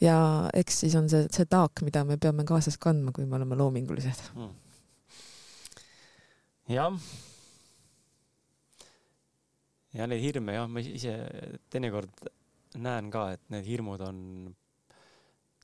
Ja 0.00 0.16
eks 0.56 0.80
siis 0.84 0.96
on 0.96 1.10
see, 1.12 1.26
see 1.32 1.48
taak, 1.50 1.82
mida 1.84 2.04
me 2.08 2.16
peame 2.20 2.46
kaasas 2.48 2.78
kandma, 2.80 3.12
kui 3.12 3.26
me 3.28 3.36
oleme 3.36 3.58
loomingulised. 3.60 4.30
Hmm.. 4.34 4.54
jah. 6.70 6.96
ja 9.92 10.06
neid 10.06 10.22
hirme 10.22 10.54
jah, 10.54 10.68
ma 10.70 10.80
ise 10.80 11.16
teinekord 11.70 12.30
näen 12.78 13.10
ka, 13.10 13.30
et 13.34 13.42
need 13.52 13.66
hirmud 13.66 14.02
on, 14.06 14.18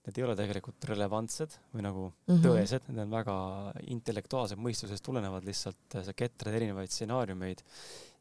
need 0.06 0.18
ei 0.20 0.24
ole 0.26 0.36
tegelikult 0.38 0.84
relevantsed 0.90 1.56
või 1.74 1.84
nagu 1.86 2.04
mm 2.08 2.34
-hmm. 2.34 2.42
tõesed, 2.44 2.90
need 2.92 3.04
on 3.06 3.14
väga 3.16 3.36
intellektuaalsed 3.96 4.60
mõistusest 4.62 5.04
tulenevad 5.04 5.46
lihtsalt, 5.46 5.98
sa 6.06 6.14
ketrad 6.16 6.54
erinevaid 6.54 6.92
stsenaariumeid 6.92 7.64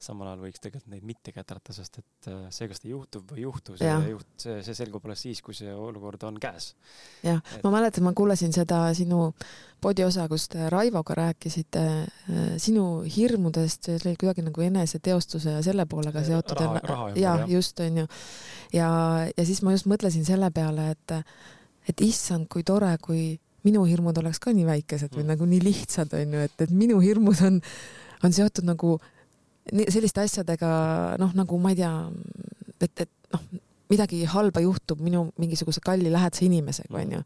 samal 0.02 0.30
ajal 0.30 0.44
võiks 0.44 0.62
tegelikult 0.62 0.91
neid 0.91 1.06
mitte 1.07 1.32
kätrata, 1.36 1.74
sest 1.76 1.99
et 2.02 2.30
äh, 2.30 2.45
see, 2.53 2.68
kas 2.70 2.82
ta 2.84 2.90
juhtub 2.90 3.32
või 3.32 3.41
ei 3.41 3.45
juhtu, 3.45 3.76
see 3.80 3.94
juht, 4.12 4.28
see, 4.41 4.57
see 4.66 4.78
selgub 4.78 5.06
alles 5.07 5.24
siis, 5.26 5.41
kui 5.45 5.56
see 5.57 5.72
olukord 5.72 6.26
on 6.28 6.40
käes. 6.41 6.74
jah 7.24 7.40
et..., 7.40 7.64
ma 7.64 7.72
mäletan, 7.78 8.06
ma 8.06 8.14
kuulasin 8.18 8.53
seda 8.56 8.82
sinu 8.98 9.30
podi 9.84 10.06
osa, 10.06 10.28
kus 10.32 10.48
te 10.52 10.70
Raivoga 10.72 11.18
rääkisite 11.22 11.86
äh, 11.86 12.45
sinu 12.62 12.86
hirmudest, 13.18 13.90
see 13.90 13.99
oli 14.02 14.16
kuidagi 14.20 14.45
nagu 14.45 14.66
eneseteostuse 14.68 15.57
ja 15.57 15.66
selle 15.66 15.88
poolega 15.90 16.24
seotud. 16.26 16.64
ja 17.20 17.38
just 17.48 17.80
onju. 17.80 18.07
ja, 18.74 18.90
ja 19.32 19.48
siis 19.48 19.64
ma 19.66 19.76
just 19.76 19.90
mõtlesin 19.90 20.28
selle 20.28 20.52
peale, 20.56 20.91
et, 20.95 21.20
et 21.90 22.06
issand, 22.06 22.48
kui 22.52 22.66
tore, 22.68 22.91
kui 23.02 23.36
minu 23.66 23.84
hirmud 23.90 24.18
oleks 24.22 24.40
ka 24.41 24.53
nii 24.53 24.66
väikesed 24.68 25.14
või 25.16 25.24
mm. 25.24 25.34
nagu 25.34 25.49
nii 25.49 25.62
lihtsad 25.66 26.14
onju, 26.14 26.48
et, 26.48 26.56
et 26.68 26.74
minu 26.74 26.99
hirmud 27.02 27.41
on, 27.48 27.60
on 28.26 28.36
seotud 28.36 28.68
nagu 28.68 28.98
selliste 29.66 30.22
asjadega 30.22 30.70
noh, 31.22 31.32
nagu 31.38 31.57
ma 31.62 31.74
ei 31.74 31.80
tea, 31.80 31.94
et, 32.86 33.06
et 33.07 33.34
noh, 33.34 33.45
midagi 33.90 34.24
halba 34.30 34.62
juhtub 34.64 35.02
minu 35.06 35.28
mingisuguse 35.41 35.82
kalli 35.86 36.12
lähedase 36.14 36.45
inimesega, 36.48 36.94
onju. 37.02 37.22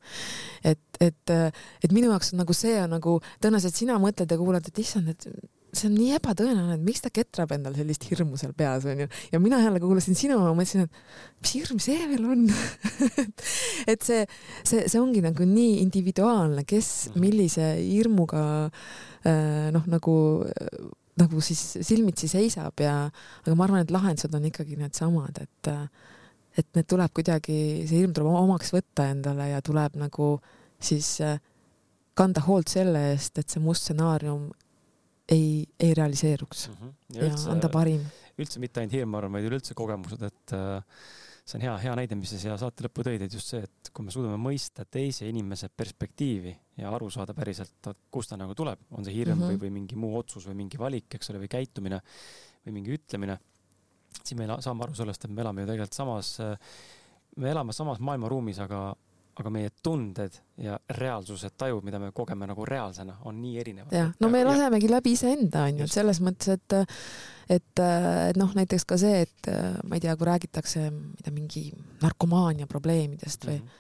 et, 0.64 0.82
et, 1.04 1.36
et 1.84 1.96
minu 1.96 2.12
jaoks 2.12 2.34
on 2.34 2.44
nagu 2.44 2.56
see 2.56 2.76
on 2.84 2.96
nagu, 2.96 3.20
tõenäoliselt 3.44 3.80
sina 3.80 4.00
mõtled 4.02 4.32
ja 4.32 4.40
kuulad, 4.40 4.68
et 4.68 4.84
issand, 4.84 5.12
et 5.12 5.28
see 5.76 5.90
on 5.90 5.96
nii 5.96 6.14
ebatõenäoline, 6.18 6.78
et 6.80 6.86
miks 6.86 7.04
ta 7.04 7.12
ketrab 7.14 7.52
endal 7.56 7.76
sellist 7.78 8.06
hirmu 8.10 8.40
seal 8.40 8.54
peas, 8.58 8.86
onju. 8.90 9.08
ja 9.34 9.42
mina 9.42 9.60
jälle 9.62 9.82
kuulasin 9.84 10.18
sinu 10.18 10.40
ja 10.42 10.54
mõtlesin, 10.58 10.88
et 10.88 11.44
mis 11.44 11.54
hirm 11.58 11.82
see 11.84 12.08
veel 12.10 12.26
on 12.26 12.46
et 13.92 14.06
see, 14.06 14.24
see, 14.64 14.86
see 14.86 15.02
ongi 15.02 15.24
nagu 15.26 15.46
nii 15.46 15.80
individuaalne, 15.84 16.66
kes 16.70 17.12
mhm. 17.12 17.26
millise 17.26 17.68
hirmuga 17.82 18.44
äh, 18.66 19.70
noh, 19.76 19.86
nagu 19.92 20.16
nagu 21.20 21.42
siis 21.44 21.62
silmitsi 21.84 22.30
seisab 22.32 22.80
ja, 22.80 23.10
aga 23.44 23.58
ma 23.58 23.66
arvan, 23.68 23.84
et 23.84 23.92
lahendused 23.92 24.34
on 24.36 24.46
ikkagi 24.48 24.78
needsamad, 24.80 25.42
et, 25.44 25.72
et 26.62 26.70
need 26.78 26.88
tuleb 26.88 27.12
kuidagi, 27.16 27.60
see 27.90 28.00
hirm 28.00 28.16
tuleb 28.16 28.40
omaks 28.40 28.72
võtta 28.76 29.10
endale 29.12 29.50
ja 29.52 29.60
tuleb 29.66 29.98
nagu 30.00 30.38
siis 30.80 31.18
äh, 31.26 31.42
kanda 32.20 32.44
hoolt 32.48 32.72
selle 32.72 33.10
eest, 33.14 33.38
et 33.40 33.52
see 33.52 33.64
must 33.64 33.88
stsenaarium 33.88 34.50
ei, 35.32 35.66
ei 35.80 35.94
realiseeruks 35.98 36.68
mm 36.70 36.76
-hmm. 36.76 36.94
ja, 37.14 37.22
ja 37.24 37.30
üldse, 37.30 37.50
anda 37.54 37.70
parim. 37.70 38.06
üldse 38.40 38.60
mitte 38.60 38.82
ainult 38.82 38.96
hirm, 38.98 39.10
ma 39.14 39.22
arvan, 39.22 39.38
vaid 39.38 39.50
üleüldse 39.50 39.76
kogemused, 39.78 40.22
et 40.26 40.54
äh, 40.56 41.02
see 41.46 41.58
on 41.58 41.66
hea, 41.66 41.76
hea 41.86 41.96
näide, 41.98 42.18
mis 42.20 42.32
sa 42.34 42.40
siia 42.42 42.58
saate 42.62 42.86
lõppu 42.86 43.06
tõid, 43.08 43.26
et 43.26 43.34
just 43.34 43.54
see, 43.54 43.62
et 43.66 43.92
kui 43.94 44.06
me 44.06 44.14
suudame 44.14 44.38
mõista 44.42 44.86
teise 44.86 45.28
inimese 45.30 45.70
perspektiivi 45.70 46.54
ja 46.78 46.92
aru 46.94 47.10
saada 47.14 47.34
päriselt, 47.38 47.92
kust 48.12 48.34
ta 48.34 48.38
nagu 48.38 48.56
tuleb, 48.58 48.86
on 48.92 49.06
see 49.06 49.16
hirm 49.18 49.38
mm 49.38 49.44
-hmm. 49.44 49.58
või, 49.58 49.62
või 49.66 49.76
mingi 49.80 49.96
muu 49.96 50.18
otsus 50.18 50.48
või 50.48 50.60
mingi 50.64 50.78
valik, 50.78 51.10
eks 51.16 51.34
ole, 51.34 51.44
või 51.46 51.52
käitumine 51.52 52.02
või 52.66 52.76
mingi 52.80 52.96
ütlemine, 52.98 53.40
siis 54.24 54.38
me 54.38 54.48
saame 54.60 54.84
aru 54.84 54.96
sellest, 54.96 55.26
et 55.26 55.32
me 55.32 55.42
elame 55.42 55.62
ju 55.62 55.72
tegelikult 55.72 55.94
samas, 55.98 56.38
me 57.36 57.52
elame 57.52 57.74
samas 57.74 58.00
maailmaruumis, 58.00 58.60
aga 58.60 58.96
aga 59.40 59.52
meie 59.54 59.72
tunded 59.84 60.36
ja 60.60 60.78
reaalsuse 60.98 61.52
tajud, 61.58 61.84
mida 61.88 62.00
me 62.00 62.12
kogeme 62.16 62.48
nagu 62.50 62.66
reaalsena, 62.68 63.18
on 63.30 63.42
nii 63.42 63.60
erinevad. 63.62 63.96
jah, 63.96 64.14
no 64.20 64.30
me 64.30 64.44
lasemegi 64.46 64.92
läbi 64.92 65.16
iseenda 65.16 65.66
onju, 65.70 65.88
et 65.88 65.98
selles 65.98 66.22
mõttes, 66.26 66.56
et 66.60 66.80
et, 67.50 67.82
et 67.82 68.38
noh, 68.38 68.52
näiteks 68.54 68.86
ka 68.86 68.98
see, 69.02 69.24
et 69.26 69.52
ma 69.84 69.98
ei 69.98 70.04
tea, 70.04 70.16
kui 70.18 70.28
räägitakse, 70.30 70.90
tea, 71.24 71.34
mingi 71.34 71.70
narkomaania 72.04 72.68
probleemidest 72.70 73.48
või 73.48 73.60
mm 73.60 73.68
-hmm 73.68 73.79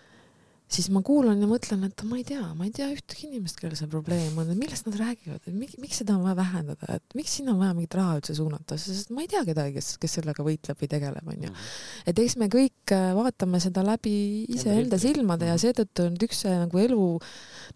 siis 0.70 0.90
ma 0.94 1.02
kuulan 1.06 1.40
ja 1.42 1.48
mõtlen, 1.50 1.82
et 1.88 2.04
ma 2.06 2.20
ei 2.20 2.26
tea, 2.28 2.44
ma 2.58 2.68
ei 2.68 2.74
tea 2.76 2.88
ühtegi 2.94 3.26
inimest, 3.28 3.58
kellel 3.60 3.78
see 3.80 3.90
probleem 3.90 4.38
on, 4.38 4.52
et 4.54 4.60
millest 4.60 4.86
nad 4.86 4.98
räägivad, 5.00 5.42
et 5.42 5.56
miks, 5.56 5.80
miks 5.82 6.02
seda 6.04 6.14
on 6.14 6.24
vaja 6.28 6.38
vähendada, 6.38 7.00
et 7.00 7.18
miks 7.18 7.34
sinna 7.40 7.56
on 7.56 7.64
vaja 7.64 7.76
mingit 7.78 7.98
raha 7.98 8.20
üldse 8.20 8.36
suunata, 8.38 8.78
sest 8.82 9.10
ma 9.16 9.26
ei 9.26 9.32
tea 9.32 9.42
kedagi, 9.48 9.76
kes, 9.80 9.92
kes 10.02 10.18
sellega 10.20 10.46
võitleb 10.46 10.80
või 10.84 10.92
tegeleb, 10.94 11.34
onju. 11.34 11.50
Mhm. 11.50 11.68
et 12.12 12.24
eks 12.24 12.38
me 12.42 12.50
kõik 12.54 12.96
äh, 12.96 13.10
vaatame 13.18 13.62
seda 13.64 13.84
läbi 13.88 14.16
iseenda 14.54 15.02
silmade 15.02 15.50
ja 15.50 15.58
mhm. 15.58 15.64
seetõttu 15.66 16.06
on 16.06 16.18
üks 16.30 16.46
see 16.46 16.56
nagu 16.62 16.86
elu 16.86 17.12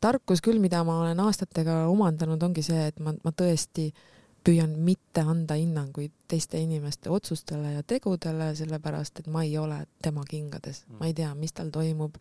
tarkus 0.04 0.44
küll, 0.46 0.62
mida 0.62 0.86
ma 0.86 1.02
olen 1.02 1.26
aastatega 1.26 1.84
omandanud, 1.90 2.42
ongi 2.46 2.66
see, 2.66 2.90
et 2.94 3.02
ma, 3.02 3.16
ma 3.26 3.34
tõesti 3.34 3.90
äh, 3.90 4.10
püüan 4.44 4.74
mitte 4.84 5.24
anda 5.24 5.56
hinnanguid 5.56 6.12
teiste 6.32 6.60
inimeste 6.60 7.12
otsustele 7.14 7.76
ja 7.78 7.84
tegudele, 7.88 8.50
sellepärast 8.58 9.22
et 9.22 9.30
ma 9.32 9.44
ei 9.46 9.56
ole 9.60 9.78
tema 10.04 10.26
kingades, 10.28 10.84
mm. 10.88 11.00
ma 11.00 11.08
ei 11.08 11.16
tea, 11.18 11.30
mis 11.40 11.56
tal 11.56 11.72
toimub. 11.74 12.18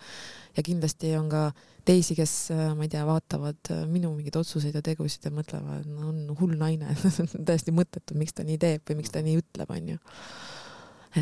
ja 0.57 0.63
kindlasti 0.63 1.15
on 1.19 1.29
ka 1.33 1.43
teisi, 1.89 2.15
kes, 2.19 2.37
ma 2.77 2.87
ei 2.87 2.93
tea, 2.93 3.03
vaatavad 3.09 3.73
minu 3.91 4.13
mingeid 4.15 4.39
otsuseid 4.39 4.79
ja 4.79 4.85
tegusid 4.87 5.27
ja 5.27 5.35
mõtlevad, 5.35 5.89
no 5.91 6.13
on 6.13 6.23
hull 6.39 6.55
naine 6.59 6.95
täiesti 7.49 7.75
mõttetu, 7.75 8.19
miks 8.19 8.39
ta 8.39 8.47
nii 8.47 8.61
teeb 8.63 8.87
või 8.89 9.03
miks 9.03 9.15
ta 9.15 9.25
nii 9.25 9.43
ütleb, 9.43 9.75
onju. 9.75 9.99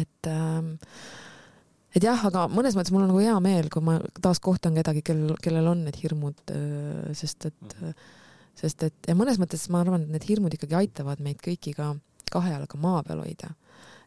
et 0.03 0.31
ähm, 0.31 0.75
et 1.97 2.05
jah, 2.05 2.29
aga 2.29 2.45
mõnes 2.53 2.77
mõttes 2.77 2.93
mul 2.95 3.07
on 3.07 3.15
nagu 3.15 3.25
hea 3.25 3.37
meel, 3.43 3.73
kui 3.73 3.83
ma 3.83 3.99
taas 4.21 4.39
kohtan 4.43 4.77
kedagi, 4.77 5.03
kellel, 5.07 5.39
kellel 5.43 5.73
on 5.73 5.87
need 5.89 5.97
hirmud, 6.03 6.45
äh, 6.53 7.15
sest 7.17 7.49
et 7.49 7.63
mm 7.81 7.87
-hmm 7.87 8.19
sest 8.59 8.83
et 8.87 9.09
ja 9.09 9.17
mõnes 9.19 9.39
mõttes 9.41 9.67
ma 9.73 9.83
arvan, 9.85 10.05
et 10.05 10.15
need 10.17 10.29
hirmud 10.29 10.55
ikkagi 10.55 10.79
aitavad 10.83 11.23
meid 11.25 11.41
kõiki 11.45 11.75
ka 11.77 11.95
kahe 12.31 12.55
jalaga 12.55 12.79
maa 12.81 13.03
peal 13.07 13.23
hoida. 13.25 13.55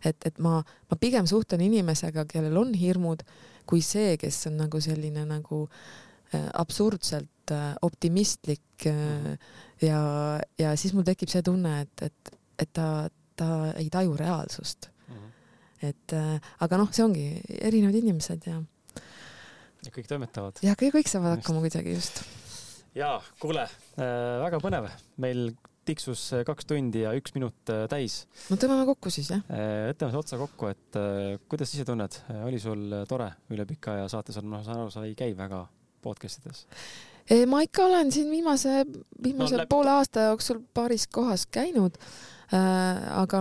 et, 0.04 0.18
et 0.28 0.40
ma, 0.44 0.58
ma 0.92 0.98
pigem 1.00 1.28
suhtlen 1.30 1.62
inimesega, 1.64 2.26
kellel 2.28 2.58
on 2.60 2.74
hirmud, 2.76 3.24
kui 3.70 3.80
see, 3.86 4.18
kes 4.20 4.50
on 4.50 4.58
nagu 4.60 4.82
selline 4.84 5.24
nagu 5.30 5.62
äh, 5.64 6.50
absurdselt 6.60 7.54
äh, 7.56 7.70
optimistlik 7.88 8.88
äh, 8.90 9.38
ja, 9.82 10.02
ja 10.60 10.74
siis 10.80 10.96
mul 10.96 11.08
tekib 11.08 11.32
see 11.32 11.44
tunne, 11.46 11.78
et, 11.86 12.10
et, 12.10 12.36
et 12.60 12.74
ta, 12.76 13.08
ta 13.40 13.50
ei 13.80 13.88
taju 13.94 14.18
reaalsust 14.20 14.90
mm. 14.92 15.16
-hmm. 15.16 15.90
et 15.90 16.18
aga 16.68 16.84
noh, 16.84 16.92
see 16.92 17.08
ongi 17.08 17.28
erinevad 17.62 17.96
inimesed 18.04 18.48
ja. 18.52 18.60
ja 19.88 19.92
kõik 19.96 20.12
toimetavad. 20.12 20.60
ja 20.68 20.76
kõik, 20.76 21.00
kõik 21.00 21.12
saavad 21.16 21.40
hakkama 21.40 21.64
kuidagi 21.64 21.96
just 21.96 22.26
ja 22.98 23.14
kuule 23.42 23.66
äh,, 23.66 24.42
väga 24.44 24.60
põnev, 24.64 24.90
meil 25.22 25.48
tiksus 25.88 26.26
äh, 26.38 26.44
kaks 26.48 26.68
tundi 26.70 27.04
ja 27.04 27.14
üks 27.18 27.34
minut 27.36 27.72
äh, 27.72 27.86
täis. 27.92 28.24
no 28.52 28.58
tõmbame 28.60 28.86
kokku 28.88 29.12
siis 29.14 29.32
jah 29.34 29.42
äh,. 29.50 29.90
võtame 29.92 30.20
otsa 30.20 30.40
kokku, 30.42 30.70
et 30.74 31.00
äh, 31.00 31.40
kuidas 31.52 31.72
sa 31.72 31.80
ise 31.80 31.88
tunned, 31.90 32.20
äh, 32.32 32.44
oli 32.48 32.62
sul 32.62 33.02
tore 33.10 33.32
üle 33.54 33.66
pika 33.70 33.98
aja 33.98 34.12
saates 34.14 34.40
on, 34.42 34.52
noh, 34.54 34.64
saan 34.66 34.84
aru, 34.84 34.94
sa 34.94 35.06
ei 35.08 35.18
käi 35.20 35.34
väga 35.38 35.66
podcast 36.04 36.44
ides? 36.44 36.68
ma 37.48 37.62
ikka 37.64 37.86
olen 37.88 38.12
siin 38.12 38.28
viimase, 38.32 38.84
viimase 39.24 39.56
no, 39.56 39.64
läbi... 39.64 39.72
poole 39.72 39.94
aasta 39.96 40.30
jooksul 40.32 40.60
paaris 40.76 41.08
kohas 41.08 41.48
käinud 41.48 41.96
aga 42.52 43.40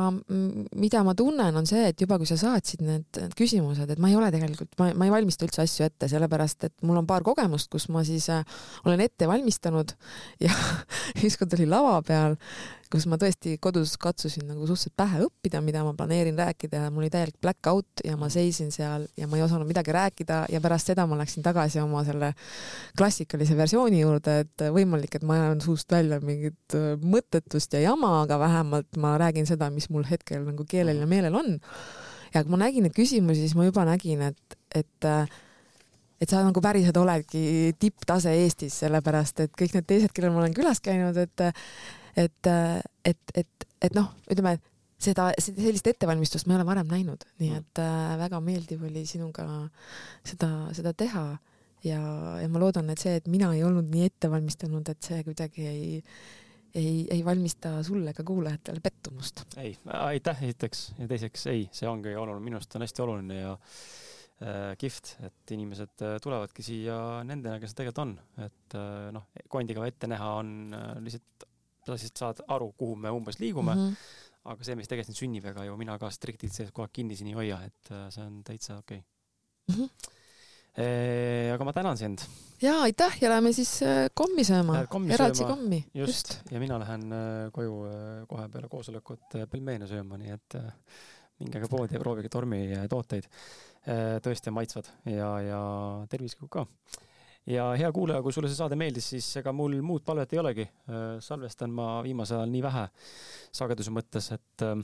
mida 0.79 1.03
ma 1.05 1.15
tunnen, 1.19 1.57
on 1.59 1.67
see, 1.69 1.89
et 1.91 2.01
juba 2.01 2.17
kui 2.21 2.29
sa 2.29 2.39
saatsid 2.41 2.85
need 2.87 3.21
küsimused, 3.37 3.91
et 3.91 4.01
ma 4.01 4.09
ei 4.09 4.17
ole 4.17 4.31
tegelikult, 4.33 4.71
ma, 4.81 4.93
ma 4.97 5.09
ei 5.09 5.15
valmista 5.15 5.47
üldse 5.47 5.65
asju 5.65 5.87
ette, 5.89 6.09
sellepärast 6.13 6.69
et 6.69 6.75
mul 6.87 7.01
on 7.03 7.09
paar 7.09 7.25
kogemust, 7.27 7.71
kus 7.73 7.89
ma 7.93 8.05
siis 8.07 8.29
äh, 8.33 8.45
olen 8.87 9.03
ette 9.05 9.29
valmistanud 9.29 9.97
ja 10.45 10.55
ükskord 11.27 11.59
oli 11.59 11.69
lava 11.69 11.99
peal 12.07 12.39
kus 12.93 13.07
ma 13.09 13.17
tõesti 13.21 13.55
kodus 13.63 13.95
katsusin 14.01 14.45
nagu 14.51 14.67
suhteliselt 14.69 14.95
pähe 15.01 15.23
õppida, 15.25 15.63
mida 15.65 15.81
ma 15.87 15.95
planeerin 15.97 16.37
rääkida 16.37 16.85
ja 16.85 16.91
mul 16.93 17.07
oli 17.07 17.13
täielik 17.13 17.39
black 17.41 17.69
out 17.71 18.03
ja 18.05 18.19
ma 18.21 18.29
seisin 18.33 18.69
seal 18.75 19.07
ja 19.17 19.29
ma 19.31 19.39
ei 19.39 19.45
osanud 19.47 19.69
midagi 19.69 19.95
rääkida 19.97 20.43
ja 20.53 20.61
pärast 20.61 20.91
seda 20.93 21.07
ma 21.09 21.17
läksin 21.21 21.45
tagasi 21.45 21.81
oma 21.81 22.03
selle 22.05 22.33
klassikalise 22.99 23.57
versiooni 23.57 24.03
juurde, 24.03 24.39
et 24.45 24.65
võimalik, 24.77 25.17
et 25.17 25.25
ma 25.27 25.39
ajan 25.39 25.63
suust 25.65 25.93
välja 25.93 26.21
mingit 26.25 26.77
äh, 26.77 26.93
mõttetust 27.01 27.79
ja 27.79 27.81
jama, 27.87 28.19
aga 28.27 28.39
vähemalt 28.43 29.01
ma 29.01 29.15
räägin 29.23 29.49
seda, 29.49 29.71
mis 29.73 29.89
mul 29.93 30.05
hetkel 30.11 30.45
nagu 30.51 30.67
keelel 30.69 31.01
ja 31.01 31.09
meelel 31.09 31.39
on. 31.41 31.57
ja 32.35 32.45
kui 32.45 32.53
ma 32.53 32.61
nägin 32.67 32.85
neid 32.87 32.97
küsimusi, 32.97 33.47
siis 33.47 33.57
ma 33.57 33.65
juba 33.65 33.87
nägin, 33.89 34.29
et, 34.29 34.61
et 34.75 35.09
äh, 35.09 35.41
et 36.23 36.31
sa 36.31 36.45
nagu 36.45 36.61
päriselt 36.63 36.97
oledki 37.01 37.73
tipptase 37.83 38.31
Eestis, 38.45 38.77
sellepärast 38.85 39.43
et 39.43 39.57
kõik 39.59 39.75
need 39.75 39.89
teised, 39.89 40.13
kellel 40.15 40.31
ma 40.31 40.45
olen 40.45 40.55
külas 40.55 40.79
käinud, 40.85 41.17
et 41.19 41.49
et, 42.17 42.53
et, 43.05 43.35
et, 43.35 43.67
et 43.83 43.97
noh, 43.97 44.13
ütleme 44.31 44.57
seda, 45.03 45.31
sellist 45.43 45.89
ettevalmistust 45.91 46.47
ma 46.47 46.55
ei 46.55 46.61
ole 46.61 46.69
varem 46.69 46.91
näinud, 46.91 47.25
nii 47.41 47.51
mm. 47.51 47.65
et 47.65 47.81
äh, 47.83 48.13
väga 48.21 48.43
meeldiv 48.45 48.85
oli 48.89 49.05
sinuga 49.09 49.47
seda, 50.27 50.51
seda 50.77 50.93
teha 50.99 51.25
ja, 51.87 52.03
ja 52.43 52.53
ma 52.53 52.63
loodan, 52.63 52.93
et 52.93 53.03
see, 53.03 53.17
et 53.21 53.29
mina 53.33 53.51
ei 53.57 53.65
olnud 53.67 53.91
nii 53.93 54.07
ette 54.11 54.31
valmistanud, 54.33 54.93
et 54.93 55.11
see 55.11 55.23
kuidagi 55.27 55.67
ei, 55.69 55.91
ei, 56.79 56.95
ei 57.11 57.25
valmista 57.27 57.79
sulle 57.87 58.15
ega 58.15 58.25
kuulajatele 58.27 58.85
pettumust. 58.85 59.45
ei, 59.63 59.75
aitäh 59.99 60.47
esiteks 60.47 60.87
ja 61.01 61.11
teiseks 61.11 61.47
ei, 61.53 61.69
see 61.75 61.91
ongi 61.91 62.15
oluline, 62.15 62.45
minu 62.45 62.61
arust 62.61 62.79
on 62.79 62.87
hästi 62.87 63.07
oluline 63.07 63.41
ja 63.41 63.55
äh, 63.57 64.73
kihvt, 64.81 65.17
et 65.27 65.57
inimesed 65.57 66.07
äh, 66.07 66.19
tulevadki 66.23 66.67
siia 66.67 66.99
nendena, 67.27 67.59
kes 67.63 67.75
tegelikult 67.79 68.05
on, 68.07 68.19
et 68.47 68.79
äh, 68.79 69.09
noh, 69.15 69.31
kondikava 69.53 69.91
ette 69.91 70.11
näha 70.11 70.37
on 70.43 70.55
äh, 70.79 70.93
lihtsalt 71.03 71.51
sa 71.87 71.99
siis 71.99 72.15
saad 72.19 72.43
aru, 72.55 72.73
kuhu 72.79 72.97
me 72.97 73.13
umbes 73.15 73.39
liigume 73.43 73.75
mm. 73.75 73.87
-hmm. 73.89 74.51
aga 74.53 74.65
see, 74.67 74.79
mis 74.79 74.91
tegelikult 74.91 75.11
siin 75.11 75.21
sünnib, 75.21 75.47
ega 75.53 75.67
ju 75.67 75.77
mina 75.81 75.99
ka 75.99 76.11
striktilt 76.11 76.55
sellest 76.55 76.75
kogu 76.75 76.87
aeg 76.87 76.97
kinni 77.01 77.19
siin 77.19 77.33
ei 77.33 77.39
hoia, 77.39 77.63
et 77.67 77.93
äh, 77.93 78.09
see 78.15 78.25
on 78.25 78.43
täitsa 78.45 78.79
okei 78.79 78.99
okay. 78.99 79.77
mm. 79.77 79.85
-hmm. 79.85 80.19
Eee, 80.73 81.51
aga 81.53 81.65
ma 81.69 81.73
tänan 81.73 81.97
sind. 81.97 82.23
ja 82.63 82.79
aitäh 82.83 83.19
ja 83.21 83.29
lähme 83.29 83.53
siis 83.53 83.83
äh, 83.83 84.09
kommi 84.15 84.45
sööma, 84.45 84.87
Eratsi 85.11 85.45
kommi. 85.45 85.85
just, 85.95 86.33
just., 86.33 86.53
ja 86.53 86.61
mina 86.61 86.79
lähen 86.79 87.13
äh, 87.13 87.51
koju 87.53 87.75
kohe 88.29 88.49
peale 88.49 88.69
koosolekut 88.69 89.37
pelmeene 89.51 89.87
sööma, 89.87 90.17
nii 90.17 90.33
et 90.33 90.57
minge 91.39 91.61
ka 91.61 91.69
poodi 91.69 91.95
ja 91.95 92.01
proovige 92.01 92.29
tormi 92.29 92.63
tooteid. 92.89 93.29
tõesti 94.23 94.51
maitsvad 94.55 94.89
ja, 95.11 95.41
ja 95.43 95.61
tervislikud 96.09 96.49
ka 96.49 96.67
ja 97.47 97.71
hea 97.79 97.93
kuulaja, 97.93 98.23
kui 98.23 98.33
sulle 98.35 98.51
see 98.51 98.59
saade 98.59 98.79
meeldis, 98.79 99.09
siis 99.15 99.29
ega 99.41 99.53
mul 99.57 99.75
muud 99.85 100.05
palvet 100.07 100.33
ei 100.33 100.43
olegi. 100.43 100.67
Äh, 100.91 101.07
salvestan 101.25 101.73
ma 101.75 101.95
viimasel 102.05 102.43
ajal 102.43 102.53
nii 102.53 102.63
vähe 102.67 102.85
sageduse 103.53 103.95
mõttes, 103.95 104.31
et 104.37 104.67
äh, 104.67 104.77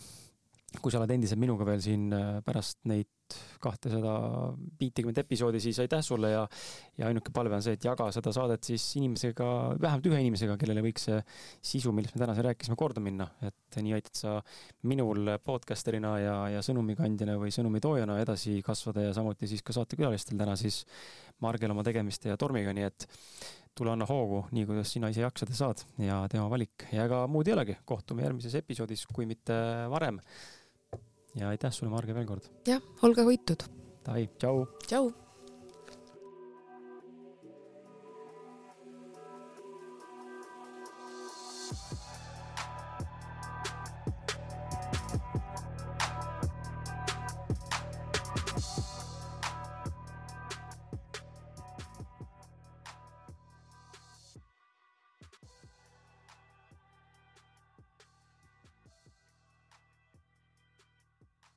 kui 0.77 0.93
sa 0.93 1.01
oled 1.01 1.15
endiselt 1.15 1.41
minuga 1.41 1.65
veel 1.65 1.81
siin 1.81 2.11
äh, 2.13 2.41
pärast 2.45 2.83
neid 2.91 3.09
kahtesada 3.61 4.13
viitekümmet 4.81 5.19
episoodi, 5.21 5.61
siis 5.61 5.79
aitäh 5.83 6.01
sulle 6.05 6.31
ja 6.33 6.43
ja 6.99 7.09
ainuke 7.09 7.33
palve 7.35 7.57
on 7.57 7.65
see, 7.65 7.77
et 7.77 7.85
jaga 7.85 8.09
seda 8.15 8.33
saadet 8.35 8.65
siis 8.65 8.85
inimesega, 9.01 9.49
vähemalt 9.81 10.09
ühe 10.11 10.21
inimesega, 10.23 10.57
kellele 10.61 10.83
võiks 10.85 11.07
see 11.09 11.19
sisu, 11.73 11.93
millest 11.97 12.17
me 12.17 12.23
täna 12.23 12.35
siin 12.37 12.49
rääkisime, 12.49 12.77
korda 12.81 13.03
minna. 13.05 13.29
et 13.45 13.81
nii 13.81 13.95
aitad 13.97 14.21
sa 14.21 14.35
minul 14.89 15.35
podcaster'ina 15.45 16.13
ja, 16.23 16.37
ja 16.57 16.65
sõnumikandjana 16.65 17.39
või 17.41 17.53
sõnumitoojana 17.55 18.19
edasi 18.25 18.59
kasvada 18.67 19.09
ja 19.09 19.17
samuti 19.17 19.49
siis 19.51 19.65
ka 19.65 19.77
saatekülalistel 19.77 20.41
täna 20.41 20.57
siis 20.57 20.83
Margel 21.45 21.73
oma 21.73 21.85
tegemiste 21.87 22.33
ja 22.33 22.37
tormiga, 22.41 22.75
nii 22.75 22.89
et 22.89 23.09
tule 23.79 23.93
anna 23.95 24.09
hoogu, 24.09 24.43
nii 24.53 24.67
kuidas 24.67 24.93
sina 24.93 25.11
ise 25.13 25.23
jaksada 25.23 25.55
saad 25.55 25.85
ja 26.03 26.21
tema 26.31 26.49
valik. 26.51 26.89
Ja 26.93 27.07
ega 27.07 27.25
muud 27.31 27.49
ei 27.49 27.55
olegi, 27.55 27.79
kohtume 27.87 28.25
järgmises 28.27 28.57
episoodis, 28.59 29.05
kui 29.15 29.29
mitte 29.29 29.55
varem 29.93 30.19
ja 31.39 31.49
aitäh 31.55 31.73
sulle, 31.75 31.93
Marge, 31.93 32.15
veel 32.15 32.27
kord. 32.29 32.51
jah, 32.67 32.83
olge 33.03 33.25
hoitud. 33.27 33.65
Davai, 34.05 34.29
tšau. 34.39 34.67
tšau 34.87 35.28